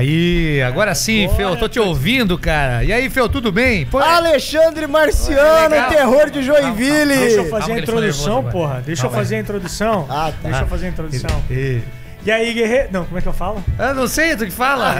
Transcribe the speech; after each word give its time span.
Aí, 0.00 0.62
agora 0.62 0.94
sim, 0.94 1.24
Agora 1.24 1.36
Fel, 1.36 1.56
tô 1.56 1.68
te 1.68 1.78
ouvindo, 1.78 2.38
cara. 2.38 2.82
E 2.82 2.90
aí, 2.90 3.10
Fel, 3.10 3.28
tudo 3.28 3.52
bem? 3.52 3.84
Pô, 3.84 3.98
Alexandre 3.98 4.86
Marciano, 4.86 5.74
terror 5.90 6.30
de 6.30 6.42
Joinville. 6.42 7.16
Deixa 7.18 7.36
eu 7.36 7.44
Calma 7.44 7.50
fazer 7.50 7.72
que 7.74 7.78
a 7.78 7.82
introdução, 7.82 8.34
nervoso 8.36 8.52
porra. 8.52 8.82
Deixa 8.84 9.02
Calma 9.02 9.16
eu 9.16 9.18
aí. 9.18 9.24
fazer 9.24 9.36
a 9.36 9.40
introdução. 9.40 10.06
Ah, 10.08 10.32
tá. 10.42 10.48
Deixa 10.48 10.62
eu 10.62 10.66
fazer 10.68 10.86
a 10.86 10.88
introdução. 10.88 11.44
e- 11.50 11.54
E 11.54 11.82
aí, 12.28 12.52
guerreiro. 12.52 12.88
Não, 12.90 13.04
como 13.04 13.18
é 13.18 13.22
que 13.22 13.28
eu 13.28 13.32
falo? 13.32 13.64
Eu 13.78 13.94
não 13.94 14.08
sei, 14.08 14.36
tu 14.36 14.44
que 14.44 14.50
fala. 14.50 14.94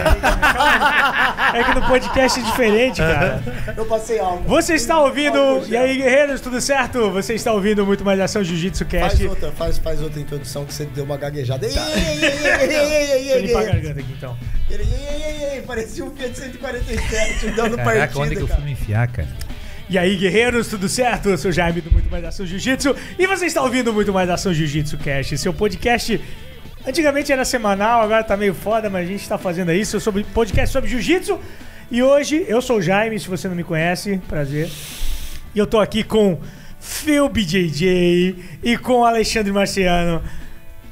É 1.53 1.63
que 1.65 1.75
no 1.75 1.85
podcast 1.85 2.39
é 2.39 2.43
diferente, 2.43 3.01
cara. 3.01 3.43
Eu 3.75 3.85
passei 3.85 4.19
algo. 4.19 4.47
Você 4.47 4.75
está 4.75 4.99
ouvindo. 5.01 5.63
E 5.67 5.75
aí, 5.75 5.97
guerreiros, 5.97 6.39
tudo 6.39 6.61
certo? 6.61 7.11
Você 7.11 7.33
está 7.33 7.51
ouvindo 7.51 7.85
muito 7.85 8.05
mais 8.05 8.19
ação 8.19 8.43
Jiu-Jitsu 8.43 8.85
Faz 8.85 9.13
Cast. 9.13 9.27
outra, 9.27 9.51
faz, 9.51 9.77
faz 9.77 10.01
outra 10.01 10.19
introdução 10.19 10.65
que 10.65 10.73
você 10.73 10.85
deu 10.85 11.03
uma 11.03 11.17
gaguejada. 11.17 11.65
Ei, 11.65 11.73
ei, 11.73 11.79
ei, 11.79 12.39
ei, 12.61 12.75
ei, 12.75 13.11
ei, 13.11 13.31
ei, 13.33 13.41
limpar 13.41 13.59
a 13.59 13.65
ei, 13.65 13.71
garganta 13.73 13.99
aqui 13.99 14.13
então. 14.17 14.37
ei, 14.69 14.77
ei, 14.77 14.81
ei, 14.81 15.23
ei, 15.23 15.53
ei, 15.55 15.61
Parecia 15.61 16.05
um 16.05 16.11
Fiat 16.15 16.37
147 16.37 17.51
dando 17.51 17.77
Caraca, 17.77 17.83
partida, 17.83 18.19
onde 18.19 18.35
que 18.35 18.41
eu 18.41 18.47
fui 18.47 18.63
me 18.63 18.71
enfiar, 18.71 19.07
cara? 19.07 19.27
E 19.89 19.97
aí, 19.97 20.15
guerreiros, 20.15 20.67
tudo 20.69 20.87
certo? 20.87 21.29
Eu 21.29 21.37
sou 21.37 21.49
o 21.49 21.53
Jaime 21.53 21.81
do 21.81 21.91
Muito 21.91 22.09
Mais 22.09 22.23
Ação 22.23 22.45
Jiu-Jitsu 22.45 22.95
e 23.19 23.27
você 23.27 23.45
está 23.45 23.61
ouvindo 23.61 23.91
Muito 23.91 24.13
Mais 24.13 24.29
Ação 24.29 24.53
Jiu-Jitsu 24.53 24.97
Cast, 24.97 25.37
seu 25.37 25.53
podcast. 25.53 26.19
Antigamente 26.85 27.31
era 27.31 27.45
semanal, 27.45 28.01
agora 28.01 28.23
tá 28.23 28.35
meio 28.35 28.53
foda, 28.55 28.89
mas 28.89 29.07
a 29.07 29.11
gente 29.11 29.27
tá 29.27 29.37
fazendo 29.37 29.71
isso 29.71 29.99
sobre 29.99 30.23
podcast 30.23 30.71
sobre 30.73 30.89
jiu-jitsu. 30.89 31.39
E 31.91 32.01
hoje 32.01 32.43
eu 32.47 32.61
sou 32.61 32.77
o 32.77 32.81
Jaime, 32.81 33.19
se 33.19 33.27
você 33.27 33.47
não 33.47 33.55
me 33.55 33.63
conhece, 33.63 34.19
prazer. 34.27 34.69
E 35.53 35.59
eu 35.59 35.67
tô 35.67 35.79
aqui 35.79 36.03
com 36.03 36.39
Phil 36.79 37.27
BJJ 37.29 38.35
e 38.63 38.77
com 38.77 39.05
Alexandre 39.05 39.51
Marciano. 39.51 40.23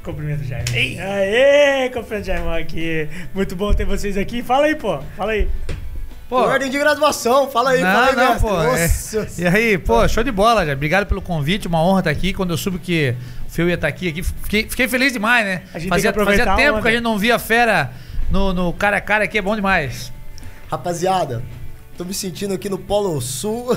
Cumprimento, 0.04 0.44
Jaime. 0.44 1.00
Aê, 1.00 1.90
cumprimento, 1.90 2.26
Jaime 2.26 2.48
aqui. 2.60 3.08
Muito 3.34 3.56
bom 3.56 3.72
ter 3.72 3.84
vocês 3.84 4.16
aqui. 4.16 4.42
Fala 4.42 4.66
aí, 4.66 4.74
pô. 4.76 5.00
Fala 5.16 5.32
aí. 5.32 5.48
Pô, 6.28 6.36
Ordem 6.42 6.70
de 6.70 6.78
graduação, 6.78 7.50
fala 7.50 7.70
aí, 7.70 7.80
não, 7.82 7.90
fala 7.92 8.06
aí, 8.06 8.14
não, 8.14 8.72
mestre. 8.74 9.18
pô. 9.18 9.42
é- 9.42 9.42
E 9.42 9.46
aí, 9.48 9.78
pô, 9.78 10.06
show 10.06 10.22
de 10.22 10.30
bola, 10.30 10.64
já. 10.64 10.74
Obrigado 10.74 11.04
pelo 11.06 11.20
convite, 11.20 11.66
uma 11.66 11.82
honra 11.84 11.98
estar 12.02 12.10
aqui. 12.10 12.32
Quando 12.32 12.50
eu 12.50 12.56
soube 12.56 12.78
que 12.78 13.16
Feu 13.50 13.68
ia 13.68 13.74
estar 13.74 13.88
aqui, 13.88 14.08
aqui 14.08 14.22
fiquei, 14.22 14.68
fiquei 14.68 14.86
feliz 14.88 15.12
demais, 15.12 15.44
né? 15.44 15.62
A 15.74 15.78
gente 15.78 15.82
tem 15.82 15.88
Fazia, 15.90 16.12
que 16.12 16.24
fazia 16.24 16.54
tempo 16.56 16.72
onda. 16.74 16.82
que 16.82 16.88
a 16.88 16.90
gente 16.92 17.02
não 17.02 17.18
via 17.18 17.38
fera 17.38 17.92
no, 18.30 18.52
no 18.52 18.72
cara 18.72 18.98
a 18.98 19.00
cara 19.00 19.24
aqui, 19.24 19.38
é 19.38 19.42
bom 19.42 19.56
demais. 19.56 20.12
Rapaziada, 20.70 21.42
tô 21.98 22.04
me 22.04 22.14
sentindo 22.14 22.54
aqui 22.54 22.68
no 22.68 22.78
Polo 22.78 23.20
Sul. 23.20 23.76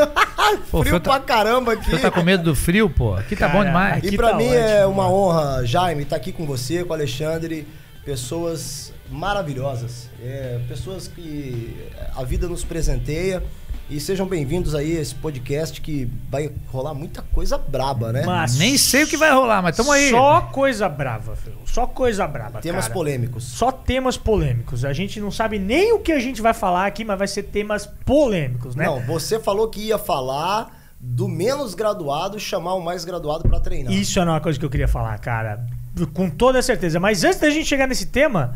Pô, 0.70 0.82
Frio 0.82 0.98
tá- 0.98 1.10
pra 1.10 1.20
caramba 1.20 1.74
aqui. 1.74 1.90
Você 1.90 1.98
tá 1.98 2.10
com 2.10 2.22
medo 2.22 2.42
do 2.42 2.56
frio, 2.56 2.88
pô? 2.90 3.14
Aqui 3.14 3.36
tá 3.36 3.48
bom 3.48 3.62
demais. 3.64 3.98
aqui 3.98 4.08
E 4.14 4.16
pra 4.16 4.30
tá 4.30 4.36
mim 4.36 4.46
ótimo, 4.48 4.58
é 4.58 4.86
uma 4.86 5.04
mano. 5.04 5.14
honra, 5.14 5.66
Jaime, 5.66 6.02
estar 6.02 6.16
aqui 6.16 6.32
com 6.32 6.44
você, 6.46 6.82
com 6.82 6.90
o 6.90 6.94
Alexandre. 6.94 7.68
Pessoas 8.04 8.92
maravilhosas. 9.10 10.08
É, 10.22 10.58
pessoas 10.66 11.06
que 11.06 11.76
a 12.16 12.24
vida 12.24 12.48
nos 12.48 12.64
presenteia. 12.64 13.42
E 13.90 13.98
sejam 13.98 14.24
bem-vindos 14.24 14.72
aí 14.72 14.96
a 14.96 15.00
esse 15.00 15.16
podcast 15.16 15.80
que 15.80 16.08
vai 16.30 16.48
rolar 16.68 16.94
muita 16.94 17.22
coisa 17.22 17.58
braba, 17.58 18.12
né? 18.12 18.22
Mas 18.24 18.56
Nem 18.56 18.78
sei 18.78 19.02
o 19.02 19.06
que 19.08 19.16
vai 19.16 19.32
rolar, 19.32 19.60
mas 19.62 19.76
tamo 19.76 19.90
aí. 19.90 20.10
Só 20.10 20.42
coisa 20.42 20.88
brava, 20.88 21.34
Phil. 21.34 21.54
Só 21.66 21.88
coisa 21.88 22.24
brava, 22.24 22.60
Temas 22.60 22.84
cara. 22.84 22.94
polêmicos. 22.94 23.42
Só 23.42 23.72
temas 23.72 24.16
polêmicos. 24.16 24.84
A 24.84 24.92
gente 24.92 25.18
não 25.18 25.32
sabe 25.32 25.58
nem 25.58 25.92
o 25.92 25.98
que 25.98 26.12
a 26.12 26.20
gente 26.20 26.40
vai 26.40 26.54
falar 26.54 26.86
aqui, 26.86 27.04
mas 27.04 27.18
vai 27.18 27.26
ser 27.26 27.42
temas 27.42 27.84
polêmicos, 27.84 28.76
né? 28.76 28.84
Não, 28.84 29.00
você 29.00 29.40
falou 29.40 29.68
que 29.68 29.80
ia 29.80 29.98
falar 29.98 30.70
do 31.00 31.26
menos 31.26 31.74
graduado 31.74 32.36
e 32.36 32.40
chamar 32.40 32.74
o 32.74 32.80
mais 32.80 33.04
graduado 33.04 33.48
pra 33.48 33.58
treinar. 33.58 33.92
Isso 33.92 34.20
era 34.20 34.30
uma 34.30 34.40
coisa 34.40 34.56
que 34.56 34.64
eu 34.64 34.70
queria 34.70 34.86
falar, 34.86 35.18
cara. 35.18 35.66
Com 36.14 36.30
toda 36.30 36.62
certeza. 36.62 37.00
Mas 37.00 37.24
antes 37.24 37.40
da 37.40 37.50
gente 37.50 37.66
chegar 37.66 37.88
nesse 37.88 38.06
tema, 38.06 38.54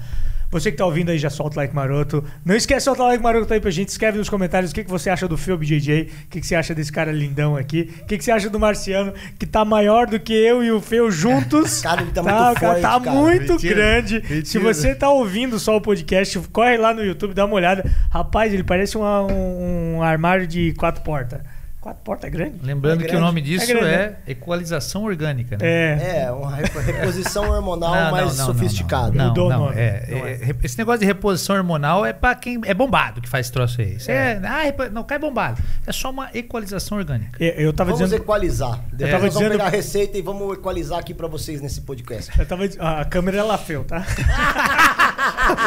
você 0.55 0.71
que 0.71 0.77
tá 0.79 0.87
ouvindo 0.87 1.11
aí 1.11 1.19
já 1.19 1.29
solta 1.31 1.57
o 1.57 1.61
like 1.61 1.75
maroto. 1.75 2.25
Não 2.45 2.55
esquece 2.55 2.79
de 2.81 2.85
soltar 2.85 3.07
o 3.07 3.09
like 3.11 3.23
maroto 3.23 3.53
aí 3.53 3.61
pra 3.61 3.71
gente. 3.71 3.89
Escreve 3.89 4.19
nos 4.19 4.29
comentários 4.29 4.71
o 4.71 4.75
que, 4.75 4.85
que 4.85 4.91
você 4.91 5.11
acha 5.11 5.29
do 5.29 5.37
Phil 5.37 5.57
BJJ, 5.59 6.03
o 6.27 6.29
que, 6.29 6.41
que 6.41 6.47
você 6.47 6.55
acha 6.55 6.75
desse 6.75 6.91
cara 6.93 7.13
lindão 7.13 7.57
aqui, 7.57 7.93
o 8.03 8.07
que, 8.07 8.17
que 8.19 8.25
você 8.25 8.31
acha 8.31 8.49
do 8.49 8.59
Marciano, 8.59 9.13
que 9.39 9.47
tá 9.47 9.65
maior 9.65 10.07
do 10.07 10.19
que 10.19 10.33
eu 10.33 10.63
e 10.65 10.71
o 10.71 10.81
Feu 10.81 11.11
juntos. 11.11 11.83
Cara, 11.85 12.03
ele 12.03 12.11
tá 12.13 12.23
Tá, 12.23 12.45
muito 12.47 12.61
cara 12.61 12.73
forte, 12.75 12.83
tá 12.83 13.01
cara. 13.01 13.17
muito 13.17 13.53
Mentira. 13.53 13.75
grande. 13.75 14.15
Mentira. 14.21 14.45
Se 14.45 14.59
você 14.59 14.95
tá 14.95 15.11
ouvindo 15.11 15.59
só 15.59 15.77
o 15.77 15.81
podcast, 15.81 16.39
corre 16.53 16.77
lá 16.77 16.95
no 16.95 17.05
YouTube, 17.05 17.35
dá 17.35 17.45
uma 17.45 17.55
olhada. 17.55 17.85
Rapaz, 18.11 18.53
ele 18.53 18.65
parece 18.65 18.97
uma- 18.97 19.23
um, 19.23 19.97
um 19.97 20.03
armário 20.03 20.47
de 20.47 20.73
quatro 20.75 21.03
portas. 21.03 21.41
Quatro 21.85 22.03
portas 22.03 22.29
é 22.29 22.31
grande? 22.31 22.61
Lembrando 22.63 23.01
É 23.03 23.05
que 23.05 23.11
grande. 23.11 23.23
o 23.23 23.27
nome 23.27 23.43
disso 23.43 23.71
É 23.71 23.75
grande, 23.75 23.89
é, 23.95 24.17
equalização 24.27 25.05
orgânica, 25.05 25.59
né? 25.61 25.67
É. 25.69 26.23
É, 26.25 26.33
uma 26.33 26.57
repo- 26.57 26.79
reposição 26.79 27.51
hormonal 27.51 27.95
Não, 27.95 28.11
mais 28.11 28.39
não, 28.39 28.47
não, 28.47 28.55
sofisticada. 28.55 29.11
Não, 29.13 29.29
Mudou 29.29 29.49
o 29.49 29.51
não, 29.51 29.71
é, 29.71 30.07
Não 30.11 30.19
é, 30.27 30.33
é. 30.33 30.57
Esse 30.63 30.79
negócio 30.79 31.01
de 31.01 31.05
reposição 31.07 31.57
hormonal 31.57 32.07
é 32.07 32.15
pra 32.15 32.35
quem 32.35 32.59
é 32.65 32.73
bombado 32.73 33.21
que 33.21 33.29
faz 33.29 33.45
esse 33.45 33.53
troço 33.53 33.83
aí. 33.83 33.97
Isso 33.97 34.11
é. 34.11 34.41
ah, 34.43 34.89
não, 34.91 35.05
cai 35.05 35.19
bombado. 35.19 35.61
É 35.87 35.93
só 35.93 36.09
uma 36.09 36.31
equalização 36.33 36.97
orgânica. 36.97 37.37
Eu, 37.45 37.51
eu 37.67 37.73
tava 37.75 37.91
Vamos 37.91 38.07
dizendo. 38.07 38.23
equalizar. 38.23 38.81
Depois 38.91 39.11
tava 39.11 39.25
nós 39.27 39.35
vamos 39.35 39.35
dizendo- 39.35 39.51
pegar 39.51 39.67
a 39.67 39.69
receita 39.69 40.17
e 40.17 40.23
vamos 40.23 40.55
equalizar 40.57 40.99
aqui 40.99 41.13
pra 41.13 41.29
vocês 41.29 41.61
nesse 41.61 41.83
podcast. 41.83 42.33
Eu 42.41 42.47
tava, 42.47 42.65
a 42.65 43.05
câmera 43.05 43.37
ela 43.37 43.59
feu, 43.59 43.85
tá? 43.85 44.07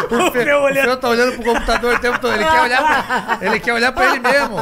o 0.09 0.31
Fe- 0.31 0.43
Feu 0.43 0.57
O 0.59 0.63
olhando. 0.63 0.85
Feu 0.85 0.97
tá 0.97 1.09
olhando 1.09 1.33
pro 1.35 1.43
computador 1.53 1.95
o 1.95 1.99
tempo 1.99 2.19
todo. 2.19 2.33
Ele 2.33 2.43
quer 2.45 2.61
olhar 2.61 2.83
pra, 3.37 3.37
ele, 3.47 3.59
quer 3.59 3.73
olhar 3.73 3.91
pra 3.91 4.05
ele 4.07 4.19
mesmo. 4.19 4.55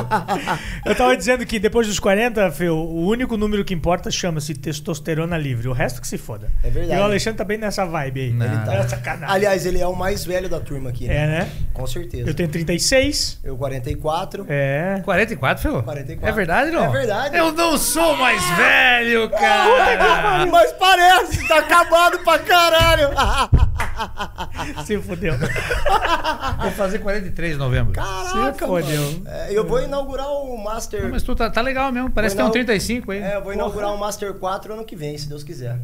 Eu 0.85 0.95
tava 0.95 1.15
dizendo 1.15 1.44
que 1.45 1.59
depois 1.59 1.87
dos 1.87 1.99
40, 1.99 2.51
Feu, 2.51 2.75
o 2.75 3.07
único 3.07 3.37
número 3.37 3.63
que 3.63 3.73
importa 3.73 4.09
chama-se 4.11 4.53
testosterona 4.53 5.37
livre. 5.37 5.67
O 5.67 5.73
resto 5.73 6.01
que 6.01 6.07
se 6.07 6.17
foda. 6.17 6.51
É 6.63 6.69
verdade. 6.69 6.99
E 6.99 7.01
o 7.01 7.05
Alexandre 7.05 7.37
tá 7.37 7.43
bem 7.43 7.57
nessa 7.57 7.85
vibe 7.85 8.21
aí. 8.21 8.31
Não. 8.31 8.45
Ele 8.45 8.65
tá 8.65 8.87
sacanagem. 8.87 9.35
Aliás, 9.35 9.65
ele 9.65 9.79
é 9.79 9.87
o 9.87 9.95
mais 9.95 10.25
velho 10.25 10.49
da 10.49 10.59
turma 10.59 10.89
aqui, 10.89 11.07
né? 11.07 11.15
É, 11.15 11.27
né? 11.27 11.49
Com 11.73 11.85
certeza. 11.87 12.29
Eu 12.29 12.33
tenho 12.33 12.49
36. 12.49 13.39
Eu 13.43 13.57
44. 13.57 14.45
É. 14.49 15.01
44, 15.03 15.61
Feu? 15.61 15.83
44. 15.83 16.27
É 16.27 16.31
verdade, 16.31 16.71
não? 16.71 16.85
É 16.85 16.89
verdade. 16.89 17.37
Eu 17.37 17.51
não 17.51 17.77
sou 17.77 18.15
mais 18.17 18.43
velho, 18.57 19.29
cara. 19.29 20.45
Mas 20.47 20.71
parece, 20.73 21.47
tá 21.47 21.59
acabado 21.59 22.19
pra 22.19 22.39
caralho. 22.39 23.09
Se 24.85 24.97
fudeu. 24.99 25.35
Vou 25.37 26.71
fazer 26.71 26.99
43 26.99 27.53
de 27.53 27.57
novembro. 27.57 27.93
Caraca, 27.93 28.53
Se 28.53 28.65
fodeu. 28.65 29.21
É, 29.25 29.53
eu 29.53 29.65
vou 29.65 29.81
inaugurar 29.81 30.27
o 30.27 30.57
Master... 30.63 31.09
Tá, 31.35 31.49
tá 31.49 31.61
legal 31.61 31.91
mesmo. 31.91 32.09
Parece 32.11 32.33
que 32.35 32.37
tem 32.37 32.45
um 32.45 32.49
Vou 32.49 32.55
inau- 32.57 32.65
35 32.65 33.11
aí. 33.11 33.19
É, 33.19 33.35
eu 33.35 33.43
vou 33.43 33.53
inaugurar 33.53 33.93
o 33.93 33.97
Master 33.99 34.33
4 34.35 34.73
ano 34.73 34.85
que 34.85 34.95
vem, 34.95 35.17
se 35.17 35.27
Deus 35.29 35.43
quiser. 35.43 35.79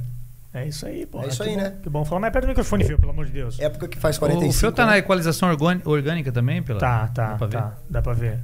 É 0.53 0.65
isso 0.67 0.85
aí, 0.85 1.05
pô. 1.05 1.21
É 1.23 1.27
isso 1.27 1.41
Que 1.43 1.49
aí, 1.49 1.55
bom- 1.55 1.61
né? 1.61 1.73
Que 1.81 1.89
bom. 1.89 2.03
Fala 2.03 2.19
mais 2.21 2.33
perto 2.33 2.45
do 2.45 2.49
microfone, 2.49 2.83
Feu, 2.83 2.97
pelo 2.99 3.11
amor 3.11 3.25
de 3.25 3.31
Deus. 3.31 3.57
Época 3.59 3.87
que 3.87 3.97
faz 3.97 4.17
O, 4.17 4.19
45 4.19 4.53
o 4.53 4.59
Feu 4.59 4.71
tá 4.71 4.85
na 4.85 4.91
né? 4.93 4.97
equalização 4.97 5.49
orgâni- 5.49 5.81
orgânica 5.85 6.31
também, 6.31 6.61
pela. 6.61 6.79
Tá, 6.79 7.07
tá, 7.07 7.27
Dá 7.31 7.37
pra 7.37 7.47
ver? 7.47 7.51
tá. 7.57 7.73
Dá 7.89 8.01
pra 8.01 8.13
ver. 8.13 8.39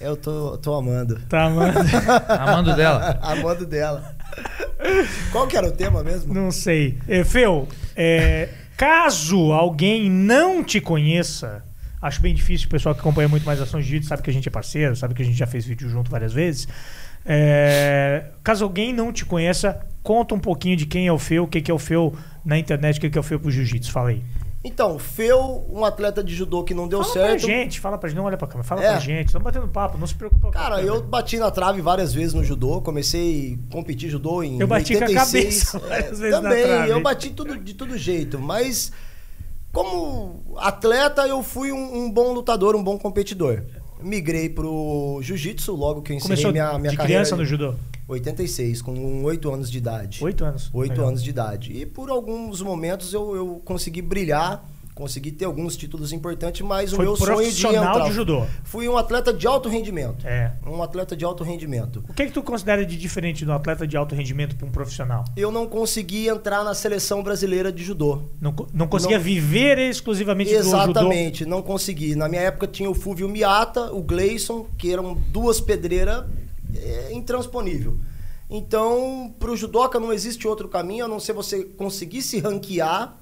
Eu 0.00 0.16
tô, 0.16 0.58
tô 0.58 0.74
amando. 0.74 1.18
Tá, 1.28 1.48
mano. 1.48 1.72
Amando 2.28 2.74
dela. 2.76 3.18
amando 3.22 3.64
dela. 3.64 4.14
Qual 5.32 5.46
que 5.46 5.56
era 5.56 5.66
o 5.68 5.72
tema 5.72 6.02
mesmo? 6.02 6.34
Não 6.34 6.50
sei. 6.50 6.98
É, 7.08 7.24
Feu, 7.24 7.66
é, 7.94 8.48
caso 8.76 9.52
alguém 9.52 10.10
não 10.10 10.62
te 10.62 10.80
conheça, 10.80 11.62
acho 12.06 12.20
bem 12.20 12.34
difícil, 12.34 12.66
o 12.66 12.70
pessoal 12.70 12.94
que 12.94 13.00
acompanha 13.00 13.28
muito 13.28 13.44
mais 13.44 13.60
ações 13.60 13.84
de 13.84 13.90
jiu 13.90 14.02
sabe 14.02 14.22
que 14.22 14.30
a 14.30 14.32
gente 14.32 14.48
é 14.48 14.50
parceiro, 14.50 14.94
sabe 14.96 15.14
que 15.14 15.22
a 15.22 15.24
gente 15.24 15.36
já 15.36 15.46
fez 15.46 15.64
vídeo 15.64 15.88
junto 15.88 16.10
várias 16.10 16.32
vezes. 16.32 16.66
É, 17.24 18.26
caso 18.42 18.64
alguém 18.64 18.92
não 18.92 19.12
te 19.12 19.24
conheça, 19.24 19.80
conta 20.02 20.34
um 20.34 20.38
pouquinho 20.38 20.76
de 20.76 20.86
quem 20.86 21.06
é 21.08 21.12
o 21.12 21.18
Feu, 21.18 21.44
o 21.44 21.48
que 21.48 21.60
que 21.60 21.70
é 21.70 21.74
o 21.74 21.78
Feu 21.78 22.14
na 22.44 22.56
internet, 22.58 22.98
o 22.98 23.00
que 23.00 23.10
que 23.10 23.18
é 23.18 23.20
o 23.20 23.24
Feu 23.24 23.40
pro 23.40 23.50
jiu-jitsu. 23.50 23.90
Fala 23.90 24.10
aí. 24.10 24.22
Então, 24.62 24.98
Feu, 24.98 25.64
um 25.72 25.84
atleta 25.84 26.24
de 26.24 26.34
judô 26.34 26.64
que 26.64 26.74
não 26.74 26.88
deu 26.88 27.00
Fala 27.02 27.12
pra 27.12 27.22
certo. 27.28 27.46
gente, 27.46 27.78
fala 27.80 27.98
pra 27.98 28.08
gente, 28.08 28.16
não 28.18 28.24
olha 28.24 28.36
pra 28.36 28.48
câmera, 28.48 28.66
fala 28.66 28.82
É. 28.84 28.90
pra 28.90 28.98
gente, 28.98 29.26
estamos 29.26 29.44
batendo 29.44 29.68
papo, 29.68 29.96
não 29.96 30.06
se 30.08 30.14
preocupa 30.14 30.50
Cara, 30.50 30.82
eu 30.82 31.02
bati 31.02 31.38
na 31.38 31.50
trave 31.52 31.80
várias 31.80 32.12
vezes 32.12 32.34
no 32.34 32.42
judô. 32.42 32.80
Comecei 32.80 33.58
a 33.68 33.72
competir 33.72 34.08
judô 34.10 34.42
em 34.42 34.58
Eu 34.60 34.66
bati 34.66 34.96
com 34.96 35.04
a 35.04 35.06
86. 35.06 35.70
cabeça 35.72 35.78
várias 35.88 36.18
É, 36.18 36.22
vezes 36.22 36.40
Também, 36.40 36.88
eu 36.88 37.00
bati 37.00 37.30
tudo, 37.30 37.56
de 37.58 37.74
todo 37.74 37.96
jeito. 37.96 38.40
Mas 38.40 38.92
como 39.76 40.42
atleta, 40.56 41.26
eu 41.28 41.42
fui 41.42 41.70
um, 41.70 42.04
um 42.04 42.10
bom 42.10 42.32
lutador, 42.32 42.74
um 42.74 42.82
bom 42.82 42.98
competidor. 42.98 43.62
Migrei 44.02 44.48
pro 44.48 45.18
jiu-jitsu 45.22 45.74
logo 45.74 46.00
que 46.00 46.12
eu 46.12 46.16
encerrei 46.16 46.36
Começou 46.36 46.52
minha, 46.52 46.78
minha 46.78 46.90
de 46.92 46.96
carreira. 46.96 47.22
criança 47.22 47.36
no 47.36 47.44
judô? 47.44 47.74
86, 48.08 48.80
com 48.80 49.22
8 49.24 49.52
anos 49.52 49.70
de 49.70 49.76
idade. 49.78 50.24
Oito 50.24 50.44
anos. 50.44 50.70
Oito 50.72 50.92
Legal. 50.92 51.08
anos 51.08 51.22
de 51.22 51.28
idade. 51.28 51.72
E 51.72 51.84
por 51.84 52.08
alguns 52.08 52.62
momentos 52.62 53.12
eu, 53.12 53.36
eu 53.36 53.62
consegui 53.64 54.00
brilhar, 54.00 54.64
consegui 54.96 55.30
ter 55.30 55.44
alguns 55.44 55.76
títulos 55.76 56.10
importantes, 56.10 56.62
mas 56.62 56.90
o 56.90 56.96
Foi 56.96 57.04
meu 57.04 57.14
sonho 57.16 57.52
de 57.52 57.66
entrar... 57.66 58.00
de 58.08 58.12
judô. 58.12 58.46
Fui 58.64 58.88
um 58.88 58.96
atleta 58.96 59.30
de 59.30 59.46
alto 59.46 59.68
rendimento. 59.68 60.26
É. 60.26 60.52
Um 60.66 60.82
atleta 60.82 61.14
de 61.14 61.22
alto 61.22 61.44
rendimento. 61.44 62.02
O 62.08 62.14
que 62.14 62.22
é 62.22 62.26
que 62.26 62.32
tu 62.32 62.42
considera 62.42 62.84
de 62.84 62.96
diferente 62.96 63.44
do 63.44 63.52
atleta 63.52 63.86
de 63.86 63.94
alto 63.94 64.14
rendimento 64.14 64.56
para 64.56 64.66
um 64.66 64.70
profissional? 64.70 65.22
Eu 65.36 65.52
não 65.52 65.66
consegui 65.66 66.28
entrar 66.28 66.64
na 66.64 66.74
seleção 66.74 67.22
brasileira 67.22 67.70
de 67.70 67.84
judô. 67.84 68.22
Não, 68.40 68.56
não 68.72 68.88
conseguia 68.88 69.18
Não- 69.18 69.24
viver 69.24 69.76
exclusivamente 69.78 70.50
do 70.56 70.62
judô? 70.64 70.68
Exatamente, 70.68 71.44
não 71.44 71.60
consegui. 71.60 72.16
Na 72.16 72.26
minha 72.26 72.40
época 72.40 72.66
tinha 72.66 72.88
o 72.88 72.94
Fúvio 72.94 73.28
Miata, 73.28 73.92
o 73.92 74.02
Gleison, 74.02 74.66
que 74.78 74.90
eram 74.90 75.12
duas 75.30 75.60
pedreiras 75.60 76.24
é, 76.74 77.12
intransponível. 77.12 77.98
Então, 78.48 79.34
para 79.38 79.50
o 79.50 79.56
judoca 79.56 80.00
não 80.00 80.10
existe 80.10 80.48
outro 80.48 80.68
caminho 80.68 81.04
a 81.04 81.08
não 81.08 81.20
ser 81.20 81.34
você 81.34 81.64
conseguir 81.64 82.22
se 82.22 82.38
ranquear 82.40 83.14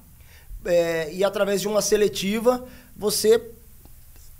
é, 0.65 1.09
e 1.13 1.23
através 1.23 1.61
de 1.61 1.67
uma 1.67 1.81
seletiva 1.81 2.63
você 2.95 3.41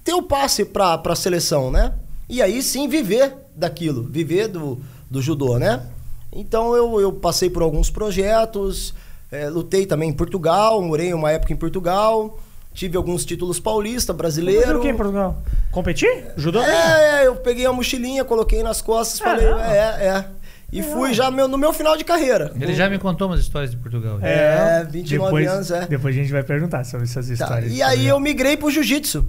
ter 0.03 0.13
o 0.13 0.21
passe 0.21 0.63
para 0.63 1.01
a 1.03 1.15
seleção, 1.15 1.71
né? 1.71 1.93
E 2.29 2.41
aí 2.41 2.61
sim 2.61 2.87
viver 2.87 3.33
daquilo, 3.55 4.03
viver 4.03 4.47
do, 4.47 4.79
do 5.09 5.21
judô, 5.21 5.57
né? 5.57 5.87
Então 6.31 6.75
eu, 6.75 6.99
eu 6.99 7.11
passei 7.11 7.49
por 7.49 7.63
alguns 7.63 7.89
projetos, 7.89 8.93
é, 9.31 9.49
lutei 9.49 9.85
também 9.85 10.09
em 10.09 10.13
Portugal, 10.13 10.81
morei 10.81 11.13
uma 11.13 11.31
época 11.31 11.53
em 11.53 11.55
Portugal, 11.55 12.37
tive 12.73 12.97
alguns 12.97 13.25
títulos 13.25 13.59
paulista, 13.59 14.13
brasileiro. 14.13 14.67
Mas 14.67 14.77
o 14.77 14.81
que 14.81 14.89
em 14.89 14.95
Portugal? 14.95 15.41
Competir? 15.71 16.27
Judô? 16.35 16.61
É, 16.61 17.25
eu 17.25 17.35
peguei 17.37 17.65
a 17.65 17.73
mochilinha, 17.73 18.23
coloquei 18.23 18.61
nas 18.61 18.81
costas, 18.81 19.19
falei, 19.19 19.47
é, 19.47 20.07
é. 20.07 20.25
E 20.71 20.81
fui 20.83 21.13
já 21.13 21.31
meu- 21.31 21.47
no 21.47 21.57
meu 21.57 21.71
final 21.71 21.95
de 21.95 22.03
carreira. 22.03 22.51
Ele 22.59 22.73
já 22.73 22.89
me 22.89 22.97
contou 22.99 23.27
umas 23.27 23.39
histórias 23.39 23.71
de 23.71 23.77
Portugal. 23.77 24.19
É, 24.21 24.83
29 24.83 25.07
depois, 25.25 25.47
anos, 25.47 25.71
é. 25.71 25.85
Depois 25.87 26.15
a 26.15 26.19
gente 26.19 26.31
vai 26.31 26.43
perguntar 26.43 26.83
sobre 26.83 27.05
essas 27.05 27.27
Tá, 27.27 27.33
histórias. 27.33 27.71
E 27.73 27.81
aí 27.81 28.07
eu 28.07 28.19
migrei 28.19 28.57
pro 28.57 28.69
jiu-jitsu. 28.69 29.25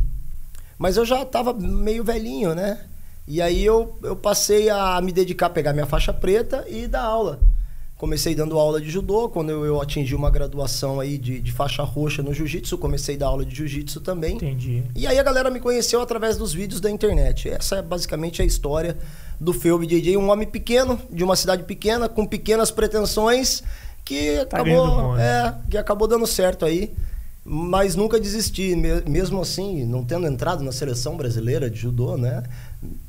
Mas 0.78 0.96
eu 0.96 1.04
já 1.06 1.24
tava 1.24 1.52
meio 1.54 2.02
velhinho, 2.04 2.54
né? 2.54 2.78
E 3.28 3.40
aí 3.42 3.64
eu, 3.64 3.98
eu 4.02 4.14
passei 4.16 4.68
a 4.70 5.00
me 5.00 5.12
dedicar 5.12 5.46
a 5.46 5.50
pegar 5.50 5.72
minha 5.72 5.86
faixa 5.86 6.12
preta 6.12 6.64
e 6.68 6.86
dar 6.86 7.02
aula. 7.02 7.40
Comecei 7.96 8.34
dando 8.34 8.58
aula 8.58 8.78
de 8.78 8.90
judô, 8.90 9.26
quando 9.30 9.48
eu, 9.50 9.64
eu 9.64 9.80
atingi 9.80 10.14
uma 10.14 10.28
graduação 10.30 11.00
aí 11.00 11.16
de, 11.16 11.40
de 11.40 11.50
faixa 11.50 11.82
roxa 11.82 12.22
no 12.22 12.34
jiu-jitsu, 12.34 12.76
comecei 12.76 13.14
a 13.14 13.18
dar 13.20 13.26
aula 13.28 13.42
de 13.42 13.54
jiu-jitsu 13.56 14.02
também. 14.02 14.36
Entendi. 14.36 14.82
E 14.94 15.06
aí 15.06 15.18
a 15.18 15.22
galera 15.22 15.50
me 15.50 15.60
conheceu 15.60 16.02
através 16.02 16.36
dos 16.36 16.52
vídeos 16.52 16.78
da 16.78 16.90
internet. 16.90 17.48
Essa 17.48 17.76
é 17.76 17.82
basicamente 17.82 18.42
a 18.42 18.44
história 18.44 18.98
do 19.40 19.54
Felby 19.54 19.86
JJ, 19.86 20.14
um 20.18 20.28
homem 20.30 20.46
pequeno, 20.46 21.00
de 21.10 21.24
uma 21.24 21.36
cidade 21.36 21.62
pequena, 21.64 22.06
com 22.06 22.26
pequenas 22.26 22.70
pretensões, 22.70 23.62
que 24.04 24.44
Tá 24.44 24.58
acabou, 24.60 24.86
bom, 24.86 25.14
né? 25.14 25.24
é, 25.66 25.70
que 25.70 25.78
acabou 25.78 26.06
dando 26.06 26.26
certo 26.26 26.66
aí. 26.66 26.92
Mas 27.48 27.94
nunca 27.94 28.18
desisti, 28.18 28.74
me- 28.74 29.02
mesmo 29.08 29.40
assim, 29.40 29.84
não 29.86 30.02
tendo 30.04 30.26
entrado 30.26 30.64
na 30.64 30.72
seleção 30.72 31.16
brasileira 31.16 31.70
de 31.70 31.78
judô, 31.78 32.16
né? 32.18 32.42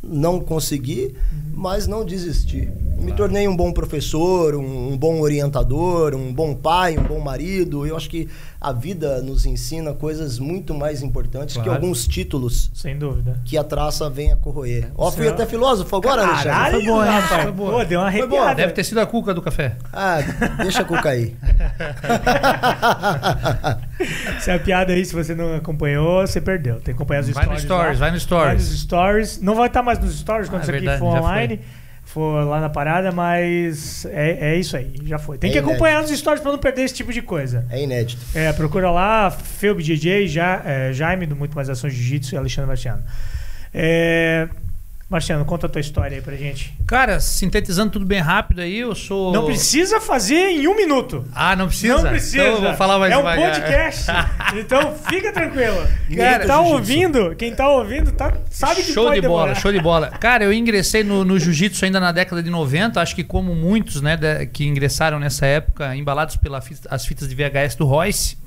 Não 0.04 0.40
consegui, 0.40 1.06
Uhum. 1.32 1.52
mas 1.56 1.88
não 1.88 2.06
desisti. 2.06 2.70
Me 3.00 3.12
tornei 3.14 3.48
um 3.48 3.56
bom 3.56 3.72
professor, 3.72 4.56
um, 4.56 4.94
um 4.94 4.98
bom 4.98 5.20
orientador, 5.22 6.16
um 6.16 6.34
bom 6.34 6.56
pai, 6.56 6.98
um 6.98 7.04
bom 7.04 7.20
marido. 7.20 7.86
Eu 7.86 7.96
acho 7.96 8.10
que 8.10 8.28
a 8.60 8.72
vida 8.74 9.22
nos 9.22 9.46
ensina 9.46 9.94
coisas 9.94 10.40
muito 10.40 10.74
mais 10.74 11.02
importantes 11.04 11.56
que 11.58 11.64
Claro. 11.64 11.80
alguns 11.82 12.08
títulos 12.08 12.72
Sem 12.74 12.98
dúvida. 12.98 13.40
que 13.46 13.58
a 13.58 13.64
traça 13.64 14.10
vem 14.10 14.32
a 14.32 14.36
corroer. 14.36 14.92
Ó, 14.96 15.12
fui 15.12 15.28
até 15.28 15.46
filósofo 15.46 15.96
agora, 15.96 16.24
Alexandre. 16.24 16.50
Caralho, 16.50 16.76
Foi 16.78 16.86
boa, 16.86 17.06
hein? 17.06 17.12
rapaz. 17.12 17.44
Foi 17.44 17.52
boa. 17.52 17.72
Pô, 17.72 17.86
deu 17.86 18.00
uma 18.00 18.12
Foi 18.12 18.20
boa. 18.28 18.42
arrepiada. 18.42 18.56
Deve 18.62 18.74
ter 18.74 18.84
sido 18.84 19.00
a 19.00 19.06
cuca 19.06 19.34
do 19.34 19.42
café. 19.42 19.76
Ah, 19.94 20.18
deixa 20.62 20.82
a 20.82 20.86
cuca 20.86 21.10
aí. 21.10 21.36
Se 24.40 24.52
a 24.52 24.60
piada 24.60 24.94
aí, 24.94 25.06
se 25.06 25.14
você 25.14 25.36
não 25.36 25.56
acompanhou, 25.56 26.26
você 26.26 26.40
perdeu. 26.42 26.76
Tem 26.76 26.86
que 26.86 26.92
acompanhar 26.92 27.22
os 27.22 27.30
Vai 27.30 27.46
no 27.46 27.60
stories. 27.60 27.64
stories, 27.64 28.00
lá. 28.00 28.06
vai 28.06 28.12
no 28.12 28.20
stories. 28.20 28.46
Vai 28.48 28.56
nos 28.56 28.80
stories. 28.82 29.42
Não 29.42 29.56
vai 29.56 29.68
estar 29.68 29.84
mais 29.84 30.00
nos 30.00 30.18
stories 30.20 30.50
quando 30.50 30.62
Ah, 30.62 30.64
isso 30.64 30.72
é 30.72 30.76
aqui 30.76 30.86
verdade, 30.86 31.00
for 31.00 31.18
online. 31.20 31.60
For 32.10 32.46
lá 32.48 32.62
na 32.62 32.70
parada, 32.70 33.12
mas 33.12 34.06
é, 34.06 34.54
é 34.54 34.56
isso 34.56 34.78
aí, 34.78 34.94
já 35.06 35.20
foi. 35.20 35.38
Tem 35.38 35.50
É 35.50 35.52
que 35.52 35.58
inédito. 35.60 35.74
acompanhar 35.76 36.02
nos 36.02 36.10
stories 36.18 36.42
pra 36.42 36.52
não 36.54 36.58
perder 36.58 36.84
esse 36.84 36.94
tipo 36.94 37.12
de 37.12 37.22
coisa. 37.22 37.66
É 37.70 37.84
inédito. 37.84 38.22
É, 38.34 38.52
procura 38.54 38.90
lá, 38.90 39.30
Felb 39.30 39.84
DJ, 39.84 40.26
ja, 40.28 40.62
é, 40.66 40.94
Jaime, 40.94 41.26
do 41.26 41.36
Muito 41.36 41.54
Mais 41.54 41.70
Ação 41.70 41.90
Jiu-Jitsu 41.90 42.34
e 42.34 42.38
Alexandre 42.38 42.68
Marciano. 42.70 43.04
É, 43.74 44.48
Marciano, 45.10 45.46
conta 45.46 45.68
a 45.68 45.70
tua 45.70 45.80
história 45.80 46.18
aí 46.18 46.22
pra 46.22 46.36
gente. 46.36 46.74
Cara, 46.86 47.22
sintetizando 47.22 47.94
tudo 47.94 48.06
bem 48.06 48.20
rápido 48.20 48.60
aí, 48.60 48.80
eu 48.80 48.94
sou. 48.94 49.32
Não 49.32 49.46
precisa 49.46 50.02
fazer 50.02 50.50
em 50.50 50.68
um 50.68 50.76
minuto. 50.76 51.26
Ah, 51.34 51.56
não 51.56 51.68
precisa? 51.68 51.96
Não 51.96 52.10
precisa. 52.10 52.44
Então 52.44 52.56
eu 52.56 52.62
vou 52.62 52.74
falar 52.74 53.00
mais 53.00 53.14
é 53.14 53.16
um 53.16 53.20
devagar. 53.20 53.54
podcast. 53.54 54.06
então 54.60 54.96
fica 55.10 55.32
tranquilo. 55.32 55.78
Cara, 55.78 56.00
quem 56.10 56.18
tá 56.20 56.56
jiu-jitsu. 56.56 56.74
ouvindo, 56.74 57.36
quem 57.38 57.56
tá 57.56 57.70
ouvindo, 57.70 58.12
tá, 58.12 58.34
sabe 58.52 58.84
que 58.84 58.92
show 58.92 59.06
pode 59.06 59.22
de 59.22 59.28
bola, 59.28 59.44
demorar. 59.44 59.62
show 59.62 59.72
de 59.72 59.80
bola. 59.80 60.10
Cara, 60.10 60.44
eu 60.44 60.52
ingressei 60.52 61.06
no, 61.06 61.24
no 61.24 61.40
jiu-jitsu 61.40 61.86
ainda 61.86 62.02
na 62.02 62.12
década 62.12 62.44
de 62.44 62.50
90, 62.50 63.00
acho 63.02 63.16
que 63.16 63.24
como 63.24 63.56
muitos, 63.56 64.02
né, 64.02 64.18
que 64.52 64.66
ingressaram 64.66 65.20
nessa 65.20 65.46
época, 65.46 65.96
embalados 65.96 66.36
pelas 66.36 66.66
fitas 67.06 67.30
de 67.30 67.34
VHS 67.34 67.76
do 67.76 67.86
Royce. 67.86 68.38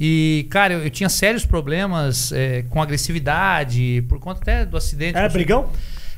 E, 0.00 0.46
cara, 0.48 0.74
eu, 0.74 0.84
eu 0.84 0.90
tinha 0.90 1.08
sérios 1.08 1.44
problemas 1.44 2.30
é, 2.30 2.62
com 2.70 2.80
agressividade, 2.80 4.04
por 4.08 4.20
conta 4.20 4.40
até 4.40 4.64
do 4.64 4.76
acidente. 4.76 5.14
sofri. 5.24 5.38
brigão? 5.44 5.70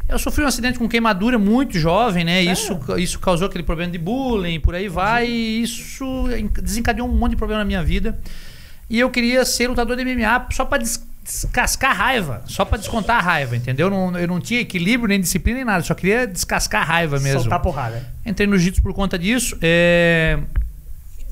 Eu 0.06 0.18
sofri 0.18 0.44
um 0.44 0.48
acidente 0.48 0.78
com 0.78 0.88
queimadura 0.88 1.38
muito 1.38 1.78
jovem, 1.78 2.24
né? 2.24 2.42
Isso, 2.42 2.78
isso 2.98 3.18
causou 3.20 3.46
aquele 3.46 3.62
problema 3.64 3.90
de 3.92 3.96
bullying, 3.98 4.60
por 4.60 4.74
aí 4.74 4.88
vai. 4.88 5.26
E 5.28 5.62
isso 5.62 6.24
desencadeou 6.60 7.08
um 7.08 7.12
monte 7.14 7.30
de 7.30 7.36
problema 7.36 7.60
na 7.60 7.64
minha 7.64 7.82
vida. 7.82 8.18
E 8.90 8.98
eu 8.98 9.08
queria 9.08 9.44
ser 9.44 9.68
lutador 9.68 9.96
de 9.96 10.04
MMA 10.04 10.48
só 10.50 10.64
pra 10.64 10.78
des- 10.78 11.02
descascar 11.24 11.92
a 11.92 11.94
raiva, 11.94 12.42
só 12.46 12.64
pra 12.64 12.76
descontar 12.76 13.18
a 13.18 13.20
raiva, 13.22 13.56
entendeu? 13.56 13.86
Eu 13.86 13.90
não, 13.90 14.18
eu 14.18 14.26
não 14.26 14.40
tinha 14.40 14.60
equilíbrio, 14.60 15.08
nem 15.08 15.20
disciplina, 15.20 15.58
nem 15.58 15.64
nada. 15.64 15.82
Só 15.84 15.94
queria 15.94 16.26
descascar 16.26 16.82
a 16.82 16.84
raiva 16.84 17.20
mesmo. 17.20 17.42
Soltar 17.42 17.60
porrada. 17.60 18.04
Entrei 18.26 18.48
no 18.48 18.56
jiu-jitsu 18.58 18.82
por 18.82 18.92
conta 18.92 19.16
disso. 19.16 19.56
É... 19.62 20.38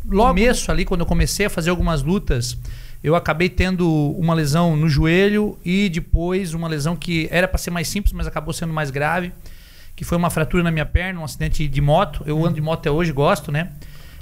Logo 0.08 0.28
começo 0.28 0.70
ali, 0.70 0.84
quando 0.84 1.00
eu 1.00 1.06
comecei 1.06 1.46
a 1.46 1.50
fazer 1.50 1.70
algumas 1.70 2.02
lutas, 2.02 2.56
eu 3.02 3.14
acabei 3.14 3.48
tendo 3.48 3.88
uma 4.18 4.34
lesão 4.34 4.76
no 4.76 4.88
joelho 4.88 5.58
e 5.64 5.88
depois 5.88 6.54
uma 6.54 6.66
lesão 6.66 6.96
que 6.96 7.28
era 7.30 7.46
para 7.46 7.58
ser 7.58 7.70
mais 7.70 7.88
simples, 7.88 8.12
mas 8.12 8.26
acabou 8.26 8.52
sendo 8.52 8.72
mais 8.72 8.90
grave, 8.90 9.32
que 9.94 10.04
foi 10.04 10.16
uma 10.16 10.30
fratura 10.30 10.62
na 10.62 10.70
minha 10.70 10.86
perna, 10.86 11.20
um 11.20 11.24
acidente 11.24 11.66
de 11.68 11.80
moto. 11.80 12.22
Eu 12.26 12.44
ando 12.44 12.54
de 12.54 12.60
moto 12.60 12.80
até 12.80 12.90
hoje, 12.90 13.12
gosto, 13.12 13.52
né? 13.52 13.70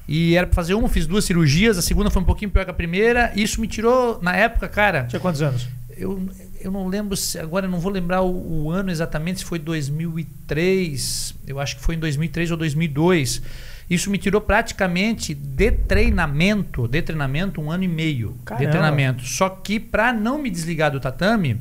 E 0.09 0.37
era 0.37 0.47
para 0.47 0.55
fazer 0.55 0.75
uma, 0.75 0.89
fiz 0.89 1.07
duas 1.07 1.25
cirurgias, 1.25 1.77
a 1.77 1.83
segunda 1.83 2.11
foi 2.11 2.23
um 2.23 2.25
pouquinho 2.25 2.51
pior 2.51 2.65
que 2.65 2.71
a 2.71 2.75
primeira. 2.75 3.33
E 3.35 3.43
isso 3.43 3.61
me 3.61 3.67
tirou, 3.67 4.21
na 4.23 4.37
época, 4.37 4.69
cara, 4.69 5.05
Tinha 5.05 5.19
quantos 5.19 5.43
anos? 5.43 5.69
eu, 5.97 6.29
eu 6.61 6.71
não 6.71 6.87
lembro 6.87 7.17
se. 7.17 7.39
Agora 7.39 7.67
eu 7.67 7.71
não 7.71 7.81
vou 7.81 7.91
lembrar 7.91 8.23
o, 8.23 8.65
o 8.65 8.71
ano 8.71 8.91
exatamente, 8.91 9.41
se 9.41 9.45
foi 9.45 9.59
2003. 9.59 11.35
Eu 11.47 11.59
acho 11.59 11.77
que 11.77 11.83
foi 11.83 11.95
em 11.95 11.99
2003 11.99 12.51
ou 12.51 12.57
2002. 12.57 13.43
Isso 13.89 14.11
me 14.11 14.19
tirou 14.19 14.41
praticamente 14.41 15.33
de 15.33 15.71
treinamento, 15.71 16.89
de 16.89 17.03
treinamento, 17.03 17.61
um 17.61 17.71
ano 17.71 17.85
e 17.85 17.89
meio 17.89 18.37
Caramba. 18.45 18.65
de 18.65 18.71
treinamento. 18.71 19.25
Só 19.25 19.49
que 19.49 19.79
para 19.79 20.13
não 20.13 20.39
me 20.39 20.51
desligar 20.51 20.91
do 20.91 20.99
tatame, 20.99 21.61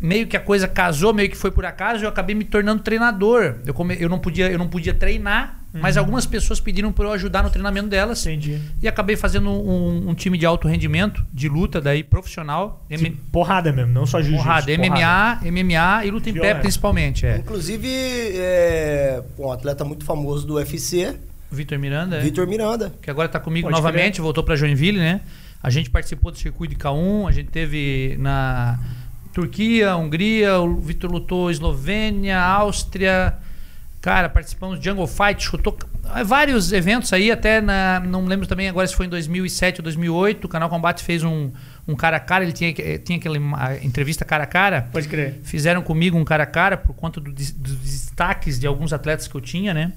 meio 0.00 0.26
que 0.26 0.36
a 0.36 0.40
coisa 0.40 0.66
casou, 0.66 1.14
meio 1.14 1.30
que 1.30 1.36
foi 1.36 1.52
por 1.52 1.64
acaso, 1.64 2.04
eu 2.04 2.08
acabei 2.08 2.34
me 2.34 2.44
tornando 2.44 2.82
treinador. 2.82 3.56
Eu, 3.64 3.72
come, 3.72 3.96
eu, 4.00 4.08
não, 4.08 4.18
podia, 4.18 4.50
eu 4.50 4.58
não 4.58 4.68
podia 4.68 4.92
treinar, 4.92 5.61
mas 5.72 5.96
algumas 5.96 6.26
pessoas 6.26 6.60
pediram 6.60 6.92
para 6.92 7.06
eu 7.06 7.12
ajudar 7.12 7.42
no 7.42 7.50
treinamento 7.50 7.88
delas. 7.88 8.24
Entendi. 8.26 8.60
E 8.82 8.86
acabei 8.86 9.16
fazendo 9.16 9.48
um, 9.50 10.10
um 10.10 10.14
time 10.14 10.36
de 10.36 10.44
alto 10.44 10.68
rendimento, 10.68 11.24
de 11.32 11.48
luta 11.48 11.80
daí 11.80 12.02
profissional. 12.04 12.84
M- 12.90 13.10
porrada 13.32 13.72
mesmo, 13.72 13.92
não 13.92 14.04
só 14.06 14.20
jiu-jitsu. 14.20 14.44
porrada, 14.44 14.72
MMA, 14.76 15.40
MMA 15.50 16.04
e 16.06 16.10
luta 16.10 16.28
em 16.30 16.34
pé 16.34 16.54
principalmente. 16.54 17.24
É. 17.26 17.38
Inclusive, 17.38 17.88
é, 17.88 19.22
um 19.38 19.50
atleta 19.50 19.84
muito 19.84 20.04
famoso 20.04 20.46
do 20.46 20.54
UFC, 20.54 21.16
Vitor 21.50 21.78
Miranda, 21.78 22.16
é, 22.16 22.20
Vitor 22.20 22.46
Miranda. 22.46 22.92
que 23.02 23.10
agora 23.10 23.26
está 23.26 23.38
comigo 23.38 23.68
Pode 23.68 23.76
novamente, 23.80 24.20
voltou 24.20 24.42
para 24.42 24.56
Joinville, 24.56 24.98
né? 24.98 25.20
A 25.62 25.70
gente 25.70 25.90
participou 25.90 26.32
do 26.32 26.38
circuito 26.38 26.74
de 26.74 26.80
K1, 26.80 27.28
a 27.28 27.32
gente 27.32 27.48
teve 27.50 28.16
na 28.18 28.78
Turquia, 29.32 29.96
Hungria, 29.96 30.58
o 30.58 30.76
Vitor 30.80 31.10
lutou 31.10 31.50
Eslovênia, 31.50 32.38
Áustria. 32.40 33.34
Cara, 34.02 34.28
participamos 34.28 34.80
de 34.80 34.84
Jungle 34.84 35.06
Fight, 35.06 35.40
chutou 35.44 35.78
é, 36.16 36.24
vários 36.24 36.72
eventos 36.72 37.12
aí, 37.12 37.30
até 37.30 37.60
na, 37.60 38.00
não 38.00 38.24
lembro 38.24 38.48
também 38.48 38.68
agora 38.68 38.84
se 38.84 38.96
foi 38.96 39.06
em 39.06 39.08
2007 39.08 39.78
ou 39.80 39.84
2008, 39.84 40.44
o 40.44 40.48
Canal 40.48 40.68
Combate 40.68 41.04
fez 41.04 41.22
um, 41.22 41.52
um 41.86 41.94
cara 41.94 42.16
a 42.16 42.20
cara, 42.20 42.42
ele 42.42 42.52
tinha, 42.52 42.72
que- 42.72 42.98
tinha 42.98 43.16
aquela 43.16 43.38
a 43.58 43.76
entrevista 43.76 44.24
cara 44.24 44.42
a 44.42 44.46
cara. 44.46 44.88
Pode 44.90 45.06
crer. 45.06 45.38
Fizeram 45.44 45.82
comigo 45.82 46.18
um 46.18 46.24
cara 46.24 46.42
a 46.42 46.46
cara 46.46 46.76
por 46.76 46.94
conta 46.94 47.20
do 47.20 47.30
dos 47.30 47.52
destaques 47.52 48.58
de 48.58 48.66
alguns 48.66 48.92
atletas 48.92 49.28
que 49.28 49.34
eu 49.36 49.40
tinha, 49.40 49.72
né? 49.72 49.92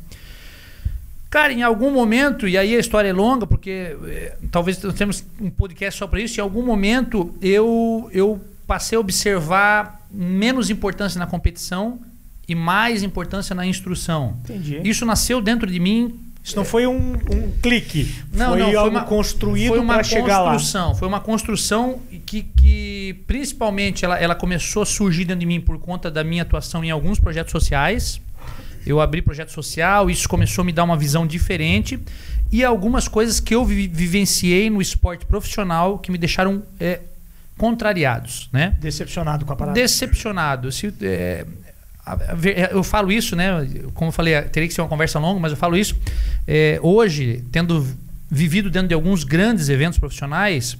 Cara, 1.28 1.52
em 1.52 1.64
algum 1.64 1.90
momento, 1.92 2.48
e 2.48 2.58
aí 2.60 2.76
a 2.76 2.80
história 2.80 3.10
é 3.10 3.14
longa, 3.14 3.48
porque 3.48 3.98
eh, 4.06 4.38
talvez 4.52 4.82
nós 4.84 4.94
temos 4.94 5.26
um 5.42 5.50
podcast 5.50 5.98
só 5.98 6.06
para 6.08 6.22
isso, 6.22 6.40
em 6.40 6.44
algum 6.44 6.62
momento 6.64 7.36
eu, 7.42 8.08
eu 8.14 8.40
passei 8.68 8.96
a 8.96 9.02
observar 9.02 10.00
menos 10.12 10.70
importância 10.70 11.18
na 11.20 11.26
competição 11.26 12.00
e 12.48 12.54
mais 12.56 13.04
importância 13.04 13.56
na 13.56 13.66
instrução. 13.66 14.38
Entendi. 14.44 14.82
Isso 14.84 15.06
nasceu 15.06 15.42
dentro 15.42 15.70
de 15.70 15.80
mim 15.80 16.20
Isso 16.44 16.56
não 16.56 16.64
foi 16.66 16.86
um, 16.86 17.14
um 17.14 17.52
clique. 17.62 18.14
não, 18.32 18.50
foi 18.52 18.60
não, 18.60 18.66
foi 18.68 18.76
algo 18.76 18.90
uma, 18.92 19.04
construído 19.04 19.70
foi 19.70 19.80
uma 19.80 19.94
para 19.96 20.04
chegar 20.04 20.40
lá. 20.42 20.52
construção, 20.52 20.94
Foi 20.96 21.08
uma 21.08 21.20
construção 21.20 22.00
que, 22.26 22.44
que 22.44 23.16
principalmente 23.26 24.06
ela, 24.06 24.18
ela 24.20 24.36
começou 24.36 24.84
a 24.84 24.86
surgir 24.86 25.26
dentro 25.26 25.40
de 25.40 25.46
mim 25.46 25.60
por 25.60 25.80
conta 25.80 26.12
da 26.12 26.24
minha 26.24 26.44
atuação 26.44 26.84
em 26.84 26.92
alguns 26.92 27.20
projetos 27.20 27.52
sociais. 27.52 28.22
Eu 28.86 29.02
abri 29.02 29.20
projeto 29.24 29.52
social, 29.52 30.08
isso 30.12 30.30
começou 30.30 30.62
a 30.62 30.66
me 30.66 30.72
dar 30.72 30.84
uma 30.84 30.96
visão 30.96 31.26
diferente 31.26 32.00
e 32.52 32.64
algumas 32.64 33.08
coisas 33.08 33.40
que 33.40 33.56
eu 33.56 33.66
vi- 33.66 33.88
vivenciei 33.88 34.70
no 34.70 34.80
esporte 34.80 35.26
profissional 35.26 35.98
que 35.98 36.12
me 36.12 36.20
deixaram 36.20 36.62
é, 36.80 37.00
contrariados, 37.58 38.48
né? 38.54 38.76
Decepcionado 38.80 39.46
com 39.46 39.54
a 39.54 39.56
parada. 39.56 39.74
decepcionado. 39.80 40.72
Se, 40.72 40.94
é, 41.02 41.46
eu 42.72 42.84
falo 42.84 43.12
isso, 43.12 43.36
né? 43.36 43.68
Como 43.94 44.10
eu 44.10 44.14
falei, 44.14 44.40
teria 44.44 44.68
que 44.68 44.74
ser 44.74 44.82
uma 44.82 44.88
conversa 44.88 45.20
longa, 45.20 45.40
mas 45.40 45.52
eu 45.52 45.58
falo 45.58 45.76
isso. 45.78 45.96
é, 46.48 46.80
hoje, 46.82 47.44
tendo 47.52 47.86
vivido 48.30 48.70
dentro 48.70 48.88
de 48.88 48.94
alguns 48.94 49.24
grandes 49.24 49.70
eventos 49.70 49.98
profissionais, 49.98 50.78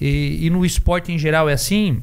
e, 0.00 0.46
e 0.46 0.50
no 0.50 0.64
esporte 0.64 1.12
em 1.12 1.18
geral 1.18 1.48
é 1.48 1.52
assim, 1.52 2.02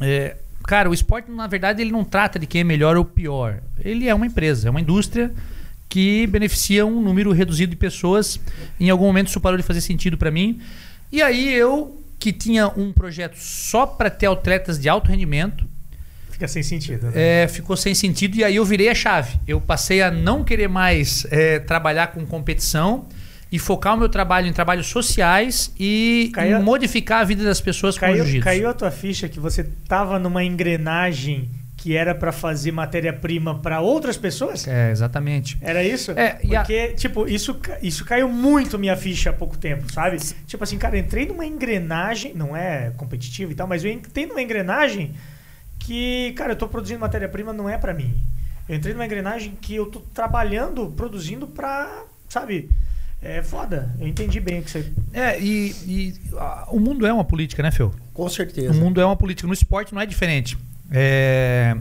é, 0.00 0.36
cara, 0.64 0.90
o 0.90 0.94
esporte, 0.94 1.30
na 1.30 1.46
verdade, 1.46 1.80
ele 1.82 1.92
não 1.92 2.04
trata 2.04 2.38
de 2.38 2.46
quem 2.46 2.62
é 2.62 2.64
melhor 2.64 2.96
ou 2.96 3.04
pior. 3.04 3.60
Ele 3.84 4.08
é 4.08 4.14
uma 4.14 4.26
empresa, 4.26 4.68
é 4.68 4.70
uma 4.70 4.80
indústria 4.80 5.32
que 5.88 6.26
beneficia 6.26 6.84
um 6.84 7.00
número 7.00 7.32
reduzido 7.32 7.70
de 7.70 7.76
pessoas. 7.76 8.40
Em 8.78 8.90
algum 8.90 9.06
momento 9.06 9.28
isso 9.28 9.40
parou 9.40 9.56
de 9.56 9.62
fazer 9.62 9.80
sentido 9.80 10.18
para 10.18 10.30
mim. 10.30 10.60
E 11.12 11.22
aí 11.22 11.52
eu, 11.54 12.02
que 12.18 12.32
tinha 12.32 12.68
um 12.68 12.92
projeto 12.92 13.36
só 13.36 13.86
para 13.86 14.10
ter 14.10 14.26
atletas 14.26 14.78
de 14.78 14.88
alto 14.88 15.10
rendimento, 15.10 15.64
Fica 16.36 16.46
sem 16.48 16.62
sentido. 16.62 17.06
Né? 17.06 17.12
é, 17.44 17.48
ficou 17.48 17.74
sem 17.78 17.94
sentido 17.94 18.36
e 18.36 18.44
aí 18.44 18.56
eu 18.56 18.64
virei 18.64 18.90
a 18.90 18.94
chave. 18.94 19.38
Eu 19.48 19.58
passei 19.58 20.02
a 20.02 20.10
não 20.10 20.44
querer 20.44 20.68
mais 20.68 21.26
é, 21.30 21.58
trabalhar 21.58 22.08
com 22.08 22.26
competição 22.26 23.06
e 23.50 23.58
focar 23.58 23.94
o 23.94 23.98
meu 23.98 24.08
trabalho 24.10 24.46
em 24.46 24.52
trabalhos 24.52 24.86
sociais 24.86 25.72
e 25.80 26.30
Caiu- 26.34 26.62
modificar 26.62 27.20
a 27.22 27.24
vida 27.24 27.42
das 27.42 27.58
pessoas 27.58 27.96
com 27.96 28.04
o 28.04 28.08
Caiu, 28.08 28.22
jiu-jitsu. 28.24 28.44
caiu 28.44 28.68
a 28.68 28.74
tua 28.74 28.90
ficha 28.90 29.30
que 29.30 29.40
você 29.40 29.64
tava 29.88 30.18
numa 30.18 30.44
engrenagem 30.44 31.48
que 31.74 31.96
era 31.96 32.14
pra 32.14 32.32
fazer 32.32 32.72
matéria-prima 32.72 33.60
pra 33.60 33.80
outras 33.80 34.16
pessoas? 34.16 34.66
É, 34.68 34.90
exatamente. 34.90 35.56
Era 35.62 35.82
isso? 35.84 36.10
É, 36.12 36.38
e 36.42 36.54
a- 36.54 36.60
Porque, 36.60 36.88
tipo, 36.94 37.26
isso, 37.28 37.58
isso 37.80 38.04
caiu 38.04 38.28
muito 38.28 38.78
minha 38.78 38.96
ficha 38.96 39.30
há 39.30 39.32
pouco 39.32 39.56
tempo, 39.56 39.90
sabe? 39.92 40.18
Tipo 40.46 40.64
assim, 40.64 40.76
cara, 40.76 40.98
entrei 40.98 41.26
numa 41.26 41.46
engrenagem, 41.46 42.34
não 42.34 42.56
é 42.56 42.92
competitivo 42.96 43.52
e 43.52 43.54
tal, 43.54 43.66
mas 43.66 43.84
eu 43.84 43.90
entrei 43.92 44.26
numa 44.26 44.42
engrenagem 44.42 45.14
que, 45.86 46.32
cara, 46.32 46.52
eu 46.52 46.56
tô 46.56 46.68
produzindo 46.68 47.00
matéria-prima, 47.00 47.52
não 47.52 47.68
é 47.68 47.78
pra 47.78 47.94
mim. 47.94 48.14
Eu 48.68 48.74
entrei 48.76 48.92
numa 48.92 49.06
engrenagem 49.06 49.52
que 49.60 49.74
eu 49.76 49.86
tô 49.86 50.00
trabalhando, 50.00 50.88
produzindo 50.96 51.46
pra, 51.46 52.04
sabe? 52.28 52.68
É 53.22 53.42
foda. 53.42 53.94
Eu 54.00 54.06
entendi 54.06 54.40
bem 54.40 54.58
o 54.60 54.62
que 54.62 54.70
você. 54.70 54.92
É, 55.12 55.40
e, 55.40 55.70
e, 55.86 56.14
ah, 56.36 56.66
o 56.70 56.78
mundo 56.80 57.06
é 57.06 57.12
uma 57.12 57.24
política, 57.24 57.62
né, 57.62 57.70
Phil? 57.70 57.94
Com 58.12 58.24
O 58.24 58.28
certeza. 58.30 58.72
mundo 58.74 59.00
é 59.00 59.04
uma 59.06 59.16
política. 59.16 59.46
No 59.46 59.54
esporte 59.54 59.94
não 59.94 60.00
é 60.00 60.06
diferente. 60.06 60.58
É, 60.90 61.76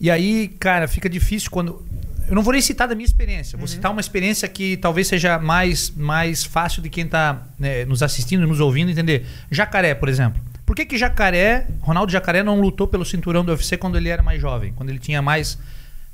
E 0.00 0.10
aí, 0.10 0.48
cara, 0.58 0.88
fica 0.88 1.08
difícil 1.08 1.50
quando. 1.50 1.84
Eu 2.28 2.34
não 2.34 2.42
vou 2.42 2.52
nem 2.52 2.60
citar 2.60 2.88
da 2.88 2.94
minha 2.94 3.06
experiência. 3.06 3.56
Vou 3.56 3.68
citar 3.68 3.92
uma 3.92 4.00
experiência 4.00 4.48
que 4.48 4.76
talvez 4.78 5.06
seja 5.06 5.38
mais, 5.38 5.90
mais 5.90 6.44
fácil 6.44 6.82
de 6.82 6.88
quem 6.90 7.04
está 7.04 7.46
nos 7.86 8.02
assistindo, 8.02 8.44
nos 8.46 8.58
ouvindo, 8.58 8.90
entender. 8.90 9.24
Jacaré, 9.50 9.94
por 9.94 10.08
exemplo. 10.08 10.42
Por 10.66 10.74
que, 10.74 10.84
que 10.84 10.98
Jacaré, 10.98 11.66
Ronaldo 11.80 12.10
Jacaré, 12.10 12.42
não 12.42 12.60
lutou 12.60 12.88
pelo 12.88 13.04
cinturão 13.04 13.44
do 13.44 13.52
UFC 13.52 13.76
quando 13.76 13.96
ele 13.96 14.08
era 14.08 14.22
mais 14.22 14.40
jovem? 14.40 14.72
Quando 14.74 14.90
ele 14.90 14.98
tinha 14.98 15.22
mais 15.22 15.56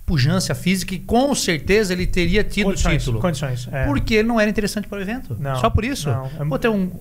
pujança 0.04 0.54
física 0.54 0.94
e 0.94 0.98
com 0.98 1.34
certeza 1.34 1.92
ele 1.92 2.06
teria 2.06 2.44
tido 2.44 2.68
o 2.68 2.74
título. 2.74 3.18
condições. 3.18 3.66
É. 3.72 3.86
Porque 3.86 4.14
ele 4.14 4.28
não 4.28 4.38
era 4.38 4.50
interessante 4.50 4.86
para 4.86 4.98
o 4.98 5.00
evento. 5.00 5.36
Não, 5.40 5.56
Só 5.56 5.70
por 5.70 5.84
isso. 5.84 6.10
não. 6.10 6.26
É 6.38 6.44
Pô, 6.44 6.58
tem 6.58 6.70
um 6.70 6.92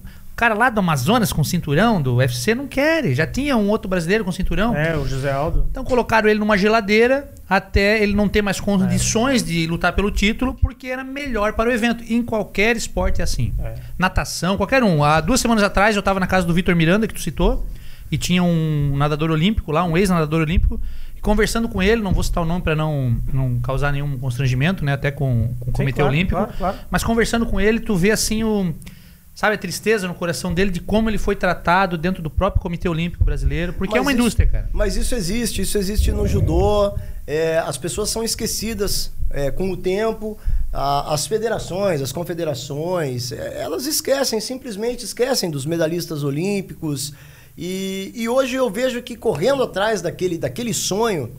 cara 0.41 0.55
lá 0.55 0.71
do 0.71 0.79
Amazonas 0.79 1.31
com 1.31 1.43
cinturão 1.43 2.01
do 2.01 2.15
UFC, 2.15 2.55
não 2.55 2.65
quer. 2.65 3.13
Já 3.13 3.27
tinha 3.27 3.55
um 3.55 3.69
outro 3.69 3.87
brasileiro 3.87 4.25
com 4.25 4.31
cinturão. 4.31 4.75
É, 4.75 4.97
o 4.97 5.07
José 5.07 5.31
Aldo. 5.31 5.67
Então 5.69 5.83
colocaram 5.83 6.27
ele 6.27 6.39
numa 6.39 6.57
geladeira 6.57 7.31
até 7.47 8.01
ele 8.01 8.15
não 8.15 8.27
ter 8.27 8.41
mais 8.41 8.59
condições 8.59 9.43
de 9.43 9.67
lutar 9.67 9.93
pelo 9.93 10.09
título, 10.09 10.55
porque 10.55 10.87
era 10.87 11.03
melhor 11.03 11.53
para 11.53 11.69
o 11.69 11.71
evento. 11.71 12.03
Em 12.11 12.23
qualquer 12.23 12.75
esporte 12.75 13.21
é 13.21 13.23
assim. 13.23 13.53
É. 13.59 13.75
Natação, 13.99 14.57
qualquer 14.57 14.83
um. 14.83 15.03
Há 15.03 15.21
duas 15.21 15.39
semanas 15.39 15.63
atrás 15.63 15.95
eu 15.95 15.99
estava 15.99 16.19
na 16.19 16.25
casa 16.25 16.47
do 16.47 16.55
Vitor 16.55 16.75
Miranda, 16.75 17.07
que 17.07 17.13
tu 17.13 17.21
citou, 17.21 17.63
e 18.11 18.17
tinha 18.17 18.41
um 18.41 18.97
nadador 18.97 19.29
olímpico 19.29 19.71
lá, 19.71 19.83
um 19.83 19.95
ex-nadador 19.95 20.41
olímpico, 20.41 20.81
e 21.15 21.21
conversando 21.21 21.69
com 21.69 21.83
ele, 21.83 22.01
não 22.01 22.13
vou 22.13 22.23
citar 22.23 22.41
o 22.41 22.47
nome 22.47 22.63
para 22.63 22.75
não, 22.75 23.15
não 23.31 23.59
causar 23.59 23.91
nenhum 23.91 24.17
constrangimento, 24.17 24.83
né? 24.83 24.93
Até 24.93 25.11
com, 25.11 25.53
com 25.59 25.65
o 25.65 25.71
Sim, 25.71 25.73
Comitê 25.83 25.97
claro, 25.97 26.11
Olímpico. 26.11 26.37
claro, 26.37 26.53
claro. 26.57 26.77
Mas 26.89 27.03
conversando 27.03 27.45
com 27.45 27.61
ele, 27.61 27.79
tu 27.79 27.95
vê 27.95 28.09
assim 28.09 28.43
o. 28.43 28.73
Sabe 29.33 29.55
a 29.55 29.57
tristeza 29.57 30.07
no 30.07 30.13
coração 30.13 30.53
dele 30.53 30.69
de 30.71 30.79
como 30.81 31.09
ele 31.09 31.17
foi 31.17 31.35
tratado 31.35 31.97
dentro 31.97 32.21
do 32.21 32.29
próprio 32.29 32.61
Comitê 32.61 32.87
Olímpico 32.89 33.23
Brasileiro, 33.23 33.73
porque 33.73 33.95
é 33.95 33.97
Mas 33.99 34.05
uma 34.05 34.11
isso- 34.11 34.21
indústria, 34.21 34.47
cara. 34.47 34.69
Mas 34.73 34.95
isso 34.95 35.15
existe, 35.15 35.61
isso 35.61 35.77
existe 35.77 36.11
no 36.11 36.27
judô. 36.27 36.93
é, 37.25 37.59
as 37.59 37.77
pessoas 37.77 38.09
são 38.09 38.23
esquecidas 38.23 39.11
é, 39.29 39.49
com 39.51 39.71
o 39.71 39.77
tempo. 39.77 40.37
a- 40.73 41.13
as 41.13 41.27
federações, 41.27 42.01
as 42.01 42.11
confederações, 42.13 43.31
é, 43.33 43.61
elas 43.61 43.85
esquecem, 43.85 44.39
simplesmente 44.39 45.03
esquecem 45.05 45.49
dos 45.51 45.65
medalhistas 45.65 46.23
olímpicos. 46.23 47.11
E, 47.57 48.11
e 48.15 48.29
hoje 48.29 48.55
eu 48.55 48.69
vejo 48.69 49.01
que 49.01 49.15
correndo 49.17 49.63
atrás 49.63 50.01
daquele, 50.01 50.37
daquele 50.37 50.73
sonho, 50.73 51.29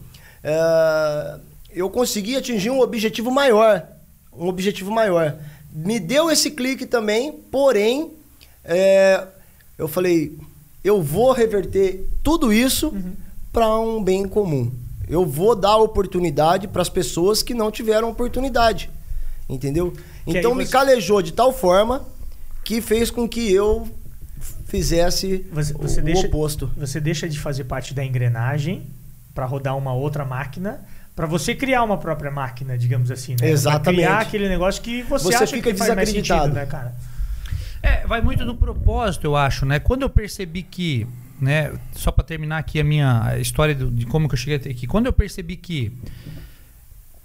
é, 0.44 1.36
eu 1.70 1.88
consegui 1.90 2.36
atingir 2.36 2.70
um 2.70 2.80
objetivo 2.80 3.30
maior. 3.30 3.86
Um 4.32 4.48
objetivo 4.48 4.90
maior. 4.90 5.36
Me 5.72 5.98
deu 5.98 6.30
esse 6.30 6.50
clique 6.50 6.84
também, 6.86 7.32
porém, 7.50 8.10
é, 8.64 9.26
eu 9.78 9.88
falei, 9.88 10.36
eu 10.84 11.02
vou 11.02 11.32
reverter 11.32 12.06
tudo 12.22 12.52
isso 12.52 12.94
para 13.52 13.78
um 13.78 14.02
bem 14.02 14.28
comum. 14.28 14.70
Eu 15.08 15.26
vou 15.26 15.54
dar 15.56 15.76
oportunidade 15.78 16.68
para 16.68 16.82
as 16.82 16.88
pessoas 16.88 17.42
que 17.42 17.54
não 17.54 17.70
tiveram 17.70 18.10
oportunidade. 18.10 18.90
Entendeu? 19.48 19.90
Que 20.24 20.38
então 20.38 20.52
aí 20.52 20.58
me 20.58 20.64
você- 20.66 20.72
calejou 20.72 21.20
de 21.20 21.32
tal 21.32 21.52
forma 21.52 22.06
que 22.64 22.80
fez 22.80 23.10
com 23.10 23.28
que 23.28 23.52
eu 23.52 23.88
fizesse 24.66 25.44
Você, 25.52 25.74
o- 25.74 25.78
você 25.78 26.00
o 26.00 26.04
deixa, 26.04 26.26
oposto. 26.26 26.70
Você 26.76 27.00
deixa 27.00 27.28
de 27.28 27.38
fazer 27.38 27.64
parte 27.64 27.92
da 27.94 28.04
engrenagem 28.04 28.86
para 29.34 29.44
rodar 29.46 29.76
uma 29.76 29.92
outra 29.92 30.24
máquina, 30.24 30.80
para 31.14 31.26
você 31.26 31.54
criar 31.54 31.82
uma 31.82 31.98
própria 31.98 32.30
máquina, 32.30 32.76
digamos 32.78 33.10
assim, 33.10 33.32
né? 33.32 33.38
Pra 33.38 33.48
Exatamente. 33.48 34.02
criar 34.02 34.18
aquele 34.20 34.48
negócio 34.48 34.82
que 34.82 35.02
você, 35.02 35.24
Você 35.26 35.34
acha 35.34 35.46
fica 35.56 35.70
que 35.72 35.78
faz 35.78 35.94
mais 35.94 36.08
desacreditado. 36.08 36.42
sentido, 36.42 36.54
né, 36.54 36.66
cara? 36.66 36.94
É, 37.82 38.06
vai 38.06 38.20
muito 38.22 38.44
do 38.44 38.54
propósito, 38.54 39.24
eu 39.24 39.36
acho, 39.36 39.66
né? 39.66 39.78
Quando 39.78 40.02
eu 40.02 40.08
percebi 40.10 40.62
que, 40.62 41.06
né, 41.40 41.72
só 41.92 42.10
para 42.12 42.24
terminar 42.24 42.58
aqui 42.58 42.78
a 42.80 42.84
minha 42.84 43.36
história 43.38 43.74
de 43.74 44.06
como 44.06 44.28
que 44.28 44.34
eu 44.34 44.38
cheguei 44.38 44.56
até 44.56 44.70
aqui, 44.70 44.86
quando 44.86 45.06
eu 45.06 45.12
percebi 45.12 45.56
que 45.56 45.92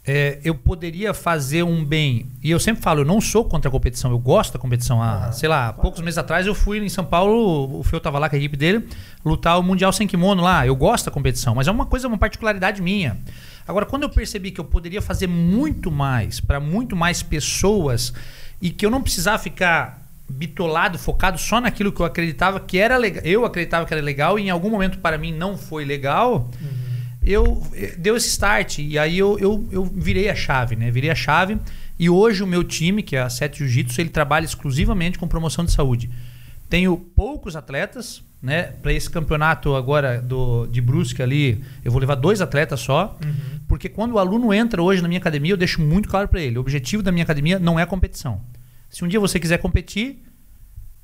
é, 0.09 0.39
eu 0.41 0.55
poderia 0.55 1.13
fazer 1.13 1.63
um 1.63 1.83
bem, 1.83 2.27
e 2.41 2.49
eu 2.49 2.59
sempre 2.61 2.81
falo, 2.81 3.01
eu 3.01 3.05
não 3.05 3.19
sou 3.19 3.43
contra 3.43 3.67
a 3.67 3.71
competição, 3.71 4.09
eu 4.09 4.17
gosto 4.17 4.53
da 4.53 4.59
competição. 4.59 5.03
Há, 5.03 5.25
Ah, 5.25 5.31
sei 5.33 5.49
lá, 5.49 5.73
poucos 5.73 5.99
meses 5.99 6.17
atrás 6.17 6.47
eu 6.47 6.55
fui 6.55 6.77
em 6.79 6.87
São 6.87 7.03
Paulo, 7.03 7.77
o 7.77 7.83
Feu 7.83 7.99
tava 7.99 8.17
lá 8.17 8.29
com 8.29 8.35
a 8.35 8.39
equipe 8.39 8.55
dele, 8.55 8.87
lutar 9.25 9.59
o 9.59 9.63
Mundial 9.63 9.91
Sem 9.91 10.07
Kimono 10.07 10.41
lá. 10.41 10.65
Eu 10.65 10.77
gosto 10.77 11.05
da 11.05 11.11
competição, 11.11 11.53
mas 11.53 11.67
é 11.67 11.71
uma 11.71 11.85
coisa, 11.85 12.07
uma 12.07 12.17
particularidade 12.17 12.81
minha. 12.81 13.17
Agora, 13.67 13.85
quando 13.85 14.03
eu 14.03 14.09
percebi 14.09 14.49
que 14.51 14.61
eu 14.61 14.65
poderia 14.65 15.01
fazer 15.01 15.27
muito 15.27 15.91
mais 15.91 16.39
para 16.39 16.57
muito 16.57 16.95
mais 16.95 17.21
pessoas 17.21 18.13
e 18.61 18.69
que 18.69 18.85
eu 18.85 18.89
não 18.89 19.01
precisava 19.01 19.37
ficar 19.37 20.07
bitolado, 20.29 20.97
focado 20.97 21.37
só 21.37 21.59
naquilo 21.59 21.91
que 21.91 21.99
eu 22.01 22.05
acreditava 22.05 22.59
que 22.61 22.77
era 22.77 22.95
legal, 22.97 23.23
eu 23.25 23.43
acreditava 23.45 23.85
que 23.85 23.93
era 23.93 24.01
legal 24.01 24.39
e 24.39 24.43
em 24.43 24.49
algum 24.49 24.69
momento 24.69 24.99
para 24.99 25.17
mim 25.17 25.33
não 25.33 25.57
foi 25.57 25.83
legal, 25.85 26.49
eu 27.27 27.61
eh, 27.73 27.95
deu 27.97 28.15
esse 28.15 28.29
start 28.29 28.79
e 28.79 28.97
aí 28.97 29.17
eu, 29.17 29.37
eu, 29.37 29.67
eu 29.71 29.83
virei 29.83 30.29
a 30.29 30.35
chave, 30.35 30.75
né? 30.75 30.89
Virei 30.89 31.09
a 31.09 31.15
chave 31.15 31.57
e 31.99 32.09
hoje 32.09 32.41
o 32.43 32.47
meu 32.47 32.63
time, 32.63 33.03
que 33.03 33.15
é 33.15 33.21
a 33.21 33.29
Sete 33.29 33.59
Jiu-Jitsu, 33.59 33.99
ele 33.99 34.09
trabalha 34.09 34.45
exclusivamente 34.45 35.19
com 35.19 35.27
promoção 35.27 35.65
de 35.65 35.71
saúde. 35.71 36.09
Tenho 36.69 36.97
poucos 36.97 37.55
atletas, 37.55 38.23
né? 38.41 38.63
Para 38.81 38.93
esse 38.93 39.09
campeonato 39.09 39.75
agora 39.75 40.21
do, 40.21 40.67
de 40.67 40.79
Brusque 40.79 41.21
ali, 41.21 41.63
eu 41.83 41.91
vou 41.91 41.99
levar 41.99 42.15
dois 42.15 42.41
atletas 42.41 42.79
só, 42.79 43.17
porque 43.67 43.89
quando 43.89 44.13
o 44.13 44.19
aluno 44.19 44.53
entra 44.53 44.81
hoje 44.81 45.01
na 45.01 45.07
minha 45.07 45.19
academia, 45.19 45.51
eu 45.51 45.57
deixo 45.57 45.81
muito 45.81 46.07
claro 46.07 46.27
para 46.27 46.41
ele: 46.41 46.57
o 46.57 46.61
objetivo 46.61 47.01
da 47.01 47.11
minha 47.11 47.23
academia 47.23 47.57
não 47.59 47.79
é 47.79 47.85
competição. 47.85 48.41
Se 48.89 49.03
um 49.03 49.07
dia 49.07 49.19
você 49.19 49.39
quiser 49.39 49.57
competir, 49.57 50.23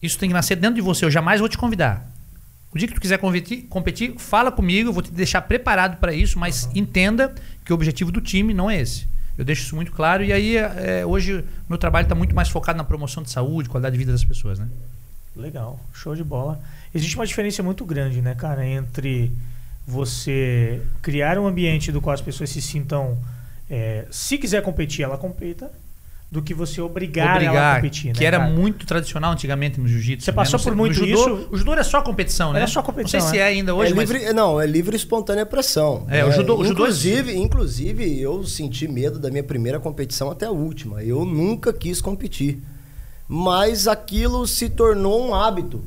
isso 0.01 0.17
tem 0.19 0.29
que 0.29 0.33
nascer 0.33 0.55
dentro 0.55 0.75
de 0.75 0.81
você. 0.81 1.05
Eu 1.05 1.11
jamais 1.11 1.39
vou 1.39 1.49
te 1.49 1.57
convidar. 1.57 2.09
O 2.73 2.77
dia 2.77 2.87
que 2.87 2.93
tu 2.95 3.01
quiser 3.01 3.19
competir, 3.19 3.63
competir 3.69 4.15
fala 4.17 4.51
comigo, 4.51 4.89
eu 4.89 4.93
vou 4.93 5.03
te 5.03 5.11
deixar 5.11 5.41
preparado 5.43 5.97
para 5.97 6.13
isso, 6.13 6.39
mas 6.39 6.67
entenda 6.73 7.33
que 7.63 7.71
o 7.71 7.75
objetivo 7.75 8.11
do 8.11 8.19
time 8.19 8.53
não 8.53 8.69
é 8.69 8.81
esse. 8.81 9.07
Eu 9.37 9.45
deixo 9.45 9.63
isso 9.63 9.75
muito 9.75 9.91
claro 9.91 10.23
e 10.23 10.33
aí 10.33 10.57
é, 10.57 11.05
hoje 11.05 11.43
meu 11.69 11.77
trabalho 11.77 12.05
está 12.05 12.15
muito 12.15 12.35
mais 12.35 12.49
focado 12.49 12.77
na 12.77 12.83
promoção 12.83 13.21
de 13.21 13.29
saúde, 13.29 13.69
qualidade 13.69 13.93
de 13.93 13.99
vida 13.99 14.11
das 14.11 14.23
pessoas, 14.23 14.57
né? 14.57 14.67
Legal, 15.35 15.79
show 15.93 16.15
de 16.15 16.23
bola. 16.23 16.59
Existe 16.93 17.15
uma 17.15 17.25
diferença 17.25 17.61
muito 17.61 17.85
grande, 17.85 18.21
né, 18.21 18.35
cara, 18.35 18.65
entre 18.65 19.31
você 19.85 20.81
criar 21.01 21.37
um 21.37 21.47
ambiente 21.47 21.91
do 21.91 21.99
qual 21.99 22.13
as 22.13 22.21
pessoas 22.21 22.49
se 22.49 22.61
sintam, 22.61 23.17
é, 23.69 24.05
se 24.09 24.37
quiser 24.37 24.61
competir, 24.61 25.03
ela 25.03 25.17
competa, 25.17 25.71
do 26.33 26.41
que 26.41 26.51
você 26.53 26.81
obrigar, 26.81 27.27
ela 27.27 27.33
a 27.33 27.35
Obrigar, 27.51 27.75
competir, 27.75 28.07
né, 28.07 28.13
que 28.13 28.25
era 28.25 28.39
cara? 28.39 28.49
muito 28.49 28.87
tradicional 28.87 29.31
antigamente 29.33 29.79
no 29.79 29.87
jiu-jitsu. 29.87 30.25
Você 30.25 30.31
né? 30.31 30.35
passou 30.35 30.57
Não 30.57 30.63
por 30.63 30.75
muito 30.75 30.95
judô, 30.95 31.05
isso? 31.13 31.47
O 31.51 31.55
judô 31.57 31.73
era 31.73 31.83
só 31.83 32.01
competição, 32.01 32.51
né? 32.51 32.59
Era 32.59 32.67
só 32.67 32.81
competição, 32.81 33.19
Não 33.19 33.27
sei 33.27 33.37
se 33.37 33.39
é. 33.39 33.45
é 33.45 33.47
ainda 33.49 33.75
hoje, 33.75 33.91
é 33.91 33.95
mas 33.95 34.09
livre, 34.09 34.33
não, 34.33 34.59
é 34.59 34.65
livre 34.65 34.95
e 34.95 34.97
espontânea 34.97 35.45
pressão. 35.45 36.07
É, 36.09 36.25
o 36.25 36.31
judô- 36.31 36.55
o 36.57 36.63
judô- 36.65 36.71
inclusive, 36.71 37.37
inclusive, 37.37 38.19
eu 38.19 38.43
senti 38.45 38.87
medo 38.87 39.19
da 39.19 39.29
minha 39.29 39.43
primeira 39.43 39.79
competição 39.79 40.31
até 40.31 40.47
a 40.47 40.51
última. 40.51 41.03
Eu 41.03 41.23
nunca 41.23 41.71
quis 41.71 42.01
competir. 42.01 42.63
Mas 43.29 43.87
aquilo 43.87 44.45
se 44.47 44.69
tornou 44.69 45.25
um 45.27 45.35
hábito. 45.35 45.83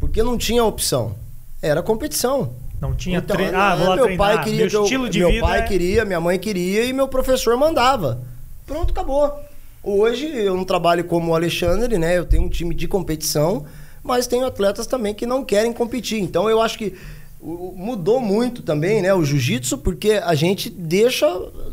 Porque 0.00 0.22
não 0.22 0.36
tinha 0.38 0.64
opção. 0.64 1.14
Era 1.60 1.82
competição. 1.82 2.52
Não 2.80 2.94
tinha 2.94 3.18
Então, 3.18 3.36
tre... 3.36 3.46
Ah, 3.54 3.76
vou 3.76 3.88
lá 3.90 3.94
meu 3.96 4.04
treinar. 4.06 4.26
pai 4.36 4.44
queria 4.44 4.60
Meu 4.60 4.68
que 4.70 4.76
eu- 4.76 4.82
estilo 4.84 5.08
de 5.10 5.18
meu 5.20 5.28
vida 5.30 5.46
pai 5.46 5.58
é- 5.60 5.62
queria, 5.62 6.04
minha 6.04 6.20
mãe 6.20 6.38
queria 6.38 6.84
e 6.86 6.92
meu 6.92 7.06
professor 7.08 7.56
mandava. 7.56 8.20
Pronto, 8.66 8.90
acabou. 8.90 9.38
Hoje 9.82 10.26
eu 10.26 10.56
não 10.56 10.64
trabalho 10.64 11.04
como 11.04 11.32
o 11.32 11.34
Alexandre, 11.34 11.98
né? 11.98 12.16
Eu 12.16 12.24
tenho 12.24 12.44
um 12.44 12.48
time 12.48 12.74
de 12.74 12.86
competição, 12.86 13.64
mas 14.02 14.26
tenho 14.26 14.46
atletas 14.46 14.86
também 14.86 15.12
que 15.12 15.26
não 15.26 15.44
querem 15.44 15.72
competir. 15.72 16.20
Então 16.20 16.48
eu 16.48 16.60
acho 16.60 16.78
que 16.78 16.94
mudou 17.42 18.20
muito 18.20 18.62
também, 18.62 19.02
né? 19.02 19.12
O 19.12 19.24
jiu-jitsu, 19.24 19.78
porque 19.78 20.12
a 20.12 20.34
gente 20.34 20.70
deixa 20.70 21.26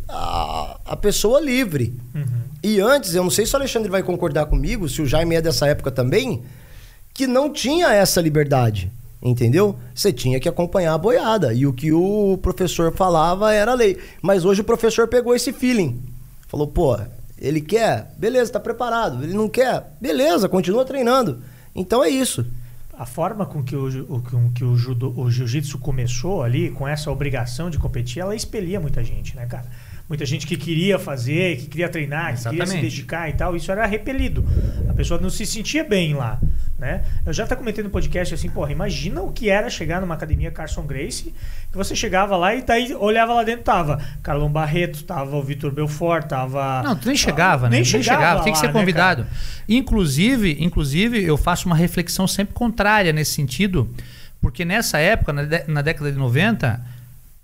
a, 0.08 0.80
a 0.84 0.96
pessoa 0.96 1.40
livre. 1.40 1.94
Uhum. 2.16 2.40
E 2.64 2.80
antes, 2.80 3.14
eu 3.14 3.24
não 3.24 3.30
sei 3.30 3.46
se 3.46 3.54
o 3.54 3.58
Alexandre 3.58 3.90
vai 3.90 4.02
concordar 4.02 4.48
comigo, 4.48 4.90
se 4.90 5.02
o 5.02 5.06
Jaime 5.06 5.36
é 5.36 5.42
dessa 5.42 5.68
época 5.68 5.92
também, 5.92 6.42
que 7.14 7.28
não 7.28 7.54
tinha 7.54 7.94
essa 7.94 8.20
liberdade. 8.20 8.92
Entendeu? 9.22 9.76
Você 9.94 10.14
tinha 10.14 10.40
que 10.40 10.48
acompanhar 10.48 10.94
a 10.94 10.98
boiada. 10.98 11.54
E 11.54 11.68
o 11.68 11.74
que 11.74 11.92
o 11.92 12.40
professor 12.42 12.94
falava 12.94 13.54
era 13.54 13.74
lei. 13.74 13.98
Mas 14.22 14.46
hoje 14.46 14.62
o 14.62 14.64
professor 14.64 15.08
pegou 15.08 15.36
esse 15.36 15.52
feeling. 15.52 16.02
Falou, 16.48 16.68
pô, 16.68 16.98
ele 17.40 17.62
quer? 17.62 18.14
Beleza, 18.18 18.54
tá 18.54 18.60
preparado. 18.60 19.24
Ele 19.24 19.34
não 19.34 19.48
quer? 19.48 19.96
Beleza, 20.00 20.50
continua 20.50 20.86
treinando. 20.86 21.42
Então 21.74 22.04
é 22.04 22.10
isso. 22.10 22.46
A 22.94 23.06
forma 23.06 23.46
com 23.46 23.64
que 23.64 23.76
o, 23.76 24.22
com 24.22 24.52
que 24.52 24.64
o, 24.64 24.76
judo, 24.76 25.18
o 25.18 25.32
jiu-jitsu 25.32 25.80
começou 25.80 26.44
ali, 26.44 26.70
com 26.72 26.86
essa 26.86 27.10
obrigação 27.10 27.70
de 27.70 27.80
competir, 27.80 28.22
ela 28.22 28.36
expelia 28.36 28.80
muita 28.80 29.04
gente, 29.04 29.36
né, 29.38 29.46
cara? 29.46 29.66
Muita 30.10 30.26
gente 30.26 30.48
que 30.48 30.58
queria 30.58 30.98
fazer, 30.98 31.58
que 31.58 31.68
queria 31.68 31.88
treinar, 31.88 32.34
que 32.34 32.40
Exatamente. 32.40 32.66
queria 32.66 32.82
se 32.82 32.82
dedicar 32.82 33.30
e 33.30 33.34
tal, 33.34 33.56
isso 33.56 33.72
era 33.72 33.86
repelido. 33.86 34.44
A 34.90 34.94
pessoa 34.94 35.22
não 35.22 35.30
se 35.30 35.46
sentia 35.46 35.84
bem 35.84 36.16
lá. 36.16 36.42
Né? 36.80 37.04
Eu 37.26 37.34
já 37.34 37.44
até 37.44 37.58
comentei 37.58 37.84
no 37.84 37.90
podcast 37.90 38.34
assim, 38.34 38.50
porra, 38.50 38.72
imagina 38.72 39.22
o 39.22 39.34
que 39.34 39.50
era 39.50 39.70
chegar 39.70 40.00
numa 40.00 40.16
academia 40.16 40.50
Carson 40.50 40.84
Grace, 40.84 41.34
que 41.70 41.78
você 41.78 41.94
chegava 41.94 42.38
lá 42.38 42.56
e 42.56 42.62
daí 42.62 42.96
olhava 42.96 43.34
lá 43.34 43.44
dentro, 43.44 43.64
tava 43.64 44.02
Carlão 44.24 44.50
Barreto, 44.50 45.04
tava 45.04 45.36
o 45.36 45.44
Vitor 45.44 45.72
Belfort, 45.72 46.26
tava. 46.26 46.82
Não, 46.82 46.96
tu 46.96 47.08
nem 47.08 47.18
chegava, 47.18 47.70
né? 47.70 47.76
Nem, 47.76 47.86
chegava, 47.86 48.20
chegava 48.20 48.44
tem 48.44 48.54
que 48.54 48.60
ser 48.60 48.68
né, 48.68 48.74
convidado. 48.74 49.24
Né, 49.24 49.30
inclusive, 49.68 50.58
inclusive, 50.64 51.22
eu 51.22 51.36
faço 51.36 51.66
uma 51.66 51.76
reflexão 51.76 52.26
sempre 52.26 52.54
contrária 52.54 53.12
nesse 53.12 53.34
sentido, 53.34 53.94
porque 54.42 54.64
nessa 54.64 55.00
época, 55.00 55.34
na, 55.34 55.44
na 55.68 55.82
década 55.82 56.10
de 56.10 56.18
90, 56.18 56.82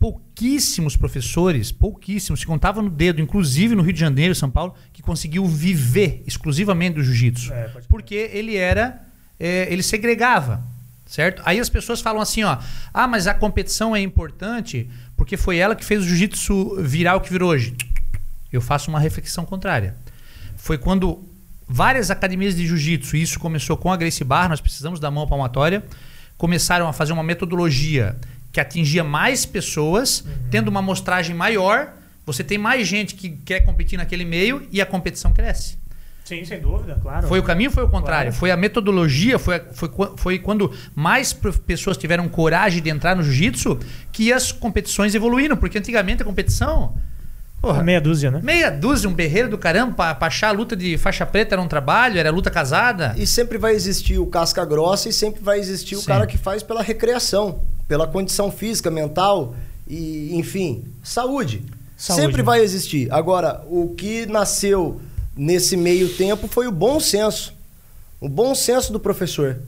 pouquíssimos 0.05 0.95
professores, 0.95 1.71
pouquíssimos, 1.71 2.39
se 2.39 2.45
contavam 2.45 2.83
no 2.83 2.91
dedo, 2.91 3.19
inclusive 3.19 3.73
no 3.73 3.81
Rio 3.81 3.93
de 3.93 3.99
Janeiro, 3.99 4.35
São 4.35 4.51
Paulo, 4.51 4.75
que 4.93 5.01
conseguiu 5.01 5.47
viver 5.47 6.21
exclusivamente 6.27 6.95
do 6.95 7.03
jiu-jitsu. 7.03 7.51
É, 7.51 7.71
porque 7.89 8.29
ele 8.31 8.55
era 8.55 9.01
é, 9.39 9.67
ele 9.71 9.81
segregava, 9.81 10.63
certo? 11.07 11.41
Aí 11.43 11.59
as 11.59 11.69
pessoas 11.69 12.01
falam 12.01 12.21
assim, 12.21 12.43
ó, 12.43 12.59
ah, 12.93 13.07
mas 13.07 13.25
a 13.25 13.33
competição 13.33 13.95
é 13.95 13.99
importante 13.99 14.87
porque 15.17 15.37
foi 15.37 15.57
ela 15.57 15.75
que 15.75 15.83
fez 15.83 16.03
o 16.03 16.07
jiu-jitsu 16.07 16.83
virar 16.83 17.15
o 17.15 17.21
que 17.21 17.31
virou 17.31 17.49
hoje. 17.49 17.75
Eu 18.53 18.61
faço 18.61 18.91
uma 18.91 18.99
reflexão 18.99 19.43
contrária. 19.43 19.95
Foi 20.55 20.77
quando 20.77 21.27
várias 21.67 22.11
academias 22.11 22.55
de 22.55 22.67
jiu-jitsu, 22.67 23.17
isso 23.17 23.39
começou 23.39 23.75
com 23.75 23.91
a 23.91 23.97
Gracie 23.97 24.23
Barra, 24.23 24.49
nós 24.49 24.61
precisamos 24.61 24.99
da 24.99 25.09
mão 25.09 25.27
palmatória, 25.27 25.83
começaram 26.37 26.87
a 26.87 26.93
fazer 26.93 27.11
uma 27.11 27.23
metodologia 27.23 28.15
que 28.55 28.59
atingia 28.61 29.03
mais 29.03 29.45
pessoas, 29.45 30.21
uhum. 30.21 30.31
tendo 30.49 30.69
uma 30.69 30.79
amostragem 30.79 31.35
maior, 31.35 31.89
você 32.25 32.41
tem 32.41 32.57
mais 32.57 32.87
gente 32.87 33.13
que 33.13 33.29
quer 33.29 33.59
competir 33.65 33.97
naquele 33.97 34.23
meio 34.23 34.65
e 34.71 34.79
a 34.79 34.85
competição 34.85 35.33
cresce. 35.33 35.77
Sim, 36.23 36.45
sem 36.45 36.61
dúvida, 36.61 36.97
claro. 37.01 37.27
Foi 37.27 37.37
o 37.37 37.43
caminho 37.43 37.69
ou 37.69 37.73
foi 37.73 37.83
o 37.83 37.89
contrário? 37.89 38.31
Claro. 38.31 38.39
Foi 38.39 38.51
a 38.51 38.55
metodologia, 38.55 39.37
foi, 39.37 39.61
foi, 39.73 39.89
foi 40.15 40.39
quando 40.39 40.71
mais 40.95 41.33
pessoas 41.33 41.97
tiveram 41.97 42.29
coragem 42.29 42.81
de 42.81 42.89
entrar 42.89 43.13
no 43.13 43.23
jiu-jitsu 43.23 43.77
que 44.09 44.31
as 44.31 44.53
competições 44.53 45.13
evoluíram. 45.13 45.57
Porque 45.57 45.77
antigamente 45.77 46.21
a 46.21 46.25
competição. 46.25 46.95
Porra, 47.61 47.83
meia 47.83 47.99
dúzia, 47.99 48.31
né? 48.31 48.39
Meia 48.41 48.71
dúzia, 48.71 49.09
um 49.09 49.13
berreiro 49.13 49.49
do 49.49 49.57
caramba, 49.57 49.93
pra, 49.93 50.15
pra 50.15 50.27
achar 50.27 50.47
a 50.47 50.51
luta 50.51 50.77
de 50.77 50.97
faixa 50.97 51.25
preta 51.25 51.55
era 51.55 51.61
um 51.61 51.67
trabalho, 51.67 52.17
era 52.17 52.31
luta 52.31 52.49
casada. 52.49 53.13
E 53.17 53.27
sempre 53.27 53.57
vai 53.57 53.73
existir 53.73 54.17
o 54.17 54.25
casca 54.25 54.63
grossa 54.63 55.09
e 55.09 55.13
sempre 55.13 55.43
vai 55.43 55.59
existir 55.59 55.97
Sim. 55.97 56.03
o 56.03 56.05
cara 56.05 56.25
que 56.25 56.37
faz 56.37 56.63
pela 56.63 56.81
recreação, 56.81 57.59
pela 57.87 58.07
condição 58.07 58.51
física, 58.51 58.89
mental 58.89 59.55
e, 59.87 60.35
enfim, 60.35 60.83
saúde. 61.03 61.63
saúde 61.97 62.21
sempre 62.21 62.37
né? 62.37 62.43
vai 62.43 62.61
existir. 62.61 63.11
Agora, 63.11 63.63
o 63.69 63.89
que 63.89 64.25
nasceu 64.25 64.99
nesse 65.35 65.75
meio 65.77 66.09
tempo 66.09 66.47
foi 66.47 66.67
o 66.67 66.71
bom 66.71 66.99
senso. 66.99 67.53
O 68.19 68.29
bom 68.29 68.55
senso 68.55 68.91
do 68.91 68.99
professor. 68.99 69.59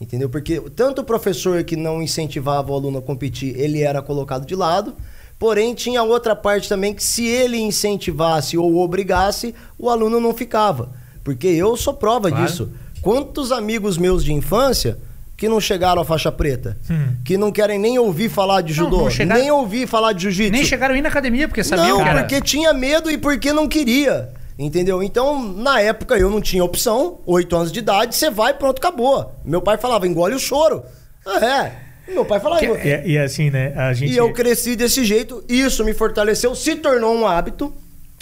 Entendeu? 0.00 0.28
Porque 0.28 0.60
tanto 0.76 1.00
o 1.00 1.04
professor 1.04 1.62
que 1.64 1.76
não 1.76 2.02
incentivava 2.02 2.72
o 2.72 2.74
aluno 2.74 2.98
a 2.98 3.02
competir, 3.02 3.58
ele 3.58 3.80
era 3.80 4.02
colocado 4.02 4.44
de 4.44 4.54
lado. 4.54 4.94
Porém, 5.38 5.74
tinha 5.74 6.02
outra 6.02 6.36
parte 6.36 6.68
também 6.68 6.94
que 6.94 7.02
se 7.02 7.26
ele 7.26 7.58
incentivasse 7.58 8.56
ou 8.56 8.76
obrigasse, 8.76 9.54
o 9.78 9.88
aluno 9.88 10.20
não 10.20 10.34
ficava. 10.34 10.90
Porque 11.22 11.46
eu 11.46 11.76
sou 11.76 11.94
prova 11.94 12.28
claro. 12.28 12.44
disso. 12.44 12.70
Quantos 13.00 13.50
amigos 13.52 13.98
meus 13.98 14.24
de 14.24 14.32
infância 14.32 14.98
que 15.36 15.48
não 15.48 15.60
chegaram 15.60 16.02
à 16.02 16.04
faixa 16.04 16.30
preta, 16.30 16.76
hum. 16.88 17.14
que 17.24 17.36
não 17.36 17.50
querem 17.50 17.78
nem 17.78 17.98
ouvir 17.98 18.28
falar 18.28 18.60
de 18.60 18.72
judô, 18.72 19.08
não, 19.08 19.26
não 19.26 19.36
nem 19.36 19.50
ouvir 19.50 19.86
falar 19.86 20.12
de 20.12 20.22
jiu-jitsu. 20.22 20.52
Nem 20.52 20.64
chegaram 20.64 20.94
a 20.94 20.98
ir 20.98 21.02
na 21.02 21.08
academia 21.08 21.48
porque 21.48 21.64
sabiam 21.64 21.98
não, 21.98 22.04
que 22.04 22.08
era... 22.08 22.20
porque 22.20 22.40
tinha 22.40 22.72
medo 22.72 23.10
e 23.10 23.18
porque 23.18 23.52
não 23.52 23.68
queria. 23.68 24.30
Entendeu? 24.56 25.02
Então, 25.02 25.42
na 25.42 25.80
época 25.80 26.16
eu 26.16 26.30
não 26.30 26.40
tinha 26.40 26.62
opção, 26.62 27.18
oito 27.26 27.56
anos 27.56 27.72
de 27.72 27.80
idade, 27.80 28.14
você 28.14 28.30
vai, 28.30 28.54
pronto, 28.54 28.78
acabou. 28.78 29.34
Meu 29.44 29.60
pai 29.60 29.76
falava, 29.76 30.06
engole 30.06 30.34
o 30.34 30.38
choro. 30.38 30.84
Ah, 31.26 31.44
é. 31.44 32.12
Meu 32.12 32.24
pai 32.24 32.38
falava. 32.38 32.60
Que, 32.60 32.66
e, 32.66 33.12
e, 33.12 33.18
assim, 33.18 33.50
né? 33.50 33.74
A 33.76 33.92
gente... 33.92 34.12
E 34.12 34.16
eu 34.16 34.32
cresci 34.32 34.76
desse 34.76 35.04
jeito, 35.04 35.42
isso 35.48 35.84
me 35.84 35.92
fortaleceu, 35.92 36.54
se 36.54 36.76
tornou 36.76 37.16
um 37.16 37.26
hábito. 37.26 37.74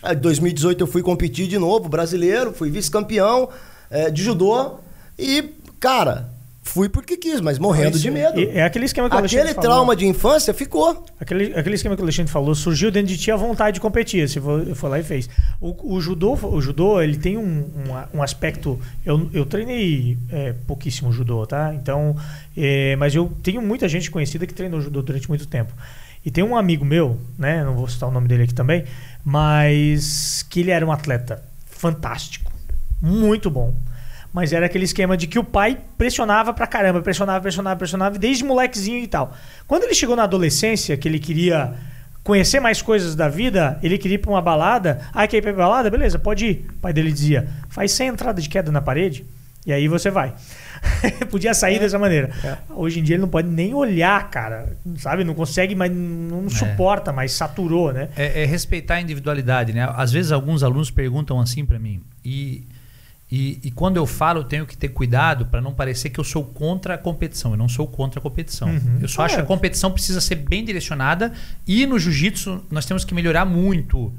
Em 0.05 0.17
2018 0.17 0.81
eu 0.81 0.87
fui 0.87 1.03
competir 1.03 1.47
de 1.47 1.59
novo, 1.59 1.89
brasileiro, 1.89 2.53
fui 2.55 2.71
vice-campeão 2.71 3.51
é, 3.91 4.11
de 4.11 4.23
judô. 4.23 4.79
E, 5.19 5.51
cara, 5.79 6.32
Fui 6.65 6.89
porque 6.89 7.17
quis, 7.17 7.41
mas 7.41 7.59
morrendo 7.59 7.99
de 7.99 8.09
medo. 8.09 8.41
É 8.41 8.63
aquele 8.63 8.85
esquema 8.85 9.11
que 9.11 9.17
o 9.17 9.19
Alexandre 9.19 9.49
Aquele 9.51 9.61
trauma 9.61 9.81
falou. 9.81 9.97
de 9.97 10.07
infância 10.07 10.55
ficou. 10.55 11.05
Aquele, 11.19 11.53
aquele 11.57 11.75
esquema 11.75 11.97
que 11.97 12.01
o 12.01 12.05
Alexandre 12.05 12.31
falou, 12.31 12.55
surgiu 12.55 12.91
dentro 12.91 13.09
de 13.09 13.19
ti 13.19 13.33
a 13.33 13.37
vontade 13.37 13.75
de 13.75 13.81
competir. 13.81 14.27
Você 14.29 14.41
foi, 14.41 14.73
foi 14.73 14.89
lá 14.89 15.01
e 15.01 15.03
fez. 15.03 15.29
O, 15.61 15.95
o, 15.97 16.01
judô, 16.01 16.35
o 16.35 16.61
judô, 16.63 17.03
ele 17.03 17.19
tem 17.19 17.37
um, 17.37 17.43
um, 17.43 18.19
um 18.19 18.23
aspecto. 18.23 18.79
Eu, 19.05 19.29
eu 19.35 19.45
treinei 19.45 20.17
é, 20.31 20.55
pouquíssimo 20.67 21.13
judô, 21.13 21.45
tá? 21.47 21.75
Então, 21.75 22.17
é, 22.57 22.95
mas 22.95 23.13
eu 23.13 23.31
tenho 23.43 23.61
muita 23.61 23.89
gente 23.89 24.09
conhecida 24.09 24.47
que 24.47 24.55
treinou 24.55 24.81
judô 24.81 25.03
durante 25.03 25.29
muito 25.29 25.47
tempo. 25.49 25.75
E 26.25 26.31
tem 26.31 26.45
um 26.45 26.57
amigo 26.57 26.85
meu, 26.85 27.19
né? 27.37 27.65
Não 27.65 27.75
vou 27.75 27.89
citar 27.89 28.09
o 28.09 28.13
nome 28.13 28.29
dele 28.29 28.45
aqui 28.45 28.55
também, 28.55 28.85
mas 29.25 30.47
que 30.49 30.61
ele 30.61 30.71
era 30.71 30.87
um 30.87 30.93
atleta 30.93 31.43
fantástico, 31.67 32.53
muito 33.01 33.51
bom 33.51 33.75
mas 34.33 34.53
era 34.53 34.67
aquele 34.67 34.85
esquema 34.85 35.17
de 35.17 35.27
que 35.27 35.39
o 35.39 35.45
pai 35.45 35.79
pressionava 35.99 36.55
pra 36.55 36.67
caramba, 36.67 37.03
pressionava, 37.03 37.41
pressionava, 37.41 37.77
pressionava, 37.77 38.19
desde 38.19 38.45
molequezinho 38.45 38.99
e 38.99 39.07
tal. 39.07 39.35
Quando 39.67 39.85
ele 39.85 39.95
chegou 39.95 40.17
na 40.17 40.25
adolescência, 40.25 40.97
que 40.97 41.07
ele 41.07 41.19
queria 41.19 41.75
conhecer 42.25 42.61
mais 42.61 42.81
coisas 42.81 43.15
da 43.15 43.29
vida, 43.29 43.79
ele 43.83 43.99
queria 43.99 44.15
ir 44.15 44.19
pra 44.19 44.31
uma 44.31 44.41
balada. 44.41 45.01
Ah, 45.13 45.27
quer 45.27 45.39
ir 45.39 45.43
pra 45.43 45.53
balada? 45.53 45.91
Beleza, 45.91 46.19
pode 46.19 46.47
ir. 46.47 46.67
O 46.71 46.81
pai 46.81 46.93
dele 46.93 47.13
dizia: 47.13 47.49
faz 47.69 47.93
100 47.93 48.09
entradas 48.09 48.45
de 48.45 48.49
queda 48.49 48.73
na 48.73 48.81
parede 48.81 49.25
e 49.65 49.73
aí 49.73 49.87
você 49.87 50.11
vai. 50.11 50.35
Podia 51.31 51.55
sair 51.55 51.77
é, 51.77 51.79
dessa 51.79 51.99
maneira. 51.99 52.31
É. 52.43 52.57
Hoje 52.71 52.99
em 52.99 53.03
dia 53.03 53.15
ele 53.15 53.23
não 53.23 53.29
pode 53.29 53.49
nem 53.49 53.73
olhar, 53.75 54.29
cara. 54.29 54.77
Sabe? 54.99 55.23
Não 55.23 55.35
consegue, 55.35 55.75
mas 55.75 55.93
não 55.93 56.47
é. 56.47 56.51
suporta, 56.51 57.13
mas 57.13 57.33
saturou, 57.33 57.93
né? 57.93 58.09
É, 58.17 58.43
é, 58.43 58.45
respeitar 58.45 58.95
a 58.95 59.01
individualidade, 59.01 59.73
né? 59.73 59.89
Às 59.97 60.11
vezes 60.11 60.33
alguns 60.33 60.65
alunos 60.65 60.91
perguntam 60.91 61.41
assim 61.41 61.65
para 61.65 61.79
mim. 61.79 62.03
E 62.25 62.65
e, 63.35 63.59
e, 63.65 63.71
quando 63.71 63.97
eu 63.97 64.07
falo, 64.07 64.41
eu 64.41 64.45
tenho 64.45 64.67
que 64.67 64.77
ter 64.77 64.91
cuidado 64.91 65.47
para 65.47 65.59
não 65.59 65.73
parecer 65.73 66.11
que 66.11 66.21
eu 66.21 66.25
sou 66.25 66.45
contra 66.45 66.97
a 66.97 66.99
competição. 66.99 67.53
Eu 67.53 67.57
não 67.57 67.67
sou 67.67 67.87
contra 67.87 68.21
a 68.21 68.23
competição. 68.23 68.69
Uhum. 68.69 68.99
Eu 69.01 69.09
só 69.09 69.23
é. 69.23 69.25
acho 69.25 69.37
que 69.37 69.41
a 69.41 69.47
competição 69.47 69.91
precisa 69.91 70.21
ser 70.21 70.35
bem 70.35 70.63
direcionada. 70.63 71.33
E 71.67 71.87
no 71.87 71.99
jiu-jitsu, 71.99 72.63
nós 72.71 72.85
temos 72.85 73.07
que 73.07 73.15
melhorar 73.15 73.47
muito 73.47 74.13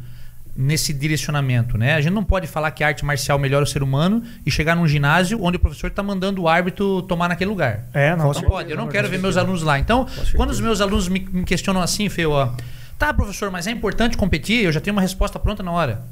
nesse 0.58 0.92
direcionamento. 0.92 1.78
Né? 1.78 1.94
A 1.94 2.02
gente 2.02 2.12
não 2.12 2.24
pode 2.24 2.48
falar 2.48 2.72
que 2.72 2.84
a 2.84 2.88
arte 2.88 3.06
marcial 3.06 3.38
melhora 3.38 3.64
o 3.64 3.68
ser 3.68 3.84
humano 3.84 4.24
e 4.44 4.50
chegar 4.50 4.76
num 4.76 4.88
ginásio 4.88 5.38
onde 5.44 5.58
o 5.58 5.60
professor 5.60 5.92
está 5.92 6.02
mandando 6.02 6.42
o 6.42 6.48
árbitro 6.48 7.04
tomar 7.04 7.30
naquele 7.30 7.52
lugar. 7.52 7.86
É, 7.94 8.16
não, 8.16 8.34
não 8.34 8.42
pode. 8.42 8.72
Eu 8.72 8.78
não 8.78 8.88
quero 8.88 9.08
ver 9.08 9.20
meus 9.20 9.38
alunos 9.38 9.62
lá. 9.62 9.78
Então, 9.78 10.08
quando 10.36 10.50
os 10.50 10.60
meus 10.60 10.82
alunos 10.82 11.08
me, 11.08 11.20
me 11.20 11.44
questionam 11.44 11.84
assim, 11.84 12.10
Fê, 12.10 12.26
ó, 12.26 12.50
tá, 12.98 13.14
professor, 13.14 13.52
mas 13.52 13.68
é 13.68 13.72
importante 13.72 14.18
competir? 14.18 14.66
Eu 14.66 14.72
já 14.72 14.82
tenho 14.82 14.96
uma 14.96 15.04
resposta 15.04 15.38
pronta 15.38 15.62
na 15.62 15.72
hora. 15.72 16.04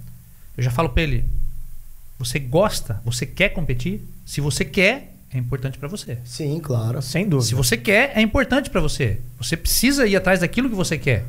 Eu 0.55 0.63
já 0.63 0.69
falo 0.69 0.89
para 0.89 1.01
ele, 1.01 1.25
você 2.23 2.39
gosta? 2.39 3.01
Você 3.03 3.25
quer 3.25 3.49
competir? 3.49 4.01
Se 4.25 4.39
você 4.39 4.63
quer, 4.63 5.13
é 5.33 5.37
importante 5.37 5.77
para 5.77 5.87
você. 5.87 6.17
Sim, 6.23 6.59
claro. 6.61 7.01
Sem 7.01 7.27
dúvida. 7.27 7.47
Se 7.47 7.55
você 7.55 7.77
quer, 7.77 8.11
é 8.15 8.21
importante 8.21 8.69
para 8.69 8.81
você. 8.81 9.19
Você 9.37 9.57
precisa 9.57 10.05
ir 10.05 10.15
atrás 10.15 10.41
daquilo 10.41 10.69
que 10.69 10.75
você 10.75 10.97
quer. 10.97 11.25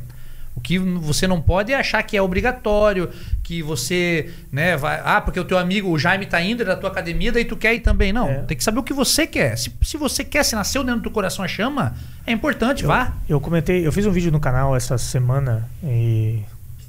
O 0.54 0.60
que 0.60 0.78
você 0.78 1.26
não 1.26 1.40
pode 1.40 1.72
é 1.72 1.76
achar 1.76 2.02
que 2.02 2.16
é 2.16 2.20
obrigatório, 2.20 3.08
que 3.42 3.62
você, 3.62 4.30
né, 4.50 4.76
vai, 4.76 5.00
ah, 5.02 5.20
porque 5.20 5.40
o 5.40 5.44
teu 5.44 5.56
amigo, 5.56 5.88
o 5.88 5.98
Jaime 5.98 6.26
tá 6.26 6.42
indo 6.42 6.62
é 6.62 6.66
da 6.66 6.76
tua 6.76 6.90
academia, 6.90 7.32
daí 7.32 7.44
tu 7.44 7.56
quer 7.56 7.74
ir 7.74 7.80
também. 7.80 8.12
Não, 8.12 8.28
é. 8.28 8.42
tem 8.42 8.56
que 8.56 8.62
saber 8.62 8.78
o 8.78 8.82
que 8.82 8.92
você 8.92 9.26
quer. 9.26 9.56
Se, 9.56 9.72
se 9.82 9.96
você 9.96 10.22
quer, 10.22 10.44
se 10.44 10.54
nasceu 10.54 10.84
dentro 10.84 11.00
do 11.00 11.10
coração 11.10 11.42
a 11.42 11.48
chama, 11.48 11.94
é 12.26 12.32
importante, 12.32 12.82
eu, 12.82 12.88
vá. 12.88 13.14
Eu 13.26 13.40
comentei, 13.40 13.86
eu 13.86 13.92
fiz 13.92 14.04
um 14.04 14.12
vídeo 14.12 14.30
no 14.30 14.40
canal 14.40 14.76
essa 14.76 14.98
semana 14.98 15.66
e 15.82 16.40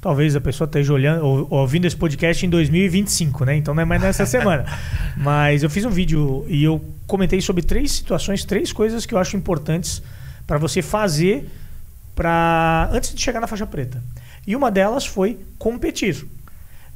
Talvez 0.04 0.36
a 0.36 0.40
pessoa 0.42 0.66
esteja 0.66 0.92
olhando, 0.92 1.24
ou, 1.24 1.46
ouvindo 1.48 1.86
esse 1.86 1.96
podcast 1.96 2.44
em 2.44 2.50
2025, 2.50 3.42
né? 3.46 3.56
Então 3.56 3.72
não 3.72 3.80
é 3.80 3.86
mais 3.86 4.02
nessa 4.02 4.26
semana. 4.26 4.66
Mas 5.16 5.62
eu 5.62 5.70
fiz 5.70 5.82
um 5.86 5.88
vídeo 5.88 6.44
e 6.46 6.62
eu 6.62 6.78
comentei 7.06 7.40
sobre 7.40 7.62
três 7.62 7.90
situações, 7.92 8.44
três 8.44 8.70
coisas 8.70 9.06
que 9.06 9.14
eu 9.14 9.18
acho 9.18 9.34
importantes 9.34 10.02
para 10.46 10.58
você 10.58 10.82
fazer 10.82 11.48
para 12.14 12.90
antes 12.92 13.14
de 13.14 13.22
chegar 13.22 13.40
na 13.40 13.46
faixa 13.46 13.66
preta. 13.66 14.02
E 14.46 14.54
uma 14.54 14.70
delas 14.70 15.06
foi 15.06 15.38
competir. 15.58 16.22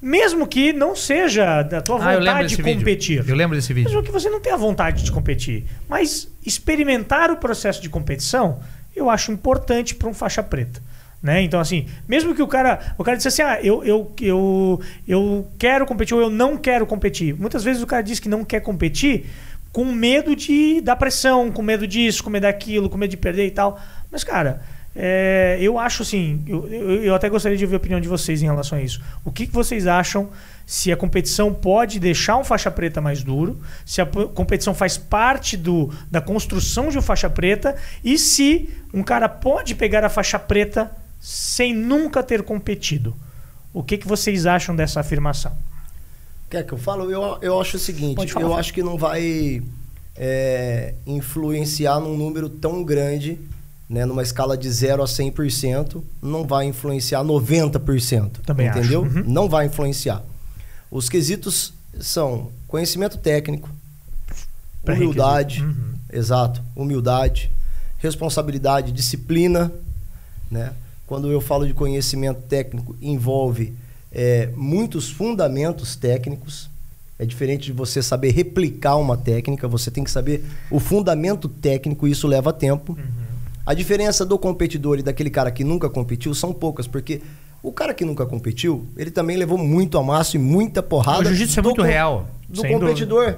Mesmo 0.02 0.46
que 0.46 0.74
não 0.74 0.94
seja 0.94 1.62
da 1.62 1.80
tua 1.80 1.96
Ah, 1.96 2.18
vontade 2.18 2.48
de 2.48 2.56
desse 2.56 2.62
vídeo. 2.62 2.78
competir. 2.80 3.24
Eu 3.26 3.34
lembro 3.34 3.56
desse 3.56 3.72
vídeo. 3.72 3.88
Mesmo 3.88 4.02
que 4.02 4.12
você 4.12 4.28
não 4.28 4.38
tenha 4.38 4.58
vontade 4.58 5.02
de 5.02 5.10
competir. 5.10 5.64
Mas 5.88 6.28
experimentar 6.44 7.30
o 7.30 7.38
processo 7.38 7.80
de 7.80 7.88
competição, 7.88 8.60
eu 8.94 9.08
acho 9.08 9.32
importante 9.32 9.94
para 9.94 10.10
um 10.10 10.14
faixa 10.14 10.42
preta. 10.42 10.82
Né? 11.20 11.42
Então, 11.42 11.58
assim, 11.58 11.86
mesmo 12.06 12.34
que 12.34 12.42
o 12.42 12.46
cara, 12.46 12.94
o 12.96 13.02
cara 13.02 13.16
disse 13.16 13.28
assim, 13.28 13.42
ah, 13.42 13.58
eu, 13.60 13.82
eu, 13.84 14.12
eu, 14.20 14.80
eu 15.06 15.48
quero 15.58 15.84
competir 15.84 16.14
ou 16.14 16.20
eu 16.20 16.30
não 16.30 16.56
quero 16.56 16.86
competir. 16.86 17.34
Muitas 17.34 17.64
vezes 17.64 17.82
o 17.82 17.86
cara 17.86 18.02
diz 18.02 18.20
que 18.20 18.28
não 18.28 18.44
quer 18.44 18.60
competir 18.60 19.26
com 19.72 19.84
medo 19.84 20.34
de 20.36 20.80
da 20.80 20.94
pressão, 20.94 21.50
com 21.50 21.60
medo 21.60 21.86
disso, 21.86 22.22
com 22.22 22.30
medo 22.30 22.42
daquilo, 22.42 22.88
com 22.88 22.96
medo 22.96 23.10
de 23.10 23.16
perder 23.16 23.46
e 23.46 23.50
tal. 23.50 23.80
Mas, 24.10 24.22
cara, 24.22 24.62
é, 24.94 25.58
eu 25.60 25.78
acho 25.78 26.02
assim, 26.02 26.42
eu, 26.46 26.66
eu, 26.68 27.04
eu 27.04 27.14
até 27.14 27.28
gostaria 27.28 27.58
de 27.58 27.64
ouvir 27.64 27.74
a 27.74 27.78
opinião 27.78 28.00
de 28.00 28.08
vocês 28.08 28.40
em 28.40 28.46
relação 28.46 28.78
a 28.78 28.82
isso. 28.82 29.02
O 29.24 29.30
que, 29.30 29.46
que 29.46 29.52
vocês 29.52 29.86
acham 29.86 30.30
se 30.64 30.92
a 30.92 30.96
competição 30.96 31.52
pode 31.52 31.98
deixar 31.98 32.36
um 32.36 32.44
faixa 32.44 32.70
preta 32.70 33.00
mais 33.00 33.22
duro, 33.22 33.58
se 33.84 34.00
a 34.00 34.06
competição 34.06 34.74
faz 34.74 34.96
parte 34.96 35.56
do, 35.56 35.92
da 36.10 36.20
construção 36.20 36.88
de 36.88 36.98
um 36.98 37.02
faixa 37.02 37.30
preta 37.30 37.76
e 38.04 38.18
se 38.18 38.68
um 38.92 39.02
cara 39.02 39.28
pode 39.28 39.74
pegar 39.74 40.04
a 40.04 40.08
faixa 40.08 40.38
preta 40.38 40.90
sem 41.20 41.74
nunca 41.74 42.22
ter 42.22 42.42
competido. 42.42 43.14
O 43.72 43.82
que, 43.82 43.98
que 43.98 44.06
vocês 44.08 44.46
acham 44.46 44.74
dessa 44.74 45.00
afirmação? 45.00 45.52
Quer 46.50 46.64
que 46.64 46.72
eu 46.72 46.78
falo? 46.78 47.10
Eu, 47.10 47.38
eu 47.42 47.60
acho 47.60 47.76
o 47.76 47.80
seguinte, 47.80 48.32
falar, 48.32 48.46
eu 48.46 48.54
acho 48.54 48.72
que 48.72 48.82
não 48.82 48.96
vai 48.96 49.62
é, 50.16 50.94
influenciar 51.06 52.00
num 52.00 52.16
número 52.16 52.48
tão 52.48 52.82
grande, 52.82 53.38
né, 53.88 54.04
numa 54.06 54.22
escala 54.22 54.56
de 54.56 54.70
0 54.70 55.02
a 55.02 55.06
100%, 55.06 56.02
não 56.22 56.44
vai 56.46 56.66
influenciar 56.66 57.22
90%. 57.22 58.30
Também 58.46 58.68
acho. 58.68 58.78
entendeu? 58.78 59.02
Uhum. 59.02 59.24
Não 59.26 59.48
vai 59.48 59.66
influenciar. 59.66 60.22
Os 60.90 61.08
quesitos 61.08 61.74
são 62.00 62.50
conhecimento 62.66 63.18
técnico, 63.18 63.68
humildade, 64.86 65.62
Uhum. 65.62 65.94
exato, 66.12 66.62
humildade, 66.74 67.50
responsabilidade, 67.98 68.92
disciplina, 68.92 69.70
né? 70.50 70.72
Quando 71.08 71.32
eu 71.32 71.40
falo 71.40 71.66
de 71.66 71.72
conhecimento 71.72 72.42
técnico, 72.42 72.94
envolve 73.00 73.72
é, 74.12 74.50
muitos 74.54 75.10
fundamentos 75.10 75.96
técnicos. 75.96 76.68
É 77.18 77.24
diferente 77.24 77.64
de 77.64 77.72
você 77.72 78.02
saber 78.02 78.30
replicar 78.30 78.96
uma 78.96 79.16
técnica, 79.16 79.66
você 79.66 79.90
tem 79.90 80.04
que 80.04 80.10
saber 80.10 80.44
o 80.70 80.78
fundamento 80.78 81.48
técnico 81.48 82.06
e 82.06 82.10
isso 82.10 82.28
leva 82.28 82.52
tempo. 82.52 82.96
A 83.64 83.72
diferença 83.72 84.24
do 84.24 84.38
competidor 84.38 84.98
e 84.98 85.02
daquele 85.02 85.30
cara 85.30 85.50
que 85.50 85.64
nunca 85.64 85.88
competiu 85.88 86.34
são 86.34 86.52
poucas, 86.52 86.86
porque 86.86 87.22
o 87.62 87.72
cara 87.72 87.94
que 87.94 88.04
nunca 88.04 88.26
competiu, 88.26 88.86
ele 88.96 89.10
também 89.10 89.36
levou 89.38 89.56
muito 89.58 89.98
amasso 89.98 90.36
e 90.36 90.38
muita 90.38 90.82
porrada. 90.82 91.22
O 91.22 91.24
jiu-jitsu 91.24 91.58
é 91.58 91.62
muito 91.62 91.82
real. 91.82 92.28
Do 92.48 92.62
competidor. 92.62 93.36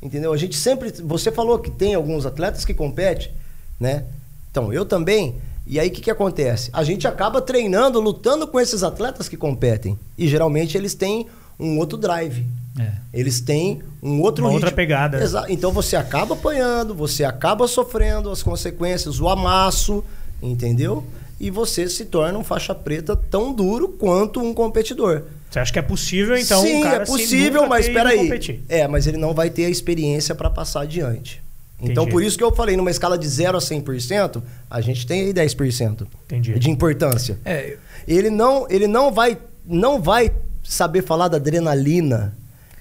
Entendeu? 0.00 0.32
A 0.32 0.36
gente 0.36 0.56
sempre. 0.56 0.92
Você 1.02 1.32
falou 1.32 1.58
que 1.58 1.70
tem 1.70 1.96
alguns 1.96 2.24
atletas 2.24 2.64
que 2.64 2.72
competem, 2.72 3.30
né? 3.78 4.04
Então, 4.50 4.72
eu 4.72 4.84
também. 4.84 5.34
E 5.68 5.78
aí, 5.78 5.88
o 5.88 5.90
que, 5.90 6.00
que 6.00 6.10
acontece? 6.10 6.70
A 6.72 6.82
gente 6.82 7.06
acaba 7.06 7.42
treinando, 7.42 8.00
lutando 8.00 8.46
com 8.48 8.58
esses 8.58 8.82
atletas 8.82 9.28
que 9.28 9.36
competem. 9.36 9.98
E 10.16 10.26
geralmente 10.26 10.78
eles 10.78 10.94
têm 10.94 11.26
um 11.60 11.76
outro 11.78 11.98
drive. 11.98 12.46
É. 12.80 12.92
Eles 13.12 13.40
têm 13.40 13.82
um 14.02 14.20
outro 14.22 14.44
Uma 14.44 14.52
outra 14.52 14.68
ritmo. 14.68 14.76
pegada. 14.76 15.22
Exa- 15.22 15.44
Então 15.48 15.70
você 15.70 15.94
acaba 15.96 16.34
apanhando, 16.34 16.94
você 16.94 17.22
acaba 17.24 17.68
sofrendo 17.68 18.30
as 18.30 18.42
consequências, 18.42 19.20
o 19.20 19.28
amasso, 19.28 20.02
entendeu? 20.42 21.04
E 21.40 21.50
você 21.50 21.88
se 21.88 22.04
torna 22.06 22.38
um 22.38 22.44
faixa 22.44 22.74
preta 22.74 23.14
tão 23.14 23.52
duro 23.52 23.88
quanto 23.88 24.40
um 24.40 24.54
competidor. 24.54 25.22
Você 25.50 25.58
acha 25.58 25.72
que 25.72 25.78
é 25.78 25.82
possível, 25.82 26.36
então, 26.36 26.62
Sim, 26.62 26.76
um 26.76 26.82
cara 26.82 27.02
é 27.02 27.06
possível, 27.06 27.66
mas 27.68 27.86
espera 27.86 28.10
aí. 28.10 28.18
competir? 28.18 28.60
É, 28.68 28.86
mas 28.88 29.06
ele 29.06 29.16
não 29.18 29.34
vai 29.34 29.48
ter 29.50 29.64
a 29.66 29.70
experiência 29.70 30.34
para 30.34 30.48
passar 30.50 30.82
adiante. 30.82 31.42
Então, 31.80 32.06
por 32.06 32.22
isso 32.22 32.36
que 32.36 32.42
eu 32.42 32.52
falei, 32.52 32.76
numa 32.76 32.90
escala 32.90 33.16
de 33.16 33.28
0 33.28 33.56
a 33.56 33.60
100%, 33.60 34.42
a 34.68 34.80
gente 34.80 35.06
tem 35.06 35.22
aí 35.22 35.32
10% 35.32 36.06
Entendi. 36.24 36.58
de 36.58 36.70
importância. 36.70 37.38
É, 37.44 37.76
Ele 38.06 38.30
não, 38.30 38.66
ele 38.68 38.86
não 38.86 39.12
vai 39.12 39.38
não 39.68 40.00
vai 40.00 40.32
saber 40.64 41.02
falar 41.02 41.28
da 41.28 41.36
adrenalina. 41.36 42.34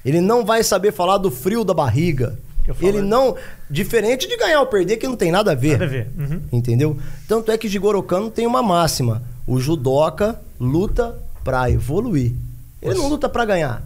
Ele 0.06 0.22
não 0.22 0.46
vai 0.46 0.64
saber 0.64 0.94
falar 0.94 1.18
do 1.18 1.30
frio 1.30 1.66
da 1.66 1.74
barriga. 1.74 2.40
Ele 2.82 3.02
não, 3.02 3.36
diferente 3.70 4.28
de 4.28 4.36
ganhar 4.38 4.60
ou 4.60 4.68
perder 4.68 4.98
que 4.98 5.08
não 5.08 5.16
tem 5.16 5.32
nada 5.32 5.52
a 5.52 5.56
ver. 5.56 5.74
Nada 5.74 5.86
a 5.86 5.88
ver. 5.88 6.08
Uhum. 6.18 6.42
Entendeu? 6.52 6.98
Tanto 7.28 7.52
é 7.52 7.58
que 7.58 7.68
Jigoro 7.68 8.02
Kano 8.04 8.30
tem 8.30 8.46
uma 8.46 8.62
máxima: 8.62 9.22
o 9.46 9.60
judoca 9.60 10.40
luta 10.60 11.18
pra 11.44 11.70
evoluir. 11.70 12.34
Ele 12.82 12.96
não 12.96 13.08
luta 13.08 13.30
pra 13.30 13.46
ganhar. 13.46 13.84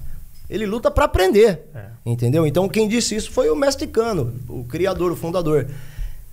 Ele 0.52 0.66
luta 0.66 0.92
pra 0.92 1.06
aprender. 1.06 1.62
É. 1.74 1.86
Entendeu? 2.06 2.46
Então 2.46 2.68
quem 2.68 2.88
disse 2.88 3.16
isso 3.16 3.32
foi 3.32 3.50
o 3.50 3.56
mestre 3.56 3.88
Kano, 3.88 4.34
o 4.50 4.64
criador, 4.66 5.12
o 5.12 5.16
fundador. 5.16 5.68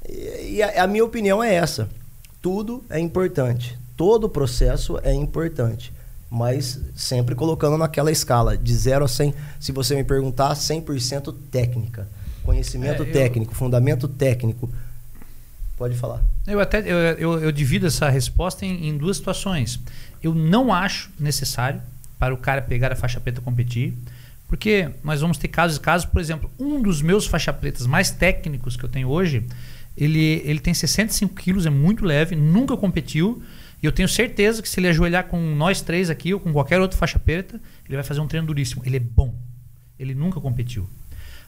E 0.08 0.56
e 0.56 0.62
a, 0.62 0.82
a 0.84 0.86
minha 0.86 1.04
opinião 1.04 1.42
é 1.42 1.54
essa: 1.54 1.88
tudo 2.42 2.82
é 2.90 2.98
importante. 2.98 3.78
Todo 3.96 4.24
o 4.24 4.28
processo 4.28 4.98
é 5.04 5.14
importante. 5.14 5.92
Mas 6.30 6.78
sempre 6.94 7.34
colocando 7.34 7.78
naquela 7.78 8.10
escala, 8.12 8.56
de 8.58 8.74
0 8.74 9.04
a 9.04 9.08
100. 9.08 9.32
Se 9.60 9.72
você 9.72 9.94
me 9.94 10.04
perguntar, 10.04 10.52
100% 10.54 11.34
técnica. 11.50 12.06
Conhecimento 12.44 13.02
É, 13.02 13.08
eu- 13.08 13.12
técnico, 13.12 13.54
fundamento 13.54 14.06
técnico. 14.08 14.68
Pode 15.76 15.96
falar. 15.96 16.22
Eu 16.46 16.58
até 16.60 16.80
eu, 16.80 16.96
eu, 17.18 17.38
eu 17.44 17.52
divido 17.52 17.86
essa 17.86 18.08
resposta 18.10 18.66
em, 18.66 18.88
em 18.88 18.96
duas 18.98 19.16
situações. 19.16 19.78
Eu 20.22 20.34
não 20.34 20.72
acho 20.72 21.10
necessário 21.20 21.80
para 22.18 22.34
o 22.34 22.36
cara 22.36 22.62
pegar 22.62 22.92
a 22.92 22.96
faixa 22.96 23.20
preta 23.20 23.40
competir, 23.40 23.94
porque 24.48 24.90
nós 25.04 25.20
vamos 25.20 25.38
ter 25.38 25.48
casos 25.48 25.76
e 25.76 25.80
casos, 25.80 26.06
por 26.06 26.20
exemplo, 26.20 26.50
um 26.58 26.80
dos 26.82 27.02
meus 27.02 27.26
faixa 27.26 27.52
pretas 27.52 27.86
mais 27.86 28.10
técnicos 28.10 28.76
que 28.76 28.84
eu 28.84 28.88
tenho 28.88 29.08
hoje, 29.08 29.44
ele, 29.96 30.42
ele 30.44 30.58
tem 30.58 30.72
65 30.72 31.34
quilos, 31.34 31.66
é 31.66 31.70
muito 31.70 32.04
leve, 32.04 32.34
nunca 32.34 32.76
competiu, 32.76 33.42
e 33.82 33.86
eu 33.86 33.92
tenho 33.92 34.08
certeza 34.08 34.62
que 34.62 34.68
se 34.68 34.80
ele 34.80 34.88
ajoelhar 34.88 35.26
com 35.26 35.38
nós 35.54 35.80
três 35.80 36.10
aqui 36.10 36.34
ou 36.34 36.40
com 36.40 36.52
qualquer 36.52 36.80
outro 36.80 36.96
faixa 36.96 37.18
preta, 37.18 37.60
ele 37.86 37.96
vai 37.96 38.04
fazer 38.04 38.20
um 38.20 38.26
treino 38.26 38.46
duríssimo. 38.46 38.82
Ele 38.84 38.96
é 38.96 39.00
bom. 39.00 39.34
Ele 39.98 40.14
nunca 40.14 40.40
competiu. 40.40 40.88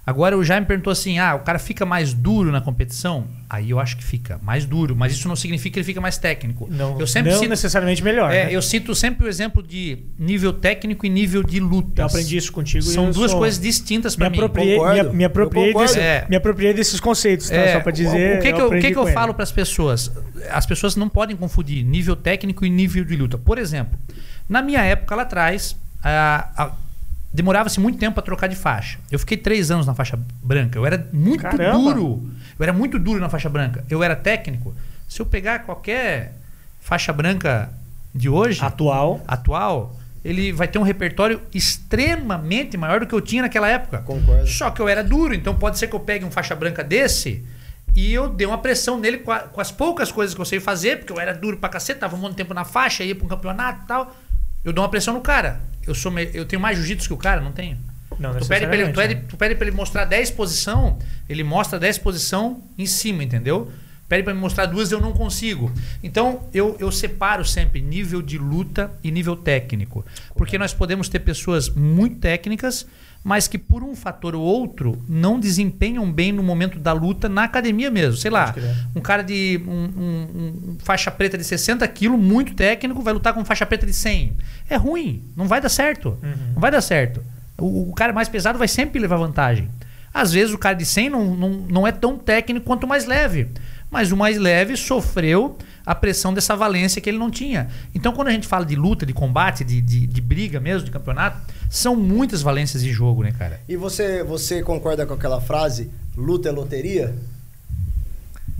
Agora 0.06 0.36
o 0.36 0.42
Jaime 0.42 0.66
perguntou 0.66 0.90
assim: 0.90 1.18
ah, 1.18 1.34
o 1.34 1.40
cara 1.40 1.58
fica 1.58 1.84
mais 1.84 2.12
duro 2.14 2.50
na 2.50 2.60
competição? 2.60 3.26
Aí 3.48 3.70
eu 3.70 3.78
acho 3.78 3.96
que 3.96 4.02
fica 4.04 4.38
mais 4.42 4.64
duro, 4.64 4.96
mas 4.96 5.12
isso 5.12 5.28
não 5.28 5.36
significa 5.36 5.74
que 5.74 5.78
ele 5.80 5.84
fica 5.86 6.00
mais 6.00 6.16
técnico. 6.18 6.68
Não, 6.70 6.98
eu 6.98 7.06
sempre 7.06 7.30
não 7.32 7.38
cito, 7.38 7.50
necessariamente 7.50 8.02
melhor. 8.02 8.32
é, 8.32 8.46
né? 8.46 8.54
eu 8.54 8.62
cito 8.62 8.94
sempre 8.94 9.26
o 9.26 9.28
exemplo 9.28 9.62
de 9.62 9.98
nível 10.18 10.52
técnico 10.52 11.04
e 11.04 11.08
nível 11.08 11.42
de 11.42 11.60
luta. 11.60 12.02
Eu 12.02 12.06
aprendi 12.06 12.36
isso 12.36 12.50
contigo. 12.50 12.84
e 12.84 12.88
São 12.88 13.06
eu 13.08 13.12
duas 13.12 13.30
sou- 13.30 13.40
coisas 13.40 13.60
distintas 13.60 14.16
Me 14.16 14.20
para 14.20 14.30
mim. 14.30 14.36
apropriei, 14.38 14.76
Concordo. 14.78 15.10
me, 15.10 15.16
me 15.16 15.24
apropriei, 15.24 15.74
Eu 15.74 15.78
desse- 15.80 16.00
É. 16.00 16.26
me 16.28 16.36
apropriei 16.36 16.72
desses 16.74 16.98
conceitos, 16.98 17.48
tá? 17.50 17.56
É, 17.56 17.72
Só 17.74 17.80
pra 17.80 17.92
dizer. 17.92 18.38
o 18.38 18.42
que, 18.42 18.52
que 18.52 18.60
eu, 18.60 18.66
o 18.68 18.70
que 18.80 18.90
que 18.92 18.98
eu 18.98 19.06
falo 19.08 19.34
para 19.34 19.42
as 19.44 19.52
pessoas? 19.52 20.10
As 20.50 20.64
pessoas 20.66 20.96
não 20.96 21.08
podem 21.08 21.36
confundir 21.36 21.84
nível 21.84 22.16
técnico 22.16 22.64
e 22.64 22.70
nível 22.70 23.04
de 23.04 23.14
luta. 23.16 23.36
Por 23.36 23.58
exemplo, 23.58 23.98
na 24.48 24.62
minha 24.62 24.80
época 24.82 25.14
lá 25.14 25.22
atrás, 25.22 25.76
a- 26.02 26.48
a- 26.56 26.72
demorava-se 27.32 27.78
muito 27.80 27.98
tempo 27.98 28.14
para 28.14 28.22
trocar 28.22 28.46
de 28.48 28.56
faixa. 28.56 28.98
Eu 29.10 29.18
fiquei 29.18 29.36
três 29.36 29.70
anos 29.70 29.86
na 29.86 29.94
faixa 29.94 30.18
branca. 30.42 30.78
Eu 30.78 30.86
era 30.86 31.08
muito 31.12 31.42
Caramba! 31.42 31.78
duro. 31.94 32.30
Eu 32.58 32.62
era 32.62 32.72
muito 32.72 32.98
duro 32.98 33.20
na 33.20 33.28
faixa 33.28 33.48
branca. 33.48 33.84
Eu 33.88 34.02
era 34.02 34.16
técnico. 34.16 34.74
Se 35.08 35.20
eu 35.20 35.26
pegar 35.26 35.60
qualquer 35.60 36.34
faixa 36.80 37.12
branca 37.12 37.70
de 38.14 38.28
hoje, 38.28 38.60
Atual. 38.64 39.20
atual, 39.26 39.96
ele 40.24 40.52
vai 40.52 40.66
ter 40.68 40.78
um 40.78 40.82
repertório 40.82 41.40
extremamente 41.54 42.76
maior 42.76 43.00
do 43.00 43.06
que 43.06 43.14
eu 43.14 43.20
tinha 43.20 43.42
naquela 43.42 43.68
época. 43.68 43.98
Concordo. 43.98 44.46
Só 44.46 44.70
que 44.70 44.80
eu 44.80 44.88
era 44.88 45.02
duro, 45.02 45.34
então 45.34 45.54
pode 45.54 45.78
ser 45.78 45.86
que 45.86 45.94
eu 45.94 46.00
pegue 46.00 46.24
um 46.24 46.30
faixa 46.30 46.54
branca 46.54 46.82
desse 46.84 47.44
e 47.94 48.12
eu 48.12 48.28
dei 48.28 48.46
uma 48.46 48.58
pressão 48.58 48.98
nele 48.98 49.18
com, 49.18 49.32
a- 49.32 49.40
com 49.40 49.60
as 49.60 49.70
poucas 49.70 50.12
coisas 50.12 50.34
que 50.34 50.40
eu 50.40 50.44
sei 50.44 50.60
fazer, 50.60 50.98
porque 50.98 51.12
eu 51.12 51.20
era 51.20 51.32
duro 51.34 51.56
pra 51.56 51.68
cacete, 51.68 52.00
tava 52.00 52.14
um 52.16 52.18
monte 52.18 52.32
de 52.32 52.36
tempo 52.38 52.54
na 52.54 52.64
faixa, 52.64 53.02
ia 53.04 53.14
pra 53.14 53.24
um 53.24 53.28
campeonato 53.28 53.84
e 53.84 53.86
tal. 53.86 54.14
Eu 54.64 54.72
dou 54.72 54.82
uma 54.84 54.90
pressão 54.90 55.14
no 55.14 55.20
cara. 55.20 55.60
Eu, 55.86 55.94
sou 55.94 56.16
eu 56.18 56.44
tenho 56.44 56.60
mais 56.60 56.76
jiu-jitsu 56.76 57.08
que 57.08 57.14
o 57.14 57.16
cara, 57.16 57.40
não 57.40 57.52
tenho? 57.52 57.78
Não, 58.18 58.34
Tu 58.34 58.46
pede, 58.46 58.66
pra 58.66 58.76
ele, 58.76 58.92
tu, 58.92 58.94
pede, 58.94 59.14
né? 59.14 59.24
tu 59.28 59.36
pede 59.36 59.54
pra 59.54 59.66
ele 59.66 59.76
mostrar 59.76 60.04
10 60.04 60.32
posição, 60.32 60.98
ele 61.28 61.42
mostra 61.42 61.78
10 61.78 61.98
posição 61.98 62.62
em 62.76 62.86
cima, 62.86 63.22
entendeu? 63.24 63.70
Pede 64.08 64.24
pra 64.24 64.34
me 64.34 64.40
mostrar 64.40 64.66
duas, 64.66 64.90
eu 64.90 65.00
não 65.00 65.12
consigo. 65.12 65.70
Então, 66.02 66.48
eu, 66.52 66.76
eu 66.80 66.90
separo 66.90 67.44
sempre 67.44 67.80
nível 67.80 68.20
de 68.20 68.36
luta 68.36 68.90
e 69.04 69.10
nível 69.10 69.36
técnico. 69.36 70.04
Porque 70.34 70.58
nós 70.58 70.74
podemos 70.74 71.08
ter 71.08 71.20
pessoas 71.20 71.68
muito 71.68 72.16
técnicas, 72.16 72.84
mas 73.22 73.46
que 73.46 73.58
por 73.58 73.82
um 73.82 73.94
fator 73.94 74.34
ou 74.34 74.42
outro 74.42 75.02
não 75.08 75.38
desempenham 75.38 76.10
bem 76.10 76.32
no 76.32 76.42
momento 76.42 76.78
da 76.78 76.92
luta 76.92 77.28
na 77.28 77.44
academia 77.44 77.90
mesmo. 77.90 78.16
Sei 78.16 78.30
lá, 78.30 78.54
um 78.94 79.00
cara 79.00 79.22
de 79.22 79.60
um, 79.66 79.72
um, 79.72 80.70
um 80.70 80.76
faixa 80.78 81.10
preta 81.10 81.36
de 81.36 81.44
60 81.44 81.86
quilos, 81.88 82.18
muito 82.18 82.54
técnico, 82.54 83.02
vai 83.02 83.12
lutar 83.12 83.34
com 83.34 83.44
faixa 83.44 83.66
preta 83.66 83.86
de 83.86 83.92
100. 83.92 84.32
É 84.68 84.76
ruim, 84.76 85.22
não 85.36 85.46
vai 85.46 85.60
dar 85.60 85.68
certo. 85.68 86.18
Uhum. 86.22 86.52
Não 86.54 86.60
vai 86.60 86.70
dar 86.70 86.80
certo. 86.80 87.22
O, 87.58 87.90
o, 87.90 87.92
cara 87.92 88.12
mais 88.12 88.28
pesado 88.28 88.58
vai 88.58 88.68
sempre 88.68 88.98
levar 88.98 89.16
vantagem. 89.16 89.68
Às 90.12 90.32
vezes 90.32 90.54
o 90.54 90.58
cara 90.58 90.74
de 90.74 90.86
100 90.86 91.10
não, 91.10 91.24
não, 91.36 91.50
não 91.50 91.86
é 91.86 91.92
tão 91.92 92.18
técnico 92.18 92.66
quanto 92.66 92.84
o 92.84 92.88
mais 92.88 93.04
leve. 93.04 93.48
Mas 93.90 94.12
o 94.12 94.16
mais 94.16 94.38
leve 94.38 94.76
sofreu 94.76 95.58
a 95.84 95.94
pressão 95.94 96.32
dessa 96.32 96.54
valência 96.54 97.00
que 97.00 97.10
ele 97.10 97.18
não 97.18 97.30
tinha. 97.30 97.68
Então, 97.94 98.12
quando 98.12 98.28
a 98.28 98.30
gente 98.30 98.46
fala 98.46 98.64
de 98.64 98.76
luta, 98.76 99.04
de 99.04 99.12
combate, 99.12 99.64
de, 99.64 99.80
de, 99.80 100.06
de 100.06 100.20
briga 100.20 100.60
mesmo, 100.60 100.84
de 100.84 100.90
campeonato, 100.90 101.40
são 101.68 101.96
muitas 101.96 102.42
valências 102.42 102.82
de 102.82 102.92
jogo, 102.92 103.22
né, 103.22 103.32
cara? 103.36 103.60
E 103.68 103.76
você, 103.76 104.22
você 104.22 104.62
concorda 104.62 105.04
com 105.04 105.14
aquela 105.14 105.40
frase, 105.40 105.90
luta 106.16 106.48
é 106.48 106.52
loteria? 106.52 107.14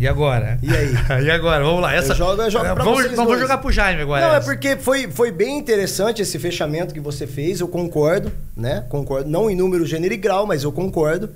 E 0.00 0.08
agora? 0.08 0.58
E 0.62 0.74
aí? 0.74 0.94
e 1.26 1.30
agora? 1.30 1.62
Vamos 1.62 1.82
lá. 1.82 1.94
Essa... 1.94 2.12
Eu 2.12 2.16
jogo, 2.16 2.42
eu 2.42 2.50
jogo 2.50 2.64
pra 2.64 2.82
vamos, 2.82 3.02
vocês 3.02 3.14
vamos 3.14 3.38
jogar 3.38 3.58
pro 3.58 3.70
Jaime 3.70 4.00
agora. 4.00 4.26
Não, 4.26 4.34
essa. 4.34 4.50
é 4.50 4.52
porque 4.52 4.76
foi, 4.76 5.10
foi 5.10 5.30
bem 5.30 5.58
interessante 5.58 6.22
esse 6.22 6.38
fechamento 6.38 6.94
que 6.94 7.00
você 7.00 7.26
fez, 7.26 7.60
eu 7.60 7.68
concordo, 7.68 8.32
né? 8.56 8.84
Concordo, 8.88 9.28
não 9.28 9.50
em 9.50 9.54
número, 9.54 9.84
gênero 9.84 10.14
e 10.14 10.16
grau, 10.16 10.46
mas 10.46 10.64
eu 10.64 10.72
concordo. 10.72 11.30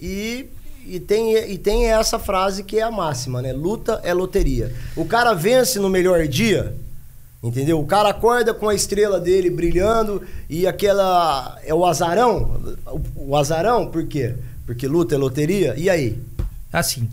E 0.00 0.50
e 0.86 1.00
tem, 1.00 1.36
e 1.36 1.58
tem 1.58 1.86
essa 1.90 2.18
frase 2.18 2.64
que 2.64 2.78
é 2.78 2.82
a 2.82 2.90
máxima, 2.90 3.40
né? 3.40 3.52
Luta 3.52 4.00
é 4.02 4.12
loteria. 4.12 4.74
O 4.96 5.04
cara 5.04 5.34
vence 5.34 5.78
no 5.78 5.88
melhor 5.88 6.26
dia, 6.26 6.74
entendeu? 7.42 7.80
O 7.80 7.86
cara 7.86 8.10
acorda 8.10 8.52
com 8.52 8.68
a 8.68 8.74
estrela 8.74 9.20
dele 9.20 9.50
brilhando 9.50 10.22
e 10.48 10.66
aquela. 10.66 11.58
É 11.64 11.74
o 11.74 11.84
azarão. 11.84 12.74
O, 13.16 13.36
azarão, 13.36 13.86
por 13.86 14.06
quê? 14.06 14.34
Porque 14.66 14.86
luta 14.86 15.14
é 15.14 15.18
loteria. 15.18 15.74
E 15.76 15.88
aí? 15.88 16.18
Assim. 16.72 17.08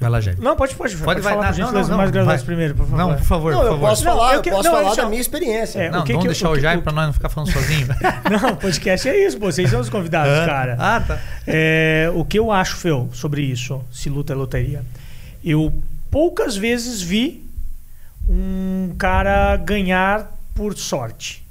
Vai 0.00 0.08
lá, 0.08 0.18
Jair. 0.18 0.38
Não, 0.40 0.56
pode, 0.56 0.74
pode. 0.74 0.96
Pode, 0.96 1.20
vai. 1.20 1.34
Falar, 1.34 1.56
não, 1.58 1.72
não, 1.72 1.86
não, 1.88 1.96
mais 1.98 2.10
graduados 2.10 2.42
primeiro, 2.42 2.74
por 2.74 2.86
favor. 2.86 2.96
Não, 2.96 3.14
por 3.16 3.22
favor, 3.24 3.52
não, 3.52 3.58
por 3.60 3.66
eu 3.66 3.70
favor. 3.72 3.88
posso 3.90 4.02
falar, 4.02 4.16
Não, 4.22 4.30
eu 4.30 4.36
eu 4.36 4.42
que- 4.42 4.50
posso 4.50 4.62
não, 4.64 4.70
falar 4.74 4.86
deixa- 4.88 5.02
da 5.02 5.08
minha 5.10 5.20
experiência. 5.20 5.78
É, 5.78 5.90
Não, 5.90 6.00
o 6.00 6.04
que 6.04 6.12
vamos 6.12 6.22
que- 6.24 6.28
deixar 6.28 6.48
o 6.48 6.52
o, 6.52 6.54
que- 6.54 6.60
Jaime 6.62 6.80
o- 6.80 6.82
pra 6.82 6.92
nós 6.92 7.06
não 7.06 7.12
ficar 7.12 7.28
falando 7.28 7.52
sozinho. 7.52 7.86
Não, 8.42 8.56
podcast 8.56 9.08
é 9.10 9.26
isso, 9.26 9.38
pô. 9.38 9.52
Vocês 9.52 9.68
são 9.68 9.78
os 9.78 9.90
convidados, 9.90 10.32
cara. 10.46 10.76
Ah, 10.80 11.00
tá. 11.06 11.20
É, 11.46 12.10
o 12.14 12.24
que 12.24 12.38
eu 12.38 12.50
acho, 12.50 12.76
Fel, 12.76 13.10
sobre 13.12 13.42
isso, 13.42 13.84
se 13.92 14.08
luta 14.08 14.32
é 14.32 14.36
loteria. 14.36 14.82
Eu 15.44 15.70
poucas 16.10 16.56
vezes 16.56 17.02
vi 17.02 17.44
um 18.26 18.94
cara 18.98 19.54
ganhar 19.58 20.32
por 20.54 20.76
sorte. 20.78 21.44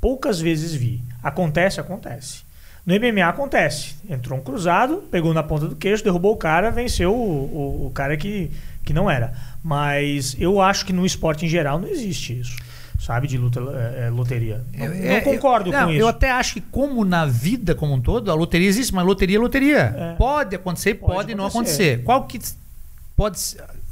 Poucas 0.00 0.40
vezes 0.40 0.72
vi. 0.74 1.00
Acontece, 1.22 1.80
acontece. 1.80 2.42
No 2.88 2.94
MMA 2.98 3.28
acontece. 3.28 3.96
Entrou 4.08 4.38
um 4.38 4.42
cruzado, 4.42 5.04
pegou 5.10 5.34
na 5.34 5.42
ponta 5.42 5.68
do 5.68 5.76
queixo, 5.76 6.02
derrubou 6.02 6.32
o 6.32 6.36
cara, 6.38 6.70
venceu 6.70 7.12
o, 7.14 7.84
o, 7.84 7.86
o 7.88 7.90
cara 7.90 8.16
que, 8.16 8.50
que 8.82 8.94
não 8.94 9.10
era. 9.10 9.34
Mas 9.62 10.34
eu 10.40 10.58
acho 10.58 10.86
que 10.86 10.92
no 10.94 11.04
esporte 11.04 11.44
em 11.44 11.48
geral 11.50 11.78
não 11.78 11.86
existe 11.86 12.40
isso. 12.40 12.56
Sabe, 12.98 13.28
de 13.28 13.36
luta, 13.36 13.60
é, 13.60 14.06
é, 14.06 14.10
loteria. 14.10 14.64
Não, 14.74 14.88
não 14.88 14.94
É, 14.94 15.20
concordo 15.20 15.68
eu, 15.68 15.72
com 15.74 15.78
não, 15.78 15.90
isso. 15.90 16.00
Eu 16.00 16.08
até 16.08 16.30
acho 16.30 16.54
que, 16.54 16.60
como 16.62 17.04
na 17.04 17.26
vida 17.26 17.74
como 17.74 17.92
um 17.92 18.00
todo, 18.00 18.30
a 18.30 18.34
loteria 18.34 18.66
existe, 18.66 18.94
mas 18.94 19.04
loteria 19.04 19.36
é 19.36 19.40
loteria. 19.40 19.94
É. 19.94 20.14
Pode 20.16 20.56
acontecer, 20.56 20.94
pode, 20.94 21.12
Pode 21.12 21.34
não 21.34 21.44
acontecer. 21.44 22.00
acontecer. 22.00 22.04
Qual 22.04 22.24
que 22.24 22.40
pode 23.14 23.38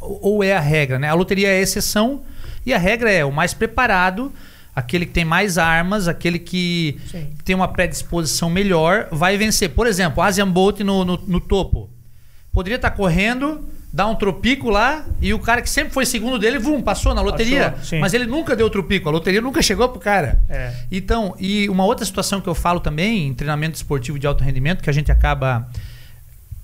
ou 0.00 0.42
é 0.42 0.56
a 0.56 0.60
regra, 0.60 0.98
né? 0.98 1.10
A 1.10 1.14
loteria 1.14 1.48
é 1.48 1.58
a 1.58 1.60
exceção 1.60 2.22
e 2.64 2.72
a 2.72 2.78
regra 2.78 3.12
é 3.12 3.22
o 3.26 3.30
mais 3.30 3.52
preparado, 3.52 4.32
aquele 4.76 5.06
que 5.06 5.12
tem 5.12 5.24
mais 5.24 5.56
armas, 5.56 6.06
aquele 6.06 6.38
que 6.38 7.00
Sim. 7.10 7.30
tem 7.42 7.56
uma 7.56 7.66
predisposição 7.66 8.50
melhor, 8.50 9.08
vai 9.10 9.38
vencer. 9.38 9.70
Por 9.70 9.86
exemplo, 9.86 10.22
Asian 10.22 10.50
Bolt 10.50 10.80
no, 10.80 11.02
no, 11.02 11.16
no 11.26 11.40
topo. 11.40 11.88
Poderia 12.52 12.76
estar 12.76 12.90
correndo, 12.90 13.66
dar 13.90 14.06
um 14.06 14.14
tropico 14.14 14.68
lá 14.68 15.06
e 15.18 15.32
o 15.32 15.38
cara 15.38 15.62
que 15.62 15.70
sempre 15.70 15.94
foi 15.94 16.04
segundo 16.04 16.38
dele, 16.38 16.58
vum, 16.58 16.82
passou 16.82 17.14
na 17.14 17.22
loteria. 17.22 17.70
Passou, 17.70 17.98
mas 18.00 18.12
ele 18.12 18.26
nunca 18.26 18.54
deu 18.54 18.68
tropico. 18.68 19.08
A 19.08 19.12
loteria 19.12 19.40
nunca 19.40 19.62
chegou 19.62 19.88
pro 19.88 19.98
cara. 19.98 20.42
É. 20.46 20.74
Então, 20.92 21.34
e 21.38 21.70
uma 21.70 21.86
outra 21.86 22.04
situação 22.04 22.42
que 22.42 22.48
eu 22.48 22.54
falo 22.54 22.78
também 22.78 23.28
em 23.28 23.32
treinamento 23.32 23.76
esportivo 23.76 24.18
de 24.18 24.26
alto 24.26 24.44
rendimento, 24.44 24.82
que 24.82 24.90
a 24.90 24.92
gente 24.92 25.10
acaba. 25.10 25.66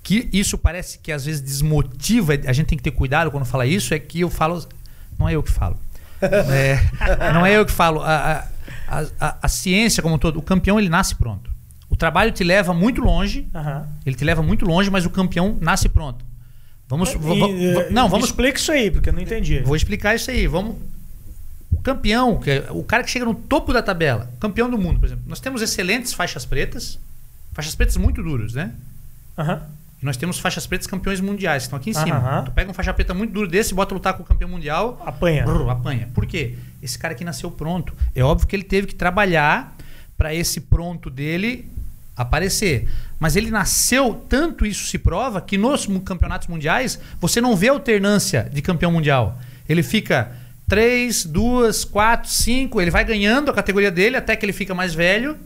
que 0.03 0.29
isso 0.31 0.55
parece 0.55 0.99
que 0.99 1.11
às 1.11 1.25
vezes 1.25 1.41
desmotiva, 1.41 2.33
a 2.45 2.53
gente 2.53 2.67
tem 2.67 2.77
que 2.77 2.83
ter 2.83 2.91
cuidado 2.91 3.31
quando 3.31 3.45
fala 3.45 3.65
isso, 3.65 3.91
é 3.91 3.97
que 3.97 4.21
eu 4.21 4.29
falo. 4.29 4.63
Não 5.17 5.27
é 5.27 5.33
eu 5.33 5.41
que 5.41 5.51
falo. 5.51 5.79
É, 6.23 7.33
não 7.33 7.45
é 7.45 7.55
eu 7.55 7.65
que 7.65 7.71
falo. 7.71 8.01
A, 8.01 8.47
a, 8.87 9.05
a, 9.19 9.37
a 9.43 9.47
ciência 9.47 10.01
como 10.01 10.15
um 10.15 10.17
todo, 10.17 10.39
o 10.39 10.41
campeão 10.41 10.79
ele 10.79 10.89
nasce 10.89 11.15
pronto. 11.15 11.51
O 11.89 11.95
trabalho 11.95 12.31
te 12.31 12.43
leva 12.43 12.73
muito 12.73 13.01
longe, 13.01 13.47
Aham. 13.53 13.87
ele 14.05 14.15
te 14.15 14.23
leva 14.23 14.41
muito 14.41 14.65
longe, 14.65 14.89
mas 14.89 15.05
o 15.05 15.09
campeão 15.09 15.57
nasce 15.61 15.87
pronto. 15.87 16.25
Vamos. 16.87 17.13
E, 17.13 17.65
eh, 17.65 17.89
não, 17.91 18.09
vamos. 18.09 18.27
Explica 18.27 18.57
isso 18.57 18.71
aí, 18.71 18.91
porque 18.91 19.09
eu 19.09 19.13
não 19.13 19.21
entendi. 19.21 19.59
Vou 19.61 19.75
explicar 19.75 20.15
isso 20.15 20.29
aí. 20.29 20.47
Vamos. 20.47 20.75
O 21.71 21.81
campeão, 21.81 22.39
que 22.39 22.51
é 22.51 22.67
o 22.69 22.83
cara 22.83 23.03
que 23.03 23.09
chega 23.09 23.25
no 23.25 23.33
topo 23.33 23.73
da 23.73 23.81
tabela, 23.81 24.29
campeão 24.39 24.69
do 24.69 24.77
mundo, 24.77 24.99
por 24.99 25.05
exemplo. 25.07 25.23
Nós 25.27 25.39
temos 25.39 25.61
excelentes 25.61 26.13
faixas 26.13 26.45
pretas, 26.45 26.99
faixas 27.51 27.73
pretas 27.73 27.97
muito 27.97 28.21
duras, 28.21 28.53
né? 28.53 28.71
Aham. 29.37 29.61
E 30.03 30.05
nós 30.05 30.17
temos 30.17 30.37
faixas 30.37 30.67
pretas 30.67 30.85
campeões 30.85 31.21
mundiais, 31.21 31.63
que 31.63 31.67
estão 31.67 31.79
aqui 31.79 31.91
em 31.91 31.93
Aham. 31.95 32.03
cima. 32.03 32.41
Tu 32.43 32.51
pega 32.51 32.69
um 32.69 32.73
faixa 32.73 32.93
preta 32.93 33.13
muito 33.13 33.31
duro 33.31 33.47
desse 33.47 33.73
bota 33.73 33.93
lutar 33.93 34.13
com 34.15 34.21
o 34.21 34.25
campeão 34.25 34.49
mundial, 34.49 35.01
Apanha. 35.05 35.45
brrr, 35.45 35.69
apanha. 35.69 36.09
Por 36.13 36.25
quê? 36.25 36.55
Esse 36.81 36.99
cara 36.99 37.13
aqui 37.13 37.23
nasceu 37.23 37.49
pronto. 37.49 37.93
É 38.13 38.21
óbvio 38.21 38.45
que 38.45 38.53
ele 38.53 38.65
teve 38.65 38.87
que 38.87 38.95
trabalhar 38.95 39.73
para 40.17 40.33
esse 40.35 40.59
pronto 40.59 41.09
dele 41.09 41.71
aparecer. 42.17 42.89
Mas 43.17 43.37
ele 43.37 43.49
nasceu, 43.49 44.13
tanto 44.27 44.65
isso 44.65 44.85
se 44.87 44.97
prova, 44.97 45.39
que 45.39 45.57
nos 45.57 45.87
mu- 45.87 46.01
campeonatos 46.01 46.49
mundiais 46.49 46.99
você 47.19 47.39
não 47.39 47.55
vê 47.55 47.69
alternância 47.69 48.49
de 48.51 48.61
campeão 48.61 48.91
mundial. 48.91 49.39
Ele 49.69 49.81
fica 49.81 50.33
3, 50.67 51.23
2, 51.25 51.85
4, 51.85 52.29
5, 52.29 52.81
ele 52.81 52.91
vai 52.91 53.05
ganhando 53.05 53.49
a 53.49 53.53
categoria 53.53 53.89
dele 53.89 54.17
até 54.17 54.35
que 54.35 54.45
ele 54.45 54.51
fica 54.53 54.75
mais 54.75 54.93
velho. 54.93 55.37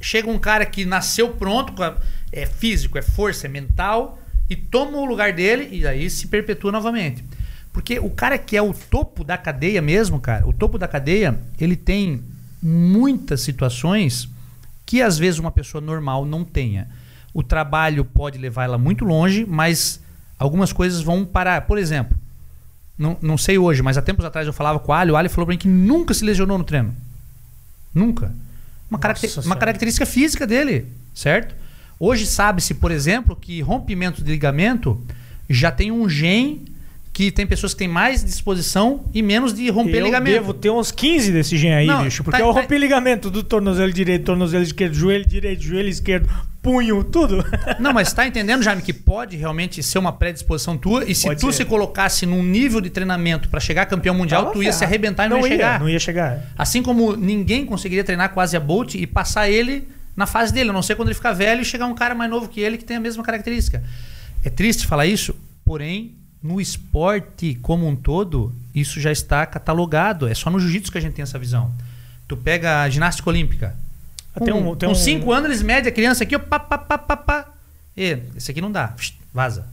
Chega 0.00 0.30
um 0.30 0.38
cara 0.38 0.64
que 0.66 0.84
nasceu 0.84 1.30
pronto, 1.30 1.72
com 1.72 1.82
a- 1.82 1.96
é 2.32 2.46
físico, 2.46 2.98
é 2.98 3.02
força, 3.02 3.46
é 3.46 3.50
mental, 3.50 4.18
e 4.48 4.56
toma 4.56 4.98
o 4.98 5.04
lugar 5.04 5.32
dele 5.32 5.68
e 5.70 5.86
aí 5.86 6.08
se 6.08 6.26
perpetua 6.26 6.72
novamente. 6.72 7.24
Porque 7.72 7.98
o 7.98 8.10
cara 8.10 8.38
que 8.38 8.56
é 8.56 8.62
o 8.62 8.72
topo 8.72 9.22
da 9.22 9.36
cadeia 9.36 9.80
mesmo, 9.82 10.18
cara, 10.20 10.46
o 10.46 10.52
topo 10.52 10.78
da 10.78 10.88
cadeia, 10.88 11.38
ele 11.60 11.76
tem 11.76 12.22
muitas 12.62 13.40
situações 13.42 14.28
que 14.84 15.02
às 15.02 15.18
vezes 15.18 15.38
uma 15.38 15.50
pessoa 15.50 15.80
normal 15.80 16.24
não 16.24 16.42
tenha. 16.44 16.88
O 17.34 17.42
trabalho 17.42 18.04
pode 18.04 18.38
levar 18.38 18.64
ela 18.64 18.78
muito 18.78 19.04
longe, 19.04 19.44
mas 19.46 20.00
algumas 20.38 20.72
coisas 20.72 21.02
vão 21.02 21.24
parar. 21.24 21.66
Por 21.66 21.78
exemplo, 21.78 22.18
não, 22.96 23.16
não 23.20 23.38
sei 23.38 23.58
hoje, 23.58 23.82
mas 23.82 23.98
há 23.98 24.02
tempos 24.02 24.24
atrás 24.24 24.46
eu 24.46 24.52
falava 24.52 24.78
com 24.80 24.90
o 24.90 24.94
Ali, 24.94 25.12
o 25.12 25.16
Ali 25.16 25.28
falou 25.28 25.46
pra 25.46 25.52
mim 25.52 25.58
que 25.58 25.68
nunca 25.68 26.14
se 26.14 26.24
lesionou 26.24 26.56
no 26.58 26.64
treino. 26.64 26.96
Nunca. 27.94 28.32
Uma, 28.90 28.98
caracter- 28.98 29.30
uma 29.44 29.54
característica 29.56 30.06
física 30.06 30.46
dele, 30.46 30.86
certo? 31.14 31.54
Hoje 32.00 32.26
sabe-se, 32.26 32.74
por 32.74 32.90
exemplo, 32.90 33.36
que 33.40 33.60
rompimento 33.60 34.22
de 34.22 34.30
ligamento 34.30 35.00
já 35.50 35.70
tem 35.70 35.90
um 35.90 36.08
gene 36.08 36.64
que 37.12 37.32
tem 37.32 37.44
pessoas 37.44 37.72
que 37.72 37.80
têm 37.80 37.88
mais 37.88 38.24
disposição 38.24 39.04
e 39.12 39.22
menos 39.22 39.52
de 39.52 39.68
romper 39.70 39.98
eu 39.98 40.04
ligamento. 40.04 40.32
devo 40.34 40.54
ter 40.54 40.70
uns 40.70 40.92
15 40.92 41.32
desse 41.32 41.56
gen 41.56 41.74
aí, 41.74 41.86
Não, 41.86 42.04
bicho. 42.04 42.22
Porque 42.22 42.38
tá- 42.40 42.46
eu 42.46 42.54
tá- 42.54 42.60
rompi 42.60 42.78
ligamento 42.78 43.28
do 43.28 43.42
tornozelo 43.42 43.92
direito, 43.92 44.24
tornozelo 44.26 44.62
esquerdo, 44.62 44.94
joelho 44.94 45.26
direito, 45.26 45.60
joelho 45.60 45.88
esquerdo, 45.88 46.28
punho, 46.62 47.02
tudo. 47.02 47.44
Não, 47.80 47.92
mas 47.92 48.12
tá 48.12 48.24
entendendo, 48.24 48.62
Jaime, 48.62 48.82
que 48.82 48.92
pode 48.92 49.36
realmente 49.36 49.82
ser 49.82 49.98
uma 49.98 50.12
predisposição 50.12 50.78
tua 50.78 51.04
e 51.10 51.14
se 51.14 51.26
Pode 51.26 51.40
tu 51.40 51.50
ser. 51.50 51.58
se 51.58 51.64
colocasse 51.64 52.24
num 52.24 52.40
nível 52.44 52.80
de 52.80 52.88
treinamento 52.90 53.48
pra 53.48 53.58
chegar 53.58 53.86
campeão 53.86 54.14
mundial, 54.14 54.52
tu 54.52 54.62
ia 54.62 54.72
se 54.72 54.84
arrebentar 54.84 55.26
e 55.26 55.28
não, 55.30 55.38
ia 55.38 55.48
chegar. 55.48 55.80
Não 55.80 55.88
ia 55.88 55.98
chegar. 55.98 56.38
Assim 56.56 56.84
como 56.84 57.16
ninguém 57.16 57.66
conseguiria 57.66 58.04
treinar 58.04 58.32
o 58.36 58.38
Asia 58.40 58.60
Bolt 58.60 58.94
e 58.94 59.04
passar 59.08 59.50
ele 59.50 59.88
na 60.18 60.26
fase 60.26 60.52
dele, 60.52 60.70
a 60.70 60.72
não 60.72 60.82
ser 60.82 60.96
quando 60.96 61.08
ele 61.08 61.14
ficar 61.14 61.32
velho 61.32 61.62
e 61.62 61.64
chegar 61.64 61.86
um 61.86 61.94
cara 61.94 62.12
mais 62.14 62.28
novo 62.28 62.48
que 62.48 62.60
ele 62.60 62.76
que 62.76 62.84
tem 62.84 62.96
a 62.96 63.00
mesma 63.00 63.22
característica. 63.22 63.82
É 64.44 64.50
triste 64.50 64.84
falar 64.86 65.06
isso, 65.06 65.32
porém, 65.64 66.14
no 66.42 66.60
esporte 66.60 67.56
como 67.62 67.86
um 67.86 67.94
todo, 67.94 68.52
isso 68.74 69.00
já 69.00 69.12
está 69.12 69.46
catalogado. 69.46 70.26
É 70.28 70.34
só 70.34 70.50
no 70.50 70.58
jiu-jitsu 70.58 70.90
que 70.90 70.98
a 70.98 71.00
gente 71.00 71.14
tem 71.14 71.22
essa 71.22 71.38
visão. 71.38 71.72
Tu 72.26 72.36
pega 72.36 72.82
a 72.82 72.90
ginástica 72.90 73.30
olímpica. 73.30 73.76
Tem 74.44 74.52
com 74.52 74.60
um- 74.72 74.76
tem 74.76 74.88
com 74.88 74.92
um- 74.92 74.98
cinco 74.98 75.32
anos 75.32 75.46
eles 75.50 75.62
medem 75.62 75.88
a 75.88 75.94
criança 75.94 76.24
aqui, 76.24 76.34
ó, 76.36 76.38
pá, 76.40 76.58
pá, 76.58 76.78
pá, 76.78 76.98
pá, 76.98 77.16
pá. 77.16 77.48
E, 77.96 78.18
esse 78.36 78.50
aqui 78.50 78.60
não 78.60 78.70
dá, 78.72 78.94
vaza. 79.32 79.66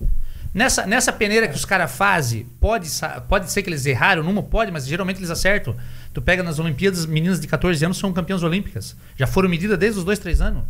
Nessa, 0.54 0.86
nessa 0.88 1.12
peneira 1.12 1.48
que 1.50 1.56
os 1.56 1.66
caras 1.66 1.92
fazem, 1.92 2.46
pode, 2.62 2.88
pode 3.28 3.52
ser 3.52 3.62
que 3.62 3.70
eles 3.70 3.86
erraram 3.86 4.24
numa, 4.24 4.42
pode, 4.42 4.72
mas 4.72 4.88
geralmente 4.88 5.18
eles 5.18 5.30
acertam. 5.30 5.76
Tu 6.16 6.22
pega 6.22 6.42
nas 6.42 6.60
Olimpíadas, 6.60 7.06
meninas 7.06 7.42
de 7.42 7.46
14 7.48 7.84
anos 7.84 7.98
são 7.98 8.14
campeãs 8.14 8.42
olímpicas. 8.42 8.96
Já 9.18 9.28
foram 9.28 9.50
medidas 9.50 9.78
desde 9.78 10.00
os 10.00 10.06
2, 10.06 10.18
3 10.18 10.40
anos. 10.40 10.64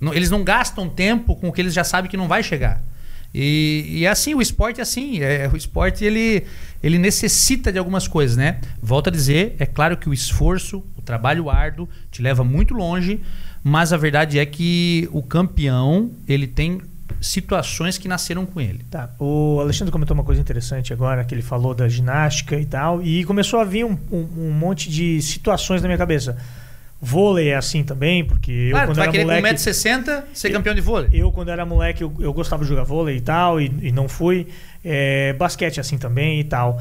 Não- 0.00 0.12
Eles 0.12 0.30
não 0.30 0.42
gastam 0.42 0.88
tempo 0.88 1.36
com 1.36 1.48
o 1.48 1.52
que 1.52 1.60
eles 1.60 1.72
já 1.72 1.84
sabem 1.84 2.10
que 2.10 2.16
não 2.16 2.26
vai 2.26 2.42
chegar. 2.42 2.82
E, 3.32 3.86
e 3.88 4.04
é 4.04 4.08
assim, 4.08 4.34
o 4.34 4.42
esporte 4.42 4.80
é 4.80 4.82
assim. 4.82 5.20
É, 5.20 5.48
o 5.50 5.56
esporte 5.56 6.04
ele, 6.04 6.42
ele 6.82 6.98
necessita 6.98 7.70
de 7.72 7.78
algumas 7.78 8.08
coisas, 8.08 8.36
né? 8.36 8.60
Volto 8.82 9.06
a 9.06 9.10
dizer, 9.12 9.54
é 9.60 9.64
claro 9.64 9.96
que 9.96 10.08
o 10.08 10.12
esforço, 10.12 10.84
o 10.98 11.02
trabalho 11.02 11.48
árduo 11.48 11.88
te 12.10 12.20
leva 12.20 12.42
muito 12.42 12.74
longe, 12.74 13.20
mas 13.62 13.92
a 13.92 13.96
verdade 13.96 14.40
é 14.40 14.44
que 14.44 15.08
o 15.12 15.22
campeão, 15.22 16.10
ele 16.26 16.48
tem 16.48 16.80
situações 17.20 17.98
que 17.98 18.08
nasceram 18.08 18.46
com 18.46 18.60
ele. 18.60 18.84
Tá. 18.90 19.10
O 19.18 19.58
Alexandre 19.60 19.92
comentou 19.92 20.14
uma 20.14 20.24
coisa 20.24 20.40
interessante 20.40 20.92
agora, 20.92 21.24
que 21.24 21.34
ele 21.34 21.42
falou 21.42 21.74
da 21.74 21.88
ginástica 21.88 22.56
e 22.56 22.64
tal, 22.64 23.02
e 23.02 23.24
começou 23.24 23.60
a 23.60 23.64
vir 23.64 23.84
um, 23.84 23.98
um, 24.10 24.28
um 24.36 24.50
monte 24.50 24.90
de 24.90 25.20
situações 25.22 25.82
na 25.82 25.88
minha 25.88 25.98
cabeça. 25.98 26.36
Vôlei 27.04 27.48
é 27.48 27.56
assim 27.56 27.82
também, 27.82 28.24
porque 28.24 28.52
eu 28.52 28.70
Claro, 28.70 28.86
tu 28.86 28.90
quando 28.90 28.96
vai 28.96 29.04
era 29.06 29.12
querer 29.12 29.24
moleque... 29.24 29.48
com 29.48 29.70
1,60m 29.70 30.22
ser 30.32 30.50
campeão 30.50 30.72
de 30.72 30.80
vôlei. 30.80 31.10
Eu, 31.12 31.32
quando 31.32 31.50
era 31.50 31.66
moleque, 31.66 32.02
eu, 32.04 32.14
eu 32.20 32.32
gostava 32.32 32.62
de 32.62 32.68
jogar 32.68 32.84
vôlei 32.84 33.16
e 33.16 33.20
tal, 33.20 33.60
e, 33.60 33.66
e 33.82 33.90
não 33.90 34.08
fui. 34.08 34.46
É, 34.84 35.32
basquete 35.32 35.80
assim 35.80 35.98
também 35.98 36.38
e 36.38 36.44
tal. 36.44 36.80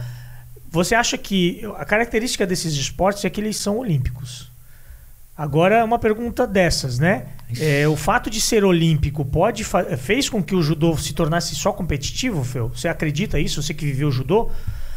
Você 0.70 0.94
acha 0.94 1.18
que 1.18 1.62
a 1.76 1.84
característica 1.86 2.46
desses 2.46 2.74
esportes 2.76 3.26
é 3.26 3.30
que 3.32 3.42
eles 3.42 3.58
são 3.58 3.78
olímpicos? 3.78 4.51
Agora, 5.42 5.84
uma 5.84 5.98
pergunta 5.98 6.46
dessas, 6.46 7.00
né? 7.00 7.26
É, 7.60 7.88
o 7.88 7.96
fato 7.96 8.30
de 8.30 8.40
ser 8.40 8.64
olímpico 8.64 9.26
pode 9.26 9.64
fez 9.98 10.30
com 10.30 10.42
que 10.44 10.54
o 10.54 10.62
judô 10.62 10.96
se 10.98 11.14
tornasse 11.14 11.56
só 11.56 11.72
competitivo, 11.74 12.44
Fel? 12.44 12.70
Você 12.70 12.88
acredita 12.88 13.40
isso? 13.40 13.62
Você 13.64 13.74
que 13.74 13.84
viveu 13.84 14.10
o 14.10 14.12
judô? 14.12 14.50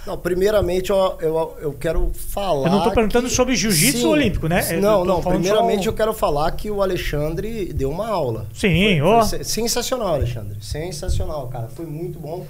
Não, 0.07 0.19
primeiramente 0.19 0.91
eu, 0.91 1.17
eu, 1.23 1.57
eu 1.63 1.73
quero 1.73 2.13
falar. 2.15 2.69
Eu 2.69 2.73
não 2.73 2.83
tô 2.83 2.91
perguntando 2.91 3.27
que- 3.27 3.35
sobre 3.35 3.57
jiu-jitsu 3.57 4.07
olímpico, 4.07 4.47
né? 4.47 4.61
Não, 4.79 5.03
não. 5.03 5.23
Primeiramente 5.23 5.85
só- 5.85 5.89
eu 5.89 5.95
quero 5.95 6.13
falar 6.13 6.51
que 6.51 6.71
o 6.71 6.83
Alexandre 6.83 7.73
deu 7.73 7.91
uma 7.91 8.07
aula. 8.09 8.47
Sim, 8.53 8.99
Foi- 8.99 9.01
ó. 9.01 9.25
foi 9.25 9.39
se- 9.39 9.45
sensacional, 9.51 10.09
Alexandre. 10.15 10.59
Sensacional, 10.61 11.49
cara. 11.49 11.69
Foi 11.69 11.87
muito 11.87 12.19
bom. 12.19 12.47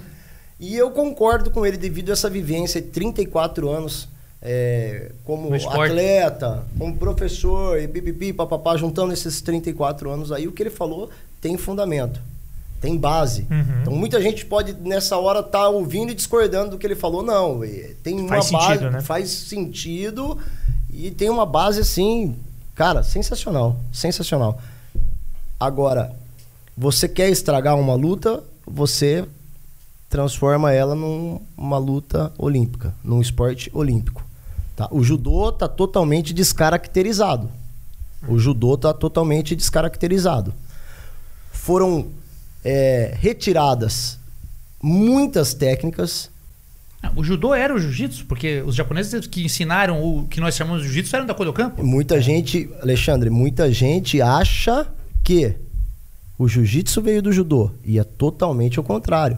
E 0.59 0.75
eu 0.75 0.91
concordo 0.91 1.49
com 1.49 1.65
ele 1.65 1.77
devido 1.77 2.09
a 2.09 2.11
essa 2.13 2.29
vivência 2.29 2.81
de 2.81 2.89
34 2.89 3.69
anos 3.69 4.09
é, 4.47 5.11
como 5.23 5.53
atleta, 5.55 6.63
como 6.77 6.95
professor 6.95 7.81
e 7.81 7.87
pipipi, 7.87 8.31
papapá, 8.31 8.77
juntando 8.77 9.11
esses 9.11 9.41
34 9.41 10.11
anos 10.11 10.31
aí, 10.31 10.47
o 10.47 10.51
que 10.51 10.61
ele 10.61 10.69
falou 10.69 11.09
tem 11.41 11.57
fundamento. 11.57 12.21
Tem 12.79 12.95
base. 12.95 13.47
Uhum. 13.49 13.81
Então 13.81 13.95
muita 13.95 14.21
gente 14.21 14.45
pode 14.45 14.73
nessa 14.73 15.17
hora 15.17 15.39
estar 15.39 15.67
ouvindo 15.69 16.11
e 16.11 16.15
discordando 16.15 16.71
do 16.71 16.77
que 16.77 16.85
ele 16.85 16.95
falou. 16.95 17.23
Não, 17.23 17.63
é, 17.63 17.93
tem 18.03 18.19
uma 18.19 18.29
Faz 18.29 18.51
base, 18.51 18.67
sentido, 18.67 18.91
né? 18.91 19.01
faz 19.01 19.29
sentido 19.31 20.37
e 20.93 21.09
tem 21.09 21.29
uma 21.29 21.45
base 21.45 21.79
assim, 21.79 22.35
cara, 22.75 23.01
sensacional, 23.01 23.75
sensacional. 23.91 24.61
Agora, 25.59 26.13
você 26.77 27.09
quer 27.09 27.29
estragar 27.29 27.75
uma 27.79 27.95
luta, 27.95 28.43
você 28.67 29.25
transforma 30.07 30.71
ela 30.71 30.93
numa 30.93 31.77
luta 31.79 32.31
olímpica, 32.37 32.93
num 33.03 33.19
esporte 33.19 33.71
olímpico. 33.73 34.23
Tá? 34.75 34.87
O 34.91 35.03
judô 35.03 35.49
está 35.49 35.67
totalmente 35.67 36.33
descaracterizado. 36.33 37.49
O 38.27 38.37
judô 38.37 38.73
está 38.75 38.93
totalmente 38.93 39.55
descaracterizado. 39.55 40.53
Foram 41.51 42.07
é, 42.63 43.15
retiradas 43.19 44.19
muitas 44.81 45.53
técnicas. 45.53 46.29
Ah, 47.01 47.11
O 47.15 47.23
judô 47.23 47.53
era 47.53 47.73
o 47.73 47.79
jiu-jitsu, 47.79 48.25
porque 48.25 48.61
os 48.65 48.75
japoneses 48.75 49.25
que 49.27 49.43
ensinaram 49.45 50.03
o 50.03 50.27
que 50.27 50.39
nós 50.41 50.55
chamamos 50.55 50.81
de 50.81 50.87
jiu-jitsu 50.87 51.15
eram 51.15 51.25
da 51.25 51.33
Kodokan. 51.33 51.69
pô. 51.69 51.83
Muita 51.83 52.19
gente, 52.21 52.69
Alexandre, 52.81 53.29
muita 53.29 53.71
gente 53.71 54.21
acha 54.21 54.87
que 55.23 55.55
o 56.37 56.47
jiu-jitsu 56.47 57.01
veio 57.01 57.21
do 57.21 57.31
judô. 57.31 57.71
E 57.83 57.97
é 57.97 58.03
totalmente 58.03 58.79
o 58.79 58.83
contrário. 58.83 59.37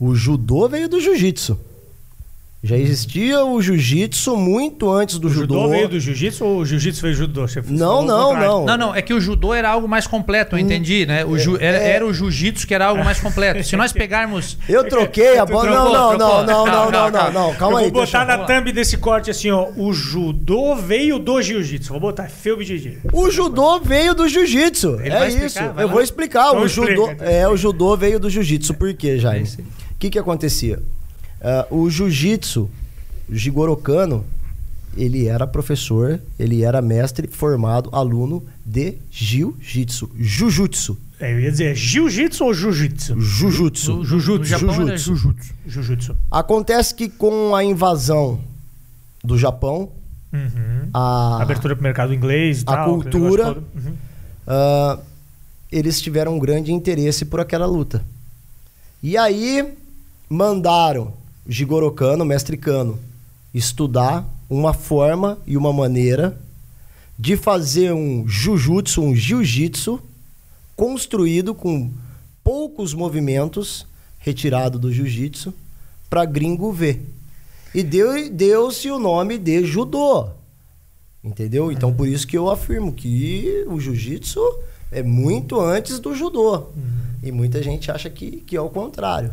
O 0.00 0.14
judô 0.14 0.68
veio 0.68 0.88
do 0.88 1.00
jiu-jitsu. 1.00 1.58
Já 2.64 2.76
existia 2.76 3.44
o 3.44 3.60
jiu-jitsu 3.60 4.36
muito 4.36 4.88
antes 4.88 5.18
do 5.18 5.26
O 5.26 5.30
judô. 5.32 5.54
judô 5.56 5.68
veio 5.68 5.88
do 5.88 5.98
jiu-jitsu 5.98 6.44
ou 6.44 6.58
o 6.58 6.64
jiu-jitsu 6.64 7.02
veio 7.02 7.14
do 7.14 7.18
judô? 7.18 7.48
Você 7.48 7.60
Não, 7.68 8.04
não, 8.04 8.32
não. 8.38 8.64
Não, 8.64 8.76
não, 8.76 8.94
é 8.94 9.02
que 9.02 9.12
o 9.12 9.20
judô 9.20 9.52
era 9.52 9.68
algo 9.68 9.88
mais 9.88 10.06
completo, 10.06 10.54
eu 10.54 10.60
entendi, 10.60 11.04
né? 11.04 11.24
O 11.24 11.36
ju- 11.36 11.58
era, 11.60 11.76
é. 11.78 11.90
era 11.90 12.06
o 12.06 12.14
jiu-jitsu 12.14 12.64
que 12.64 12.72
era 12.72 12.86
algo 12.86 13.04
mais 13.04 13.18
completo. 13.18 13.64
Se 13.64 13.74
nós 13.74 13.92
pegarmos. 13.92 14.56
Eu 14.68 14.84
troquei 14.88 15.38
a 15.38 15.44
bola. 15.44 15.70
Não, 15.70 15.92
não, 15.92 15.92
não, 15.92 16.16
não, 16.16 16.46
não, 16.46 16.66
não, 16.66 16.70
calma, 16.92 17.10
não, 17.10 17.32
não. 17.32 17.54
Calma 17.56 17.80
eu 17.80 17.84
aí. 17.86 17.90
vou 17.90 18.04
botar 18.04 18.24
na 18.24 18.38
thumb 18.38 18.70
desse 18.70 18.96
corte 18.96 19.28
assim, 19.28 19.50
ó. 19.50 19.66
O 19.76 19.92
judô 19.92 20.76
veio 20.76 21.18
do 21.18 21.42
jiu-jitsu. 21.42 21.90
Vou 21.90 22.00
botar 22.00 22.28
Felbe 22.28 22.64
GG. 22.64 22.98
O 23.12 23.28
judô 23.28 23.80
veio 23.80 24.14
do 24.14 24.28
jiu-jitsu. 24.28 25.00
É 25.00 25.28
isso. 25.28 25.58
Eu 25.58 25.74
lá. 25.74 25.86
vou 25.86 26.00
explicar. 26.00 26.50
Então 26.50 26.62
o 26.62 26.66
explica, 26.66 26.92
judô, 26.94 27.10
então 27.10 27.26
é, 27.26 27.48
o 27.48 27.56
judô 27.56 27.96
veio 27.96 28.20
do 28.20 28.30
jiu-jitsu. 28.30 28.74
Por 28.74 28.94
quê? 28.94 29.18
É 29.20 29.26
aí. 29.28 29.42
O 29.42 29.98
que 29.98 30.10
que 30.10 30.18
acontecia? 30.18 30.80
Ah, 31.42 31.66
o 31.70 31.90
jiu-jitsu, 31.90 32.70
o 33.28 33.34
Jigoro 33.34 33.76
Kano, 33.76 34.24
ele 34.96 35.26
era 35.26 35.46
professor, 35.46 36.20
ele 36.38 36.62
era 36.62 36.80
mestre 36.82 37.26
formado, 37.26 37.88
aluno 37.92 38.42
de 38.64 38.94
jiu-jitsu. 39.10 40.10
Jujutsu. 40.16 40.96
É, 41.18 41.32
eu 41.32 41.40
ia 41.40 41.50
dizer 41.50 41.74
jiu-jitsu 41.74 42.44
ou 42.44 42.52
jiu-jitsu? 42.54 43.12
Era 43.12 43.20
Jujutsu. 43.20 44.04
jujutsu. 44.04 45.14
Jiu-jitsu. 45.66 46.16
Acontece 46.30 46.94
que 46.94 47.08
com 47.08 47.54
a 47.54 47.62
invasão 47.64 48.40
do 49.24 49.36
Japão, 49.38 49.90
Uhum. 50.32 50.88
a, 50.94 51.42
Abertura 51.42 51.74
pro 51.76 51.82
mercado 51.82 52.14
inglês 52.14 52.62
a 52.66 52.76
tal. 52.76 52.86
cultura-. 52.94 53.50
Uhum. 53.74 53.94
ah, 54.46 54.98
eles 55.70 56.00
tiveram 56.00 56.36
um 56.36 56.38
grande 56.38 56.72
interesse 56.72 57.24
por 57.24 57.38
aquela 57.40 57.66
luta. 57.66 58.02
E 59.02 59.16
aí 59.16 59.74
mandaram 60.28 61.12
Jigoro 61.46 61.90
Kano, 61.92 62.24
mestre 62.24 62.56
Kano, 62.56 62.98
estudar 63.52 64.26
uma 64.48 64.72
forma 64.72 65.38
e 65.46 65.56
uma 65.56 65.72
maneira 65.72 66.38
de 67.18 67.36
fazer 67.36 67.92
um 67.92 68.26
jujutsu, 68.26 69.02
um 69.02 69.14
jiu-jitsu 69.14 70.00
construído 70.76 71.54
com 71.54 71.90
poucos 72.42 72.94
movimentos 72.94 73.86
retirado 74.18 74.78
do 74.78 74.92
jiu-jitsu 74.92 75.52
para 76.08 76.24
gringo 76.24 76.72
ver. 76.72 77.04
E 77.74 77.82
deu- 77.82 78.30
deu-se 78.30 78.90
o 78.90 78.98
nome 78.98 79.38
de 79.38 79.64
judô. 79.64 80.28
Entendeu? 81.24 81.70
Então 81.70 81.92
por 81.92 82.06
isso 82.08 82.26
que 82.26 82.36
eu 82.36 82.50
afirmo 82.50 82.92
que 82.92 83.64
o 83.68 83.78
jiu-jitsu 83.80 84.40
é 84.90 85.02
muito 85.02 85.60
antes 85.60 85.98
do 85.98 86.14
judô. 86.14 86.66
E 87.22 87.30
muita 87.30 87.62
gente 87.62 87.90
acha 87.90 88.10
que, 88.10 88.38
que 88.40 88.56
é 88.56 88.60
o 88.60 88.68
contrário. 88.68 89.32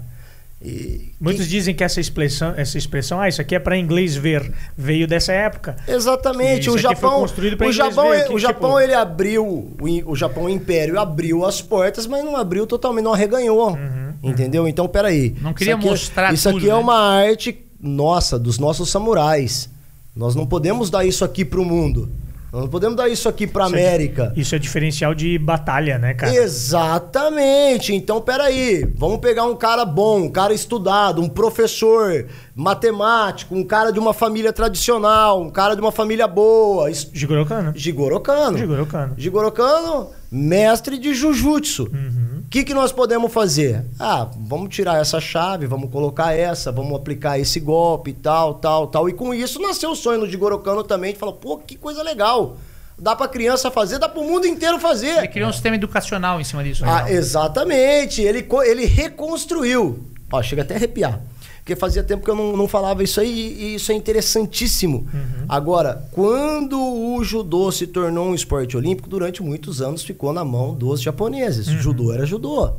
E 0.62 1.14
Muitos 1.22 1.48
dizem 1.48 1.74
que 1.74 1.84
essa 1.86 2.02
expressão, 2.02 2.54
essa 2.58 2.78
expressão, 2.78 3.22
ah, 3.22 3.30
isso 3.30 3.40
aqui 3.40 3.56
é 3.56 3.60
para 3.60 3.78
inglês 3.78 4.16
ver, 4.16 4.52
veio 4.78 5.08
dessa 5.08 5.32
época. 5.32 5.78
Exatamente. 5.88 6.70
O 6.70 6.78
Japão, 6.78 7.24
o 7.24 7.72
Japão, 7.72 8.10
ver, 8.10 8.18
é- 8.18 8.24
que, 8.24 8.34
o 8.34 8.38
Japão 8.40 8.70
tipo- 8.72 8.80
ele 8.82 8.94
abriu, 8.94 9.74
o, 9.80 9.88
i- 9.88 10.04
o 10.06 10.16
Japão 10.18 10.50
Império 10.50 11.00
abriu 11.00 11.46
as 11.46 11.62
portas, 11.62 12.06
mas 12.06 12.26
não 12.26 12.36
abriu 12.36 12.68
totalmente, 12.68 13.06
não 13.06 13.14
arreganhou. 13.14 13.72
Uhum, 13.72 14.14
Entendeu? 14.22 14.68
Então, 14.68 14.86
peraí. 14.86 15.34
Não 15.42 15.54
queria 15.54 15.72
Isso 15.74 15.78
aqui 15.80 15.88
é- 15.88 15.92
mostrar 15.92 16.34
Isso 16.34 16.50
tudo, 16.50 16.58
aqui 16.58 16.70
é 16.70 16.74
né? 16.74 16.76
uma 16.80 16.98
arte 17.00 17.58
nossa, 17.80 18.38
dos 18.38 18.60
nossos 18.60 18.90
samurais. 18.90 19.70
Nós 20.14 20.36
não 20.36 20.46
podemos 20.46 20.90
dar 20.90 21.06
isso 21.06 21.24
aqui 21.24 21.46
pro 21.46 21.64
mundo. 21.64 22.10
Nós 22.52 22.62
não 22.64 22.68
podemos 22.70 22.96
dar 22.98 23.08
isso 23.08 23.30
aqui 23.30 23.46
pra 23.46 23.68
Isso 23.68 23.76
é- 23.76 23.88
América. 23.88 24.34
Isso 24.36 24.56
é 24.56 24.60
diferencial 24.60 25.14
de 25.14 25.38
batalha, 25.38 26.00
né, 26.00 26.16
cara? 26.16 26.34
Exatamente. 26.36 27.94
Então, 27.94 28.20
peraí. 28.22 28.92
Vamos 28.96 29.20
pegar 29.20 29.46
um 29.46 29.56
cara 29.56 29.86
bom, 29.86 30.22
um 30.22 30.30
cara 30.32 30.54
estudado, 30.54 31.22
um 31.22 31.30
professor 31.30 32.26
matemático, 32.56 33.54
um 33.56 33.64
cara 33.64 33.92
de 33.92 34.00
uma 34.00 34.14
família 34.14 34.52
tradicional, 34.52 35.42
um 35.42 35.50
cara 35.50 35.76
de 35.76 35.82
uma 35.82 35.92
família 35.92 36.28
boa. 36.28 36.90
es- 36.90 37.10
Jigoro 37.14 37.46
Kano. 37.46 37.72
Jigoro 37.76 38.20
Kano. 38.20 38.58
Jigoro 38.58 38.86
Kano. 38.86 39.14
Jigoro 39.18 39.52
Kano, 39.52 40.10
mestre 40.32 40.98
de 40.98 41.14
Jujutsu. 41.14 41.84
Uhum. 41.92 42.40
O 42.46 42.50
que, 42.50 42.64
que 42.64 42.74
nós 42.74 42.92
podemos 42.92 43.32
fazer? 43.32 43.86
Ah, 44.00 44.28
vamos 44.38 44.74
tirar 44.74 45.00
essa 45.00 45.20
chave, 45.20 45.68
vamos 45.68 45.92
colocar 45.92 46.34
essa, 46.34 46.72
vamos 46.72 46.96
aplicar 46.96 47.40
esse 47.40 47.60
golpe, 47.60 48.12
tal, 48.14 48.56
tal, 48.56 48.88
tal. 48.88 49.08
E 49.08 49.14
com 49.14 49.34
isso 49.34 49.60
nasceu 49.62 49.92
o 49.92 49.96
sonho 49.96 50.22
do 50.22 50.30
Jigoro 50.30 50.58
Kano 50.60 50.84
também, 50.84 51.14
de 51.14 51.20
falar, 51.20 51.34
pô, 51.34 51.58
que 51.58 51.76
coisa 51.76 52.02
legal. 52.02 52.58
Dá 52.98 53.16
pra 53.16 53.28
criança 53.28 53.72
fazer, 53.72 53.98
dá 53.98 54.10
pro 54.10 54.24
mundo 54.24 54.46
inteiro 54.46 54.78
fazer. 54.80 55.20
Ele 55.20 55.28
criou 55.28 55.50
um 55.50 55.54
sistema 55.54 55.76
educacional 55.76 56.42
em 56.42 56.44
cima 56.44 56.64
disso. 56.64 56.84
né? 56.84 56.92
Ah, 56.92 57.12
exatamente. 57.12 58.22
Ele, 58.22 58.46
ele 58.66 58.86
reconstruiu. 58.86 60.04
Ó, 60.32 60.42
chega 60.44 60.64
até 60.64 60.74
a 60.74 60.78
arrepiar. 60.78 61.22
Porque 61.70 61.80
fazia 61.80 62.02
tempo 62.02 62.26
que 62.26 62.32
eu 62.32 62.36
não, 62.36 62.58
não 62.58 62.68
falava 62.68 63.04
isso 63.04 63.22
aí 63.22 63.30
e 63.60 63.76
isso 63.76 63.92
é 63.92 63.96
interessantíssimo. 63.96 65.08
Agora, 65.48 66.04
quando 66.12 66.82
o 66.82 67.24
judô 67.24 67.72
se 67.72 67.86
tornou 67.86 68.30
um 68.30 68.34
esporte 68.34 68.76
olímpico, 68.76 69.08
durante 69.08 69.44
muitos 69.44 69.80
anos 69.80 70.02
ficou 70.02 70.34
na 70.34 70.44
mão 70.44 70.74
dos 70.74 71.00
japoneses. 71.00 71.68
O 71.68 71.78
judô 71.78 72.12
era 72.12 72.26
judô. 72.26 72.72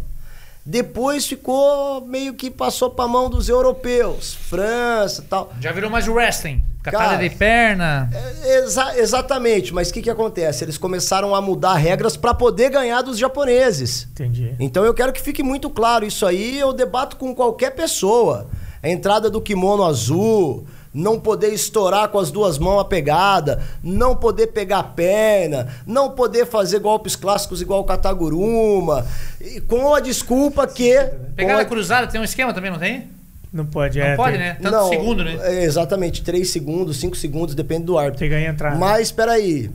Depois 0.67 1.25
ficou 1.25 2.05
meio 2.05 2.35
que 2.35 2.51
passou 2.51 2.91
pra 2.91 3.07
mão 3.07 3.31
dos 3.31 3.49
europeus, 3.49 4.35
França 4.35 5.23
e 5.23 5.25
tal. 5.25 5.53
Já 5.61 5.71
virou 5.71 5.89
mais 5.89 6.09
wrestling. 6.09 6.63
Catada 6.83 7.11
Cara, 7.11 7.29
de 7.29 7.35
perna. 7.35 8.11
É, 8.13 8.59
exa- 8.59 8.99
exatamente, 8.99 9.73
mas 9.73 9.91
o 9.91 9.93
que, 9.93 10.03
que 10.03 10.11
acontece? 10.11 10.65
Eles 10.65 10.77
começaram 10.79 11.35
a 11.35 11.41
mudar 11.41 11.75
regras 11.75 12.17
para 12.17 12.35
poder 12.35 12.71
ganhar 12.71 13.03
dos 13.03 13.19
japoneses. 13.19 14.09
Entendi. 14.13 14.55
Então 14.59 14.85
eu 14.85 14.93
quero 14.95 15.13
que 15.13 15.21
fique 15.21 15.43
muito 15.43 15.71
claro 15.71 16.05
isso 16.07 16.27
aí, 16.27 16.59
eu 16.59 16.73
debato 16.73 17.17
com 17.17 17.33
qualquer 17.35 17.71
pessoa. 17.71 18.49
A 18.83 18.89
entrada 18.89 19.29
do 19.29 19.41
kimono 19.41 19.85
azul, 19.85 20.67
não 20.93 21.21
poder 21.21 21.53
estourar 21.53 22.09
com 22.09 22.19
as 22.19 22.31
duas 22.31 22.59
mãos 22.59 22.81
a 22.81 22.85
pegada, 22.85 23.63
não 23.83 24.17
poder 24.17 24.49
pegar 24.49 24.79
a 24.81 24.83
perna, 24.85 25.69
não 25.87 26.11
poder 26.11 26.47
fazer 26.47 26.79
golpes 26.81 27.15
clássicos 27.15 27.61
igual 27.63 27.81
o 27.81 27.85
Kataguruma, 27.85 29.07
e 29.41 29.61
com 29.61 29.95
a 29.95 30.01
desculpa 30.01 30.67
que... 30.67 30.95
Pegada 31.37 31.63
a- 31.63 31.65
cruzada 31.65 32.07
tem 32.07 32.21
um 32.21 32.25
esquema 32.25 32.53
também, 32.55 32.71
não 32.71 32.79
tem? 32.79 33.09
Não 33.53 33.67
pode, 33.67 33.99
Não 33.99 34.07
é. 34.07 34.17
pode, 34.17 34.37
tem, 34.39 34.47
né? 34.47 34.55
Tanto 34.63 34.71
Não, 34.73 34.89
segundo, 34.89 35.25
né? 35.25 35.37
é, 35.43 35.65
exatamente, 35.65 36.23
3 36.23 36.49
segundos, 36.49 36.99
5 36.99 37.17
segundos, 37.17 37.55
depende 37.55 37.85
do 37.85 37.99
árbitro. 37.99 38.21
Tem 38.21 38.29
que 38.29 38.35
ganhar 38.35 38.51
entrada. 38.53 38.77
Mas 38.77 39.09
espera 39.09 39.33
aí, 39.33 39.69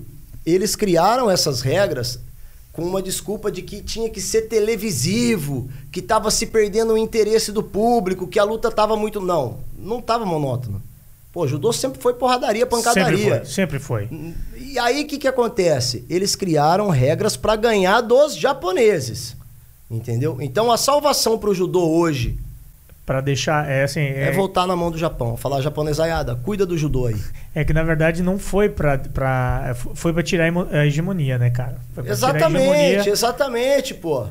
eles 0.46 0.76
criaram 0.78 1.30
essas 1.30 1.62
regras 1.62 2.20
com 2.76 2.84
uma 2.84 3.02
desculpa 3.02 3.50
de 3.50 3.62
que 3.62 3.82
tinha 3.82 4.10
que 4.10 4.20
ser 4.20 4.44
televisivo, 4.44 5.70
que 5.92 6.02
estava 6.02 6.30
se 6.30 6.46
perdendo 6.46 6.94
o 6.94 6.98
interesse 6.98 7.52
do 7.54 7.64
público, 7.64 8.28
que 8.28 8.38
a 8.38 8.44
luta 8.44 8.70
tava 8.70 8.98
muito 8.98 9.22
não, 9.22 9.60
não 9.78 10.02
tava 10.02 10.26
monótono. 10.26 10.84
Pô, 11.32 11.48
judô 11.48 11.72
sempre 11.72 12.02
foi 12.02 12.14
porradaria, 12.14 12.64
Sempre 12.66 12.78
pancadaria. 12.78 13.38
foi, 13.38 13.46
sempre 13.46 13.80
foi. 13.80 14.10
E 14.58 14.78
aí 14.78 15.04
o 15.04 15.08
que 15.08 15.18
que 15.18 15.28
acontece? 15.28 16.06
Eles 16.10 16.36
criaram 16.36 16.90
regras 16.90 17.38
para 17.38 17.56
ganhar 17.56 18.02
dos 18.02 18.36
japoneses. 18.36 19.36
Entendeu? 19.90 20.38
Então 20.42 20.72
a 20.72 20.78
salvação 20.78 21.38
pro 21.38 21.54
judô 21.54 21.88
hoje 21.90 22.38
Pra 23.06 23.22
deixar, 23.22 23.70
é 23.70 23.84
assim... 23.84 24.00
é, 24.02 24.30
É, 24.30 24.32
voltar 24.32 24.66
na 24.66 24.76
mão 24.76 24.90
do 24.90 24.98
Japão, 24.98 25.38
falar 25.38 25.62
japonesaiada, 25.62 26.36
cuida 26.36 26.66
do 26.66 26.76
judô 26.76 27.06
aí. 27.06 27.16
é 27.54 27.64
que 27.64 27.72
na 27.72 27.84
verdade 27.84 28.24
não 28.24 28.40
foi 28.40 28.68
pra... 28.68 28.98
pra 28.98 29.76
foi 29.94 30.12
pra 30.12 30.24
tirar 30.24 30.46
a 30.46 30.48
emo- 30.48 30.68
a 30.72 30.86
hegemonia, 30.88 31.38
né, 31.38 31.52
cara? 31.52 31.78
Exatamente, 32.04 32.64
hegemonia. 32.66 33.10
exatamente, 33.12 33.94
pô. 33.94 34.26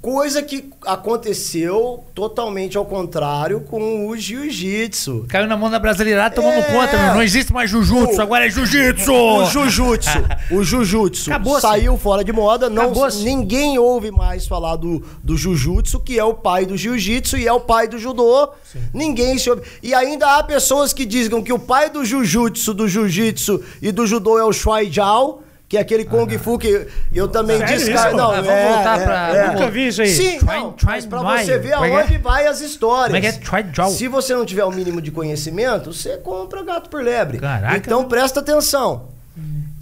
Coisa 0.00 0.42
que 0.42 0.70
aconteceu 0.86 2.04
totalmente 2.14 2.76
ao 2.76 2.84
contrário 2.84 3.60
com 3.62 4.06
o 4.06 4.16
jiu-jitsu. 4.16 5.24
Caiu 5.28 5.48
na 5.48 5.56
mão 5.56 5.68
da 5.70 5.78
brasileirada 5.78 6.34
tomando 6.34 6.58
É. 6.58 6.62
conta, 6.62 6.96
meu. 6.96 7.14
Não 7.14 7.22
existe 7.22 7.52
mais 7.52 7.68
jujutsu, 7.68 8.16
O- 8.18 8.22
agora 8.22 8.46
é 8.46 8.50
jiu-jitsu! 8.50 9.12
O 9.12 9.44
jujutsu, 9.44 11.30
o 11.30 11.32
Acabou-se. 11.34 11.60
saiu 11.62 11.96
fora 11.98 12.22
de 12.22 12.32
moda, 12.32 12.70
não 12.70 12.92
ninguém 13.24 13.76
ouve 13.78 14.10
mais 14.12 14.46
falar 14.46 14.76
do, 14.76 15.02
do 15.22 15.36
jujutsu, 15.36 15.98
que 15.98 16.16
é 16.18 16.24
o 16.24 16.34
pai 16.34 16.64
do 16.64 16.76
jiu-jitsu 16.76 17.36
e 17.38 17.46
é 17.48 17.52
o 17.52 17.60
pai 17.60 17.88
do 17.88 17.98
judô. 17.98 18.50
Ninguém 18.94 19.36
se 19.36 19.50
ouve. 19.50 19.62
E 19.82 19.92
ainda 19.94 20.36
há 20.36 20.42
pessoas 20.44 20.92
que 20.92 21.04
dizem 21.04 21.42
que 21.42 21.52
o 21.52 21.58
pai 21.58 21.90
do 21.90 22.04
jujutsu, 22.04 22.72
do 22.72 22.86
jiu-jitsu 22.86 23.60
e 23.80 23.90
do 23.90 24.06
judô 24.06 24.38
é 24.38 24.44
o 24.44 24.52
Shuai 24.52 24.90
Jiao, 24.90 25.42
que 25.72 25.78
é 25.78 25.80
aquele 25.80 26.04
Kung 26.04 26.28
Fu 26.36 26.58
que 26.58 26.86
eu 27.14 27.26
também 27.28 27.56
Sério 27.56 27.78
descarto. 27.78 28.14
Não, 28.14 28.30
Ah, 28.30 28.34
vamos 28.42 28.50
é, 28.50 28.74
voltar 28.74 29.00
é, 29.00 29.04
pra- 29.04 29.28
é. 29.34 29.46
Nunca 29.54 29.70
vi 29.70 29.88
isso 29.88 30.02
aí. 30.02 30.08
Sim, 30.14 30.38
Try- 30.38 30.46
não, 30.60 30.72
try 30.72 30.86
mas 30.86 31.06
pra 31.06 31.18
você 31.22 31.56
ver 31.58 31.68
é 31.70 31.76
que 31.78 31.84
é? 31.84 32.00
aonde 32.02 32.18
vai 32.18 32.46
as 32.46 32.60
histórias. 32.60 33.06
Como 33.06 33.16
é 33.16 33.20
que 33.22 33.26
é? 33.28 33.32
Try 33.32 33.72
Jiao. 33.74 33.90
Se 33.90 34.06
você 34.06 34.34
não 34.34 34.44
tiver 34.44 34.66
o 34.66 34.70
mínimo 34.70 35.00
de 35.00 35.10
conhecimento, 35.10 35.90
você 35.94 36.18
compra 36.18 36.62
gato 36.62 36.90
por 36.90 37.02
lebre. 37.02 37.38
Caraca. 37.38 37.74
Então 37.78 38.04
presta 38.04 38.40
atenção. 38.40 39.04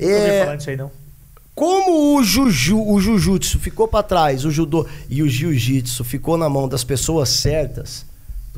Ouvi 0.00 0.12
É, 0.12 0.44
falar 0.44 0.56
disso 0.56 0.70
aí, 0.70 0.76
não. 0.76 0.92
como 1.56 2.14
o, 2.16 2.22
juju, 2.22 2.80
o 2.88 3.00
jujutsu 3.00 3.58
ficou 3.58 3.88
pra 3.88 4.04
trás, 4.04 4.44
o 4.44 4.50
judô 4.52 4.86
e 5.08 5.24
o 5.24 5.28
jiu-jitsu 5.28 6.04
ficou 6.04 6.38
na 6.38 6.48
mão 6.48 6.68
das 6.68 6.84
pessoas 6.84 7.30
certas, 7.30 8.06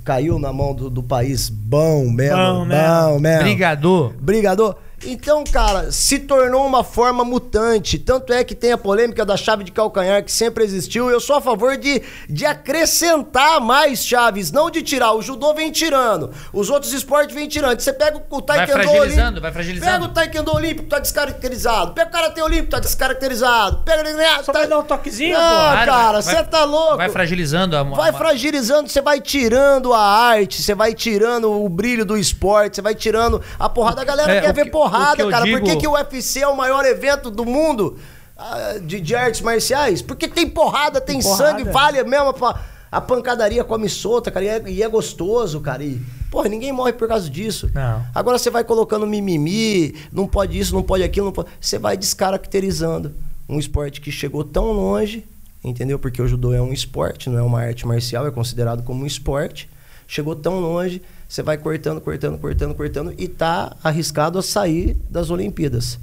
caiu 0.04 0.38
na 0.38 0.52
mão 0.52 0.74
do, 0.74 0.90
do 0.90 1.02
país 1.02 1.48
bom 1.48 2.10
mesmo, 2.10 2.36
Bom 2.36 2.58
bom, 2.58 2.64
mesmo. 2.66 3.20
mesmo. 3.20 3.42
Brigador. 3.44 4.12
Brigador. 4.20 4.76
Então, 5.04 5.42
cara, 5.44 5.90
se 5.90 6.18
tornou 6.20 6.64
uma 6.66 6.84
forma 6.84 7.24
mutante. 7.24 7.98
Tanto 7.98 8.32
é 8.32 8.44
que 8.44 8.54
tem 8.54 8.72
a 8.72 8.78
polêmica 8.78 9.24
da 9.24 9.36
chave 9.36 9.64
de 9.64 9.72
calcanhar 9.72 10.22
que 10.24 10.30
sempre 10.30 10.62
existiu. 10.64 11.10
Eu 11.10 11.20
sou 11.20 11.36
a 11.36 11.40
favor 11.40 11.76
de, 11.76 12.02
de 12.28 12.46
acrescentar 12.46 13.60
mais 13.60 14.04
chaves, 14.04 14.50
não 14.52 14.70
de 14.70 14.82
tirar. 14.82 15.12
O 15.12 15.22
judô 15.22 15.52
vem 15.54 15.70
tirando, 15.70 16.30
os 16.52 16.70
outros 16.70 16.92
esportes 16.92 17.34
vem 17.34 17.48
tirando. 17.48 17.80
Você 17.80 17.92
pega 17.92 18.22
o, 18.30 18.40
taekwondo 18.42 18.72
fragilizando, 18.82 19.20
olímpico, 19.22 19.40
vai 19.40 19.52
fragilizando. 19.52 19.90
Pega 19.92 20.04
o 20.04 20.08
taekwondo 20.08 20.54
olímpico, 20.54 20.88
tá 20.88 20.98
descaracterizado. 20.98 21.92
Pega 21.92 22.08
o 22.08 22.12
karatê 22.12 22.42
olímpico, 22.42 22.70
tá 22.70 22.80
descaracterizado. 22.80 23.82
Pega 23.84 24.02
Só 24.44 24.52
tá... 24.52 24.58
vai 24.60 24.68
dar 24.68 24.78
um 24.78 24.82
toquezinho, 24.82 25.36
Ah, 25.36 25.78
pô. 25.80 25.86
cara, 25.90 26.20
vai- 26.20 26.22
você 26.22 26.44
tá 26.44 26.64
louco. 26.64 26.96
Vai 26.96 27.08
fragilizando 27.08 27.76
a 27.76 27.82
Vai 27.82 28.12
fragilizando, 28.12 28.88
você 28.88 29.00
vai 29.00 29.20
tirando 29.20 29.92
a 29.92 30.00
arte, 30.00 30.62
você 30.62 30.74
vai 30.74 30.94
tirando 30.94 31.50
o 31.50 31.68
brilho 31.68 32.04
do 32.04 32.16
esporte, 32.16 32.76
você 32.76 32.82
vai 32.82 32.94
tirando 32.94 33.40
a 33.58 33.68
porrada. 33.68 34.00
A 34.02 34.04
galera 34.04 34.32
É, 34.34 34.40
quer 34.40 34.52
ver 34.54 34.62
que- 34.64 34.68
o 34.68 34.72
porrada, 34.98 35.30
cara. 35.30 35.44
Por 35.46 35.60
que, 35.60 35.66
digo- 35.70 35.80
que 35.80 35.88
o 35.88 35.92
UFC 35.92 36.40
é 36.40 36.48
o 36.48 36.56
maior 36.56 36.84
evento 36.84 37.30
do 37.30 37.44
mundo 37.44 37.96
ah, 38.36 38.74
de, 38.82 39.00
de 39.00 39.14
artes 39.14 39.40
marciais? 39.40 40.02
Porque 40.02 40.28
tem 40.28 40.48
porrada, 40.48 41.00
tem, 41.00 41.18
Tem 41.18 41.22
porrada. 41.30 41.50
sangue, 41.58 41.64
vale 41.70 42.02
mesmo 42.04 42.28
a, 42.28 42.32
pa- 42.34 42.60
a 42.90 43.00
pancadaria 43.00 43.64
come 43.64 43.88
solta, 43.88 44.30
cara. 44.30 44.44
E 44.44 44.48
é, 44.48 44.62
e 44.68 44.82
é 44.82 44.88
gostoso, 44.88 45.60
cara. 45.60 45.82
E, 45.82 46.00
porra, 46.30 46.48
ninguém 46.48 46.72
morre 46.72 46.92
por 46.92 47.08
causa 47.08 47.28
disso. 47.30 47.70
Não. 47.74 48.04
Agora 48.14 48.38
você 48.38 48.50
vai 48.50 48.64
colocando 48.64 49.06
mimimi, 49.06 49.94
não 50.12 50.26
pode 50.26 50.58
isso, 50.58 50.74
não 50.74 50.82
pode 50.82 51.02
aquilo, 51.02 51.26
não 51.26 51.32
pode... 51.32 51.48
você 51.60 51.78
vai 51.78 51.96
descaracterizando 51.96 53.14
um 53.48 53.58
esporte 53.58 54.00
que 54.00 54.10
chegou 54.10 54.44
tão 54.44 54.72
longe, 54.72 55.26
entendeu? 55.62 55.98
Porque 55.98 56.20
o 56.22 56.26
judô 56.28 56.52
é 56.54 56.60
um 56.62 56.72
esporte, 56.72 57.28
não 57.28 57.38
é 57.38 57.42
uma 57.42 57.60
arte 57.60 57.86
marcial, 57.86 58.26
é 58.26 58.30
considerado 58.30 58.82
como 58.82 59.02
um 59.02 59.06
esporte. 59.06 59.68
Chegou 60.06 60.34
tão 60.36 60.58
longe, 60.60 61.00
você 61.32 61.42
vai 61.42 61.56
cortando, 61.56 61.98
cortando, 61.98 62.36
cortando, 62.38 62.74
cortando 62.74 63.14
e 63.16 63.26
tá 63.26 63.74
arriscado 63.82 64.38
a 64.38 64.42
sair 64.42 64.94
das 65.08 65.30
Olimpíadas 65.30 65.98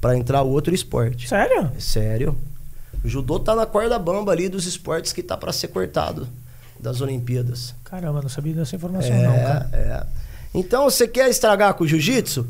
para 0.00 0.16
entrar 0.16 0.42
outro 0.42 0.74
esporte. 0.74 1.28
Sério? 1.28 1.70
Sério? 1.78 2.36
O 3.04 3.08
judô 3.08 3.38
tá 3.38 3.54
na 3.54 3.64
corda 3.64 3.96
bamba 3.96 4.32
ali 4.32 4.48
dos 4.48 4.66
esportes 4.66 5.12
que 5.12 5.22
tá 5.22 5.36
para 5.36 5.52
ser 5.52 5.68
cortado 5.68 6.26
das 6.80 7.00
Olimpíadas. 7.00 7.76
Caramba, 7.84 8.22
não 8.22 8.28
sabia 8.28 8.54
dessa 8.54 8.74
informação, 8.74 9.12
É, 9.14 9.22
não, 9.22 9.36
cara. 9.36 9.70
é. 9.72 10.06
Então, 10.52 10.82
você 10.90 11.06
quer 11.06 11.30
estragar 11.30 11.74
com 11.74 11.84
o 11.84 11.86
jiu-jitsu? 11.86 12.44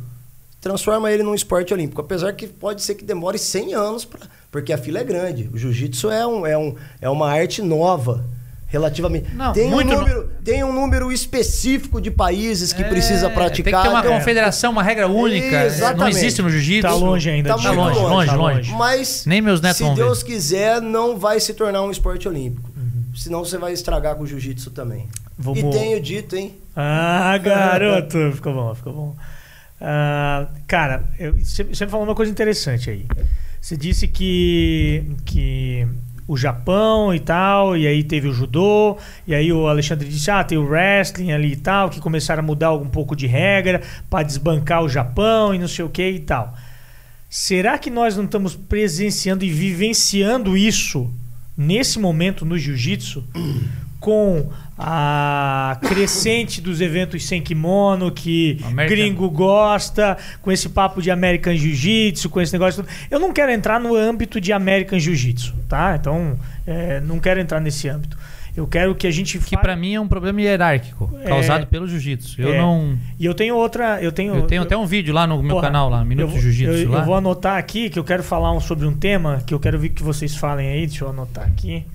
Transforma 0.58 1.12
ele 1.12 1.22
num 1.22 1.34
esporte 1.34 1.74
olímpico. 1.74 2.00
Apesar 2.00 2.32
que 2.32 2.46
pode 2.46 2.80
ser 2.80 2.94
que 2.94 3.04
demore 3.04 3.38
100 3.38 3.74
anos, 3.74 4.08
porque 4.50 4.72
a 4.72 4.78
fila 4.78 5.00
é 5.00 5.04
grande. 5.04 5.50
O 5.52 5.58
jiu-jitsu 5.58 6.10
é, 6.10 6.26
um, 6.26 6.46
é, 6.46 6.56
um, 6.56 6.74
é 6.98 7.10
uma 7.10 7.30
arte 7.30 7.60
nova, 7.60 8.24
relativamente. 8.72 9.32
Não, 9.34 9.52
tem, 9.52 9.72
um 9.72 9.84
número, 9.84 10.30
tem 10.42 10.64
um 10.64 10.72
número 10.72 11.12
específico 11.12 12.00
de 12.00 12.10
países 12.10 12.72
que 12.72 12.82
É, 12.82 12.88
precisa 12.88 13.28
praticar. 13.30 13.64
Tem 13.64 13.74
que 13.74 13.82
ter 13.82 13.88
uma 13.90 14.00
Então, 14.00 14.12
confederação, 14.18 14.72
uma 14.72 14.82
regra 14.82 15.06
única. 15.06 15.64
Exatamente. 15.66 15.98
Não 16.00 16.08
existe 16.08 16.42
no 16.42 16.50
jiu-jitsu. 16.50 16.88
Tá 16.88 16.94
longe 16.94 17.28
ainda 17.30 17.50
Tá. 17.50 17.56
Tá 17.62 17.70
longe, 17.70 17.98
longe, 18.00 18.30
tá 18.30 18.34
longe. 18.36 18.72
Mas, 18.72 19.26
Nem 19.26 19.40
meus 19.42 19.60
netos 19.60 19.76
se 19.76 19.82
vão 19.84 19.94
ver. 19.94 20.02
Deus 20.02 20.22
quiser, 20.22 20.80
não 20.80 21.16
vai 21.18 21.38
se 21.38 21.52
tornar 21.54 21.82
um 21.82 21.90
esporte 21.90 22.26
olímpico. 22.26 22.68
Uhum. 22.76 23.14
Senão 23.14 23.44
você 23.44 23.58
vai 23.58 23.72
estragar 23.74 24.16
com 24.16 24.22
o 24.24 24.26
jiu-jitsu 24.26 24.70
também. 24.70 25.06
Vamos- 25.38 25.60
E 25.60 25.70
tenho 25.70 26.00
dito, 26.00 26.34
hein? 26.34 26.54
Ah, 26.74 27.36
garoto! 27.38 28.16
ficou 28.34 28.54
bom, 28.54 28.74
ficou 28.74 28.92
bom. 28.92 29.16
Ah, 29.80 30.46
cara, 30.66 31.04
eu, 31.18 31.34
você 31.38 31.64
você 31.64 31.84
me 31.84 31.90
falou 31.90 32.06
uma 32.06 32.14
coisa 32.14 32.30
interessante 32.32 32.88
aí. 32.88 33.04
Você 33.60 33.76
disse 33.76 34.08
que, 34.08 35.04
que 35.24 35.86
o 36.26 36.36
Japão 36.36 37.14
e 37.14 37.20
tal, 37.20 37.76
e 37.76 37.86
aí 37.86 38.02
teve 38.04 38.28
o 38.28 38.32
judô, 38.32 38.96
e 39.26 39.34
aí 39.34 39.52
o 39.52 39.66
Alexandre 39.66 40.08
disse, 40.08 40.30
ah, 40.30 40.44
tem 40.44 40.58
o 40.58 40.64
wrestling 40.64 41.32
ali 41.32 41.52
e 41.52 41.56
tal, 41.56 41.90
que 41.90 42.00
começaram 42.00 42.42
a 42.42 42.46
mudar 42.46 42.72
um 42.72 42.88
pouco 42.88 43.16
de 43.16 43.26
regra 43.26 43.82
para 44.08 44.24
desbancar 44.24 44.82
o 44.82 44.88
Japão 44.88 45.54
e 45.54 45.58
não 45.58 45.68
sei 45.68 45.84
o 45.84 45.88
que 45.88 46.08
e 46.08 46.20
tal. 46.20 46.54
Será 47.28 47.78
que 47.78 47.90
nós 47.90 48.16
não 48.16 48.24
estamos 48.24 48.54
presenciando 48.54 49.44
e 49.44 49.50
vivenciando 49.50 50.56
isso 50.56 51.10
nesse 51.56 51.98
momento 51.98 52.44
no 52.44 52.58
jiu-jitsu? 52.58 53.24
Com 53.98 54.50
a 54.84 55.78
crescente 55.80 56.60
dos 56.60 56.80
eventos 56.80 57.24
sem 57.24 57.40
kimono, 57.40 58.10
que 58.10 58.58
American- 58.64 58.96
gringo 58.96 59.30
gosta, 59.30 60.16
com 60.40 60.50
esse 60.50 60.68
papo 60.68 61.00
de 61.00 61.10
American 61.10 61.54
Jiu-Jitsu, 61.54 62.28
com 62.28 62.40
esse 62.40 62.52
negócio. 62.52 62.84
Eu 63.10 63.20
não 63.20 63.32
quero 63.32 63.52
entrar 63.52 63.78
no 63.78 63.94
âmbito 63.94 64.40
de 64.40 64.52
American 64.52 64.98
Jiu-Jitsu, 64.98 65.54
tá? 65.68 65.96
Então, 65.98 66.38
é, 66.66 67.00
não 67.00 67.18
quero 67.20 67.38
entrar 67.40 67.60
nesse 67.60 67.88
âmbito. 67.88 68.16
Eu 68.54 68.66
quero 68.66 68.94
que 68.94 69.06
a 69.06 69.10
gente 69.10 69.38
Que 69.38 69.56
pra 69.56 69.74
mim 69.74 69.94
é 69.94 70.00
um 70.00 70.06
problema 70.06 70.38
hierárquico, 70.42 71.10
É. 71.22 71.28
causado 71.28 71.66
pelo 71.68 71.88
jiu-jitsu. 71.88 72.38
Eu 72.38 72.52
É. 72.52 72.58
não. 72.58 72.98
E 73.18 73.24
eu 73.24 73.32
tenho 73.32 73.56
outra. 73.56 73.98
Eu 74.02 74.12
tenho, 74.12 74.34
Eu 74.34 74.42
tenho 74.42 74.60
até 74.60 74.76
um 74.76 74.84
vídeo 74.84 75.14
lá 75.14 75.26
no 75.26 75.42
meu 75.42 75.52
Porra, 75.54 75.68
canal, 75.68 75.88
lá, 75.88 76.04
Minuto 76.04 76.34
eu 76.34 76.38
Jiu-Jitsu. 76.38 76.70
Eu, 76.82 76.90
lá. 76.90 76.98
eu 76.98 77.04
vou 77.06 77.14
anotar 77.14 77.56
aqui 77.56 77.88
que 77.88 77.98
eu 77.98 78.04
quero 78.04 78.22
falar 78.22 78.52
um- 78.52 78.60
sobre 78.60 78.84
um 78.86 78.92
tema 78.92 79.42
que 79.46 79.54
eu 79.54 79.58
quero 79.58 79.78
ver 79.78 79.88
que 79.88 80.02
vocês 80.02 80.36
falem 80.36 80.68
aí. 80.68 80.86
Deixa 80.86 81.02
eu 81.02 81.08
anotar 81.08 81.46
aqui. 81.46 81.86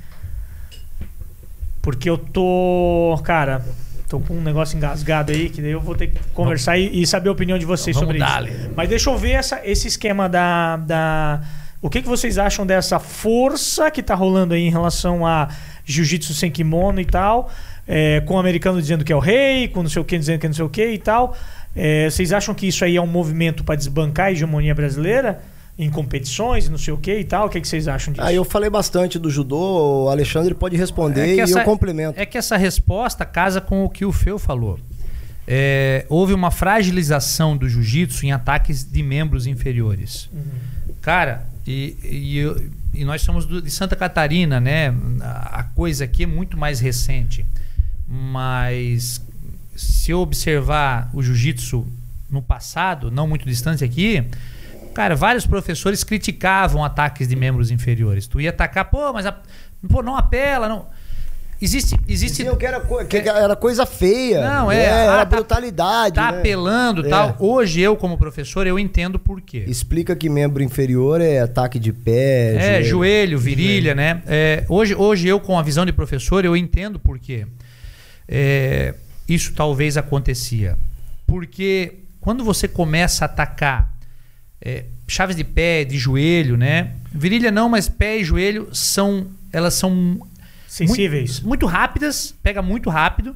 Porque 1.87 2.09
eu 2.09 2.17
tô. 2.17 3.17
Cara, 3.23 3.65
tô 4.09 4.19
com 4.19 4.33
um 4.33 4.41
negócio 4.41 4.75
engasgado 4.75 5.31
aí 5.31 5.47
que 5.47 5.61
daí 5.61 5.71
eu 5.71 5.79
vou 5.79 5.95
ter 5.95 6.07
que 6.07 6.19
conversar 6.33 6.77
e, 6.77 7.01
e 7.01 7.07
saber 7.07 7.29
a 7.29 7.31
opinião 7.31 7.57
de 7.57 7.65
vocês 7.65 7.95
Vamos 7.95 8.09
sobre 8.09 8.17
isso. 8.17 8.71
Mas 8.75 8.89
deixa 8.89 9.09
eu 9.09 9.17
ver 9.17 9.31
essa, 9.31 9.61
esse 9.63 9.87
esquema 9.87 10.27
da. 10.27 10.75
da 10.75 11.41
o 11.81 11.89
que, 11.89 12.01
que 12.01 12.07
vocês 12.09 12.37
acham 12.37 12.65
dessa 12.65 12.99
força 12.99 13.89
que 13.89 14.03
tá 14.03 14.15
rolando 14.15 14.53
aí 14.53 14.63
em 14.63 14.69
relação 14.69 15.25
a 15.25 15.47
jiu-jitsu 15.85 16.33
sem 16.33 16.51
kimono 16.51 16.99
e 16.99 17.05
tal? 17.05 17.49
é, 17.87 18.21
com 18.21 18.33
o 18.33 18.37
americano 18.37 18.81
dizendo 18.81 19.05
que 19.05 19.13
é 19.13 19.15
o 19.15 19.19
rei, 19.19 19.69
com 19.69 19.81
não 19.81 19.89
sei 19.89 20.01
o 20.01 20.05
que 20.05 20.17
dizendo 20.17 20.39
que 20.39 20.45
é 20.45 20.49
não 20.49 20.55
sei 20.55 20.65
o 20.65 20.69
que 20.69 20.85
e 20.85 20.97
tal. 20.97 21.37
É, 21.73 22.09
vocês 22.09 22.33
acham 22.33 22.53
que 22.53 22.67
isso 22.67 22.83
aí 22.83 22.97
é 22.97 23.01
um 23.01 23.07
movimento 23.07 23.63
para 23.63 23.75
desbancar 23.75 24.25
a 24.25 24.31
hegemonia 24.31 24.75
brasileira 24.75 25.41
em 25.79 25.89
competições, 25.89 26.67
não 26.69 26.77
sei 26.77 26.93
o 26.93 26.97
que 26.97 27.19
e 27.19 27.23
tal? 27.23 27.45
O 27.47 27.49
que, 27.49 27.61
que 27.61 27.67
vocês 27.67 27.87
acham 27.87 28.11
disso? 28.13 28.25
Ah, 28.25 28.33
eu 28.33 28.43
falei 28.43 28.69
bastante 28.69 29.19
do 29.19 29.29
judô, 29.29 30.05
o 30.05 30.09
Alexandre 30.09 30.53
pode 30.55 30.75
responder 30.75 31.21
É 31.21 31.25
que 31.27 31.35
e 31.35 31.39
essa- 31.41 31.59
eu 31.59 31.63
complemento. 31.65 32.19
É 32.19 32.25
que 32.25 32.37
essa 32.37 32.57
resposta 32.57 33.23
casa 33.25 33.61
com 33.61 33.83
o 33.85 33.89
que 33.89 34.03
o 34.05 34.11
Feu 34.11 34.39
falou. 34.39 34.79
é, 35.49 36.05
houve 36.09 36.33
uma 36.33 36.51
fragilização 36.51 37.55
do 37.55 37.69
jiu-jitsu 37.69 38.25
em 38.25 38.33
ataques 38.33 38.83
de 38.83 39.01
membros 39.01 39.47
inferiores. 39.47 40.29
Cara, 41.01 41.47
e, 41.65 41.95
e, 42.03 42.37
eu- 42.37 42.69
e 42.93 43.05
nós 43.05 43.21
somos 43.21 43.45
do- 43.45 43.61
de 43.61 43.71
Santa 43.71 43.95
Catarina, 43.95 44.59
né? 44.59 44.93
A 45.21 45.59
a 45.59 45.63
coisa 45.63 46.03
aqui 46.03 46.23
é 46.23 46.25
muito 46.27 46.57
mais 46.57 46.81
recente. 46.81 47.45
Mas 48.09 49.21
se 49.75 50.11
eu 50.11 50.19
observar 50.19 51.09
o 51.13 51.21
jiu-jitsu 51.21 51.85
no 52.29 52.41
passado, 52.41 53.09
não 53.11 53.27
muito 53.27 53.45
distante 53.45 53.83
aqui, 53.83 54.23
cara, 54.97 55.15
vários 55.15 55.45
professores 55.45 56.03
criticavam 56.03 56.83
ataques 56.83 57.27
de 57.27 57.35
membros 57.35 57.69
inferiores. 57.69 58.25
Tu 58.25 58.41
ia 58.41 58.49
atacar, 58.49 58.85
pô, 58.85 59.13
mas 59.13 59.27
a, 59.27 59.37
pô, 59.87 60.01
não 60.01 60.17
apela, 60.17 60.67
não. 60.67 60.87
Existe, 61.61 61.95
existe 62.07 62.37
Diziam 62.37 62.55
que 62.55 62.65
era, 62.65 62.79
co- 62.79 63.05
que 63.05 63.17
era 63.17 63.55
coisa 63.55 63.85
feia. 63.85 64.41
Não, 64.41 64.69
né? 64.69 64.79
é, 64.79 64.85
Era 64.85 65.21
ah, 65.21 65.25
tá- 65.25 65.35
brutalidade. 65.35 66.15
tá 66.15 66.31
né? 66.31 66.39
apelando 66.39 67.05
É. 67.05 67.09
tal. 67.09 67.35
Hoje 67.37 67.79
eu 67.79 67.95
como 67.95 68.17
professor 68.17 68.65
eu 68.65 68.79
entendo 68.79 69.19
por 69.19 69.39
quê. 69.39 69.65
Explica 69.67 70.15
que 70.15 70.29
membro 70.29 70.63
inferior 70.63 71.21
é 71.21 71.41
ataque 71.41 71.77
de 71.77 71.93
pé. 71.93 72.79
É, 72.79 72.83
joelho, 72.83 73.37
virilha, 73.37 73.93
né? 73.93 74.23
É, 74.25 74.65
hoje, 74.67 74.95
hoje 74.95 75.27
eu, 75.27 75.39
com 75.39 75.59
a 75.59 75.61
visão 75.61 75.85
de 75.85 75.93
professor, 75.93 76.43
eu 76.43 76.57
entendo 76.57 76.97
por 76.97 77.19
quê. 77.19 77.45
É, 78.27 78.95
isso 79.29 79.53
talvez 79.53 79.95
acontecia. 79.95 80.75
Porque 81.27 81.99
quando 82.19 82.43
você 82.43 82.67
começa 82.67 83.25
a 83.25 83.27
atacar 83.27 83.96
é, 84.61 84.85
chaves 85.07 85.35
de 85.35 85.43
pé, 85.43 85.83
de 85.83 85.97
joelho, 85.97 86.57
né? 86.57 86.93
Virilha 87.11 87.51
não, 87.51 87.69
mas 87.69 87.87
pé 87.87 88.17
e 88.17 88.23
joelho 88.23 88.69
são. 88.73 89.27
Elas 89.51 89.73
são 89.75 90.19
Sensíveis. 90.67 91.39
muito, 91.39 91.47
muito 91.47 91.65
rápidas, 91.65 92.33
pega 92.43 92.61
muito 92.61 92.89
rápido. 92.89 93.35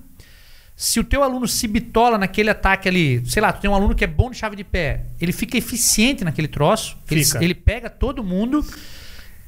Se 0.76 1.00
o 1.00 1.04
teu 1.04 1.22
aluno 1.22 1.48
se 1.48 1.68
bitola 1.68 2.18
naquele 2.18 2.50
ataque 2.50 2.90
ali, 2.90 3.24
sei 3.28 3.42
lá, 3.42 3.54
tu 3.54 3.62
tem 3.62 3.70
um 3.70 3.76
aluno 3.76 3.94
que 3.94 4.04
é 4.04 4.08
bom 4.08 4.32
de 4.32 4.38
chave 4.38 4.56
de 4.56 4.64
pé, 4.64 5.02
ele 5.20 5.32
fica 5.32 5.56
eficiente 5.56 6.24
naquele 6.24 6.48
troço, 6.48 6.98
ele, 7.10 7.24
ele 7.40 7.54
pega 7.54 7.88
todo 7.88 8.24
mundo, 8.24 8.66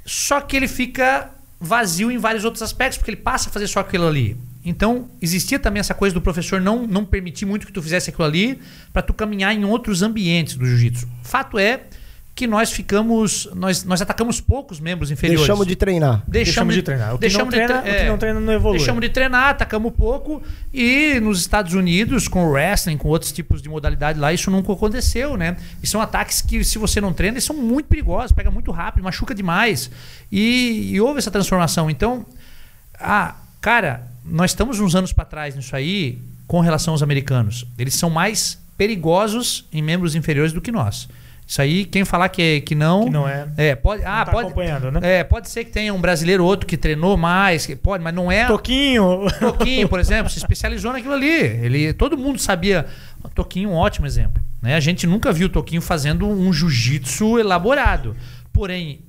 só 0.05 0.39
que 0.41 0.55
ele 0.55 0.67
fica 0.67 1.31
vazio 1.59 2.11
em 2.11 2.19
vários 2.19 2.45
outros 2.45 2.61
aspectos, 2.61 2.99
porque 2.99 3.09
ele 3.09 3.17
passa 3.17 3.49
a 3.49 3.51
fazer 3.51 3.67
só 3.67 3.79
aquilo 3.79 4.07
ali. 4.07 4.37
Então, 4.65 5.09
existia 5.21 5.59
também 5.59 5.79
essa 5.79 5.93
coisa 5.93 6.13
do 6.13 6.21
professor 6.21 6.61
não, 6.61 6.87
não 6.87 7.03
permitir 7.05 7.45
muito 7.45 7.65
que 7.65 7.71
tu 7.73 7.81
fizesse 7.81 8.09
aquilo 8.09 8.25
ali 8.25 8.59
para 8.93 9.01
tu 9.01 9.13
caminhar 9.13 9.53
em 9.53 9.65
outros 9.65 10.01
ambientes 10.01 10.55
do 10.55 10.65
jiu-jitsu. 10.65 11.07
Fato 11.21 11.59
é 11.59 11.81
que 12.35 12.47
nós 12.47 12.71
ficamos, 12.71 13.47
nós, 13.53 13.83
nós 13.83 14.01
atacamos 14.01 14.41
poucos 14.41 14.79
membros 14.79 15.11
inferiores. 15.11 15.41
Deixamos 15.41 15.67
de 15.67 15.75
treinar. 15.75 16.23
Deixamos 16.27 16.73
de 16.73 16.81
treinar. 16.81 17.13
O 17.13 17.19
que 17.19 17.27
não 17.27 17.29
deixamos 17.29 17.53
de 17.53 17.59
treina- 17.59 17.81
tre- 17.83 17.91
o 17.91 17.93
que 17.93 18.09
não 18.09 18.17
treina 18.17 18.39
não 18.39 18.53
evolui. 18.53 18.77
Deixamos 18.79 19.01
de 19.01 19.09
treinar, 19.09 19.49
atacamos 19.49 19.93
pouco. 19.95 20.41
E 20.73 21.19
nos 21.19 21.41
Estados 21.41 21.75
Unidos, 21.75 22.27
com 22.27 22.45
o 22.47 22.49
wrestling, 22.51 22.97
com 22.97 23.07
outros 23.09 23.31
tipos 23.31 23.61
de 23.61 23.69
modalidade 23.69 24.17
lá, 24.19 24.33
isso 24.33 24.49
nunca 24.49 24.73
aconteceu, 24.73 25.37
né? 25.37 25.57
E 25.83 25.85
são 25.85 26.01
ataques 26.01 26.41
que, 26.41 26.63
se 26.63 26.79
você 26.79 26.99
não 26.99 27.13
treina, 27.13 27.35
eles 27.35 27.43
são 27.43 27.55
muito 27.55 27.85
perigosos, 27.87 28.31
pega 28.31 28.49
muito 28.49 28.71
rápido, 28.71 29.03
machuca 29.03 29.35
demais. 29.35 29.91
E, 30.31 30.89
e 30.93 30.99
houve 31.01 31.19
essa 31.19 31.29
transformação. 31.29 31.87
Então, 31.87 32.25
ah, 32.99 33.35
cara, 33.61 34.07
nós 34.25 34.51
estamos 34.51 34.79
uns 34.79 34.95
anos 34.95 35.13
para 35.13 35.25
trás 35.25 35.55
nisso 35.55 35.75
aí 35.75 36.19
com 36.47 36.59
relação 36.59 36.93
aos 36.93 37.03
americanos. 37.03 37.65
Eles 37.77 37.95
são 37.95 38.09
mais 38.09 38.61
perigosos 38.77 39.65
em 39.71 39.81
membros 39.81 40.15
inferiores 40.15 40.51
do 40.53 40.61
que 40.61 40.71
nós. 40.71 41.07
Isso 41.45 41.61
aí, 41.61 41.85
quem 41.85 42.05
falar 42.05 42.29
que, 42.29 42.61
que 42.61 42.73
não. 42.73 43.03
Que 43.03 43.09
não 43.09 43.27
é. 43.27 43.47
É, 43.57 43.75
pode. 43.75 44.03
Ah, 44.05 44.25
tá 44.25 44.31
pode. 44.31 44.47
acompanhando, 44.47 44.91
né? 44.91 45.19
É, 45.19 45.23
pode 45.23 45.49
ser 45.49 45.65
que 45.65 45.71
tenha 45.71 45.93
um 45.93 45.99
brasileiro 45.99 46.43
ou 46.43 46.49
outro 46.49 46.65
que 46.65 46.77
treinou 46.77 47.17
mais, 47.17 47.65
que 47.65 47.75
pode, 47.75 48.03
mas 48.03 48.13
não 48.13 48.31
é. 48.31 48.45
Toquinho. 48.47 49.27
Toquinho, 49.39 49.89
por 49.89 49.99
exemplo, 50.01 50.31
se 50.31 50.37
especializou 50.37 50.93
naquilo 50.93 51.13
ali. 51.13 51.29
Ele, 51.29 51.93
todo 51.93 52.17
mundo 52.17 52.39
sabia. 52.39 52.85
O 53.23 53.29
Toquinho, 53.29 53.69
um 53.69 53.75
ótimo 53.75 54.07
exemplo. 54.07 54.41
Né? 54.61 54.75
A 54.75 54.79
gente 54.79 55.05
nunca 55.05 55.31
viu 55.33 55.47
o 55.47 55.49
Toquinho 55.49 55.81
fazendo 55.81 56.27
um 56.27 56.51
jiu-jitsu 56.53 57.37
elaborado. 57.37 58.15
Porém, 58.51 59.01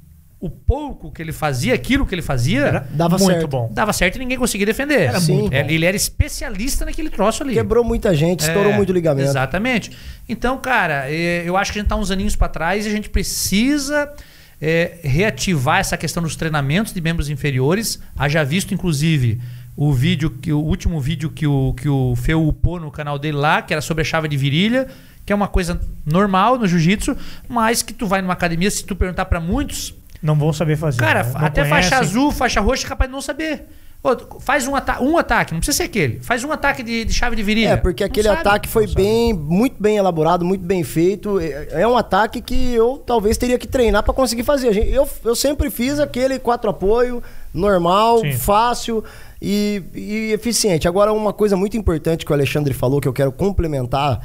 o 0.44 0.50
pouco 0.50 1.10
que 1.10 1.22
ele 1.22 1.32
fazia, 1.32 1.72
aquilo 1.74 2.04
que 2.04 2.14
ele 2.14 2.20
fazia, 2.20 2.60
Era 2.66 2.86
Dava 2.90 3.16
muito 3.16 3.30
certo. 3.32 3.48
bom. 3.48 3.70
dava 3.72 3.92
certo 3.94 4.16
e 4.16 4.18
ninguém 4.18 4.36
conseguia 4.36 4.66
defender. 4.66 5.00
Era 5.08 5.18
Sim. 5.20 5.32
muito 5.38 5.50
bom. 5.50 5.56
Ele, 5.56 5.74
ele 5.74 5.86
era 5.86 5.96
especialista 5.96 6.84
naquele 6.84 7.08
troço 7.08 7.42
ali. 7.42 7.54
Quebrou 7.54 7.82
muita 7.82 8.14
gente, 8.14 8.40
estourou 8.40 8.72
É, 8.72 8.76
muito 8.76 8.92
ligamento. 8.92 9.26
Exatamente. 9.28 9.90
Então, 10.28 10.58
cara, 10.58 11.10
é, 11.10 11.42
eu 11.46 11.56
acho 11.56 11.72
que 11.72 11.78
a 11.78 11.82
gente 11.82 11.88
tá 11.88 11.96
uns 11.96 12.10
aninhos 12.10 12.36
para 12.36 12.48
trás 12.48 12.84
e 12.84 12.88
a 12.88 12.92
gente 12.92 13.08
precisa 13.08 14.12
é, 14.60 14.98
reativar 15.02 15.78
essa 15.78 15.96
questão 15.96 16.22
dos 16.22 16.36
treinamentos 16.36 16.92
de 16.92 17.00
membros 17.00 17.30
inferiores. 17.30 17.98
Haja 18.18 18.44
visto, 18.44 18.74
inclusive, 18.74 19.40
o 19.76 19.92
vídeo 19.92 20.28
que 20.30 20.52
o 20.52 20.60
último 20.60 21.00
vídeo 21.00 21.30
que 21.30 21.46
o, 21.46 21.72
que 21.74 21.88
o 21.88 22.14
Feu 22.16 22.46
upou 22.46 22.78
no 22.78 22.90
canal 22.90 23.18
dele 23.18 23.36
lá, 23.38 23.62
que 23.62 23.72
era 23.72 23.80
sobre 23.80 24.02
a 24.02 24.04
chave 24.04 24.28
de 24.28 24.36
virilha, 24.36 24.86
que 25.26 25.32
é 25.32 25.36
uma 25.36 25.48
coisa 25.48 25.80
normal 26.04 26.58
no 26.58 26.66
jiu-jitsu, 26.66 27.16
mas 27.48 27.82
que 27.82 27.94
tu 27.94 28.06
vai 28.06 28.20
numa 28.20 28.34
academia, 28.34 28.70
se 28.70 28.84
tu 28.84 28.94
perguntar 28.94 29.24
para 29.24 29.40
muitos, 29.40 29.94
Não 30.24 30.34
vão 30.34 30.52
saber 30.52 30.76
fazer. 30.76 30.98
Cara, 30.98 31.22
né? 31.22 31.32
Não 31.32 31.40
até 31.46 31.62
conhecem. 31.62 31.90
faixa 31.90 31.98
azul, 31.98 32.32
faixa 32.32 32.60
roxa 32.60 32.86
é 32.86 32.88
capaz 32.88 33.10
de 33.10 33.12
não 33.14 33.20
saber. 33.20 33.66
Ô, 34.02 34.40
faz 34.40 34.66
um, 34.66 34.74
ata 34.74 35.02
um 35.02 35.16
ataque, 35.16 35.52
não 35.52 35.60
precisa 35.60 35.76
ser 35.76 35.82
aquele. 35.84 36.18
Faz 36.20 36.42
um 36.44 36.50
ataque 36.50 36.82
de, 36.82 37.04
de 37.04 37.12
chave 37.12 37.36
de 37.36 37.42
virilha. 37.42 37.68
É, 37.70 37.76
porque 37.76 38.02
aquele 38.02 38.28
sabe. 38.28 38.40
ataque 38.40 38.68
foi 38.68 38.86
bem, 38.86 39.32
muito 39.32 39.82
bem 39.82 39.98
elaborado, 39.98 40.44
muito 40.44 40.64
bem 40.64 40.82
feito. 40.82 41.38
É 41.38 41.82
é 41.82 41.86
um 41.86 41.96
ataque 41.96 42.40
que 42.40 42.72
eu 42.74 43.02
talvez 43.06 43.36
teria 43.36 43.58
que 43.58 43.66
treinar 43.66 44.02
pra 44.02 44.12
conseguir 44.14 44.42
fazer. 44.42 44.76
Eu, 44.88 45.06
eu 45.24 45.36
sempre 45.36 45.70
fiz 45.70 46.00
aquele 46.00 46.38
quatro 46.38 46.70
apoio, 46.70 47.22
normal, 47.52 48.20
Sim. 48.20 48.32
fácil 48.32 49.04
e, 49.40 49.82
e 49.94 50.32
eficiente. 50.32 50.88
Agora, 50.88 51.12
uma 51.12 51.32
coisa 51.32 51.56
muito 51.56 51.76
importante 51.76 52.24
que 52.24 52.32
o 52.32 52.34
Alexandre 52.34 52.72
falou, 52.72 53.00
que 53.00 53.08
eu 53.08 53.12
quero 53.12 53.32
complementar, 53.32 54.20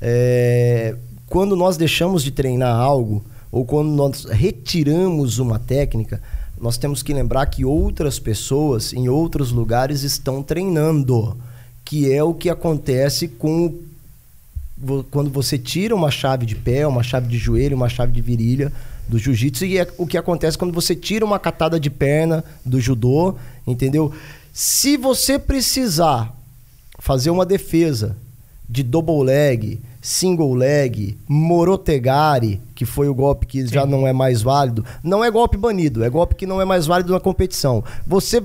é 0.00 0.96
quando 1.28 1.56
nós 1.56 1.76
deixamos 1.76 2.22
de 2.22 2.30
treinar 2.30 2.76
algo, 2.76 3.24
ou 3.54 3.64
quando 3.64 3.88
nós 3.90 4.24
retiramos 4.24 5.38
uma 5.38 5.60
técnica, 5.60 6.20
nós 6.60 6.76
temos 6.76 7.04
que 7.04 7.14
lembrar 7.14 7.46
que 7.46 7.64
outras 7.64 8.18
pessoas 8.18 8.92
em 8.92 9.08
outros 9.08 9.52
lugares 9.52 10.02
estão 10.02 10.42
treinando, 10.42 11.36
que 11.84 12.12
é 12.12 12.20
o 12.20 12.34
que 12.34 12.50
acontece 12.50 13.28
com 13.28 13.72
quando 15.08 15.30
você 15.30 15.56
tira 15.56 15.94
uma 15.94 16.10
chave 16.10 16.44
de 16.44 16.56
pé, 16.56 16.84
uma 16.84 17.04
chave 17.04 17.28
de 17.28 17.38
joelho, 17.38 17.76
uma 17.76 17.88
chave 17.88 18.10
de 18.10 18.20
virilha 18.20 18.72
do 19.08 19.20
jiu-jitsu 19.20 19.64
e 19.66 19.78
é 19.78 19.86
o 19.98 20.04
que 20.04 20.18
acontece 20.18 20.58
quando 20.58 20.74
você 20.74 20.96
tira 20.96 21.24
uma 21.24 21.38
catada 21.38 21.78
de 21.78 21.88
perna 21.88 22.42
do 22.66 22.80
judô, 22.80 23.36
entendeu? 23.64 24.12
Se 24.52 24.96
você 24.96 25.38
precisar 25.38 26.36
fazer 26.98 27.30
uma 27.30 27.46
defesa 27.46 28.16
de 28.68 28.82
double 28.82 29.22
leg, 29.22 29.78
single 30.04 30.52
leg, 30.54 31.16
morotegari, 31.26 32.60
que 32.74 32.84
foi 32.84 33.08
o 33.08 33.14
golpe 33.14 33.46
que 33.46 33.66
já 33.66 33.86
não 33.86 34.06
é 34.06 34.12
mais 34.12 34.42
válido, 34.42 34.84
não 35.02 35.24
é 35.24 35.30
golpe 35.30 35.56
banido, 35.56 36.04
é 36.04 36.10
golpe 36.10 36.34
que 36.34 36.46
não 36.46 36.60
é 36.60 36.64
mais 36.66 36.84
válido 36.86 37.10
na 37.14 37.18
competição. 37.18 37.82
Você 38.06 38.42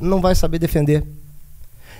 não 0.00 0.20
vai 0.20 0.34
saber 0.34 0.58
defender. 0.58 1.04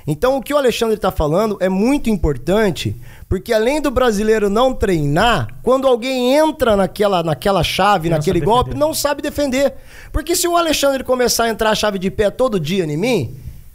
Então, 0.04 0.36
o 0.36 0.42
que 0.42 0.52
o 0.52 0.56
Alexandre 0.56 0.96
está 0.96 1.12
falando 1.12 1.56
é 1.60 1.68
muito 1.68 2.10
importante, 2.10 2.96
porque 3.28 3.52
além 3.52 3.80
do 3.80 3.92
brasileiro 3.92 4.50
não 4.50 4.74
treinar, 4.74 5.54
quando 5.62 5.86
alguém 5.86 6.34
entra 6.34 6.76
naquela, 6.76 7.22
naquela 7.22 7.62
chave, 7.62 8.10
Não 8.10 8.16
naquele 8.16 8.40
golpe, 8.40 8.70
defender. 8.70 8.84
não 8.86 8.92
sabe 8.92 9.22
defender. 9.22 9.72
Porque 10.12 10.34
se 10.34 10.48
o 10.48 10.56
Alexandre 10.56 11.04
começar 11.04 11.44
a 11.44 11.48
entrar 11.48 11.70
a 11.70 11.74
chave 11.76 11.98
de 11.98 12.10
pé 12.10 12.28
todo 12.28 12.58
dia 12.58 12.84
em 12.84 12.96
mim, 12.96 13.34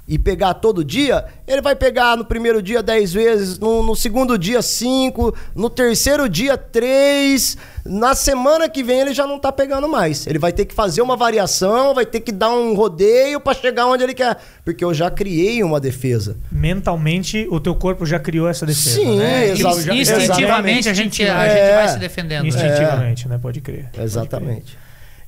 e 0.10 0.18
pegar 0.18 0.56
todo 0.56 0.84
dia, 0.84 1.24
ele 1.48 1.62
vai 1.62 1.76
pegar 1.76 2.18
no 2.18 2.26
primeiro 2.26 2.64
dia 2.64 2.82
10 2.82 3.14
vezes, 3.14 3.60
no, 3.60 3.84
no 3.84 3.96
segundo 3.96 4.40
dia 4.40 4.60
5, 4.60 5.36
no 5.56 5.70
terceiro 5.70 6.28
dia 6.28 6.58
3, 6.58 7.56
na 7.86 8.16
semana 8.16 8.68
que 8.68 8.82
vem 8.84 9.02
ele 9.02 9.14
já 9.14 9.28
não 9.28 9.38
tá 9.38 9.52
pegando 9.52 9.88
mais. 9.88 10.26
Ele 10.26 10.40
vai 10.40 10.52
ter 10.52 10.66
que 10.66 10.74
fazer 10.74 11.04
uma 11.04 11.16
variação, 11.16 11.94
vai 11.94 12.08
ter 12.08 12.22
que 12.22 12.32
dar 12.32 12.50
um 12.50 12.74
rodeio 12.74 13.40
para 13.40 13.54
chegar 13.54 13.86
onde 13.86 14.04
ele 14.04 14.16
quer, 14.16 14.36
porque 14.66 14.84
eu 14.84 14.96
já 14.96 15.12
criei 15.12 15.62
uma 15.64 15.80
defesa. 15.80 16.36
Mentalmente, 16.52 17.48
o 17.52 17.60
teu 17.60 17.76
corpo 17.76 18.04
já 18.04 18.18
criou 18.20 18.50
essa 18.50 18.66
defesa. 18.66 18.96
Sim, 18.96 19.18
né? 19.20 19.54
Instintivamente 19.54 20.90
a 20.90 20.94
gente, 20.94 21.24
a 21.24 21.46
É. 21.46 21.50
gente 21.56 21.76
vai 21.76 21.88
se 21.90 22.00
defendendo. 22.00 22.48
Instintivamente, 22.48 23.28
né? 23.28 23.38
Pode 23.40 23.62
crer. 23.62 23.90
Exatamente. 23.96 24.76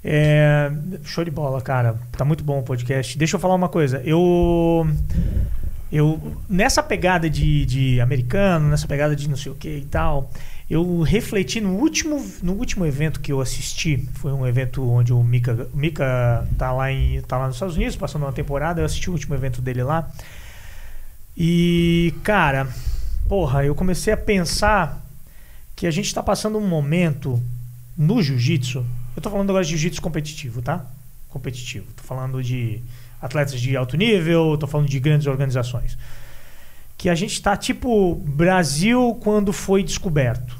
É, 0.03 0.71
show 1.03 1.23
de 1.23 1.31
bola, 1.31 1.61
cara. 1.61 1.99
Tá 2.11 2.25
muito 2.25 2.43
bom 2.43 2.59
o 2.59 2.63
podcast. 2.63 3.17
Deixa 3.17 3.35
eu 3.35 3.39
falar 3.39 3.55
uma 3.55 3.69
coisa. 3.69 4.01
Eu. 4.03 4.87
Eu. 5.91 6.37
Nessa 6.49 6.81
pegada 6.81 7.29
de, 7.29 7.65
de 7.65 8.01
americano, 8.01 8.69
nessa 8.69 8.87
pegada 8.87 9.15
de 9.15 9.29
não 9.29 9.37
sei 9.37 9.51
o 9.51 9.55
que 9.55 9.69
e 9.69 9.85
tal, 9.85 10.31
eu 10.69 11.01
refleti 11.01 11.59
no 11.61 11.75
último, 11.75 12.25
no 12.41 12.53
último 12.53 12.85
evento 12.85 13.19
que 13.19 13.31
eu 13.31 13.41
assisti. 13.41 14.07
Foi 14.15 14.31
um 14.31 14.47
evento 14.47 14.89
onde 14.89 15.13
o 15.13 15.21
Mika, 15.21 15.67
Mika 15.73 16.47
tá, 16.57 16.71
lá 16.71 16.91
em, 16.91 17.21
tá 17.21 17.37
lá 17.37 17.47
nos 17.47 17.57
Estados 17.57 17.75
Unidos, 17.75 17.95
passando 17.95 18.23
uma 18.23 18.33
temporada. 18.33 18.81
Eu 18.81 18.85
assisti 18.85 19.09
o 19.09 19.13
último 19.13 19.35
evento 19.35 19.61
dele 19.61 19.83
lá. 19.83 20.09
E, 21.37 22.13
cara, 22.23 22.67
porra, 23.27 23.63
eu 23.63 23.75
comecei 23.75 24.13
a 24.13 24.17
pensar 24.17 25.05
que 25.75 25.85
a 25.85 25.91
gente 25.91 26.13
tá 26.13 26.23
passando 26.23 26.57
um 26.57 26.67
momento 26.67 27.41
no 27.97 28.21
jiu-jitsu. 28.21 28.85
Eu 29.15 29.21
tô 29.21 29.29
falando 29.29 29.49
agora 29.49 29.63
de 29.63 29.71
jiu-jitsu 29.71 30.01
competitivo, 30.01 30.61
tá? 30.61 30.85
Competitivo. 31.29 31.85
Tô 31.93 32.03
falando 32.03 32.41
de 32.41 32.81
atletas 33.21 33.59
de 33.59 33.75
alto 33.75 33.97
nível, 33.97 34.57
tô 34.57 34.67
falando 34.67 34.89
de 34.89 34.99
grandes 34.99 35.27
organizações. 35.27 35.97
que 36.97 37.09
a 37.09 37.15
gente 37.15 37.41
tá 37.41 37.57
tipo 37.57 38.15
Brasil 38.15 39.17
quando 39.23 39.51
foi 39.51 39.83
descoberto. 39.83 40.55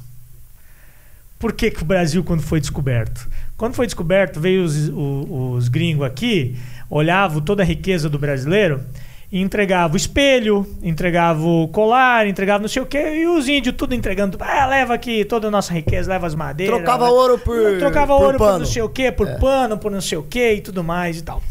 Por 1.38 1.54
que, 1.54 1.70
que 1.72 1.84
o 1.84 1.86
Brasil 1.86 2.24
quando 2.24 2.42
foi 2.42 2.60
descoberto? 2.60 3.28
Quando 3.56 3.76
foi 3.76 3.86
descoberto, 3.86 4.40
veio 4.40 4.64
os, 4.64 4.90
os, 4.90 5.26
os 5.30 5.68
gringos 5.68 6.06
aqui, 6.06 6.58
olhavam 6.90 7.42
toda 7.42 7.62
a 7.62 7.66
riqueza 7.66 8.10
do 8.10 8.18
brasileiro 8.18 8.84
e 9.32 9.40
entregava 9.40 9.94
o 9.94 9.98
espelho, 9.98 10.68
entregava 10.84 11.42
o 11.42 11.68
colar, 11.70 12.28
entregava 12.28 12.62
não 12.62 12.68
sei 12.68 12.82
o 12.82 12.86
quê, 12.86 13.22
e 13.22 13.28
os 13.28 13.48
índios 13.48 13.76
tudo 13.78 13.96
entregando. 13.96 14.38
Ah, 14.42 14.66
leva 14.66 14.94
aqui 14.94 15.24
toda 15.24 15.48
a 15.48 15.52
nossa 15.52 15.74
riqueza, 15.74 16.12
leva 16.12 16.28
as 16.28 16.36
madeiras. 16.36 16.76
Trocava 16.76 17.06
leva- 17.06 17.16
ouro 17.16 17.38
por 17.40 17.78
Trocava 17.80 18.18
por 18.18 18.24
ouro 18.26 18.38
por 18.38 18.46
pano. 18.46 18.60
não 18.60 18.66
sei 18.66 18.82
o 18.82 18.90
quê, 18.90 19.12
por 19.12 19.28
É. 19.28 19.38
pano, 19.38 19.78
por 19.78 19.90
não 19.90 20.02
sei 20.02 20.18
o 20.18 20.24
quê 20.24 20.56
e 20.56 20.62
tudo 20.62 20.84
mais 20.84 21.18
e 21.20 21.24
tal. 21.24 21.42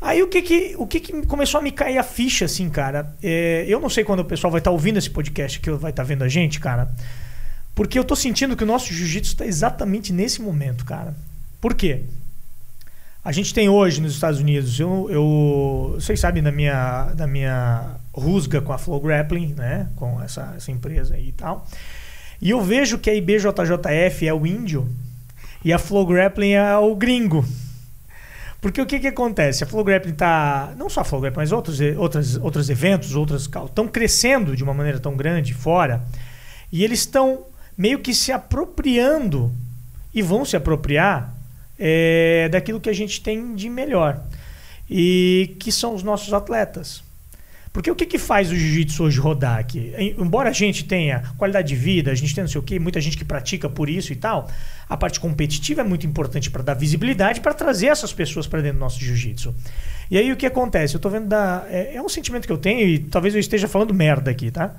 Aí 0.00 0.20
o 0.20 0.26
que 0.26 0.42
que, 0.42 0.74
o 0.76 0.84
que 0.84 0.98
que 0.98 1.26
começou 1.26 1.60
a 1.60 1.62
me 1.62 1.70
cair 1.70 1.96
a 1.96 2.02
ficha, 2.02 2.46
assim, 2.46 2.68
cara? 2.68 3.14
É, 3.22 3.64
eu 3.68 3.78
não 3.78 3.88
sei 3.88 4.02
quando 4.02 4.18
o 4.18 4.24
pessoal 4.24 4.50
vai 4.50 4.58
estar 4.58 4.72
ouvindo 4.72 4.98
esse 4.98 5.08
podcast 5.08 5.60
que 5.60 5.70
vai 5.70 5.90
estar 5.92 6.02
vendo 6.02 6.24
a 6.24 6.28
gente, 6.28 6.58
cara. 6.58 6.90
Porque 7.72 7.96
eu 7.96 8.02
tô 8.02 8.16
sentindo 8.16 8.56
que 8.56 8.64
o 8.64 8.66
nosso 8.66 8.92
jiu-jitsu 8.92 9.32
está 9.34 9.46
exatamente 9.46 10.12
nesse 10.12 10.42
momento, 10.42 10.84
cara. 10.84 11.14
Por 11.60 11.72
quê? 11.72 12.02
A 13.24 13.30
gente 13.30 13.54
tem 13.54 13.68
hoje 13.68 14.00
nos 14.00 14.14
Estados 14.14 14.40
Unidos, 14.40 14.80
eu, 14.80 15.08
eu 15.08 15.92
vocês 15.94 16.18
sabem 16.18 16.42
da 16.42 16.50
minha, 16.50 17.12
da 17.14 17.24
minha 17.24 17.94
rusga 18.12 18.60
com 18.60 18.72
a 18.72 18.78
Flow 18.78 19.00
Grappling, 19.00 19.54
né? 19.54 19.88
Com 19.94 20.20
essa, 20.20 20.54
essa 20.56 20.72
empresa 20.72 21.16
e 21.16 21.30
tal. 21.30 21.64
E 22.40 22.50
eu 22.50 22.60
vejo 22.60 22.98
que 22.98 23.08
a 23.08 23.14
IBJJF 23.14 24.26
é 24.26 24.34
o 24.34 24.44
índio 24.44 24.88
e 25.64 25.72
a 25.72 25.78
Flow 25.78 26.04
Grappling 26.04 26.54
é 26.54 26.76
o 26.76 26.96
gringo. 26.96 27.44
Porque 28.60 28.82
o 28.82 28.86
que, 28.86 28.98
que 28.98 29.06
acontece? 29.06 29.62
A 29.62 29.68
Flow 29.68 29.84
Grappling 29.84 30.14
tá. 30.14 30.74
Não 30.76 30.90
só 30.90 31.02
a 31.02 31.04
Flow 31.04 31.20
Grappling, 31.20 31.42
mas 31.42 31.52
outros, 31.52 31.78
outros, 31.96 32.36
outros 32.38 32.68
eventos, 32.68 33.14
outras. 33.14 33.42
estão 33.42 33.86
crescendo 33.86 34.56
de 34.56 34.64
uma 34.64 34.74
maneira 34.74 34.98
tão 34.98 35.16
grande 35.16 35.54
fora. 35.54 36.02
E 36.72 36.82
eles 36.82 37.00
estão 37.00 37.46
meio 37.78 38.00
que 38.00 38.12
se 38.12 38.32
apropriando 38.32 39.52
e 40.12 40.22
vão 40.22 40.44
se 40.44 40.56
apropriar 40.56 41.32
é, 41.84 42.48
daquilo 42.48 42.80
que 42.80 42.88
a 42.88 42.92
gente 42.92 43.20
tem 43.20 43.54
de 43.56 43.68
melhor. 43.68 44.22
E 44.88 45.56
que 45.58 45.72
são 45.72 45.94
os 45.94 46.02
nossos 46.02 46.32
atletas. 46.32 47.02
Porque 47.72 47.90
o 47.90 47.94
que, 47.96 48.04
que 48.04 48.18
faz 48.18 48.50
o 48.50 48.54
jiu-jitsu 48.54 49.04
hoje 49.04 49.18
rodar 49.18 49.58
aqui? 49.58 49.94
Em- 49.96 50.14
Embora 50.18 50.50
a 50.50 50.52
gente 50.52 50.84
tenha 50.84 51.22
qualidade 51.38 51.68
de 51.68 51.74
vida, 51.74 52.10
a 52.10 52.14
gente 52.14 52.34
tenha 52.34 52.44
não 52.44 52.50
sei 52.50 52.60
o 52.60 52.62
quê, 52.62 52.78
muita 52.78 53.00
gente 53.00 53.16
que 53.16 53.24
pratica 53.24 53.68
por 53.68 53.88
isso 53.88 54.12
e 54.12 54.16
tal, 54.16 54.50
a 54.86 54.94
parte 54.96 55.18
competitiva 55.18 55.80
é 55.80 55.84
muito 55.84 56.06
importante 56.06 56.50
para 56.50 56.62
dar 56.62 56.74
visibilidade, 56.74 57.40
para 57.40 57.54
trazer 57.54 57.86
essas 57.86 58.12
pessoas 58.12 58.46
para 58.46 58.60
dentro 58.60 58.76
do 58.76 58.80
nosso 58.80 59.00
jiu-jitsu. 59.02 59.54
E 60.10 60.18
aí 60.18 60.30
o 60.30 60.36
que 60.36 60.44
acontece? 60.44 60.94
Eu 60.94 61.00
tô 61.00 61.08
vendo 61.08 61.28
da. 61.28 61.64
É, 61.70 61.94
é 61.96 62.02
um 62.02 62.08
sentimento 62.10 62.46
que 62.46 62.52
eu 62.52 62.58
tenho 62.58 62.86
e 62.86 62.98
talvez 62.98 63.32
eu 63.34 63.40
esteja 63.40 63.66
falando 63.66 63.94
merda 63.94 64.30
aqui, 64.30 64.50
tá? 64.50 64.74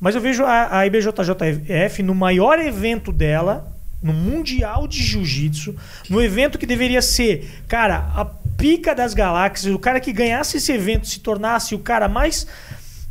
Mas 0.00 0.14
eu 0.14 0.20
vejo 0.22 0.42
a, 0.44 0.78
a 0.78 0.86
IBJJF 0.86 2.02
no 2.02 2.14
maior 2.14 2.58
evento 2.58 3.12
dela, 3.12 3.75
no 4.02 4.12
Mundial 4.12 4.86
de 4.86 5.02
Jiu-Jitsu, 5.02 5.74
no 6.10 6.22
evento 6.22 6.58
que 6.58 6.66
deveria 6.66 7.02
ser, 7.02 7.62
cara, 7.66 8.10
a 8.14 8.24
pica 8.24 8.94
das 8.94 9.14
galáxias, 9.14 9.74
o 9.74 9.78
cara 9.78 10.00
que 10.00 10.12
ganhasse 10.12 10.58
esse 10.58 10.72
evento 10.72 11.06
se 11.06 11.20
tornasse 11.20 11.74
o 11.74 11.78
cara 11.78 12.08
mais. 12.08 12.46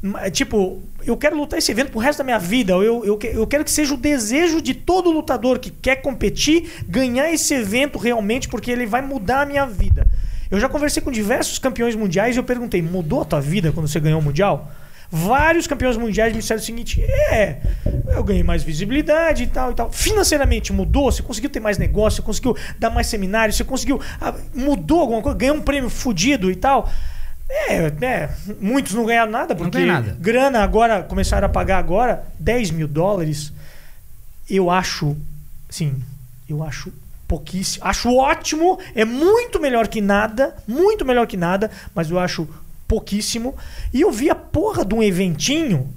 ma- 0.01 0.29
Tipo, 0.29 0.81
eu 1.05 1.15
quero 1.17 1.35
lutar 1.37 1.59
esse 1.59 1.71
evento 1.71 1.91
pro 1.91 1.99
resto 1.99 2.19
da 2.19 2.23
minha 2.23 2.39
vida. 2.39 2.73
Eu, 2.73 3.03
eu, 3.05 3.19
eu 3.23 3.45
quero 3.47 3.63
que 3.63 3.71
seja 3.71 3.93
o 3.93 3.97
desejo 3.97 4.61
de 4.61 4.73
todo 4.73 5.11
lutador 5.11 5.59
que 5.59 5.69
quer 5.69 5.97
competir 5.97 6.83
ganhar 6.87 7.31
esse 7.31 7.53
evento 7.53 7.97
realmente, 7.99 8.47
porque 8.47 8.71
ele 8.71 8.85
vai 8.85 9.01
mudar 9.01 9.41
a 9.41 9.45
minha 9.45 9.65
vida. 9.65 10.07
Eu 10.49 10.59
já 10.59 10.69
conversei 10.69 11.01
com 11.01 11.11
diversos 11.11 11.59
campeões 11.59 11.95
mundiais 11.95 12.35
e 12.35 12.39
eu 12.39 12.43
perguntei: 12.43 12.81
mudou 12.81 13.21
a 13.21 13.25
tua 13.25 13.41
vida 13.41 13.71
quando 13.71 13.87
você 13.87 13.99
ganhou 13.99 14.19
o 14.19 14.23
Mundial? 14.23 14.71
Vários 15.11 15.67
campeões 15.67 15.97
mundiais 15.97 16.33
me 16.33 16.39
disseram 16.39 16.61
o 16.61 16.63
seguinte: 16.63 17.01
é, 17.03 17.59
eu 18.07 18.23
ganhei 18.23 18.43
mais 18.43 18.63
visibilidade 18.63 19.43
e 19.43 19.47
tal 19.47 19.71
e 19.71 19.75
tal. 19.75 19.91
Financeiramente 19.91 20.73
mudou? 20.73 21.11
Você 21.11 21.21
conseguiu 21.21 21.49
ter 21.49 21.59
mais 21.59 21.77
negócio? 21.77 22.17
Você 22.17 22.25
conseguiu 22.25 22.57
dar 22.79 22.89
mais 22.89 23.07
seminários? 23.07 23.57
Você 23.57 23.63
conseguiu. 23.63 24.01
ah, 24.19 24.33
mudou 24.53 24.99
alguma 25.01 25.21
coisa? 25.21 25.37
Ganhou 25.37 25.57
um 25.57 25.61
prêmio 25.61 25.89
fudido 25.89 26.51
e 26.51 26.55
tal? 26.55 26.89
É, 27.47 27.91
né? 27.91 28.29
Muitos 28.59 28.93
não 28.93 29.05
ganharam 29.05 29.31
nada, 29.31 29.55
porque 29.55 29.85
nada. 29.85 30.17
grana 30.19 30.63
agora, 30.63 31.03
começaram 31.03 31.45
a 31.45 31.49
pagar 31.49 31.77
agora 31.77 32.25
10 32.39 32.71
mil 32.71 32.87
dólares. 32.87 33.53
Eu 34.49 34.69
acho, 34.69 35.15
sim, 35.69 36.01
eu 36.49 36.63
acho 36.63 36.91
pouquíssimo. 37.27 37.85
Acho 37.85 38.15
ótimo, 38.15 38.79
é 38.95 39.05
muito 39.05 39.59
melhor 39.59 39.87
que 39.87 40.01
nada, 40.01 40.55
muito 40.67 41.05
melhor 41.05 41.27
que 41.27 41.37
nada, 41.37 41.69
mas 41.93 42.09
eu 42.09 42.19
acho 42.19 42.47
pouquíssimo. 42.87 43.55
E 43.93 44.01
eu 44.01 44.11
vi 44.11 44.29
a 44.29 44.35
porra 44.35 44.83
de 44.85 44.93
um 44.95 45.01
eventinho 45.03 45.93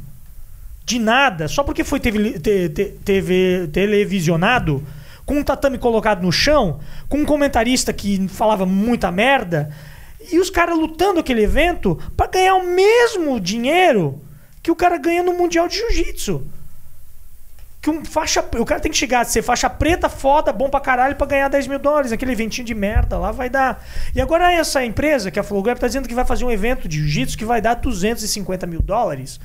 de 0.85 0.99
nada, 0.99 1.49
só 1.49 1.63
porque 1.63 1.85
foi 1.85 2.01
teve, 2.01 2.39
te- 2.39 2.69
te- 2.71 2.95
teve 3.05 3.69
televisionado, 3.73 4.83
com 5.27 5.35
um 5.39 5.45
tatame 5.45 5.77
colocado 5.77 6.23
no 6.23 6.33
chão, 6.33 6.81
com 7.09 7.19
um 7.19 7.25
comentarista 7.27 7.93
que 7.93 8.27
falava 8.29 8.65
muita 8.65 9.11
merda, 9.13 9.71
e 10.33 10.39
os 10.39 10.49
caras 10.49 10.79
lutando 10.79 11.21
aquele 11.21 11.43
evento 11.43 11.99
pra 12.17 12.27
ganhar 12.27 12.55
o 12.55 12.67
mesmo 12.67 13.39
dinheiro 13.39 14.21
que 14.63 14.71
o 14.71 14.77
cara 14.77 14.97
ganha 14.97 15.23
no 15.23 15.35
Mundial 15.35 15.69
de 15.69 15.77
Jiu-Jitsu. 15.77 16.47
Que 17.81 17.91
um 17.91 18.05
faixa, 18.05 18.45
o 18.59 18.65
cara 18.65 18.81
tem 18.81 18.91
que 18.91 18.99
chegar 18.99 19.21
a 19.21 19.25
ser 19.25 19.41
faixa 19.43 19.71
preta, 19.71 20.09
foda, 20.09 20.53
bom 20.53 20.69
pra 20.69 20.81
caralho 20.81 21.15
pra 21.15 21.27
ganhar 21.27 21.49
10 21.49 21.69
mil 21.69 21.79
dólares. 21.79 22.11
Aquele 22.11 22.33
eventinho 22.33 22.67
de 22.67 22.75
merda 22.75 23.17
lá 23.19 23.31
vai 23.31 23.49
dar. 23.49 23.85
E 24.15 24.21
agora 24.21 24.53
essa 24.53 24.85
empresa, 24.85 25.31
que 25.31 25.39
é 25.39 25.41
a 25.41 25.45
Flow 25.45 25.63
Grab, 25.63 25.79
tá 25.79 25.87
dizendo 25.87 26.09
que 26.09 26.15
vai 26.15 26.25
fazer 26.25 26.45
um 26.45 26.51
evento 26.51 26.89
de 26.89 26.99
jiu-jitsu 26.99 27.39
que 27.39 27.45
vai 27.45 27.61
dar 27.61 27.75
250 27.75 28.67
mil 28.67 28.83
dólares. 28.83 29.39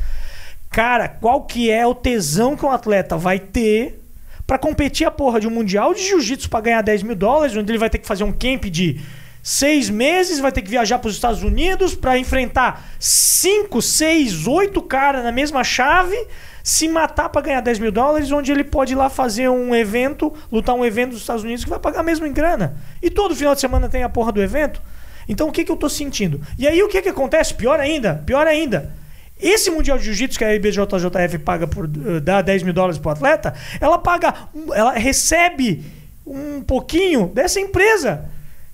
Cara, 0.72 1.08
qual 1.08 1.44
que 1.44 1.70
é 1.70 1.86
o 1.86 1.94
tesão 1.94 2.58
que 2.58 2.66
um 2.66 2.72
atleta 2.72 3.16
vai 3.16 3.38
ter 3.38 4.02
pra 4.48 4.58
competir 4.58 5.06
a 5.06 5.12
porra 5.12 5.40
de 5.40 5.48
um 5.48 5.52
mundial 5.52 5.94
de 5.94 6.02
jiu-jitsu 6.02 6.50
pra 6.50 6.62
ganhar 6.62 6.82
10 6.82 7.04
mil 7.04 7.16
dólares, 7.16 7.56
onde 7.56 7.72
ele 7.72 7.78
vai 7.78 7.90
ter 7.90 8.00
que 8.00 8.08
fazer 8.08 8.24
um 8.24 8.32
camp 8.32 8.66
de 8.66 9.00
seis 9.44 9.90
meses, 9.90 10.40
vai 10.40 10.52
ter 10.52 10.62
que 10.62 10.70
viajar 10.70 11.00
pros 11.00 11.16
Estados 11.16 11.44
Unidos 11.44 11.94
pra 11.94 12.18
enfrentar 12.18 12.86
cinco, 12.98 13.82
seis, 13.82 14.48
oito 14.48 14.82
caras 14.82 15.24
na 15.24 15.32
mesma 15.34 15.64
chave, 15.66 16.18
se 16.64 16.88
matar 16.88 17.28
pra 17.28 17.42
ganhar 17.42 17.60
10 17.60 17.80
mil 17.80 17.92
dólares, 17.92 18.32
onde 18.32 18.50
ele 18.50 18.64
pode 18.64 18.94
ir 18.94 18.96
lá 18.96 19.10
fazer 19.10 19.50
um 19.50 19.76
evento, 19.76 20.34
lutar 20.50 20.74
um 20.74 20.86
evento 20.86 21.12
dos 21.12 21.20
Estados 21.20 21.44
Unidos 21.44 21.66
que 21.66 21.70
vai 21.70 21.80
pagar 21.80 22.02
mesmo 22.02 22.26
em 22.26 22.32
grana. 22.32 22.78
E 23.02 23.10
todo 23.10 23.36
final 23.36 23.54
de 23.54 23.60
semana 23.60 23.90
tem 23.90 24.02
a 24.02 24.10
porra 24.10 24.32
do 24.32 24.42
evento. 24.42 24.82
Então 25.28 25.50
o 25.50 25.52
que, 25.52 25.66
que 25.66 25.72
eu 25.72 25.76
tô 25.76 25.90
sentindo? 25.90 26.40
E 26.58 26.66
aí 26.66 26.82
o 26.82 26.88
que, 26.88 27.02
que 27.02 27.10
acontece? 27.10 27.54
Pior 27.54 27.82
ainda, 27.82 28.24
pior 28.26 28.48
ainda. 28.48 28.94
Esse 29.38 29.70
Mundial 29.70 29.98
de 29.98 30.06
Jiu-Jitsu 30.06 30.40
que 30.40 30.46
a 30.46 30.56
IBJJF 30.56 31.38
paga 31.44 31.68
por 31.68 31.86
eh, 31.86 32.22
dar 32.22 32.42
10 32.42 32.64
mil 32.64 32.74
dólares 32.74 32.98
pro 32.98 33.12
atleta, 33.12 33.54
ela 33.82 33.98
paga, 33.98 34.34
ela 34.74 34.94
recebe 34.94 35.84
um 36.26 36.62
pouquinho 36.62 37.28
dessa 37.28 37.60
empresa 37.60 38.30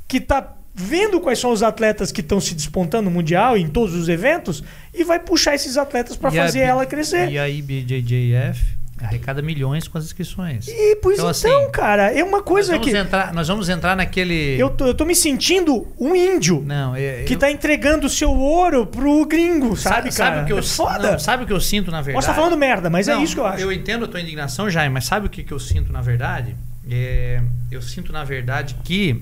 que 0.08 0.20
tá 0.20 0.59
vendo 0.82 1.20
quais 1.20 1.38
são 1.40 1.52
os 1.52 1.62
atletas 1.62 2.12
que 2.12 2.22
estão 2.22 2.40
se 2.40 2.56
despontando 2.56 3.10
no 3.10 3.12
Mundial 3.12 3.58
em 3.58 3.68
todos 3.68 3.94
os 3.94 4.08
eventos 4.08 4.64
e 4.94 5.04
vai 5.04 5.20
puxar 5.20 5.54
esses 5.54 5.78
atletas 5.78 6.16
para 6.16 6.30
a 6.30 6.32
fazer 6.32 6.60
B- 6.60 6.66
ela 6.66 6.86
crescer. 6.86 7.30
E 7.30 7.38
a 7.38 7.50
IBJJF 7.50 8.80
arrecada 9.02 9.42
milhões 9.42 9.88
com 9.88 9.98
as 9.98 10.04
inscrições. 10.04 10.68
E 10.68 10.96
pois 10.98 11.18
então, 11.18 11.30
Então, 11.32 11.60
assim, 11.62 11.72
cara, 11.72 12.12
é 12.14 12.22
uma 12.24 12.42
coisa 12.44 12.76
nós, 12.76 12.84
que 12.86 12.96
entrar, 12.98 13.34
nós 13.34 13.48
vamos 13.48 13.70
entrar 13.70 13.96
naquele. 13.96 14.60
eu 14.60 14.70
tô, 14.70 14.88
eu 14.88 14.94
tô 14.94 15.06
me 15.06 15.16
sentindo 15.16 15.88
um 15.98 16.14
índio 16.14 16.62
Não, 16.66 16.94
é, 16.96 17.24
que 17.24 17.34
eu- 17.36 17.40
tá 17.40 17.50
entregando 17.50 18.08
o 18.08 18.10
seu 18.10 18.30
ouro 18.32 18.86
pro 18.86 19.26
gringo, 19.26 19.78
sabe, 19.78 20.12
Sabe, 20.12 20.30
cara? 20.32 20.44
o 20.44 20.46
que 20.46 20.52
eu 20.52 20.60
é 20.60 20.62
foda. 20.62 21.12
não, 21.14 21.20
sabe 21.20 21.44
o 21.44 21.48
que 21.48 21.54
eu 21.54 21.62
sinto 21.62 21.90
na 21.92 22.02
verdade? 22.02 22.16
Posso 22.26 22.30
estar 22.30 22.42
falando 22.42 22.58
merda, 22.60 22.90
mas 22.90 23.08
é 23.08 23.14
Não, 23.14 23.24
isso 23.24 23.36
que 23.36 23.40
eu 23.40 23.46
acho. 23.46 23.64
Eu 23.64 23.72
entendo 23.72 24.04
a 24.04 24.08
tua 24.08 24.20
indignação, 24.20 24.70
Jaime, 24.70 24.94
mas 24.94 25.06
sabe 25.06 25.28
o 25.28 25.30
que, 25.30 25.44
que 25.44 25.54
eu 25.54 25.60
sinto 25.60 25.94
na 25.94 26.02
verdade? 26.02 26.56
É, 26.92 27.42
eu 27.72 27.82
sinto 27.82 28.12
na 28.12 28.24
verdade 28.26 28.76
que 28.84 29.22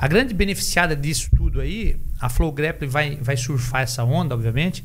a 0.00 0.08
grande 0.08 0.32
beneficiada 0.32 0.96
disso 0.96 1.28
tudo 1.36 1.60
aí, 1.60 1.94
a 2.18 2.30
Flow 2.30 2.50
Grappling 2.50 2.88
vai, 2.88 3.18
vai 3.20 3.36
surfar 3.36 3.82
essa 3.82 4.02
onda, 4.02 4.34
obviamente, 4.34 4.82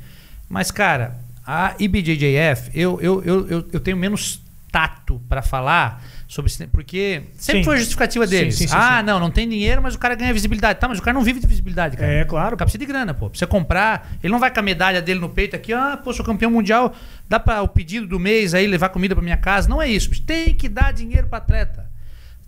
mas 0.49 0.71
cara, 0.71 1.15
a 1.47 1.73
IBJJF, 1.79 2.69
eu, 2.73 2.99
eu, 2.99 3.23
eu, 3.23 3.47
eu, 3.47 3.69
eu 3.71 3.79
tenho 3.79 3.95
menos 3.95 4.41
tato 4.69 5.21
para 5.29 5.41
falar 5.41 6.03
sobre 6.27 6.51
isso, 6.51 6.67
porque 6.67 7.21
sempre 7.37 7.61
Sim. 7.61 7.63
foi 7.63 7.75
a 7.75 7.79
justificativa 7.79 8.27
deles. 8.27 8.57
sim, 8.57 8.67
sim, 8.67 8.75
ah, 8.75 9.01
não, 9.01 9.17
não 9.17 9.31
tem 9.31 9.47
dinheiro, 9.47 9.81
mas 9.81 9.95
o 9.95 9.99
cara 9.99 10.15
ganha 10.15 10.33
visibilidade. 10.33 10.81
Tá, 10.81 10.89
mas 10.89 10.99
o 10.99 11.01
cara 11.01 11.13
não 11.13 11.23
vive 11.23 11.39
de 11.39 11.47
visibilidade, 11.47 11.95
cara. 11.95 12.11
É, 12.11 12.25
claro. 12.25 12.55
O 12.55 12.57
cara 12.57 12.65
precisa 12.65 12.79
de 12.79 12.85
grana, 12.85 13.13
pô. 13.13 13.29
Precisa 13.29 13.47
comprar. 13.47 14.11
Ele 14.21 14.33
não 14.33 14.39
vai 14.39 14.51
com 14.51 14.59
a 14.59 14.63
medalha 14.63 15.01
dele 15.01 15.21
no 15.21 15.29
peito 15.29 15.55
aqui, 15.55 15.71
ah, 15.71 15.97
pô, 16.03 16.11
sou 16.11 16.25
campeão 16.25 16.51
mundial, 16.51 16.93
dá 17.29 17.39
para 17.39 17.61
o 17.61 17.69
pedido 17.69 18.05
do 18.05 18.19
mês 18.19 18.53
aí 18.53 18.67
levar 18.67 18.89
comida 18.89 19.15
para 19.15 19.23
minha 19.23 19.37
casa. 19.37 19.69
Não 19.69 19.81
é 19.81 19.87
isso. 19.87 20.09
Tem 20.23 20.53
que 20.53 20.67
dar 20.67 20.91
dinheiro 20.91 21.27
para 21.27 21.37
atleta. 21.37 21.84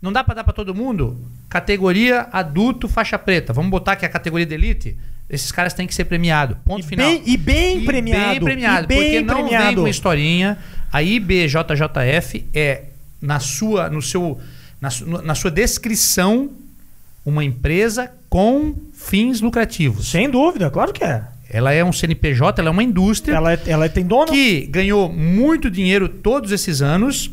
Não 0.01 0.11
dá 0.11 0.23
para 0.23 0.35
dar 0.35 0.43
para 0.43 0.53
todo 0.53 0.75
mundo? 0.75 1.17
Categoria 1.49 2.27
adulto, 2.31 2.87
faixa 2.87 3.17
preta. 3.17 3.51
Vamos 3.53 3.71
botar 3.71 3.95
que 3.95 4.05
é 4.05 4.07
a 4.07 4.11
categoria 4.11 4.45
de 4.45 4.53
elite. 4.53 4.95
Esses 5.29 5.51
caras 5.51 5.73
têm 5.73 5.87
que 5.87 5.93
ser 5.95 6.05
premiados. 6.05 6.55
Ponto 6.63 6.81
E 6.81 6.87
final. 6.87 7.07
bem- 7.09 7.21
e 7.25 7.35
bem 7.37 7.83
premiado. 7.83 8.29
Bem 8.29 8.39
premiado. 8.39 8.83
E 8.85 8.87
bem 8.87 8.97
porque 9.03 9.21
não 9.21 9.35
vem 9.35 9.45
premiado. 9.47 9.75
com 9.75 9.81
uma 9.81 9.89
historinha. 9.89 10.57
A 10.91 11.01
IBJJF 11.03 12.45
é 12.53 12.83
na 13.21 13.39
sua, 13.39 13.89
no 13.89 14.01
seu, 14.01 14.39
na, 14.79 14.89
na 15.23 15.35
sua 15.35 15.51
descrição 15.51 16.49
uma 17.25 17.43
empresa 17.43 18.11
com 18.29 18.73
fins 18.93 19.41
lucrativos. 19.41 20.09
Sem 20.09 20.29
dúvida, 20.29 20.69
claro 20.69 20.93
que 20.93 21.03
é. 21.03 21.23
Ela 21.49 21.71
é 21.73 21.83
um 21.83 21.91
CNPJ, 21.93 22.61
ela 22.61 22.69
é 22.69 22.71
uma 22.71 22.83
indústria 22.83 23.33
Ela, 23.35 23.53
é- 23.53 23.59
ela 23.67 23.89
tem 23.89 24.05
dono? 24.05 24.27
que 24.31 24.65
ganhou 24.67 25.09
muito 25.11 25.69
dinheiro 25.71 26.07
todos 26.07 26.51
esses 26.51 26.81
anos. 26.81 27.31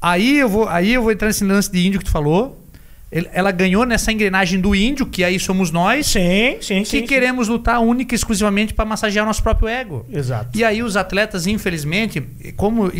Aí 0.00 0.38
eu 0.38 0.48
vou, 0.48 0.68
aí 0.68 0.92
eu 0.94 1.02
vou 1.02 1.10
entrar 1.12 1.28
nesse 1.28 1.44
lance 1.44 1.70
de 1.70 1.86
índio 1.86 1.98
que 2.00 2.04
tu 2.06 2.10
falou. 2.10 2.62
Ele- 3.10 3.28
Ela 3.32 3.50
ganhou 3.52 3.86
nessa 3.86 4.10
engrenagem 4.12 4.60
do 4.60 4.74
índio, 4.74 5.06
que 5.06 5.22
aí 5.22 5.38
somos 5.38 5.70
nós, 5.70 6.06
Sim, 6.08 6.56
sim, 6.60 6.80
que 6.80 6.84
sim. 6.84 6.98
sim. 7.00 7.06
queremos 7.06 7.46
lutar 7.48 7.80
única 7.80 8.14
e 8.14 8.16
exclusivamente 8.16 8.74
para 8.74 8.84
massagear 8.84 9.24
o 9.24 9.26
nosso 9.28 9.42
próprio 9.42 9.68
ego. 9.68 10.04
Exato. 10.12 10.50
E 10.58 10.64
aí 10.64 10.82
os 10.82 10.96
atletas, 10.96 11.46
infelizmente, 11.46 12.20
como 12.56 12.90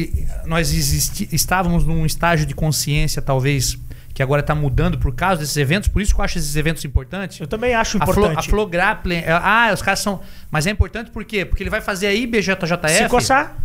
nós 0.47 0.73
existi- 0.73 1.29
estávamos 1.33 1.85
num 1.85 2.07
estágio 2.07 2.47
de 2.47 2.55
consciência, 2.55 3.21
talvez, 3.21 3.77
que 4.15 4.23
agora 4.23 4.41
está 4.41 4.55
mudando 4.55 4.97
por 4.97 5.13
causa 5.15 5.41
desses 5.41 5.57
eventos, 5.57 5.89
por 5.89 6.01
isso 6.01 6.15
que 6.15 6.21
eu 6.21 6.25
acho 6.25 6.39
esses 6.39 6.55
eventos 6.55 6.85
importantes. 6.85 7.39
Eu 7.41 7.47
também 7.49 7.75
acho 7.75 7.99
A 8.01 8.07
Flo, 8.07 8.25
a 8.25 8.29
importante. 8.29 8.49
Flo 8.49 8.65
Grappling, 8.67 9.17
é, 9.17 9.33
ah, 9.33 9.71
os 9.75 9.83
caras 9.83 9.99
são. 10.01 10.21
Mas 10.51 10.67
é 10.69 10.71
importante 10.71 11.11
por 11.11 11.25
quê? 11.25 11.45
Porque 11.45 11.63
ele 11.65 11.69
vai 11.71 11.81
fazer 11.81 12.07
a 12.07 12.15
IBJJF. 12.15 12.89
Se 12.97 13.09
coçar. 13.09 13.57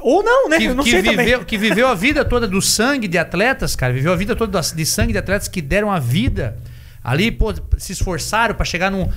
Ou 0.00 0.22
não, 0.22 0.48
né? 0.48 0.58
Que, 0.58 0.64
Eu 0.64 0.74
não 0.74 0.84
que 0.84 0.90
sei 0.90 1.02
viveu, 1.02 1.16
também. 1.16 1.44
que 1.44 1.58
viveu 1.58 1.88
a 1.88 1.94
vida 1.94 2.24
toda 2.24 2.46
do 2.48 2.60
sangue 2.60 3.06
de 3.06 3.18
atletas, 3.18 3.76
cara. 3.76 3.92
Viveu 3.92 4.12
a 4.12 4.16
vida 4.16 4.34
toda 4.34 4.60
de 4.60 4.86
sangue 4.86 5.12
de 5.12 5.18
atletas 5.18 5.48
que 5.48 5.60
deram 5.60 5.90
a 5.90 5.98
vida 5.98 6.56
ali, 7.02 7.30
pô, 7.30 7.54
se 7.78 7.92
esforçaram 7.92 8.54
para 8.54 8.64
chegar 8.64 8.90
num. 8.90 9.08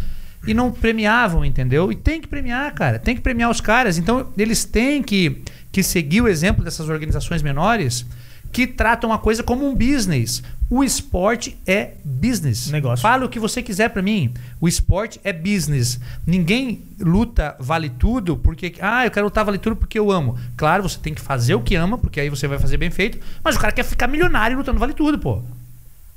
E 0.46 0.54
não 0.54 0.72
premiavam, 0.72 1.46
entendeu? 1.46 1.90
E 1.90 1.96
tem 1.96 2.20
que 2.20 2.28
premiar, 2.28 2.74
cara. 2.74 3.00
Tem 3.00 3.16
que 3.16 3.22
premiar 3.22 3.50
os 3.50 3.62
caras. 3.62 3.98
Então, 3.98 4.30
eles 4.38 4.66
têm 4.66 5.02
que, 5.02 5.42
que 5.72 5.82
seguir 5.82 6.20
o 6.22 6.28
exemplo 6.28 6.66
dessas 6.66 6.90
organizações 6.90 7.42
menores 7.42 8.06
que 8.52 8.68
tratam 8.68 9.14
a 9.14 9.18
coisa 9.18 9.42
como 9.42 9.66
um 9.66 9.74
business. 9.74 10.44
O 10.76 10.84
esporte 10.84 11.56
é 11.68 11.92
business. 12.04 12.72
Negócio. 12.72 13.04
Fala 13.04 13.26
o 13.26 13.30
que 13.30 13.40
você 13.40 13.62
quiser 13.62 13.90
pra 13.90 14.02
mim. 14.02 14.34
O 14.60 14.68
esporte 14.68 15.22
é 15.24 15.32
business. 15.32 16.00
Ninguém 16.26 16.82
luta 17.00 17.56
vale 17.60 17.92
tudo 17.92 18.36
porque 18.36 18.74
ah, 18.82 19.06
eu 19.06 19.12
quero 19.12 19.28
lutar 19.28 19.46
vale 19.46 19.60
tudo 19.60 19.76
porque 19.76 20.00
eu 20.00 20.10
amo. 20.10 20.36
Claro, 20.58 20.82
você 20.82 20.98
tem 20.98 21.14
que 21.14 21.22
fazer 21.22 21.54
o 21.54 21.62
que 21.62 21.76
ama, 21.76 21.96
porque 21.96 22.20
aí 22.20 22.28
você 22.28 22.48
vai 22.48 22.58
fazer 22.58 22.78
bem 22.78 22.90
feito, 22.90 23.20
mas 23.44 23.56
o 23.56 23.60
cara 23.60 23.72
quer 23.72 23.84
ficar 23.84 24.08
milionário 24.08 24.58
lutando 24.58 24.80
vale 24.80 24.94
tudo, 24.94 25.20
pô. 25.20 25.44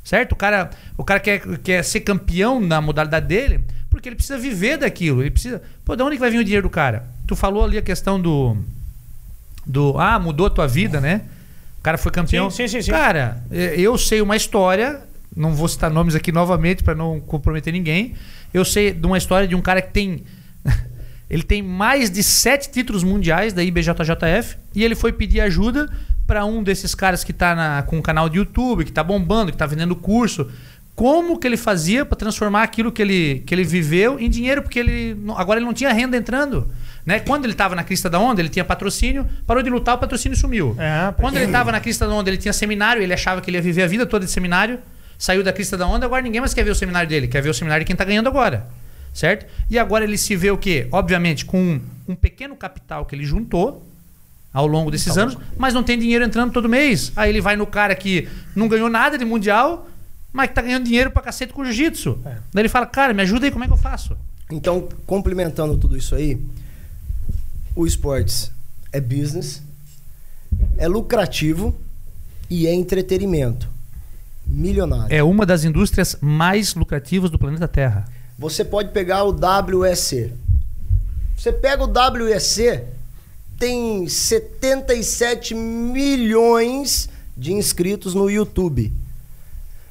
Certo? 0.02 0.32
O 0.32 0.36
cara, 0.36 0.70
o 0.96 1.04
cara 1.04 1.20
quer, 1.20 1.58
quer 1.58 1.84
ser 1.84 2.00
campeão 2.00 2.58
na 2.58 2.80
modalidade 2.80 3.26
dele, 3.26 3.60
porque 3.90 4.08
ele 4.08 4.16
precisa 4.16 4.38
viver 4.38 4.78
daquilo. 4.78 5.20
Ele 5.20 5.32
precisa. 5.32 5.60
Pô, 5.84 5.94
de 5.94 6.02
onde 6.02 6.16
que 6.16 6.20
vai 6.20 6.30
vir 6.30 6.38
o 6.38 6.44
dinheiro 6.44 6.66
do 6.66 6.70
cara? 6.70 7.04
Tu 7.26 7.36
falou 7.36 7.62
ali 7.62 7.76
a 7.76 7.82
questão 7.82 8.18
do 8.18 8.56
do 9.66 9.98
ah, 9.98 10.18
mudou 10.18 10.46
a 10.46 10.50
tua 10.50 10.66
vida, 10.66 10.98
né? 10.98 11.26
O 11.86 11.88
cara 11.88 11.98
foi 11.98 12.10
campeão. 12.10 12.50
Sim, 12.50 12.66
sim, 12.66 12.82
sim. 12.82 12.90
Cara, 12.90 13.44
eh, 13.48 13.76
eu 13.78 13.96
sei 13.96 14.20
uma 14.20 14.34
história, 14.34 15.02
não 15.36 15.54
vou 15.54 15.68
citar 15.68 15.88
nomes 15.88 16.16
aqui 16.16 16.32
novamente 16.32 16.82
para 16.82 16.96
não 16.96 17.20
comprometer 17.20 17.72
ninguém. 17.72 18.14
Eu 18.52 18.64
sei 18.64 18.92
de 18.92 19.06
uma 19.06 19.16
história 19.16 19.46
de 19.46 19.54
um 19.54 19.62
cara 19.62 19.80
que 19.80 19.92
tem 19.92 20.24
ele 21.30 21.44
tem 21.44 21.62
mais 21.62 22.10
de 22.10 22.24
sete 22.24 22.72
títulos 22.72 23.04
mundiais 23.04 23.52
da 23.52 23.62
IBJJF 23.62 24.56
e 24.74 24.82
ele 24.82 24.96
foi 24.96 25.12
pedir 25.12 25.40
ajuda 25.40 25.88
para 26.26 26.44
um 26.44 26.60
desses 26.60 26.92
caras 26.92 27.22
que 27.22 27.32
tá 27.32 27.54
na, 27.54 27.82
com 27.84 27.98
um 27.98 28.02
canal 28.02 28.28
de 28.28 28.38
YouTube, 28.38 28.84
que 28.84 28.90
tá 28.90 29.04
bombando, 29.04 29.52
que 29.52 29.58
tá 29.58 29.64
vendendo 29.64 29.94
curso. 29.94 30.50
Como 30.96 31.38
que 31.38 31.46
ele 31.46 31.56
fazia 31.56 32.04
para 32.04 32.16
transformar 32.16 32.64
aquilo 32.64 32.90
que 32.90 33.00
ele, 33.00 33.44
que 33.46 33.54
ele 33.54 33.62
viveu 33.62 34.18
em 34.18 34.28
dinheiro? 34.28 34.60
Porque 34.60 34.80
ele 34.80 35.16
agora 35.36 35.60
ele 35.60 35.66
não 35.66 35.74
tinha 35.74 35.92
renda 35.92 36.16
entrando. 36.16 36.68
Né? 37.06 37.20
Quando 37.20 37.44
ele 37.44 37.52
estava 37.52 37.76
na 37.76 37.84
crista 37.84 38.10
da 38.10 38.18
onda, 38.18 38.40
ele 38.40 38.48
tinha 38.48 38.64
patrocínio, 38.64 39.24
parou 39.46 39.62
de 39.62 39.70
lutar, 39.70 39.94
o 39.94 39.98
patrocínio 39.98 40.36
sumiu. 40.36 40.74
É, 40.76 41.12
Quando 41.12 41.36
ele 41.36 41.46
estava 41.46 41.70
na 41.70 41.78
crista 41.78 42.04
da 42.04 42.12
onda, 42.12 42.28
ele 42.28 42.36
tinha 42.36 42.52
seminário, 42.52 43.00
ele 43.00 43.14
achava 43.14 43.40
que 43.40 43.48
ele 43.48 43.58
ia 43.58 43.62
viver 43.62 43.84
a 43.84 43.86
vida 43.86 44.04
toda 44.04 44.24
de 44.24 44.30
seminário, 44.30 44.80
saiu 45.16 45.44
da 45.44 45.52
crista 45.52 45.76
da 45.76 45.86
onda, 45.86 46.04
agora 46.04 46.20
ninguém 46.20 46.40
mais 46.40 46.52
quer 46.52 46.64
ver 46.64 46.72
o 46.72 46.74
seminário 46.74 47.08
dele, 47.08 47.28
quer 47.28 47.40
ver 47.40 47.50
o 47.50 47.54
seminário 47.54 47.84
de 47.84 47.86
quem 47.86 47.94
está 47.94 48.04
ganhando 48.04 48.28
agora. 48.28 48.66
Certo? 49.14 49.46
E 49.70 49.78
agora 49.78 50.04
ele 50.04 50.18
se 50.18 50.34
vê 50.36 50.50
o 50.50 50.58
quê? 50.58 50.88
Obviamente, 50.92 51.46
com 51.46 51.58
um, 51.58 51.80
um 52.08 52.14
pequeno 52.16 52.54
capital 52.56 53.06
que 53.06 53.14
ele 53.14 53.24
juntou 53.24 53.86
ao 54.52 54.66
longo 54.66 54.90
desses 54.90 55.16
anos, 55.16 55.38
mas 55.56 55.72
não 55.72 55.82
tem 55.82 55.98
dinheiro 55.98 56.24
entrando 56.24 56.52
todo 56.52 56.68
mês. 56.68 57.12
Aí 57.14 57.30
ele 57.30 57.40
vai 57.40 57.56
no 57.56 57.66
cara 57.66 57.94
que 57.94 58.28
não 58.54 58.68
ganhou 58.68 58.90
nada 58.90 59.16
de 59.16 59.24
mundial, 59.24 59.88
mas 60.32 60.48
que 60.48 60.54
tá 60.54 60.60
ganhando 60.60 60.84
dinheiro 60.84 61.10
pra 61.10 61.22
cacete 61.22 61.52
com 61.52 61.64
jiu-jitsu. 61.64 62.18
É. 62.26 62.30
Daí 62.52 62.62
ele 62.62 62.68
fala, 62.68 62.84
cara, 62.84 63.14
me 63.14 63.22
ajuda 63.22 63.46
aí, 63.46 63.50
como 63.52 63.64
é 63.64 63.66
que 63.68 63.72
eu 63.72 63.78
faço? 63.78 64.16
Então, 64.50 64.88
complementando 65.06 65.76
tudo 65.76 65.96
isso 65.96 66.14
aí, 66.14 66.38
o 67.76 67.86
esportes 67.86 68.50
é 68.90 69.00
business, 69.00 69.62
é 70.78 70.88
lucrativo 70.88 71.74
e 72.48 72.66
é 72.66 72.74
entretenimento. 72.74 73.68
Milionário. 74.46 75.14
É 75.14 75.22
uma 75.22 75.44
das 75.44 75.64
indústrias 75.64 76.16
mais 76.20 76.74
lucrativas 76.74 77.30
do 77.30 77.38
planeta 77.38 77.68
Terra. 77.68 78.06
Você 78.38 78.64
pode 78.64 78.90
pegar 78.92 79.24
o 79.24 79.32
WEC. 79.32 80.32
Você 81.36 81.52
pega 81.52 81.84
o 81.84 81.92
WEC, 81.92 82.84
tem 83.58 84.08
77 84.08 85.54
milhões 85.54 87.08
de 87.36 87.52
inscritos 87.52 88.14
no 88.14 88.30
YouTube. 88.30 88.92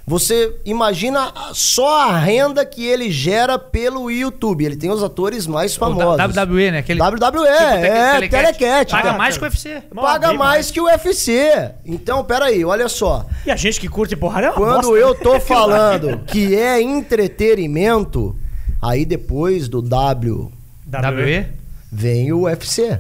Você 0.08 0.56
imagina 0.64 1.34
só 1.54 2.10
a 2.12 2.18
renda 2.20 2.64
que 2.64 2.86
ele 2.86 3.10
gera 3.10 3.58
pelo 3.58 4.12
YouTube. 4.12 4.64
Ele 4.64 4.76
tem 4.76 4.92
os 4.92 5.02
atores 5.02 5.48
mais 5.48 5.76
famosos. 5.76 6.18
da- 6.18 6.44
WWE, 6.44 6.70
né? 6.70 6.78
Aquele, 6.80 7.02
WWE, 7.02 7.22
tipo 7.24 7.44
é, 7.44 8.12
telecat. 8.14 8.30
telecat. 8.30 8.92
Paga 8.92 9.04
cara. 9.04 9.18
mais 9.18 9.36
que 9.38 9.44
o 9.44 9.48
UFC. 9.48 9.82
Paga 9.96 10.28
mais 10.28 10.38
mais. 10.38 10.72
que 10.72 10.80
o 10.80 10.84
UFC. 10.86 11.72
Então, 11.84 12.24
peraí, 12.24 12.64
olha 12.64 12.88
só. 12.88 13.26
E 13.48 13.50
a 13.50 13.56
gente 13.56 13.80
que 13.80 13.88
curte 13.90 14.16
porrada 14.16 14.46
é 14.48 14.50
uma 14.52 14.56
Quando 14.58 14.90
bosta. 14.90 14.98
eu 15.00 15.16
tô 15.16 15.40
falando 15.42 16.20
que 16.28 16.56
é 16.56 16.80
entretenimento, 16.80 18.36
aí 18.82 19.06
depois 19.06 19.68
do 19.68 19.82
W 19.82 20.52
WWE? 20.88 21.48
vem 21.92 22.32
o 22.32 22.42
UFC, 22.44 23.00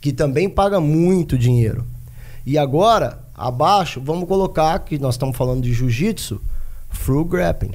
que 0.00 0.12
também 0.12 0.48
paga 0.48 0.80
muito 0.80 1.36
dinheiro. 1.36 1.84
E 2.46 2.56
agora, 2.56 3.18
abaixo, 3.36 4.00
vamos 4.02 4.26
colocar 4.28 4.78
que 4.80 4.98
nós 4.98 5.14
estamos 5.14 5.36
falando 5.36 5.62
de 5.62 5.72
jiu-jitsu, 5.74 6.40
Free 6.88 7.24
Grappling, 7.24 7.74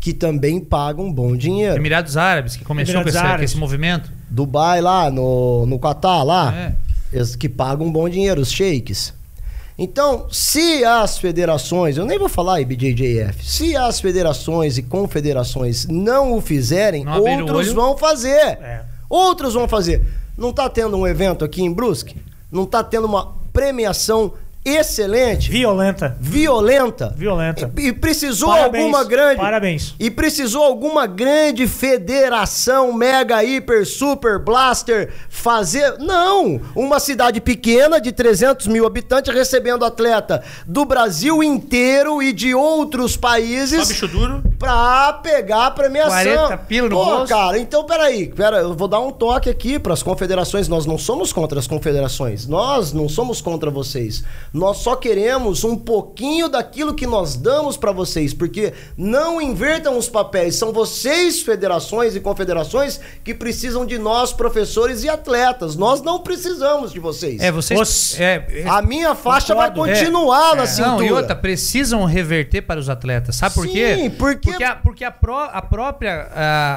que 0.00 0.12
também 0.12 0.60
paga 0.60 1.00
um 1.02 1.12
bom 1.12 1.36
dinheiro. 1.36 1.76
Emirados 1.76 2.16
Árabes, 2.16 2.56
que 2.56 2.64
começou 2.64 3.02
com 3.02 3.08
esse, 3.08 3.18
com 3.20 3.42
esse 3.42 3.56
movimento. 3.56 4.12
Dubai 4.30 4.80
lá, 4.80 5.10
no, 5.10 5.66
no 5.66 5.78
Catar 5.78 6.22
lá, 6.22 6.54
É. 6.54 6.74
eles 7.12 7.34
que 7.34 7.48
pagam 7.48 7.86
um 7.86 7.92
bom 7.92 8.08
dinheiro, 8.08 8.40
os 8.40 8.50
sheiks. 8.52 9.12
Então, 9.76 10.28
se 10.30 10.84
as 10.84 11.18
federações, 11.18 11.96
eu 11.96 12.04
nem 12.04 12.16
vou 12.16 12.28
falar 12.28 12.60
IBJJF, 12.60 13.44
se 13.44 13.74
as 13.76 13.98
federações 13.98 14.78
e 14.78 14.82
confederações 14.84 15.86
não 15.88 16.34
o 16.36 16.40
fizerem, 16.40 17.04
Não 17.04 17.20
o 17.20 17.28
outros 17.28 17.72
vão 17.72 17.96
fazer. 17.98 18.38
É. 18.38 18.84
Outros 19.10 19.54
vão 19.54 19.66
fazer. 19.66 20.06
Não 20.38 20.52
tá 20.52 20.68
tendo 20.68 20.96
um 20.96 21.04
evento 21.06 21.44
aqui 21.44 21.60
em 21.62 21.72
Brusque? 21.72 22.16
Não 22.52 22.66
tá 22.66 22.84
tendo 22.84 23.06
uma 23.08 23.34
premiação 23.52 24.32
excelente, 24.64 25.50
Violenta. 25.50 26.16
violenta? 26.20 27.14
Violenta. 27.16 27.70
E, 27.76 27.88
e 27.88 27.92
precisou 27.92 28.48
Parabéns. 28.50 28.84
alguma 28.84 29.04
grande 29.04 29.36
Parabéns. 29.40 29.94
e 30.00 30.10
precisou 30.10 30.62
alguma 30.62 31.06
grande 31.06 31.66
federação 31.66 32.92
mega 32.92 33.42
hiper 33.44 33.86
super 33.86 34.38
blaster 34.38 35.12
fazer 35.28 35.98
não 35.98 36.60
uma 36.74 36.98
cidade 36.98 37.40
pequena 37.40 38.00
de 38.00 38.12
300 38.12 38.66
mil 38.66 38.86
habitantes 38.86 39.32
recebendo 39.34 39.84
atleta 39.84 40.42
do 40.66 40.84
Brasil 40.84 41.42
inteiro 41.42 42.22
e 42.22 42.32
de 42.32 42.54
outros 42.54 43.12
Só 43.12 43.20
países 43.20 43.88
bicho 43.88 44.08
duro. 44.08 44.42
pra 44.58 45.12
pegar 45.22 45.66
a 45.66 45.70
premiação 45.70 46.10
40 46.48 46.58
pila 46.58 46.88
no 46.88 46.96
Pô, 46.96 47.04
bolso. 47.04 47.26
cara 47.26 47.58
então 47.58 47.84
peraí 47.84 48.28
pera, 48.28 48.58
eu 48.58 48.74
vou 48.74 48.88
dar 48.88 49.00
um 49.00 49.10
toque 49.12 49.50
aqui 49.50 49.78
pras 49.78 50.02
confederações 50.02 50.68
nós 50.68 50.86
não 50.86 50.96
somos 50.96 51.32
contra 51.32 51.58
as 51.58 51.66
confederações 51.66 52.46
nós 52.46 52.92
não 52.92 53.08
somos 53.08 53.40
contra 53.40 53.70
vocês 53.70 54.24
nós 54.54 54.78
só 54.78 54.94
queremos 54.96 55.64
um 55.64 55.76
pouquinho 55.76 56.48
daquilo 56.48 56.94
que 56.94 57.06
nós 57.06 57.34
damos 57.36 57.76
pra 57.76 57.90
vocês 57.92 58.32
porque 58.32 58.72
não 58.96 59.40
invertam 59.40 59.98
os 59.98 60.08
papéis 60.08 60.54
são 60.56 60.72
vocês 60.72 61.42
federações 61.42 62.14
e 62.14 62.20
confederações 62.20 63.00
que 63.24 63.34
precisam 63.34 63.84
de 63.84 63.98
nós 63.98 64.32
professores 64.32 65.02
e 65.02 65.08
atletas 65.08 65.74
nós 65.74 66.00
não 66.00 66.20
precisamos 66.20 66.92
de 66.92 67.00
vocês 67.00 67.40
É, 67.42 67.50
vocês. 67.50 67.78
Os- 67.80 68.20
é, 68.20 68.46
é- 68.48 68.68
a 68.68 68.80
minha 68.80 69.14
faixa 69.16 69.54
vai 69.54 69.68
Concordo. 69.70 69.92
continuar 69.92 70.54
na 70.54 70.62
É, 70.62 70.66
cintura 70.66 70.90
Não, 70.96 71.02
e 71.04 71.12
outra, 71.12 71.34
precisam 71.34 72.04
reverter 72.04 72.62
para 72.62 72.78
os 72.78 72.88
atletas. 72.88 73.34
Sabe 73.34 73.54
por 73.56 73.66
Sim, 73.66 73.72
quê? 73.72 74.12
porque- 74.16 74.50
Porque, 74.54 74.62
a, 74.64 74.76
porque 74.76 75.04
a 75.04 75.10
pró- 75.10 75.50
a 75.52 75.60
própria, 75.60 76.28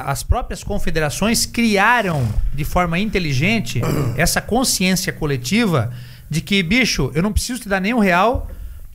as 0.04 0.24
próprias 0.24 0.64
confederações 0.64 1.46
criaram 1.46 2.26
de 2.52 2.64
forma 2.64 2.98
inteligente 2.98 3.80
essa 4.16 4.40
consciência 4.40 5.12
coletiva 5.12 5.92
de 6.30 6.40
que, 6.40 6.62
bicho, 6.62 7.10
eu 7.14 7.22
não 7.22 7.32
preciso 7.32 7.60
te 7.62 7.68
dar 7.68 7.80
nem 7.80 7.94
um 7.94 7.98
real, 7.98 8.46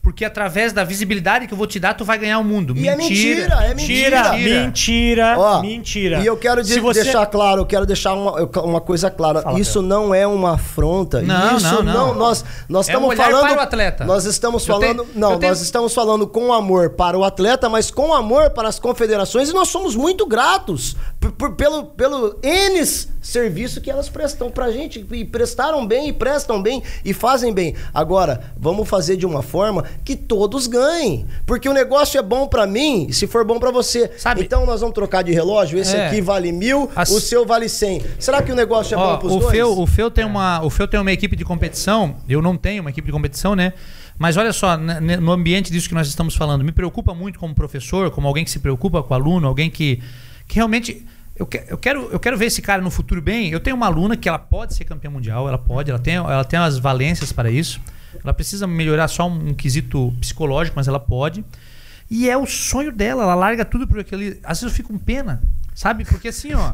porque 0.02 0.22
através 0.22 0.70
da 0.70 0.84
visibilidade 0.84 1.46
que 1.46 1.54
eu 1.54 1.56
vou 1.56 1.66
te 1.66 1.80
dar, 1.80 1.94
tu 1.94 2.04
vai 2.04 2.18
ganhar 2.18 2.38
o 2.38 2.44
mundo. 2.44 2.76
E 2.76 2.86
é 2.86 2.94
mentira, 2.94 3.54
é 3.64 3.74
Mentira, 3.74 4.32
Mentira. 4.32 4.60
mentira, 4.60 5.34
Ó, 5.38 5.60
mentira. 5.62 6.20
E 6.20 6.26
eu 6.26 6.36
quero 6.36 6.62
de- 6.62 6.78
você- 6.78 7.02
deixar 7.04 7.24
claro, 7.24 7.62
eu 7.62 7.66
quero 7.66 7.86
deixar 7.86 8.12
uma, 8.12 8.32
uma 8.60 8.80
coisa 8.82 9.10
clara. 9.10 9.40
Fala, 9.40 9.58
isso 9.58 9.80
não 9.80 10.14
é 10.14 10.26
uma 10.26 10.56
afronta. 10.56 11.22
Não, 11.22 11.56
isso 11.56 11.82
não, 11.82 12.08
não. 12.08 12.14
nós 12.16 12.44
nós 12.68 12.86
É 12.86 12.90
estamos 12.92 13.08
um 13.08 13.12
olhar 13.12 13.24
falando 13.30 13.48
para 13.48 13.56
o 13.56 13.60
atleta. 13.60 14.04
Nós 14.04 14.26
estamos 14.26 14.66
falando, 14.66 15.04
tenho- 15.04 15.08
não, 15.14 15.38
tenho- 15.38 15.50
nós 15.50 15.62
estamos 15.62 15.94
falando 15.94 16.26
com 16.26 16.52
amor 16.52 16.90
para 16.90 17.16
o 17.18 17.24
atleta, 17.24 17.70
mas 17.70 17.90
com 17.90 18.12
amor 18.12 18.50
para 18.50 18.68
as 18.68 18.78
confederações 18.78 19.48
e 19.48 19.54
nós 19.54 19.68
somos 19.68 19.96
muito 19.96 20.26
gratos 20.26 20.94
Por- 21.18 21.32
por- 21.32 21.52
pelo, 21.54 21.84
pelo 21.84 22.38
N 22.42 22.78
serviço 23.24 23.80
que 23.80 23.90
elas 23.90 24.08
prestam 24.08 24.50
pra 24.50 24.70
gente. 24.70 25.04
E 25.12 25.24
prestaram 25.24 25.86
bem, 25.86 26.08
e 26.08 26.12
prestam 26.12 26.62
bem, 26.62 26.82
e 27.04 27.12
fazem 27.12 27.52
bem. 27.52 27.74
Agora, 27.92 28.52
vamos 28.56 28.88
fazer 28.88 29.16
de 29.16 29.24
uma 29.26 29.42
forma 29.42 29.84
que 30.04 30.14
todos 30.14 30.66
ganhem. 30.66 31.26
Porque 31.46 31.68
o 31.68 31.72
negócio 31.72 32.18
é 32.18 32.22
bom 32.22 32.46
pra 32.46 32.66
mim, 32.66 33.10
se 33.10 33.26
for 33.26 33.44
bom 33.44 33.58
pra 33.58 33.70
você. 33.70 34.10
Sabe- 34.18 34.42
Então 34.42 34.66
nós 34.66 34.80
vamos 34.80 34.94
trocar 34.94 35.22
de 35.22 35.32
relógio. 35.32 35.78
Esse 35.78 35.96
É. 35.96 36.06
aqui 36.08 36.20
vale 36.20 36.52
mil, 36.52 36.90
As- 36.94 37.10
o 37.10 37.20
seu 37.20 37.46
vale 37.46 37.68
cem. 37.68 38.02
Será 38.18 38.42
que 38.42 38.52
o 38.52 38.54
negócio 38.54 38.94
é 38.94 38.98
Ó, 38.98 39.12
bom 39.14 39.18
pros 39.18 39.32
o 39.32 39.38
dois? 39.40 39.50
Feu, 39.52 39.78
o 39.78 39.86
Feu 39.86 40.10
tem 40.10 40.24
uma, 40.24 40.62
o 40.62 40.68
Feu 40.70 40.86
tem 40.86 41.00
uma 41.00 41.12
equipe 41.12 41.34
de 41.34 41.44
competição. 41.44 42.16
Eu 42.28 42.42
não 42.42 42.56
tenho 42.56 42.82
uma 42.82 42.90
equipe 42.90 43.06
de 43.06 43.12
competição, 43.12 43.54
né? 43.56 43.72
Mas 44.18 44.36
olha 44.36 44.52
só, 44.52 44.76
no 44.76 45.32
ambiente 45.32 45.72
disso 45.72 45.88
que 45.88 45.94
nós 45.94 46.06
estamos 46.06 46.36
falando, 46.36 46.62
me 46.62 46.70
preocupa 46.70 47.12
muito 47.14 47.38
como 47.38 47.52
professor, 47.54 48.10
como 48.12 48.28
alguém 48.28 48.44
que 48.44 48.50
se 48.50 48.60
preocupa 48.60 49.02
com 49.02 49.12
o 49.12 49.16
aluno, 49.16 49.48
alguém 49.48 49.68
que, 49.68 50.00
que 50.46 50.54
realmente 50.56 51.04
eu, 51.36 51.46
que- 51.46 51.64
eu 51.68 51.76
quero, 51.78 52.08
eu 52.12 52.20
quero 52.20 52.36
ver 52.36 52.46
esse 52.46 52.62
cara 52.62 52.80
no 52.82 52.90
futuro 52.90 53.20
bem. 53.20 53.50
Eu 53.50 53.60
tenho 53.60 53.76
uma 53.76 53.86
aluna 53.86 54.16
que 54.16 54.28
ela 54.28 54.38
pode 54.38 54.74
ser 54.74 54.84
campeã 54.84 55.10
mundial, 55.10 55.48
ela 55.48 55.58
pode, 55.58 55.90
ela 55.90 55.98
tem, 55.98 56.14
ela 56.14 56.44
tem 56.44 56.58
as 56.58 56.78
valências 56.78 57.32
para 57.32 57.50
isso. 57.50 57.80
Ela 58.22 58.32
precisa 58.32 58.66
melhorar 58.66 59.08
só 59.08 59.28
um, 59.28 59.48
um 59.48 59.54
quesito 59.54 60.12
psicológico, 60.20 60.76
mas 60.76 60.86
ela 60.88 61.00
pode. 61.00 61.44
E 62.10 62.28
é 62.28 62.36
o 62.36 62.46
sonho 62.46 62.92
dela, 62.92 63.22
ela 63.24 63.34
larga 63.34 63.64
tudo 63.64 63.86
por 63.88 63.98
aquele. 63.98 64.38
Às 64.44 64.60
vezes 64.60 64.62
eu 64.62 64.70
fico 64.70 64.92
com 64.92 64.98
pena, 64.98 65.42
sabe? 65.74 66.04
Porque 66.04 66.28
assim, 66.28 66.52
ó. 66.54 66.72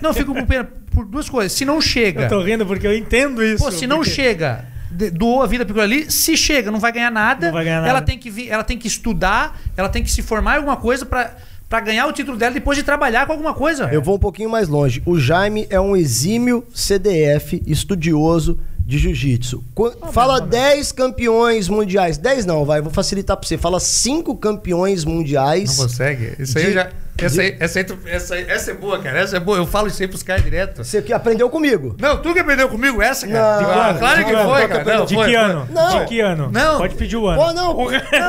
Não, 0.00 0.10
eu 0.10 0.14
fico 0.14 0.32
com 0.34 0.44
pena 0.46 0.64
por 0.92 1.04
duas 1.06 1.28
coisas. 1.28 1.52
Se 1.52 1.64
não 1.64 1.80
chega. 1.80 2.22
Eu 2.22 2.28
tô 2.28 2.42
rindo 2.42 2.64
porque 2.64 2.86
eu 2.86 2.96
entendo 2.96 3.42
isso. 3.42 3.64
Pô, 3.64 3.70
se 3.72 3.86
não 3.86 3.96
porque- 3.98 4.10
chega, 4.10 4.66
doou 5.12 5.42
a 5.42 5.46
vida 5.46 5.64
aquilo 5.64 5.80
ali, 5.80 6.10
se 6.10 6.36
chega, 6.36 6.70
não 6.70 6.78
vai 6.78 6.92
ganhar 6.92 7.10
nada. 7.10 7.50
Vai 7.50 7.64
ganhar 7.64 7.78
Ela 7.78 7.94
nada. 7.94 8.06
tem 8.06 8.18
que 8.18 8.30
vir, 8.30 8.48
ela 8.48 8.62
tem 8.62 8.78
que 8.78 8.86
estudar, 8.86 9.58
ela 9.76 9.88
tem 9.88 10.04
que 10.04 10.10
se 10.10 10.22
formar 10.22 10.54
em 10.54 10.56
alguma 10.58 10.76
coisa 10.76 11.04
pra 11.04 11.34
pra 11.68 11.80
ganhar 11.80 12.06
o 12.06 12.12
título 12.12 12.36
dela 12.38 12.54
depois 12.54 12.76
de 12.78 12.84
trabalhar 12.84 13.26
com 13.26 13.32
alguma 13.32 13.54
coisa. 13.54 13.84
Eu 13.92 14.00
vou 14.02 14.16
um 14.16 14.18
pouquinho 14.18 14.48
mais 14.50 14.68
longe. 14.68 15.02
O 15.04 15.18
Jaime 15.18 15.66
é 15.70 15.80
um 15.80 15.96
exímio 15.96 16.64
CDF, 16.74 17.62
estudioso 17.66 18.58
de 18.78 18.98
jiu-jitsu. 18.98 19.64
Qu- 19.74 19.92
Fala 20.12 20.40
10 20.40 20.92
campeões 20.92 21.68
mundiais. 21.68 22.18
10 22.18 22.46
não, 22.46 22.64
vai, 22.64 22.80
vou 22.80 22.92
facilitar 22.92 23.36
pra 23.36 23.46
você. 23.46 23.58
Fala 23.58 23.80
5 23.80 24.36
campeões 24.36 25.04
mundiais. 25.04 25.76
Não 25.76 25.84
consegue. 25.86 26.34
Isso 26.38 26.56
aí 26.56 26.64
De- 26.64 26.70
eu 26.70 26.74
já. 26.74 26.90
Essa, 27.18 27.40
aí, 27.40 27.56
essa, 27.58 27.78
aí, 27.78 27.86
essa, 28.06 28.34
aí- 28.34 28.44
essa 28.48 28.70
é 28.70 28.74
boa, 28.74 28.98
cara. 28.98 29.18
Essa 29.20 29.36
é 29.36 29.40
boa. 29.40 29.56
Eu 29.58 29.66
falo 29.66 29.88
isso 29.88 30.02
aí 30.02 30.08
pros 30.08 30.22
caras 30.22 30.42
direto. 30.44 30.84
Você 30.84 31.00
que 31.00 31.12
aprendeu 31.12 31.48
comigo. 31.48 31.96
Não, 31.98 32.20
tu 32.20 32.32
que 32.32 32.38
aprendeu 32.40 32.68
comigo 32.68 33.00
essa, 33.00 33.26
cara. 33.26 33.62
Não, 33.62 33.70
Ah, 33.80 33.92
não, 33.92 33.98
claro 33.98 34.24
que 34.24 34.32
não, 34.32 34.44
foi, 34.44 34.60
não, 34.60 34.68
cara. 34.68 34.84
não, 34.84 34.94
Não, 34.98 35.06
De 35.06 35.14
que 35.16 35.22
foi. 35.22 35.34
ano? 35.34 35.68
Não. 35.72 35.98
De 36.00 36.04
que 36.06 36.20
ano? 36.20 36.50
Não. 36.52 36.78
Pode 36.78 36.94
pedir 36.96 37.16
o 37.16 37.26
ano. 37.26 37.42
Pô, 37.42 37.52
não. 37.52 37.76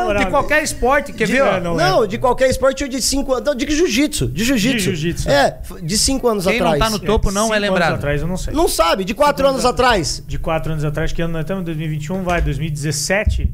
Não, 0.08 0.16
de 0.16 0.26
qualquer 0.28 0.64
esporte, 0.64 1.12
quer 1.14 1.26
De- 1.28 1.34
ver, 1.34 1.42
ó? 1.42 1.60
não, 1.60 1.76
Não, 1.76 2.04
é. 2.04 2.08
de 2.08 2.18
qualquer 2.18 2.50
esporte 2.50 2.84
ou 2.84 2.90
de 2.90 3.02
5 3.02 3.34
anos. 3.34 3.46
Não, 3.46 3.56
de 3.56 3.70
jiu-jitsu. 3.76 4.28
De 4.28 4.44
jiu-jitsu. 4.44 4.78
De 4.78 4.96
jiu-jitsu. 4.96 5.30
É, 5.30 5.58
de 5.82 5.98
5 5.98 6.28
anos 6.28 6.46
Quem 6.46 6.60
não 6.60 6.68
atrás. 6.72 6.84
tá 6.84 6.90
no 6.90 7.00
topo 7.00 7.32
não 7.32 7.44
Cinco 7.44 7.54
é 7.54 7.58
anos 7.58 7.70
lembrado. 7.70 7.94
atrás, 7.96 8.22
eu 8.22 8.28
não 8.28 8.38
sei. 8.38 8.54
Não 8.54 8.68
sabe, 8.68 9.04
de 9.04 9.14
4 9.14 9.38
Cinco 9.38 9.50
anos 9.50 9.66
anos 9.66 9.74
atrás. 9.74 10.24
De 10.28 10.38
quatro 10.40 10.72
anos 10.72 10.84
atrás, 10.86 11.12
que 11.12 11.22
ano 11.22 11.34
nós 11.34 11.42
estamos? 11.42 11.64
2021, 11.66 12.24
vai, 12.24 12.42
2017. 12.42 13.50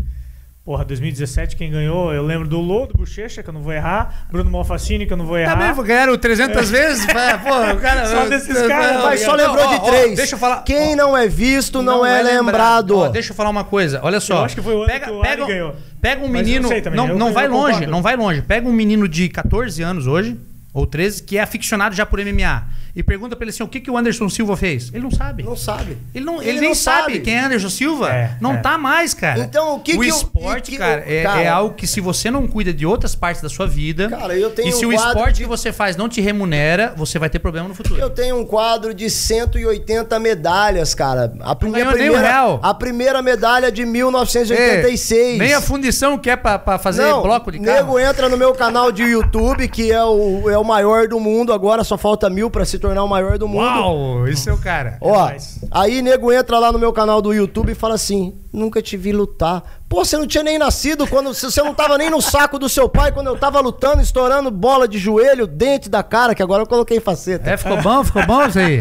Porra, 0.65 0.85
2017 0.85 1.57
quem 1.57 1.69
ganhou, 1.69 2.13
eu 2.13 2.23
lembro 2.23 2.47
do 2.47 2.57
Lô, 2.61 2.85
do 2.85 2.93
Bochecha, 2.93 3.43
que 3.43 3.49
eu 3.49 3.53
não 3.53 3.59
vou 3.59 3.73
errar. 3.73 4.27
Bruno 4.31 4.49
Malfacini, 4.49 5.05
que 5.05 5.11
eu 5.11 5.17
não 5.17 5.25
vou 5.25 5.37
errar. 5.37 5.57
Também 5.57 5.85
ganharam 5.85 6.17
300 6.17 6.69
vezes? 6.69 7.05
Vai, 7.05 7.37
Pô, 7.43 7.49
o 7.49 7.81
cara. 7.81 8.05
Só 8.07 8.25
desses 8.29 8.65
caras, 8.65 9.03
Mas 9.03 9.19
só 9.19 9.35
Não, 9.35 9.45
lembrou 9.45 9.65
ó, 9.65 9.67
de 9.67 9.75
ó, 9.75 9.91
3. 9.91 10.15
Deixa 10.15 10.35
eu 10.35 10.39
falar. 10.39 10.63
Quem 10.63 10.93
ó, 10.93 10.95
não 10.95 11.17
é 11.17 11.27
visto 11.27 11.81
não, 11.81 12.05
é, 12.05 12.23
lembrado. 12.23 12.97
Ó, 12.97 13.09
deixa 13.09 13.33
eu 13.33 13.35
falar 13.35 13.49
uma 13.49 13.65
coisa. 13.65 13.99
Olha 14.03 14.21
só. 14.21 14.35
Eu 14.37 14.45
acho 14.45 14.55
que 14.55 14.61
foi 14.61 14.73
o 14.73 14.83
ano 14.83 14.87
pega, 14.87 15.05
que 15.05 15.11
o 15.11 15.21
pega, 15.21 15.45
ganhou. 15.45 15.75
Pega 15.99 16.21
um 16.23 16.29
Mas 16.29 16.39
eu 16.39 16.45
menino. 16.45 16.67
sei 16.69 16.81
também, 16.81 16.95
não 16.97 17.09
eu- 17.09 17.17
não 17.17 17.27
eu 17.27 17.33
vai 17.33 17.47
longe, 17.49 17.73
concordo. 17.73 17.91
não 17.91 18.01
vai 18.01 18.15
longe. 18.15 18.41
Pega 18.41 18.65
um 18.65 18.71
menino 18.71 19.05
de 19.05 19.27
14 19.27 19.81
anos 19.83 20.07
hoje, 20.07 20.39
ou 20.73 20.87
13, 20.87 21.23
que 21.23 21.37
é 21.37 21.41
aficionado 21.41 21.93
já 21.93 22.05
por 22.05 22.21
MMA. 22.21 22.63
E 22.95 23.01
pergunta 23.01 23.35
pra 23.35 23.43
ele 23.45 23.49
assim: 23.49 23.63
o 23.63 23.67
que, 23.67 23.79
que 23.79 23.89
o 23.89 23.97
Anderson 23.97 24.29
Silva 24.29 24.55
fez? 24.55 24.89
Ele 24.93 25.03
não 25.03 25.09
sabe. 25.11 25.41
Não 25.43 25.55
sabe. 25.55 25.97
Ele, 26.13 26.23
não, 26.23 26.39
Ele 26.41 26.49
ele, 26.51 26.59
nem 26.59 26.69
não 26.69 26.75
sabe. 26.75 27.13
sabe. 27.13 27.19
quem 27.21 27.35
é 27.35 27.39
Anderson 27.45 27.69
Silva. 27.69 28.09
É, 28.13 28.37
não 28.39 28.53
é. 28.53 28.57
tá 28.57 28.77
mais, 28.77 29.13
cara. 29.15 29.39
Então, 29.39 29.75
o 29.75 29.79
que 29.79 29.93
o 29.95 29.99
que 29.99 30.07
eu- 30.09 30.15
esporte, 30.15 30.67
e 30.69 30.71
que 30.73 30.77
cara, 30.77 31.03
eu- 31.07 31.19
é, 31.19 31.23
cara- 31.23 31.41
é 31.41 31.47
algo 31.47 31.73
que 31.75 31.87
se 31.87 31.99
você 31.99 32.29
não 32.29 32.47
cuida 32.47 32.71
de 32.71 32.85
outras 32.85 33.15
partes 33.15 33.41
da 33.41 33.49
sua 33.49 33.65
vida. 33.65 34.09
Cara, 34.09 34.35
eu 34.37 34.51
tenho 34.51 34.69
e 34.69 34.71
se 34.71 34.85
um 34.85 34.89
o 34.89 34.93
quadro 34.93 35.09
esporte 35.09 35.35
de- 35.37 35.41
que 35.43 35.47
você 35.49 35.73
faz 35.73 35.95
não 35.97 36.07
te 36.07 36.21
remunera, 36.21 36.93
você 36.95 37.17
vai 37.17 37.29
ter 37.29 37.39
problema 37.39 37.67
no 37.67 37.73
futuro. 37.73 37.99
Eu 37.99 38.09
tenho 38.11 38.37
um 38.37 38.45
quadro 38.45 38.93
de 38.93 39.09
180 39.09 40.19
medalhas, 40.19 40.93
cara. 40.93 41.33
A, 41.41 41.51
um 41.53 41.55
primeira, 41.55 41.91
real. 42.19 42.59
a 42.61 42.73
primeira 42.75 43.21
medalha 43.23 43.71
de 43.71 43.85
1986. 43.85 45.35
É, 45.35 45.37
nem 45.37 45.53
a 45.53 45.61
fundição 45.61 46.17
quer 46.17 46.37
pra, 46.37 46.59
pra 46.59 46.77
fazer 46.77 47.01
Não, 47.03 47.21
bloco 47.23 47.51
de 47.51 47.59
nego 47.59 47.73
carro. 47.93 47.99
entra 47.99 48.29
no 48.29 48.37
meu 48.37 48.53
canal 48.53 48.91
de 48.91 49.03
YouTube, 49.03 49.67
que 49.67 49.91
é 49.91 50.03
o, 50.03 50.49
é 50.49 50.57
o 50.57 50.63
maior 50.63 51.07
do 51.07 51.19
mundo. 51.19 51.51
Agora 51.53 51.83
só 51.83 51.97
falta 51.97 52.29
mil 52.29 52.49
pra 52.49 52.65
se 52.65 52.77
tornar 52.83 53.01
o 53.01 53.07
maior 53.07 53.37
do 53.37 53.47
mundo. 53.47 53.63
Uau, 53.63 54.27
esse 54.27 54.49
é 54.49 54.53
o 54.53 54.57
cara. 54.57 54.97
Ó, 54.99 55.29
nóis. 55.29 55.59
aí 55.71 56.01
nego 56.01 56.33
entra 56.33 56.59
lá 56.59 56.69
no 56.69 56.77
meu 56.77 56.91
canal 56.91 57.21
do 57.21 57.33
YouTube 57.33 57.71
e 57.71 57.75
fala 57.75 57.95
assim: 57.95 58.35
nunca 58.51 58.81
te 58.81 58.97
vi 58.97 59.13
lutar. 59.13 59.63
Pô, 59.87 60.03
você 60.03 60.17
não 60.17 60.27
tinha 60.27 60.43
nem 60.43 60.57
nascido 60.57 61.07
quando. 61.07 61.33
Você 61.33 61.63
não 61.63 61.73
tava 61.73 61.97
nem 61.97 62.09
no 62.09 62.21
saco 62.21 62.59
do 62.59 62.67
seu 62.67 62.89
pai 62.89 63.13
quando 63.13 63.27
eu 63.27 63.37
tava 63.37 63.61
lutando, 63.61 64.01
estourando 64.01 64.51
bola 64.51 64.85
de 64.85 64.97
joelho, 64.97 65.47
dente 65.47 65.89
da 65.89 66.03
cara, 66.03 66.35
que 66.35 66.43
agora 66.43 66.63
eu 66.63 66.67
coloquei 66.67 66.99
faceta. 66.99 67.49
É, 67.49 67.55
ficou 67.55 67.81
bom, 67.81 68.03
ficou 68.03 68.25
bom 68.25 68.45
isso 68.45 68.59
aí. 68.59 68.79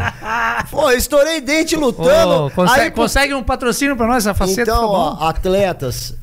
Pô, 0.69 0.91
estourei 0.91 1.41
dente 1.41 1.77
lutando. 1.77 2.47
Ô, 2.47 2.51
consegue, 2.51 2.81
aí, 2.81 2.91
consegue 2.91 3.35
um 3.35 3.43
patrocínio 3.43 3.97
pra 3.97 4.09
nós, 4.09 4.27
a 4.27 4.35
faceta 4.35 4.63
então, 4.63 4.85
ó, 4.85 5.29
atletas, 5.29 6.17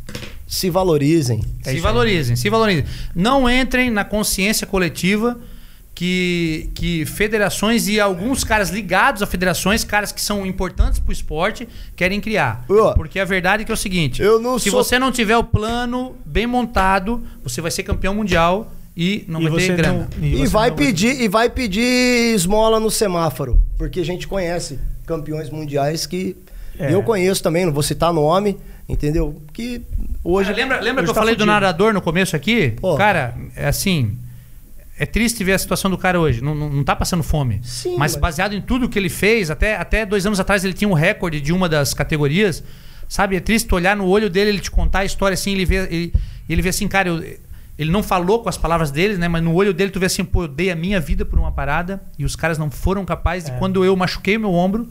se 0.46 0.70
valorizem. 0.70 1.42
se 1.64 1.80
valorizem, 1.80 2.36
se 2.36 2.50
valorizem. 2.50 2.84
Não 3.16 3.50
entrem 3.50 3.90
na 3.90 4.04
consciência 4.04 4.68
coletiva 4.68 5.40
que, 6.00 6.70
que 6.76 7.06
federações 7.06 7.90
e 7.90 8.00
alguns 8.00 8.46
caras 8.46 8.70
ligados 8.70 9.22
a 9.22 9.28
federações, 9.28 9.84
caras 9.84 10.14
que 10.14 10.22
são 10.22 10.46
importantes 10.46 10.98
pro 10.98 11.12
esporte, 11.12 11.68
querem 11.94 12.22
criar. 12.22 12.64
Porque 12.96 13.20
a 13.20 13.26
verdade 13.26 13.64
é 13.64 13.66
que 13.66 13.72
é 13.72 13.74
o 13.74 13.78
seguinte: 13.78 14.22
eu 14.22 14.40
não 14.40 14.58
se 14.58 14.70
sou- 14.70 14.82
você 14.82 14.98
não 14.98 15.12
tiver 15.12 15.36
o 15.36 15.44
plano 15.44 16.16
bem 16.26 16.48
montado, 16.48 17.22
você 17.44 17.60
vai 17.60 17.70
ser 17.70 17.84
campeão 17.84 18.16
mundial 18.16 18.72
e 18.96 19.26
não 19.28 19.42
E 19.42 19.50
vai 19.50 19.60
ter 19.60 19.76
grana. 19.76 20.08
não- 20.18 20.26
E 20.26 20.38
você 20.38 20.48
vai 20.48 20.72
pedir 20.72 21.20
e 21.22 21.28
vai 21.28 21.50
pedir 21.50 22.34
esmola 22.34 22.80
no 22.80 22.90
semáforo, 22.90 23.60
porque 23.78 24.00
a 24.00 24.06
gente 24.06 24.26
conhece 24.26 24.80
campeões 25.06 25.50
mundiais 25.50 26.06
que 26.06 26.34
É. 26.80 26.94
eu 26.94 27.04
conheço 27.04 27.44
também, 27.44 27.66
não 27.66 27.74
vou 27.74 27.84
citar 27.84 28.14
nome, 28.14 28.56
entendeu? 28.88 29.36
Que 29.52 29.82
hoje 30.24 30.52
Cara, 30.52 30.62
lembra 30.62 30.80
lembra 30.80 31.02
hoje 31.02 31.08
que 31.08 31.10
eu 31.10 31.14
tá 31.14 31.20
falei 31.20 31.36
do 31.36 31.40
fudido. 31.40 31.52
nadador 31.52 31.94
no 31.94 32.02
começo 32.02 32.38
aqui? 32.38 32.70
Pô. 32.80 32.96
Cara, 32.96 33.36
é 33.54 33.68
assim. 33.68 34.18
É 35.00 35.06
triste 35.06 35.44
ver 35.44 35.54
a 35.54 35.58
situação 35.58 35.90
do 35.90 35.98
cara 35.98 36.20
hoje. 36.20 36.44
Não, 36.44 36.54
não, 36.54 36.70
não 36.70 36.84
tá 36.84 36.96
passando 36.96 37.24
fome. 37.24 37.62
Sim, 37.64 37.96
mas 37.98 38.12
mas- 38.14 38.16
baseado 38.22 38.54
em 38.54 38.62
tudo 38.62 38.90
que 38.90 39.00
ele 39.00 39.10
fez, 39.10 39.50
até, 39.50 39.76
até 39.78 40.06
dois 40.06 40.26
anos 40.26 40.40
atrás 40.40 40.64
ele 40.66 40.74
tinha 40.74 40.88
um 40.90 40.94
recorde 40.94 41.40
de 41.40 41.54
uma 41.54 41.70
das 41.70 41.94
categorias. 41.94 42.64
Sabe, 43.08 43.36
é 43.36 43.40
triste 43.40 43.74
olhar 43.74 43.96
no 43.96 44.06
olho 44.06 44.30
dele, 44.30 44.50
ele 44.52 44.60
te 44.60 44.70
contar 44.70 45.00
a 45.00 45.06
história 45.06 45.34
assim, 45.34 45.54
ele 45.54 45.66
vê, 45.66 45.76
ele, 45.90 46.14
ele 46.48 46.62
vê 46.62 46.70
assim, 46.70 46.88
cara, 46.88 47.10
eu- 47.10 47.24
ele 47.78 47.90
não 47.90 48.04
falou 48.04 48.44
com 48.44 48.50
as 48.50 48.58
palavras 48.58 48.92
dele, 48.92 49.16
né? 49.18 49.28
Mas 49.30 49.42
no 49.42 49.54
olho 49.56 49.74
dele 49.74 49.90
tu 49.90 50.00
vê 50.00 50.06
assim, 50.08 50.24
pô, 50.24 50.44
eu 50.44 50.48
dei 50.50 50.70
a 50.70 50.76
minha 50.76 51.00
vida 51.00 51.24
por 51.26 51.40
uma 51.40 51.52
parada 51.52 52.02
e 52.20 52.26
os 52.26 52.36
caras 52.36 52.58
não 52.58 52.70
foram 52.70 53.06
capazes. 53.06 53.50
É. 53.50 53.56
E 53.56 53.58
quando 53.58 53.84
eu 53.86 53.96
machuquei 53.96 54.38
meu 54.38 54.54
ombro, 54.54 54.88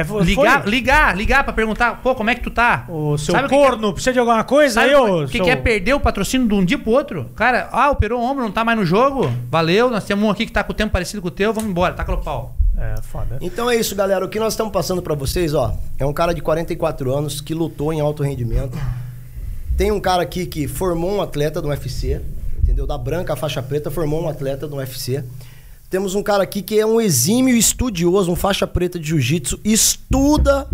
É, 0.00 0.04
foi- 0.04 0.22
ligar, 0.22 0.68
ligar, 0.68 1.16
ligar 1.16 1.44
pra 1.44 1.52
perguntar, 1.52 2.00
pô, 2.02 2.14
como 2.14 2.30
é 2.30 2.34
que 2.34 2.42
tu 2.42 2.50
tá? 2.50 2.84
O 2.88 3.18
seu 3.18 3.32
Sabe 3.32 3.46
o 3.46 3.48
que 3.50 3.56
que 3.56 3.60
é- 3.62 3.66
corno, 3.68 3.92
precisa 3.92 4.12
de 4.12 4.18
alguma 4.18 4.44
coisa? 4.44 4.74
Sabe 4.74 4.92
eu, 4.92 5.24
o 5.24 5.28
que, 5.28 5.40
que 5.40 5.50
é 5.50 5.56
perder 5.56 5.94
o 5.94 6.00
patrocínio 6.00 6.46
de 6.46 6.54
um 6.54 6.64
dia 6.64 6.78
pro 6.78 6.92
outro? 6.92 7.30
Cara, 7.34 7.68
ah, 7.72 7.90
operou 7.90 8.20
o 8.20 8.24
ombro, 8.24 8.44
não 8.44 8.52
tá 8.52 8.64
mais 8.64 8.78
no 8.78 8.84
jogo. 8.84 9.30
Valeu, 9.50 9.90
nós 9.90 10.04
temos 10.04 10.24
um 10.24 10.30
aqui 10.30 10.46
que 10.46 10.52
tá 10.52 10.62
com 10.62 10.72
o 10.72 10.74
tempo 10.74 10.92
parecido 10.92 11.20
com 11.20 11.28
o 11.28 11.30
teu, 11.32 11.52
vamos 11.52 11.70
embora, 11.70 11.94
taca 11.94 12.12
no 12.12 12.18
pau. 12.18 12.54
É, 12.76 12.94
foda. 13.02 13.38
Então 13.40 13.68
é 13.68 13.74
isso, 13.74 13.96
galera. 13.96 14.24
O 14.24 14.28
que 14.28 14.38
nós 14.38 14.52
estamos 14.52 14.72
passando 14.72 15.02
pra 15.02 15.14
vocês, 15.16 15.52
ó, 15.52 15.74
é 15.98 16.06
um 16.06 16.12
cara 16.12 16.32
de 16.32 16.40
44 16.40 17.12
anos 17.12 17.40
que 17.40 17.52
lutou 17.52 17.92
em 17.92 18.00
alto 18.00 18.22
rendimento. 18.22 18.78
Tem 19.76 19.90
um 19.90 19.98
cara 20.00 20.22
aqui 20.22 20.46
que 20.46 20.68
formou 20.68 21.16
um 21.16 21.22
atleta 21.22 21.60
do 21.60 21.68
UFC, 21.68 22.20
entendeu? 22.62 22.86
Da 22.86 22.96
branca 22.96 23.32
à 23.32 23.36
faixa 23.36 23.60
preta, 23.62 23.90
formou 23.90 24.22
um 24.22 24.28
atleta 24.28 24.66
do 24.68 24.76
UFC. 24.76 25.24
Temos 25.90 26.14
um 26.14 26.22
cara 26.22 26.42
aqui 26.42 26.60
que 26.60 26.78
é 26.78 26.84
um 26.84 27.00
exímio 27.00 27.56
estudioso, 27.56 28.30
um 28.30 28.36
faixa 28.36 28.66
preta 28.66 28.98
de 28.98 29.08
jiu-jitsu, 29.08 29.58
estuda, 29.64 30.68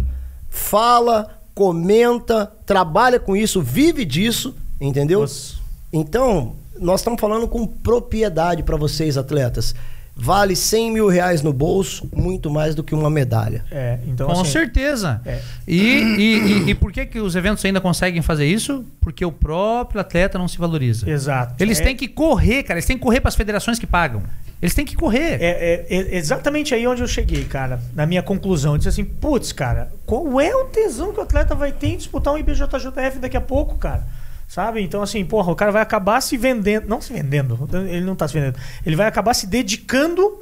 fala, 0.50 1.40
comenta, 1.54 2.52
trabalha 2.66 3.20
com 3.20 3.36
isso, 3.36 3.62
vive 3.62 4.04
disso, 4.04 4.54
entendeu? 4.80 5.20
Nossa. 5.20 5.54
Então, 5.92 6.56
nós 6.80 7.00
estamos 7.00 7.20
falando 7.20 7.46
com 7.46 7.64
propriedade 7.64 8.64
para 8.64 8.76
vocês, 8.76 9.16
atletas. 9.16 9.74
Vale 10.16 10.54
100 10.54 10.92
mil 10.92 11.08
reais 11.08 11.42
no 11.42 11.52
bolso, 11.52 12.08
muito 12.14 12.48
mais 12.48 12.74
do 12.74 12.84
que 12.84 12.94
uma 12.94 13.10
medalha. 13.10 13.64
É, 13.70 13.98
então 14.06 14.28
Com 14.28 14.40
assim, 14.40 14.50
certeza. 14.52 15.20
é. 15.26 15.40
E, 15.66 15.76
e, 15.76 16.36
e- 16.66 16.70
e 16.70 16.74
por 16.74 16.92
que, 16.92 17.04
que 17.04 17.18
os 17.18 17.34
eventos 17.34 17.64
ainda 17.64 17.80
conseguem 17.80 18.22
fazer 18.22 18.46
isso? 18.46 18.84
Porque 19.00 19.24
o 19.24 19.32
próprio 19.32 20.00
atleta 20.00 20.38
não 20.38 20.46
se 20.46 20.56
valoriza. 20.56 21.10
Exato. 21.10 21.60
Eles 21.62 21.80
É- 21.80 21.82
têm 21.84 21.96
que 21.96 22.06
correr, 22.06 22.62
cara. 22.62 22.78
Eles 22.78 22.86
têm 22.86 22.96
que 22.96 23.02
correr 23.02 23.20
para 23.20 23.28
as 23.28 23.34
federações 23.34 23.78
que 23.78 23.86
pagam. 23.88 24.22
Eles 24.62 24.72
têm 24.72 24.84
que 24.84 24.94
correr. 24.94 25.42
É, 25.42 25.84
é- 25.90 25.96
é 26.14 26.16
exatamente 26.16 26.74
aí 26.74 26.86
onde 26.86 27.02
eu 27.02 27.08
cheguei, 27.08 27.44
cara. 27.44 27.80
Na 27.92 28.06
minha 28.06 28.22
conclusão. 28.22 28.72
Eu 28.74 28.78
disse 28.78 28.88
assim, 28.90 29.04
putz, 29.04 29.52
cara, 29.52 29.92
qual 30.06 30.40
é 30.40 30.54
o 30.54 30.66
tesão 30.66 31.12
que 31.12 31.18
o 31.18 31.22
atleta 31.24 31.54
vai 31.56 31.72
ter 31.72 31.88
em 31.88 31.96
disputar 31.98 32.32
um 32.32 32.38
IBJJF 32.38 33.18
daqui 33.20 33.36
a 33.36 33.40
pouco, 33.40 33.76
cara? 33.76 34.06
Sabe? 34.54 34.80
Então, 34.80 35.02
assim, 35.02 35.24
porra, 35.24 35.50
o 35.50 35.56
cara 35.56 35.72
vai 35.72 35.82
acabar 35.82 36.20
se 36.20 36.36
vendendo. 36.36 36.86
Não 36.86 37.00
se 37.00 37.12
vendendo, 37.12 37.68
ele 37.88 38.02
não 38.02 38.14
tá 38.14 38.28
se 38.28 38.34
vendendo. 38.34 38.56
Ele 38.86 38.94
vai 38.94 39.08
acabar 39.08 39.34
se 39.34 39.48
dedicando 39.48 40.33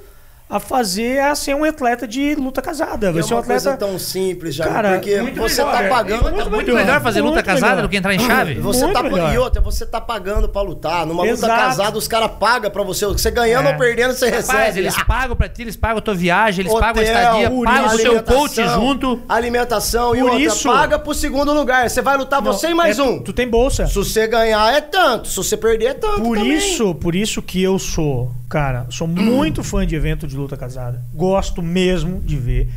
a 0.55 0.61
fazer 0.61 1.18
a 1.20 1.34
ser 1.34 1.55
um 1.57 1.64
atleta 1.64 2.07
de 2.07 2.34
luta 2.34 2.61
casada. 2.61 3.11
Vai 3.11 3.20
é 3.20 3.22
ser 3.24 3.32
um 3.32 3.36
uma 3.38 3.42
atleta. 3.42 3.62
coisa 3.64 3.76
tão 3.78 3.98
simples, 3.98 4.55
já, 4.55 4.66
Cara, 4.68 4.92
porque 4.92 5.16
você 5.34 5.62
melhor, 5.62 5.72
tá 5.78 5.82
é. 5.84 5.88
pagando. 5.88 6.22
Muito, 6.30 6.50
muito 6.50 6.66
melhor, 6.66 6.84
melhor 6.86 7.03
fazer 7.03 7.20
luta 7.22 7.34
muito 7.36 7.46
casada 7.46 7.66
melhor. 7.76 7.82
do 7.82 7.88
que 7.88 7.96
entrar 7.96 8.14
em 8.14 8.18
chave. 8.18 8.55
Você 8.61 8.84
Muito 8.84 8.92
tá, 8.94 9.03
melhor. 9.03 9.32
e 9.34 9.38
outra, 9.38 9.62
você 9.62 9.86
tá 9.86 9.98
pagando 10.00 10.48
pra 10.50 10.61
lutar. 10.61 11.07
Numa 11.07 11.22
luta 11.22 11.32
Exato. 11.32 11.55
casada, 11.55 11.96
os 11.96 12.07
caras 12.07 12.30
pagam 12.38 12.70
pra 12.70 12.82
você. 12.82 13.07
Você 13.07 13.30
ganhando 13.30 13.68
É. 13.68 13.72
ou 13.72 13.78
perdendo, 13.78 14.12
você 14.12 14.26
Rapaz, 14.26 14.46
recebe. 14.48 14.80
eles 14.80 15.03
pagam 15.05 15.34
pra 15.36 15.48
ti, 15.48 15.62
eles 15.62 15.76
pagam 15.76 15.98
a 15.98 16.03
tua 16.03 16.14
viagem, 16.14 16.62
eles 16.62 16.72
Hotel, 16.72 16.86
pagam 16.86 17.03
a 17.03 17.07
estadia, 17.07 17.50
por 17.50 17.64
pagam 17.64 17.86
o 17.86 17.98
seu 17.98 18.22
coach 18.22 18.61
alimentação, 18.61 18.80
junto. 18.80 19.22
Alimentação 19.28 20.14
e 20.14 20.18
Por 20.20 20.30
outra, 20.32 20.40
isso- 20.46 20.68
paga 20.68 20.98
pro 20.98 21.14
segundo 21.14 21.53
lugar. 21.53 21.88
Você 21.88 22.03
vai 22.03 22.16
lutar 22.16 22.42
Não, 22.42 22.53
você 22.53 22.68
e 22.68 22.74
mais 22.74 22.98
é, 22.98 23.03
um. 23.03 23.18
Tu, 23.18 23.24
tu 23.24 23.32
tem 23.32 23.48
bolsa. 23.48 23.86
Se 23.86 23.94
você 23.94 24.26
ganhar 24.26 24.72
é 24.72 24.80
tanto, 24.80 25.28
se 25.28 25.36
você 25.36 25.57
perder 25.57 25.86
é 25.86 25.94
tanto 25.94 26.20
Por 26.20 26.36
também. 26.36 26.53
isso, 26.57 26.94
por 26.94 27.14
isso 27.14 27.40
que 27.42 27.62
eu 27.62 27.78
sou, 27.78 28.30
cara, 28.53 28.84
sou 28.90 29.09
muito 29.09 29.64
fã 29.64 29.86
de 29.86 29.96
evento 29.96 30.26
de 30.26 30.36
luta 30.36 30.59
casada. 30.59 31.03
Gosto 31.14 31.62
mesmo 31.62 32.20
de 32.20 32.36
ver. 32.36 32.68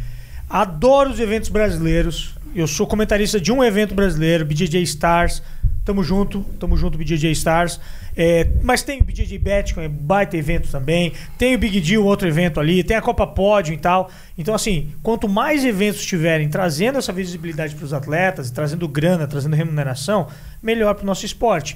Adoro 0.49 1.09
os 1.09 1.19
eventos 1.19 1.49
brasileiros. 1.49 2.33
Eu 2.55 2.65
sou 2.65 2.87
comentarista 2.87 3.41
de 3.41 3.51
um 3.51 3.61
evento 3.61 3.93
brasileiro, 3.93 4.45
BJJ 4.45 4.81
Stars. 4.83 5.43
Tamo 5.83 6.01
junto, 6.01 6.39
tamo 6.61 6.77
junto, 6.77 6.97
BJJ 6.97 7.29
Stars. 7.33 7.77
É, 8.15 8.47
mas 8.63 8.83
tem 8.83 9.01
o 9.01 9.03
BJJ 9.03 9.37
Bet, 9.37 9.73
que 9.73 9.79
é 9.81 9.83
um 9.83 9.89
baita 9.89 10.37
evento 10.37 10.71
também. 10.71 11.11
Tem 11.37 11.55
o 11.55 11.59
Big 11.59 11.81
Deal, 11.81 12.05
outro 12.05 12.25
evento 12.25 12.57
ali. 12.61 12.81
Tem 12.81 12.95
a 12.95 13.01
Copa 13.01 13.27
Pódio 13.27 13.73
e 13.73 13.77
tal. 13.77 14.09
Então, 14.37 14.55
assim, 14.55 14.93
quanto 15.03 15.27
mais 15.27 15.65
eventos 15.65 16.05
tiverem 16.05 16.47
trazendo 16.47 16.99
essa 16.99 17.11
visibilidade 17.11 17.75
para 17.75 17.83
os 17.83 17.91
atletas, 17.91 18.49
trazendo 18.49 18.87
grana, 18.87 19.27
trazendo 19.27 19.57
remuneração, 19.57 20.29
melhor 20.63 20.95
para 20.95 21.03
o 21.03 21.05
nosso 21.05 21.25
esporte. 21.25 21.75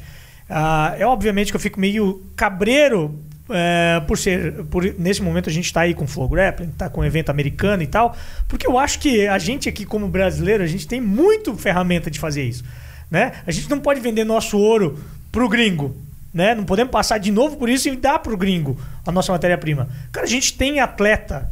Ah, 0.50 0.95
é 0.97 1.06
obviamente 1.06 1.52
que 1.52 1.58
eu 1.58 1.60
fico 1.60 1.78
meio 1.78 2.24
cabreiro 2.38 3.20
é, 3.50 4.02
por 4.02 4.18
ser. 4.18 4.64
Por, 4.66 4.84
nesse 4.97 5.22
momento 5.22 5.50
a 5.50 5.54
gente 5.54 5.66
está 5.66 5.82
aí 5.82 5.93
com 5.93 6.08
Flow 6.08 6.28
Grappling, 6.28 6.70
tá 6.78 6.89
com 6.89 7.02
um 7.02 7.06
evento 7.06 7.30
americano 7.30 7.84
e 7.84 7.88
tal, 7.88 8.16
porque 8.47 8.68
eu 8.68 8.78
acho 8.78 9.00
que 9.00 9.28
a 9.28 9.38
gente 9.38 9.68
aqui, 9.68 9.86
como 9.86 10.08
brasileiro, 10.08 10.64
a 10.64 10.68
gente 10.68 10.88
tem 10.88 11.02
muito 11.02 11.56
ferramenta 11.56 12.10
de 12.10 12.20
fazer 12.20 12.43
isso. 12.43 12.64
Né? 13.10 13.34
A 13.45 13.52
gente 13.52 13.70
não 13.70 13.80
pode 13.80 14.00
vender 14.00 14.24
nosso 14.24 14.58
ouro 14.58 15.00
pro 15.32 15.50
gringo. 15.50 15.95
Né? 16.34 16.54
Não 16.54 16.64
podemos 16.64 16.91
passar 16.91 17.18
de 17.18 17.32
novo 17.32 17.58
por 17.58 17.70
isso 17.70 17.89
e 17.89 17.95
dar 17.95 18.20
pro 18.20 18.38
gringo 18.38 18.80
a 19.06 19.12
nossa 19.12 19.32
matéria-prima. 19.32 19.89
Cara, 20.12 20.26
a 20.26 20.30
gente 20.30 20.54
tem 20.56 20.80
atleta. 20.80 21.50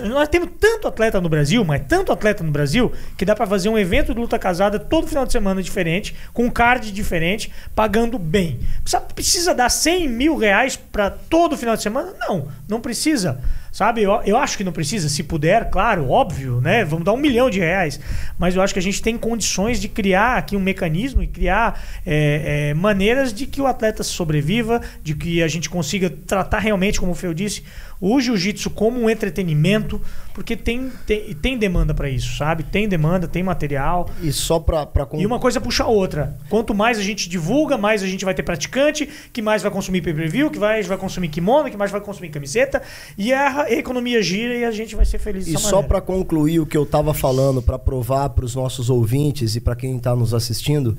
Nós 0.00 0.28
temos 0.28 0.48
tanto 0.58 0.88
atleta 0.88 1.20
no 1.20 1.28
Brasil, 1.28 1.64
mas 1.64 1.82
tanto 1.88 2.12
atleta 2.12 2.42
no 2.42 2.50
Brasil, 2.50 2.92
que 3.16 3.24
dá 3.24 3.34
pra 3.34 3.46
fazer 3.46 3.68
um 3.68 3.78
evento 3.78 4.14
de 4.14 4.20
luta 4.20 4.38
casada 4.38 4.78
todo 4.78 5.06
final 5.06 5.26
de 5.26 5.32
semana 5.32 5.62
diferente, 5.62 6.14
com 6.32 6.46
um 6.46 6.50
card 6.50 6.90
diferente, 6.92 7.52
pagando 7.74 8.18
bem. 8.18 8.60
Precisa, 8.82 9.00
precisa 9.00 9.54
dar 9.54 9.68
100 9.68 10.08
mil 10.08 10.36
reais 10.36 10.76
pra 10.76 11.10
todo 11.10 11.56
final 11.56 11.76
de 11.76 11.82
semana? 11.82 12.12
Não, 12.20 12.48
não 12.68 12.80
precisa. 12.80 13.40
Sabe, 13.72 14.02
eu, 14.02 14.20
eu 14.26 14.36
acho 14.36 14.58
que 14.58 14.64
não 14.64 14.70
precisa, 14.70 15.08
se 15.08 15.22
puder, 15.22 15.70
claro, 15.70 16.10
óbvio, 16.10 16.60
né? 16.60 16.84
Vamos 16.84 17.06
dar 17.06 17.14
um 17.14 17.16
milhão 17.16 17.48
de 17.48 17.58
reais. 17.58 17.98
Mas 18.38 18.54
eu 18.54 18.60
acho 18.60 18.74
que 18.74 18.78
a 18.78 18.82
gente 18.82 19.00
tem 19.00 19.16
condições 19.16 19.80
de 19.80 19.88
criar 19.88 20.36
aqui 20.36 20.54
um 20.54 20.60
mecanismo 20.60 21.22
e 21.22 21.26
criar 21.26 21.82
é, 22.04 22.68
é, 22.68 22.74
maneiras 22.74 23.32
de 23.32 23.46
que 23.46 23.62
o 23.62 23.66
atleta 23.66 24.02
sobreviva, 24.02 24.82
de 25.02 25.14
que 25.14 25.42
a 25.42 25.48
gente 25.48 25.70
consiga 25.70 26.10
tratar 26.10 26.58
realmente, 26.58 27.00
como 27.00 27.12
o 27.12 27.14
Feu 27.14 27.32
disse, 27.32 27.64
o 28.04 28.20
jiu-jitsu 28.20 28.68
como 28.70 29.00
um 29.00 29.08
entretenimento, 29.08 30.00
porque 30.34 30.56
tem, 30.56 30.90
tem, 31.06 31.32
tem 31.34 31.56
demanda 31.56 31.94
para 31.94 32.10
isso, 32.10 32.36
sabe? 32.36 32.64
Tem 32.64 32.88
demanda, 32.88 33.28
tem 33.28 33.44
material. 33.44 34.10
E 34.20 34.32
só 34.32 34.58
pra, 34.58 34.84
pra 34.84 35.06
E 35.14 35.24
uma 35.24 35.38
coisa 35.38 35.60
puxa 35.60 35.84
a 35.84 35.86
outra. 35.86 36.36
Quanto 36.48 36.74
mais 36.74 36.98
a 36.98 37.02
gente 37.02 37.28
divulga, 37.28 37.78
mais 37.78 38.02
a 38.02 38.06
gente 38.08 38.24
vai 38.24 38.34
ter 38.34 38.42
praticante, 38.42 39.08
que 39.32 39.40
mais 39.40 39.62
vai 39.62 39.70
consumir 39.70 40.02
pay-per-view, 40.02 40.50
que 40.50 40.58
mais 40.58 40.84
vai 40.84 40.98
consumir 40.98 41.28
kimono, 41.28 41.70
que 41.70 41.76
mais 41.76 41.92
vai 41.92 42.00
consumir 42.00 42.30
camiseta. 42.30 42.82
E 43.16 43.32
a 43.32 43.70
economia 43.70 44.20
gira 44.20 44.52
e 44.52 44.64
a 44.64 44.72
gente 44.72 44.96
vai 44.96 45.04
ser 45.04 45.20
feliz 45.20 45.46
E 45.46 45.56
só 45.56 45.80
pra 45.80 46.00
concluir 46.00 46.58
o 46.58 46.66
que 46.66 46.76
eu 46.76 46.84
tava 46.84 47.14
falando, 47.14 47.62
pra 47.62 47.78
provar 47.78 48.30
pros 48.30 48.56
nossos 48.56 48.90
ouvintes 48.90 49.54
e 49.54 49.60
pra 49.60 49.76
quem 49.76 49.96
tá 50.00 50.16
nos 50.16 50.34
assistindo, 50.34 50.98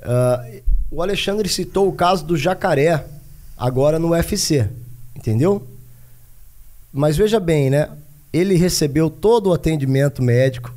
ah, 0.00 0.46
o 0.88 1.02
Alexandre 1.02 1.48
citou 1.48 1.88
o 1.88 1.92
caso 1.92 2.24
do 2.24 2.36
jacaré, 2.36 3.04
agora 3.58 3.98
no 3.98 4.10
UFC, 4.10 4.68
entendeu? 5.16 5.66
Mas 6.92 7.16
veja 7.16 7.40
bem, 7.40 7.70
né? 7.70 7.88
Ele 8.32 8.54
recebeu 8.54 9.08
todo 9.10 9.48
o 9.50 9.52
atendimento 9.52 10.22
médico, 10.22 10.72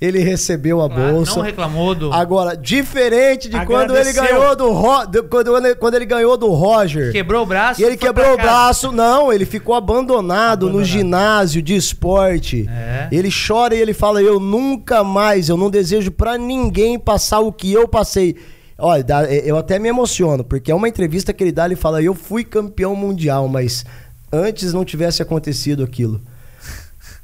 ele 0.00 0.18
recebeu 0.20 0.80
a 0.80 0.88
Claro, 0.88 1.12
bolsa. 1.12 1.36
não 1.36 1.42
reclamou 1.42 1.94
do. 1.94 2.10
Agora, 2.12 2.56
diferente 2.56 3.48
de 3.50 3.66
quando 3.66 3.90
ele 3.96 4.08
Agradeceu. 4.08 4.22
ganhou 4.38 4.56
do 4.56 4.70
Ro- 4.72 5.06
quando, 5.30 5.76
quando 5.76 5.94
ele 5.94 6.06
ganhou 6.06 6.36
do 6.38 6.48
Roger. 6.48 7.12
Quebrou 7.12 7.42
o 7.42 7.46
braço. 7.46 7.80
E 7.80 7.84
ele 7.84 7.98
quebrou 7.98 8.32
o 8.32 8.36
casa. 8.36 8.48
braço, 8.48 8.92
não, 8.92 9.30
ele 9.30 9.44
ficou 9.44 9.74
abandonado, 9.74 10.62
no 10.62 10.68
Abandonado. 10.78 10.86
ginásio 10.88 11.60
de 11.62 11.74
esporte. 11.76 12.66
É. 12.70 13.08
Ele 13.12 13.28
chora 13.30 13.74
e 13.74 13.78
ele 13.78 13.92
fala: 13.92 14.22
Eu 14.22 14.40
nunca 14.40 15.04
mais, 15.04 15.50
eu 15.50 15.56
não 15.58 15.68
desejo 15.70 16.10
pra 16.10 16.38
ninguém 16.38 16.98
passar 16.98 17.40
o 17.40 17.52
que 17.52 17.70
eu 17.70 17.86
passei. 17.86 18.36
Olha, 18.78 19.04
dá- 19.04 19.24
eu 19.30 19.58
até 19.58 19.78
me 19.78 19.90
emociono, 19.90 20.42
porque 20.42 20.72
é 20.72 20.74
uma 20.74 20.88
entrevista 20.88 21.34
que 21.34 21.44
ele 21.44 21.52
dá, 21.52 21.66
ele 21.66 21.76
fala: 21.76 22.02
Eu 22.02 22.14
fui 22.14 22.44
campeão 22.44 22.96
mundial, 22.96 23.46
mas 23.48 23.84
antes 24.32 24.72
não 24.72 24.84
tivesse 24.84 25.22
acontecido 25.22 25.82
aquilo. 25.82 26.20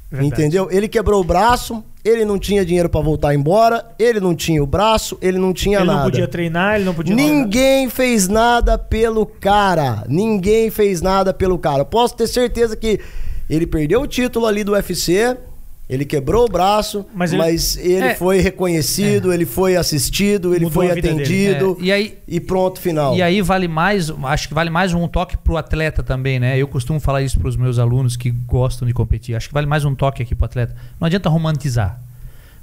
Verdade. 0.09 0.27
Entendeu? 0.33 0.69
Ele 0.71 0.87
quebrou 0.87 1.19
o 1.19 1.23
braço, 1.23 1.83
ele 2.03 2.23
não 2.23 2.39
tinha 2.39 2.65
dinheiro 2.65 2.87
pra 2.87 3.01
voltar 3.01 3.35
embora, 3.35 3.85
ele 3.99 4.21
não 4.21 4.33
tinha 4.33 4.63
o 4.63 4.65
braço, 4.65 5.17
ele 5.21 5.37
não 5.37 5.51
tinha 5.53 5.79
Ele 5.79 5.85
nada. 5.87 5.99
não 6.03 6.05
podia 6.09 6.27
treinar, 6.27 6.75
ele 6.75 6.85
não 6.85 6.93
podia. 6.93 7.13
Ninguém 7.13 7.89
fez 7.89 8.29
nada 8.29 8.77
pelo 8.77 9.25
cara. 9.25 10.05
Ninguém 10.07 10.71
fez 10.71 11.01
nada 11.01 11.33
pelo 11.33 11.59
cara. 11.59 11.83
Posso 11.83 12.15
ter 12.15 12.27
certeza 12.27 12.77
que 12.77 13.01
ele 13.49 13.67
perdeu 13.67 14.01
o 14.01 14.07
título 14.07 14.45
ali 14.45 14.63
do 14.63 14.71
UFC. 14.71 15.35
Ele 15.89 16.03
quebrou 16.03 16.43
o 16.45 16.49
braço, 16.49 17.05
Mas 17.15 17.31
mas 17.33 17.77
ele- 17.77 17.93
ele, 17.93 18.05
É. 18.07 18.13
foi 18.15 18.41
reconhecido, 18.41 19.31
ele 19.31 19.45
foi 19.45 19.77
assistido, 19.77 20.53
ele 20.53 20.65
Mudou 20.65 20.83
foi 20.83 20.91
atendido 20.91 21.77
É, 21.79 21.83
e 21.85 21.91
aí- 21.93 22.17
e 22.27 22.39
pronto, 22.41 22.81
final. 22.81 23.15
E 23.15 23.21
aí 23.21 23.41
vale 23.41 23.69
mais, 23.69 24.11
acho 24.23 24.49
que 24.49 24.53
vale 24.53 24.69
mais 24.69 24.93
um 24.93 25.07
toque 25.07 25.37
pro 25.37 25.55
atleta 25.55 26.03
também, 26.03 26.39
né? 26.41 26.57
Eu 26.57 26.67
costumo 26.67 26.99
falar 26.99 27.21
isso 27.21 27.39
pros 27.39 27.55
meus 27.55 27.79
alunos 27.79 28.17
que 28.17 28.31
gostam 28.31 28.85
de 28.85 28.93
competir. 28.93 29.33
Acho 29.35 29.47
que 29.47 29.53
vale 29.53 29.65
mais 29.65 29.85
um 29.85 29.95
toque 29.95 30.21
aqui 30.21 30.35
pro 30.35 30.43
atleta. 30.45 30.75
Não 30.99 31.05
adianta 31.05 31.29
romantizar. 31.29 32.01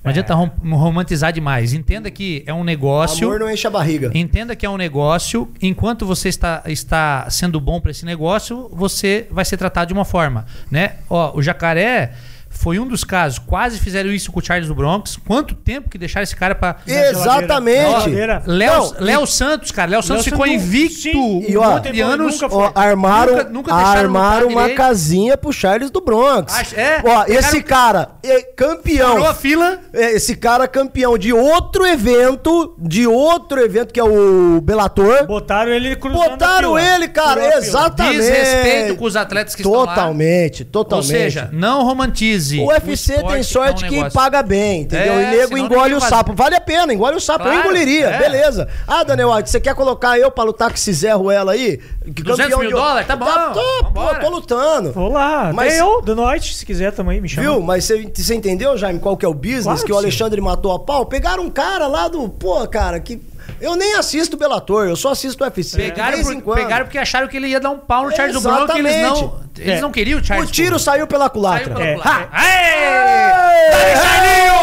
Não 0.05 0.11
É. 0.11 0.13
adianta 0.13 0.35
rom- 0.35 0.51
romantizar 0.77 1.33
demais. 1.33 1.73
Entenda 1.73 2.11
que 2.11 2.43
é 2.47 2.53
um 2.53 2.63
negócio. 2.63 3.27
Amor 3.27 3.41
não 3.41 3.51
enche 3.51 3.67
a 3.67 3.71
barriga. 3.71 4.11
Entenda 4.13 4.55
que 4.55 4.67
é 4.67 4.69
um 4.69 4.77
negócio. 4.77 5.49
Enquanto 5.63 6.05
você 6.05 6.29
está, 6.29 6.63
está 6.67 7.27
sendo 7.31 7.59
bom 7.59 7.81
para 7.81 7.91
esse 7.91 8.05
negócio, 8.05 8.69
você 8.71 9.27
vai 9.31 9.47
ser 9.47 9.57
tratado 9.57 9.89
de 9.89 9.95
uma 9.95 10.05
forma, 10.05 10.45
né? 10.71 10.97
Ó, 11.09 11.35
o 11.39 11.41
jacaré 11.43 12.13
foi 12.57 12.79
um 12.79 12.87
dos 12.87 13.05
casos. 13.05 13.39
Quase 13.39 13.79
fizeram 13.79 14.11
isso 14.11 14.33
com 14.33 14.41
o 14.41 14.43
Charles 14.45 14.69
do 14.69 14.75
Bronx. 14.75 15.19
Quanto 15.27 15.55
tempo 15.55 15.91
que 15.91 15.99
deixaram 15.99 16.23
esse 16.23 16.35
cara 16.37 16.55
para 16.55 16.77
Exatamente. 16.87 18.11
Léo, 18.47 18.95
Léo 18.99 19.27
Santos, 19.27 19.71
cara. 19.71 19.91
Léo 19.91 20.03
Santos 20.03 20.25
ficou 20.25 20.47
Santos, 20.47 20.63
invicto 20.63 20.95
sim. 21.03 21.45
E, 21.49 21.57
ó, 21.57 21.79
de 21.79 22.01
anos. 22.01 22.41
nunca 22.41 22.55
Ó, 22.55 22.73
foi. 22.73 22.83
armaram 22.83 23.33
Nunca- 23.37 23.51
nunca 23.51 23.75
deixaram 23.75 24.01
armaram 24.01 24.49
uma 24.49 24.61
direito. 24.63 24.77
casinha 24.79 25.37
pro 25.37 25.53
Charles 25.53 25.91
do 25.91 26.01
Bronx. 26.01 26.55
Acho- 26.55 26.75
é, 26.79 27.03
Ó, 27.05 27.25
esse 27.29 27.63
cara 27.63 28.13
é 28.23 28.43
campeão. 28.43 29.13
Parou 29.13 29.27
a 29.29 29.35
fila. 29.35 29.81
É, 29.93 30.15
Esse 30.15 30.37
cara 30.37 30.69
campeão 30.69 31.19
de 31.19 31.33
outro 31.33 31.85
evento, 31.87 32.75
de 32.79 33.07
outro 33.07 33.61
evento 33.61 33.93
que 33.93 33.99
é 34.01 34.05
o 34.05 34.61
Bellator. 34.61 35.27
Botaram 35.27 35.73
ele 35.73 35.97
cruzando 35.97 36.31
Botaram 36.31 36.77
a 36.77 36.81
fila. 36.81 36.95
ele, 36.95 37.09
cara, 37.09 37.59
exatamente. 37.59 38.17
Desrespeito 38.19 38.97
com 38.97 39.05
os 39.05 39.17
atletas 39.17 39.55
que 39.55 39.63
estão 39.63 39.73
lá. 39.85 39.87
Totalmente, 39.95 40.65
totalmente. 40.65 41.07
Ou 41.13 41.19
seja, 41.19 41.49
não 41.53 41.83
romantize. 41.85 42.44
O 42.53 42.67
UFC 42.69 43.23
tem 43.23 43.43
sorte 43.43 43.85
é 43.85 43.89
um 43.89 43.91
que 43.91 44.11
paga 44.13 44.43
bem, 44.43 44.83
entendeu? 44.83 45.15
É, 45.15 45.35
e 45.35 45.37
nego 45.39 45.59
engole 45.59 45.95
o 45.95 46.01
faz. 46.01 46.11
sapo. 46.11 46.33
Vale 46.35 46.57
a 46.57 46.61
pena, 46.61 46.93
engole 46.93 47.17
o 47.17 47.21
sapo. 47.21 47.45
eu 47.45 47.53
Claro, 47.53 47.61
engoliria, 47.69 48.07
é. 48.07 48.19
beleza. 48.19 48.69
Ah, 48.87 49.03
Daniel 49.05 49.33
White, 49.33 49.51
você 49.51 49.61
quer 49.61 49.75
colocar 49.75 50.19
eu 50.19 50.31
pra 50.31 50.45
lutar 50.45 50.69
com 50.69 50.75
esse 50.75 50.93
Zé 50.93 51.13
Ruela 51.13 51.53
aí? 51.53 51.79
Que 52.15 52.23
200 52.23 52.59
mil 52.59 52.71
dólares? 52.71 53.07
Tá 53.07 53.17
bom, 53.17 53.25
Tá, 53.27 53.51
tô, 53.51 53.85
pô, 53.93 54.15
tô 54.21 54.29
lutando. 54.31 54.93
Vou 54.93 55.09
lá. 55.11 55.53
Mas- 55.55 55.75
Até 55.75 55.81
eu, 55.83 56.03
do 56.03 56.15
noite, 56.15 56.55
se 56.55 56.65
quiser 56.67 56.93
também, 56.93 57.21
me 57.21 57.29
chama. 57.29 57.43
Viu? 57.49 57.61
Mas 57.63 57.85
você, 57.85 58.35
entendeu, 58.35 58.77
Jaime, 58.77 58.99
qual 59.01 59.17
que 59.17 59.25
é 59.25 59.29
o 59.29 59.35
business 59.35 59.65
Claro 59.65 59.81
que, 59.81 59.87
que 59.87 59.93
o. 59.93 59.97
Alexandre 59.97 60.41
matou 60.41 60.73
a 60.73 60.79
pau? 60.79 61.07
Pegaram 61.07 61.45
um 61.45 61.51
cara 61.51 61.87
lá 61.87 62.09
do. 62.09 62.29
Pô, 62.29 62.67
cara, 62.69 63.01
que. 63.01 63.21
Eu 63.61 63.77
nem 63.77 63.95
assisto 63.95 64.37
Bellator, 64.37 64.87
eu 64.89 64.97
só 64.97 65.13
assisto 65.13 65.43
UFC. 65.45 65.77
Pegaram, 65.77 66.11
de 66.11 66.17
vez 66.17 66.27
por- 66.27 66.35
em 66.35 66.41
quando. 66.41 66.59
pegaram 66.59 66.85
porque 66.85 66.99
acharam 66.99 67.29
que 67.29 67.37
ele 67.37 67.49
ia 67.49 67.61
dar 67.61 67.71
um 67.71 67.79
pau 67.79 68.05
no 68.05 68.15
Charles 68.15 68.37
Bronx 68.43 68.73
que 68.73 68.79
eles 68.79 68.97
não, 69.03 69.13
Exatamente. 69.15 69.61
eles 69.61 69.79
É. 69.79 69.81
não 69.81 69.91
queriam 69.93 70.21
o 70.21 70.25
Charles. 70.25 70.49
O 70.49 70.53
tiro 70.53 70.79
saiu 70.79 71.07
pela 71.07 71.25
Saiu 71.27 71.31
culatra. 71.33 71.75
pela 71.75 71.85
É. 71.87 71.95
culatra. 71.95 72.29
Aê! 72.33 73.97
Charlinho! 73.97 74.55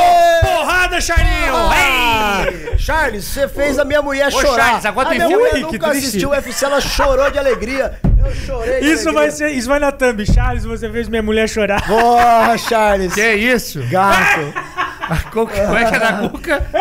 Porrada, 0.42 1.02
Charlinho! 1.02 1.56
Ah, 1.56 2.44
Ei! 2.46 2.78
Charles, 2.78 3.26
você 3.26 3.48
fez 3.48 3.78
a 3.80 3.86
minha 3.86 4.02
mulher 4.02 4.28
Ô, 4.28 4.32
chorar. 4.32 4.64
Charles, 4.66 4.86
agora 4.86 5.10
tu 5.10 5.12
a 5.12 5.16
minha 5.16 5.30
mulher 5.30 5.58
nunca 5.60 5.90
triste. 5.90 6.08
assistiu 6.08 6.30
o 6.30 6.32
UFC, 6.34 6.66
ela 6.66 6.82
chorou 6.82 7.30
de 7.32 7.38
alegria. 7.40 7.94
Eu 8.24 8.34
chorei 8.36 8.82
de 8.82 8.92
Isso 8.92 9.12
vai, 9.14 9.32
ser, 9.32 9.50
isso 9.52 9.68
vai 9.68 9.80
na 9.80 9.92
thumb. 9.92 10.26
Charles, 10.32 10.64
você 10.64 10.90
fez 10.90 11.08
minha 11.10 11.24
mulher 11.24 11.48
chorar. 11.48 11.86
Porra, 11.88 12.58
Charles. 12.58 13.14
Que 13.14 13.34
isso? 13.36 13.80
Gato. 13.90 14.54
Como 15.32 15.50
é 15.78 15.86
que 15.86 15.96
é 15.96 16.00
da 16.00 16.14
Cuca? 16.30 16.62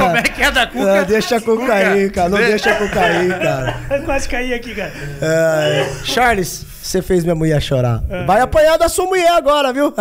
Como 0.00 0.16
é 0.16 0.22
que 0.22 0.42
é 0.42 0.50
da 0.50 0.66
Cuca? 0.66 1.00
Ah, 1.00 1.04
deixa 1.04 1.36
a 1.36 1.40
Cuca 1.40 1.72
aí, 1.74 2.10
cara. 2.10 2.28
Não 2.28 2.38
deixa 2.38 2.70
a 2.72 2.74
Cuca 2.76 3.00
aí, 3.00 3.28
cara. 3.40 3.76
Eu 3.90 4.02
quase 4.02 4.28
caí 4.28 4.52
aqui, 4.54 4.74
cara. 4.74 4.92
É, 5.20 5.86
Charles, 6.04 6.64
você 6.82 7.00
fez 7.02 7.24
minha 7.24 7.34
mulher 7.34 7.60
chorar. 7.60 8.02
Vai 8.26 8.40
apanhar 8.40 8.76
da 8.78 8.88
sua 8.88 9.06
mulher 9.06 9.32
agora, 9.32 9.72
viu? 9.72 9.92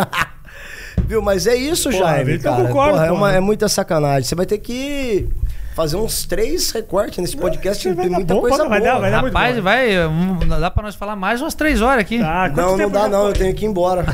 viu? 1.06 1.22
Mas 1.22 1.46
é 1.48 1.56
isso, 1.56 1.90
Porra, 1.90 2.04
Jaime, 2.16 2.34
eu 2.34 2.40
cara. 2.42 2.64
concordo, 2.64 2.92
Porra, 2.94 3.06
é, 3.08 3.12
uma- 3.12 3.34
é 3.34 3.40
muita 3.40 3.68
sacanagem. 3.70 4.24
Você 4.24 4.36
vai 4.36 4.46
ter 4.46 4.58
que 4.58 5.28
fazer 5.76 5.98
uns 5.98 6.26
três 6.26 6.72
recortes 6.72 7.18
nesse 7.20 7.36
podcast. 7.38 7.86
Vai 7.94 8.06
Tem 8.08 8.16
muita 8.16 8.34
bom, 8.34 8.42
coisa 8.42 8.68
vai 8.68 8.80
boa. 8.80 8.94
dar, 8.94 9.00
vai 9.00 9.12
dar. 9.12 9.22
Rapaz, 9.24 9.58
vai. 9.60 9.90
Dá 10.60 10.72
pra 10.72 10.84
nós 10.84 10.96
falar 10.96 11.16
mais 11.16 11.42
umas 11.42 11.54
três 11.54 11.82
horas 11.82 12.00
aqui. 12.02 12.20
Tá, 12.20 12.50
Não, 12.56 12.78
não 12.78 12.90
dá 12.90 13.08
não. 13.10 13.22
foi? 13.24 13.30
Eu 13.32 13.34
tenho 13.34 13.54
que 13.54 13.66
ir 13.66 13.68
embora. 13.68 14.06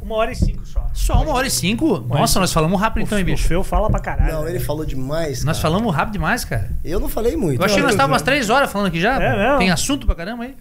Uma 0.00 0.16
hora 0.16 0.32
e 0.32 0.36
cinco 0.36 0.61
só. 0.92 1.22
Uma 1.22 1.32
hora 1.34 1.46
e 1.46 1.50
cinco? 1.50 1.98
Nossa, 2.08 2.38
nós 2.40 2.52
falamos 2.52 2.80
rápido 2.80 3.02
então, 3.04 3.18
hein, 3.18 3.22
O 3.24 3.26
bicho? 3.26 3.46
Feu 3.46 3.62
fala 3.64 3.88
pra 3.90 4.00
caralho. 4.00 4.32
Não, 4.32 4.48
ele 4.48 4.60
falou 4.60 4.84
demais, 4.84 5.44
Nós 5.44 5.58
cara. 5.58 5.70
falamos 5.72 5.94
rápido 5.94 6.12
demais, 6.14 6.44
cara. 6.44 6.70
Eu 6.84 6.98
não 7.00 7.08
falei 7.08 7.36
muito. 7.36 7.60
Eu 7.60 7.64
achei 7.64 7.76
que 7.78 7.82
nós 7.82 7.92
estávamos 7.92 8.14
umas 8.16 8.22
três 8.22 8.50
horas 8.50 8.70
falando 8.70 8.88
aqui 8.88 9.00
já. 9.00 9.20
É 9.22 9.36
mesmo? 9.36 9.58
Tem 9.58 9.70
assunto 9.70 10.06
pra 10.06 10.14
caramba 10.14 10.44
aí. 10.44 10.54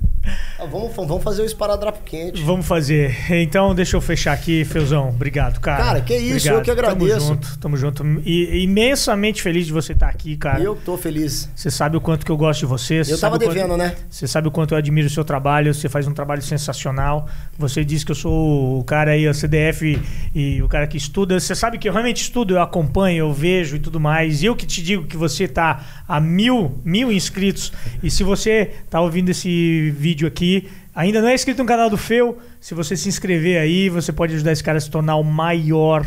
Ah, 0.59 0.65
Vamos, 0.65 0.95
vamos 0.95 1.23
fazer 1.23 1.41
o 1.41 1.45
esparadrapo 1.45 1.99
quente. 2.05 2.41
Vamos 2.43 2.65
fazer. 2.67 3.15
Então, 3.32 3.73
deixa 3.73 3.97
eu 3.97 4.01
fechar 4.01 4.34
aqui, 4.34 4.63
Feuzão. 4.63 5.09
Obrigado, 5.09 5.59
cara. 5.59 5.84
Cara, 5.84 6.01
que 6.01 6.15
isso, 6.15 6.47
eu 6.49 6.61
que 6.61 6.69
agradeço. 6.69 7.17
Tamo 7.17 7.19
junto, 7.27 7.57
tamo 7.59 7.77
junto. 7.77 8.03
E, 8.23 8.63
imensamente 8.63 9.41
feliz 9.41 9.65
de 9.65 9.73
você 9.73 9.93
estar 9.93 10.07
aqui, 10.09 10.38
cara. 10.38 10.59
Eu 10.61 10.75
tô 10.75 10.95
feliz. 10.97 11.49
Você 11.55 11.71
sabe 11.71 11.97
o 11.97 12.01
quanto 12.01 12.23
que 12.25 12.32
eu 12.32 12.38
gosto 12.38 12.59
de 12.59 12.65
você. 12.67 13.01
Eu 13.01 13.05
tava 13.05 13.17
sabe 13.17 13.36
o 13.36 13.39
quanto- 13.39 13.53
devendo, 13.55 13.77
né? 13.77 13.95
Você 14.09 14.27
sabe 14.27 14.47
o 14.47 14.51
quanto 14.51 14.73
eu 14.73 14.77
admiro 14.77 15.07
o 15.07 15.09
seu 15.09 15.23
trabalho, 15.23 15.73
você 15.73 15.89
faz 15.89 16.07
um 16.07 16.13
trabalho 16.13 16.41
sensacional. 16.41 17.27
Você 17.57 17.84
diz 17.84 18.03
que 18.03 18.11
eu 18.11 18.15
sou 18.15 18.79
o 18.79 18.84
cara 18.84 19.11
aí, 19.11 19.27
o 19.27 19.34
CDF 19.34 19.99
e 20.34 20.61
o 20.61 20.67
cara 20.67 20.88
que 20.88 20.97
estuda. 20.97 21.39
Você 21.39 21.55
sabe 21.55 21.78
que 21.78 21.88
eu 21.88 21.93
realmente 21.93 22.22
estudo, 22.22 22.55
eu 22.55 22.61
acompanho, 22.61 23.17
eu 23.17 23.34
vejo 23.34 23.76
e 23.76 23.80
tudo 23.80 23.99
mais. 23.99 24.41
E 24.41 24.45
eu 24.45 24.55
que 24.55 24.65
te 24.65 24.82
digo 24.82 25.05
que 25.05 25.17
você 25.17 25.47
tá 25.47 26.03
a 26.07 26.19
mil, 26.19 26.80
mil 26.84 27.11
inscritos. 27.11 27.72
E 28.01 28.09
se 28.09 28.24
você 28.24 28.72
tá 28.89 29.01
ouvindo 29.01 29.30
esse 29.30 29.91
vídeo 29.91 30.28
aqui, 30.28 30.69
ainda 30.95 31.22
não 31.22 31.30
é 31.30 31.36
inscrito 31.36 31.61
no 31.61 31.67
canal 31.67 31.89
do 31.89 31.97
Feu, 31.97 32.39
se 32.59 32.74
você 32.74 32.95
se 32.95 33.09
inscrever 33.09 33.59
aí, 33.59 33.89
você 33.89 34.11
pode 34.11 34.36
ajudar 34.36 34.51
esse 34.51 34.63
cara 34.63 34.78
a 34.78 34.82
se 34.82 34.89
tornar 34.89 35.15
o 35.15 35.24
maior 35.24 36.05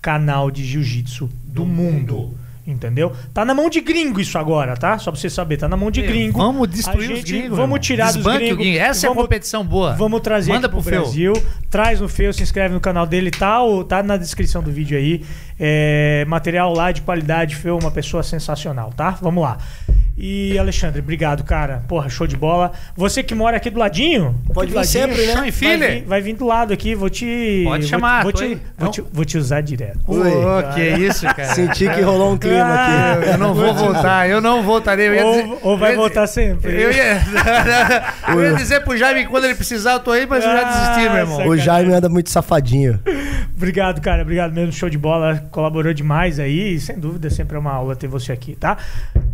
canal 0.00 0.50
de 0.50 0.64
jiu-jitsu 0.64 1.30
do, 1.44 1.64
mundo. 1.64 2.34
Entendeu? 2.64 3.10
Tá 3.34 3.44
na 3.44 3.52
mão 3.54 3.68
de 3.68 3.80
gringo 3.80 4.20
isso 4.20 4.38
agora, 4.38 4.76
tá? 4.76 4.96
Só 4.96 5.10
pra 5.10 5.20
você 5.20 5.28
saber, 5.28 5.56
tá 5.56 5.68
na 5.68 5.76
mão 5.76 5.90
de 5.90 6.00
gringo. 6.00 6.38
Vamos 6.38 6.68
destruir 6.68 7.10
A 7.10 7.12
os 7.14 7.18
gente- 7.18 7.32
gringos. 7.32 7.58
Vamos 7.58 7.80
tirar 7.80 8.12
dos 8.12 8.22
gringos. 8.24 8.56
gringo. 8.58 8.78
Essa 8.78 9.06
é 9.06 9.08
a 9.08 9.10
Vamos- 9.10 9.24
competição 9.24 9.64
boa. 9.64 9.94
Vamos 9.94 10.20
trazer 10.20 10.52
Manda 10.52 10.68
aqui 10.68 10.74
pro 10.76 10.82
pro 10.82 10.90
Feu. 10.92 11.02
Brasil. 11.02 11.32
Traz 11.68 12.00
no 12.00 12.08
Feu, 12.08 12.32
se 12.32 12.40
inscreve 12.40 12.72
no 12.72 12.80
canal 12.80 13.04
dele, 13.04 13.32
tá, 13.32 13.58
tá 13.88 14.00
na 14.00 14.16
descrição 14.16 14.62
do 14.62 14.70
vídeo 14.70 14.96
aí. 14.96 15.24
É, 15.58 16.24
material 16.28 16.72
lá 16.72 16.92
de 16.92 17.02
qualidade, 17.02 17.56
Feu, 17.56 17.76
uma 17.76 17.90
pessoa 17.90 18.22
sensacional, 18.22 18.92
tá? 18.96 19.18
Vamos 19.20 19.42
lá. 19.42 19.58
E 20.14 20.58
Alexandre, 20.58 21.00
obrigado, 21.00 21.42
cara. 21.42 21.82
Porra, 21.88 22.08
show 22.10 22.26
de 22.26 22.36
bola. 22.36 22.72
Você 22.94 23.22
que 23.22 23.34
mora 23.34 23.56
aqui 23.56 23.70
do 23.70 23.78
ladinho, 23.78 24.38
Pode 24.52 24.70
do 24.70 24.78
vir 24.78 24.84
sempre, 24.86 25.26
né? 25.26 25.34
Vai 25.34 25.50
vir, 25.50 26.04
vai 26.06 26.20
vir 26.20 26.34
do 26.36 26.44
lado 26.44 26.72
aqui, 26.72 26.94
vou 26.94 27.08
te. 27.08 27.62
Pode 27.64 27.82
vou- 27.84 27.88
chamar, 27.90 28.22
Vou, 28.22 28.30
te, 28.32 28.44
aí. 28.44 28.58
vou, 28.78 28.90
te, 28.90 29.04
vou 29.10 29.24
te 29.24 29.38
usar 29.38 29.62
direto. 29.62 29.98
Ô, 30.06 30.16
Oi. 30.16 30.30
que 30.74 30.80
isso, 31.02 31.24
cara. 31.26 31.54
Senti 31.54 31.88
que 31.88 32.00
rolou 32.02 32.32
um 32.32 32.36
clima 32.36 32.62
Ah, 32.62 33.12
aqui. 33.14 33.28
Eu 33.30 33.38
não 33.38 33.54
vou 33.54 33.72
voltar, 33.74 34.28
eu 34.28 34.40
não 34.40 34.62
voltarei. 34.62 35.08
Eu 35.08 35.14
ia 35.14 35.24
Ou- 35.24 35.42
dizer- 35.42 35.58
ou 35.62 35.78
vai 35.78 35.96
voltar 35.96 36.24
dizer- 36.24 36.34
sempre. 36.50 36.72
Eu 36.82 36.92
ia, 36.92 37.22
eu 38.28 38.42
ia 38.42 38.54
dizer 38.54 38.80
pro 38.84 38.96
Jaime 38.96 39.24
que 39.24 39.30
quando 39.30 39.44
ele 39.44 39.54
precisar 39.54 39.92
eu 39.94 40.00
tô 40.00 40.12
aí, 40.12 40.26
mas 40.26 40.44
eu 40.44 40.50
já 40.52 40.62
desisti, 40.64 41.08
meu 41.10 41.18
irmão. 41.20 41.48
O 41.48 41.56
Jaime 41.56 41.92
anda 41.94 42.08
muito 42.10 42.28
safadinho. 42.30 43.00
Obrigado, 43.56 44.00
cara. 44.02 44.22
Obrigado 44.22 44.52
mesmo. 44.52 44.72
Show 44.72 44.90
de 44.90 44.98
bola. 44.98 45.42
Colaborou 45.50 45.94
demais 45.94 46.38
aí. 46.38 46.78
Sem 46.78 46.98
dúvida, 46.98 47.30
sempre 47.30 47.56
é 47.56 47.58
uma 47.60 47.72
aula 47.72 47.96
ter 47.96 48.08
você 48.08 48.30
aqui, 48.32 48.54
tá? 48.56 48.76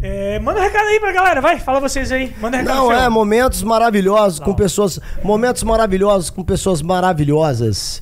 É, 0.00 0.38
manda 0.38 0.60
um 0.60 0.62
recado 0.62 0.86
aí 0.86 1.00
pra 1.00 1.12
galera. 1.12 1.40
Vai, 1.40 1.58
fala 1.58 1.80
vocês 1.80 2.12
aí. 2.12 2.32
Manda 2.40 2.56
um 2.56 2.60
recado. 2.60 2.76
Não, 2.76 2.92
é, 2.92 3.08
momentos 3.08 3.62
maravilhosos 3.62 4.38
com 4.38 4.50
Não. 4.50 4.54
pessoas. 4.56 5.00
Momentos 5.22 5.62
maravilhosos 5.64 6.30
com 6.30 6.44
pessoas 6.44 6.80
maravilhosas. 6.82 8.00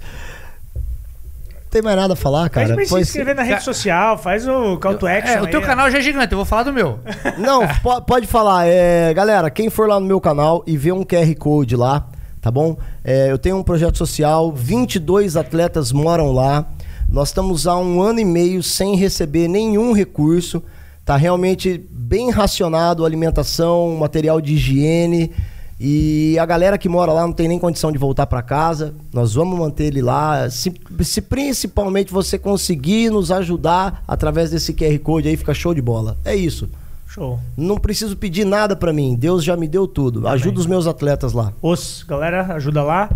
Não 0.74 1.70
tem 1.70 1.82
mais 1.82 1.97
nada 1.97 2.12
a 2.14 2.16
falar, 2.16 2.49
cara. 2.49 2.68
pra 2.68 2.76
ele 2.76 2.86
se 2.86 3.01
inscrever 3.01 3.34
na 3.34 3.42
rede 3.42 3.62
social. 3.62 4.16
Faz 4.18 4.47
o 4.47 4.76
call 4.78 4.97
to 4.97 5.07
action. 5.07 5.34
É, 5.38 5.42
o 5.42 5.47
teu 5.47 5.61
aí, 5.61 5.66
canal 5.66 5.90
já 5.90 5.99
é 5.99 6.01
gigante, 6.01 6.32
eu 6.32 6.36
vou 6.38 6.44
falar 6.44 6.62
do 6.64 6.72
meu. 6.72 7.01
Não, 7.38 7.66
po- 7.82 8.01
pode 8.03 8.26
falar. 8.26 8.66
É, 8.66 9.12
galera, 9.14 9.51
quem 9.51 9.68
for 9.70 9.88
lá 9.88 9.99
no 9.99 10.07
meu 10.07 10.20
canal 10.20 10.62
e 10.66 10.76
ver 10.76 10.92
um 10.92 11.03
QR 11.05 11.34
Code 11.36 11.76
lá, 11.76 12.07
tá 12.40 12.51
bom? 12.51 12.76
É, 13.05 13.30
eu 13.30 13.36
tenho 13.38 13.57
um 13.57 13.62
projeto 13.62 13.99
social, 13.99 14.53
22 14.53 15.36
atletas 15.36 15.92
moram 15.92 16.30
lá. 16.32 16.64
Nós 17.09 17.28
estamos 17.28 17.66
há 17.66 17.76
um 17.76 18.01
ano 18.01 18.20
e 18.20 18.24
meio 18.24 18.62
sem 18.62 18.97
receber 18.97 19.49
nenhum 19.49 19.92
recurso. 19.92 20.62
Tá 21.07 21.17
realmente 21.17 21.81
bem 21.89 22.33
racionado 22.33 23.05
alimentação, 23.05 23.97
material 23.97 24.41
de 24.41 24.55
higiene. 24.55 25.31
E 25.79 26.37
a 26.37 26.45
galera 26.45 26.77
que 26.77 26.89
mora 26.89 27.13
lá 27.13 27.23
não 27.23 27.33
tem 27.33 27.47
nem 27.47 27.61
condição 27.61 27.93
de 27.93 27.99
voltar 27.99 28.27
para 28.27 28.43
casa. 28.43 28.93
Nós 29.13 29.35
vamos 29.35 29.57
manter 29.57 29.85
ele 29.85 30.03
lá. 30.03 30.51
Se, 30.51 30.75
se 31.05 31.23
principalmente 31.23 32.13
você 32.13 32.37
conseguir 32.37 33.09
nos 33.11 33.31
ajudar 33.31 34.03
através 34.09 34.51
desse 34.51 34.75
QR 34.75 34.99
Code 34.99 35.29
aí, 35.29 35.37
fica 35.37 35.55
show 35.55 35.73
de 35.73 35.81
bola. 35.81 36.19
É 36.25 36.35
isso. 36.35 36.69
Show. 37.07 37.39
Não 37.57 37.77
preciso 37.77 38.17
pedir 38.17 38.45
nada 38.45 38.75
pra 38.75 38.93
mim. 38.93 39.15
Deus 39.15 39.45
já 39.45 39.57
me 39.57 39.69
deu 39.69 39.87
tudo. 39.87 40.27
Ajuda 40.27 40.59
os 40.59 40.67
meus 40.67 40.89
atletas 40.89 41.33
lá. 41.33 41.53
Os, 41.63 42.03
galera, 42.03 42.55
ajuda 42.55 42.83
lá. 42.83 43.09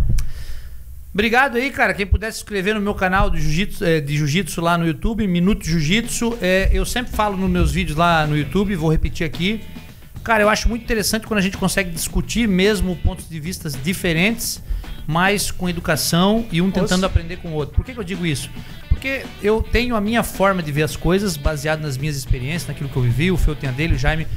Obrigado 1.13 1.57
aí, 1.57 1.71
cara. 1.71 1.93
Quem 1.93 2.07
puder 2.07 2.33
se 2.33 2.39
inscrever 2.39 2.75
no 2.75 2.81
meu 2.81 2.95
canal 2.95 3.31
de 3.31 3.41
jiu-jitsu, 3.41 3.85
eh, 3.85 4.05
jiu-jitsu 4.07 4.61
lá 4.61 4.79
no 4.79 4.87
YouTube, 4.87 5.27
Minuto 5.27 5.65
Jiu-Jitsu. 5.65 6.39
eh, 6.41 6.71
eu 6.73 6.87
sempre 6.87 7.13
falo 7.13 7.37
nos 7.37 7.51
meus 7.51 7.73
vídeos 7.73 7.99
lá 7.99 8.27
no 8.29 8.37
YouTube, 8.37 8.77
vou 8.77 8.91
repetir 8.91 9.27
aqui. 9.27 9.61
Cara, 10.23 10.45
eu 10.45 10.49
acho 10.49 10.69
muito 10.69 10.83
interessante 10.85 11.27
quando 11.27 11.39
a 11.39 11.43
gente 11.43 11.57
consegue 11.57 11.91
discutir 11.91 12.47
mesmo 12.47 12.95
pontos 12.97 13.29
de 13.29 13.41
vistas 13.41 13.77
diferentes, 13.83 14.63
mas 15.05 15.51
com 15.51 15.69
educação 15.69 16.47
e 16.53 16.63
um 16.63 16.71
tentando 16.71 17.05
aprender 17.05 17.39
com 17.39 17.49
o 17.49 17.55
outro. 17.55 17.75
Por 17.75 17.85
que, 17.85 17.93
que 17.93 17.99
eu 17.99 18.05
digo 18.05 18.25
isso? 18.25 18.49
Porque 18.89 19.25
eu 19.43 19.63
tenho 19.63 19.97
a 19.97 20.01
minha 20.01 20.23
forma 20.23 20.63
de 20.63 20.71
ver 20.71 20.83
as 20.83 20.95
coisas 20.95 21.37
baseada 21.37 21.83
nas 21.83 21.97
minhas 21.97 22.17
experiências, 22.17 22.69
naquilo 22.69 22.89
que 22.89 22.97
eu 22.97 23.03
vivi, 23.03 23.33
o 23.33 23.37
Feu 23.37 23.57
tem 23.57 23.69
a 23.69 23.73
dele, 23.73 23.95
o 23.95 23.99
Jaime. 23.99 24.29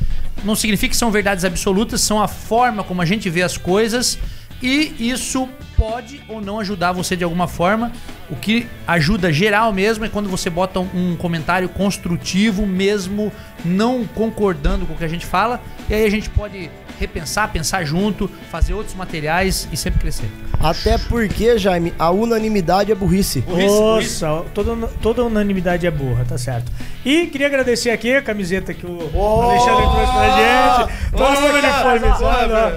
Não 0.43 0.55
significa 0.55 0.89
que 0.91 0.97
são 0.97 1.11
verdades 1.11 1.45
absolutas, 1.45 2.01
são 2.01 2.19
a 2.19 2.27
forma 2.27 2.83
como 2.83 3.01
a 3.01 3.05
gente 3.05 3.29
vê 3.29 3.43
as 3.43 3.57
coisas 3.57 4.17
e 4.61 5.09
isso 5.09 5.47
pode 5.75 6.21
ou 6.27 6.39
não 6.39 6.59
ajudar 6.59 6.91
você 6.91 7.15
de 7.15 7.23
alguma 7.23 7.47
forma. 7.47 7.91
O 8.29 8.35
que 8.35 8.67
ajuda 8.87 9.31
geral 9.33 9.73
mesmo 9.73 10.05
é 10.05 10.09
quando 10.09 10.29
você 10.29 10.49
bota 10.49 10.79
um 10.79 11.15
comentário 11.17 11.67
construtivo, 11.67 12.65
mesmo 12.65 13.31
não 13.65 14.05
concordando 14.05 14.85
com 14.85 14.93
o 14.93 14.97
que 14.97 15.03
a 15.03 15.09
gente 15.09 15.25
fala. 15.25 15.61
E 15.89 15.93
aí 15.93 16.05
a 16.05 16.09
gente 16.09 16.29
pode 16.29 16.69
repensar, 16.99 17.47
pensar 17.51 17.83
junto, 17.83 18.29
fazer 18.51 18.73
outros 18.73 18.95
materiais 18.95 19.67
e 19.71 19.77
sempre 19.77 19.99
crescer. 19.99 20.29
Até 20.59 20.97
porque, 20.97 21.57
Jaime, 21.57 21.93
a 21.99 22.09
unanimidade 22.09 22.91
é 22.91 22.95
burrice. 22.95 23.41
Burrice, 23.41 23.67
burrice. 23.67 24.23
Nossa, 24.23 24.45
toda, 24.53 24.87
toda 25.01 25.23
unanimidade 25.23 25.85
é 25.85 25.91
burra, 25.91 26.23
tá 26.27 26.37
certo. 26.37 26.71
E 27.05 27.27
queria 27.27 27.47
agradecer 27.47 27.89
aqui 27.89 28.15
a 28.15 28.21
camiseta 28.21 28.73
que 28.73 28.85
o 28.85 29.11
Oh! 29.13 29.41
Alexandre 29.41 29.83
trouxe 29.83 30.13
pra 30.13 30.87
gente. 30.87 31.11
Todo 31.11 31.41
mundo 31.41 31.51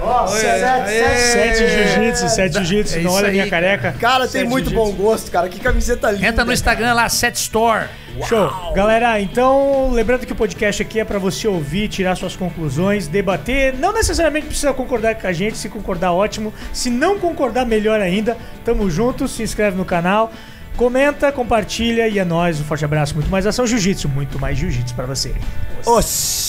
ó. 0.01 0.25
Ó, 0.25 0.31
Oi, 0.31 0.39
sete- 0.39 1.67
jiu-jitsu, 1.69 2.29
sete 2.29 2.53
jiu-jitsu. 2.55 2.95
É 2.97 3.01
Não 3.01 3.09
isso 3.11 3.17
olha 3.17 3.25
a 3.27 3.29
aí, 3.29 3.33
minha 3.35 3.49
cara. 3.49 3.65
careca. 3.67 3.95
Cara, 3.99 4.21
tem 4.27 4.41
Sete 4.41 4.49
muito 4.49 4.69
bom 4.71 4.91
gosto, 4.91 5.31
cara. 5.31 5.47
Que 5.47 5.59
camiseta 5.59 6.11
linda. 6.11 6.27
Entra 6.27 6.43
no 6.43 6.51
Instagram 6.51 6.93
lá, 6.93 7.07
Set 7.07 7.35
Store. 7.35 7.85
Show. 8.25 8.73
Galera, 8.73 9.19
então, 9.21 9.91
lembrando 9.91 10.25
que 10.25 10.31
o 10.31 10.35
podcast 10.35 10.81
aqui 10.81 10.99
é 10.99 11.05
pra 11.05 11.19
você 11.19 11.47
ouvir, 11.47 11.87
tirar 11.87 12.15
suas 12.15 12.35
conclusões, 12.35 13.07
debater. 13.07 13.73
Não 13.73 13.93
necessariamente 13.93 14.47
precisa 14.47 14.73
concordar 14.73 15.15
com 15.15 15.27
a 15.27 15.33
gente, 15.33 15.57
se 15.57 15.69
concordar, 15.69 16.11
ótimo. 16.13 16.53
Se 16.73 16.89
não 16.89 17.19
concordar, 17.19 17.65
melhor 17.65 17.99
ainda. 17.99 18.37
Tamo 18.63 18.89
junto, 18.89 19.27
se 19.27 19.43
inscreve 19.43 19.77
no 19.77 19.85
canal, 19.85 20.31
comenta, 20.75 21.31
compartilha 21.31 22.07
e 22.07 22.19
é 22.19 22.25
nóis. 22.25 22.59
Um 22.59 22.63
forte 22.63 22.85
abraço, 22.85 23.13
muito 23.13 23.29
mais 23.29 23.45
ação 23.45 23.67
jiu-jitsu, 23.67 24.07
muito 24.09 24.39
mais 24.39 24.57
jiu-jitsu 24.57 24.95
pra 24.95 25.05
você. 25.05 25.33
Oxi. 25.85 26.46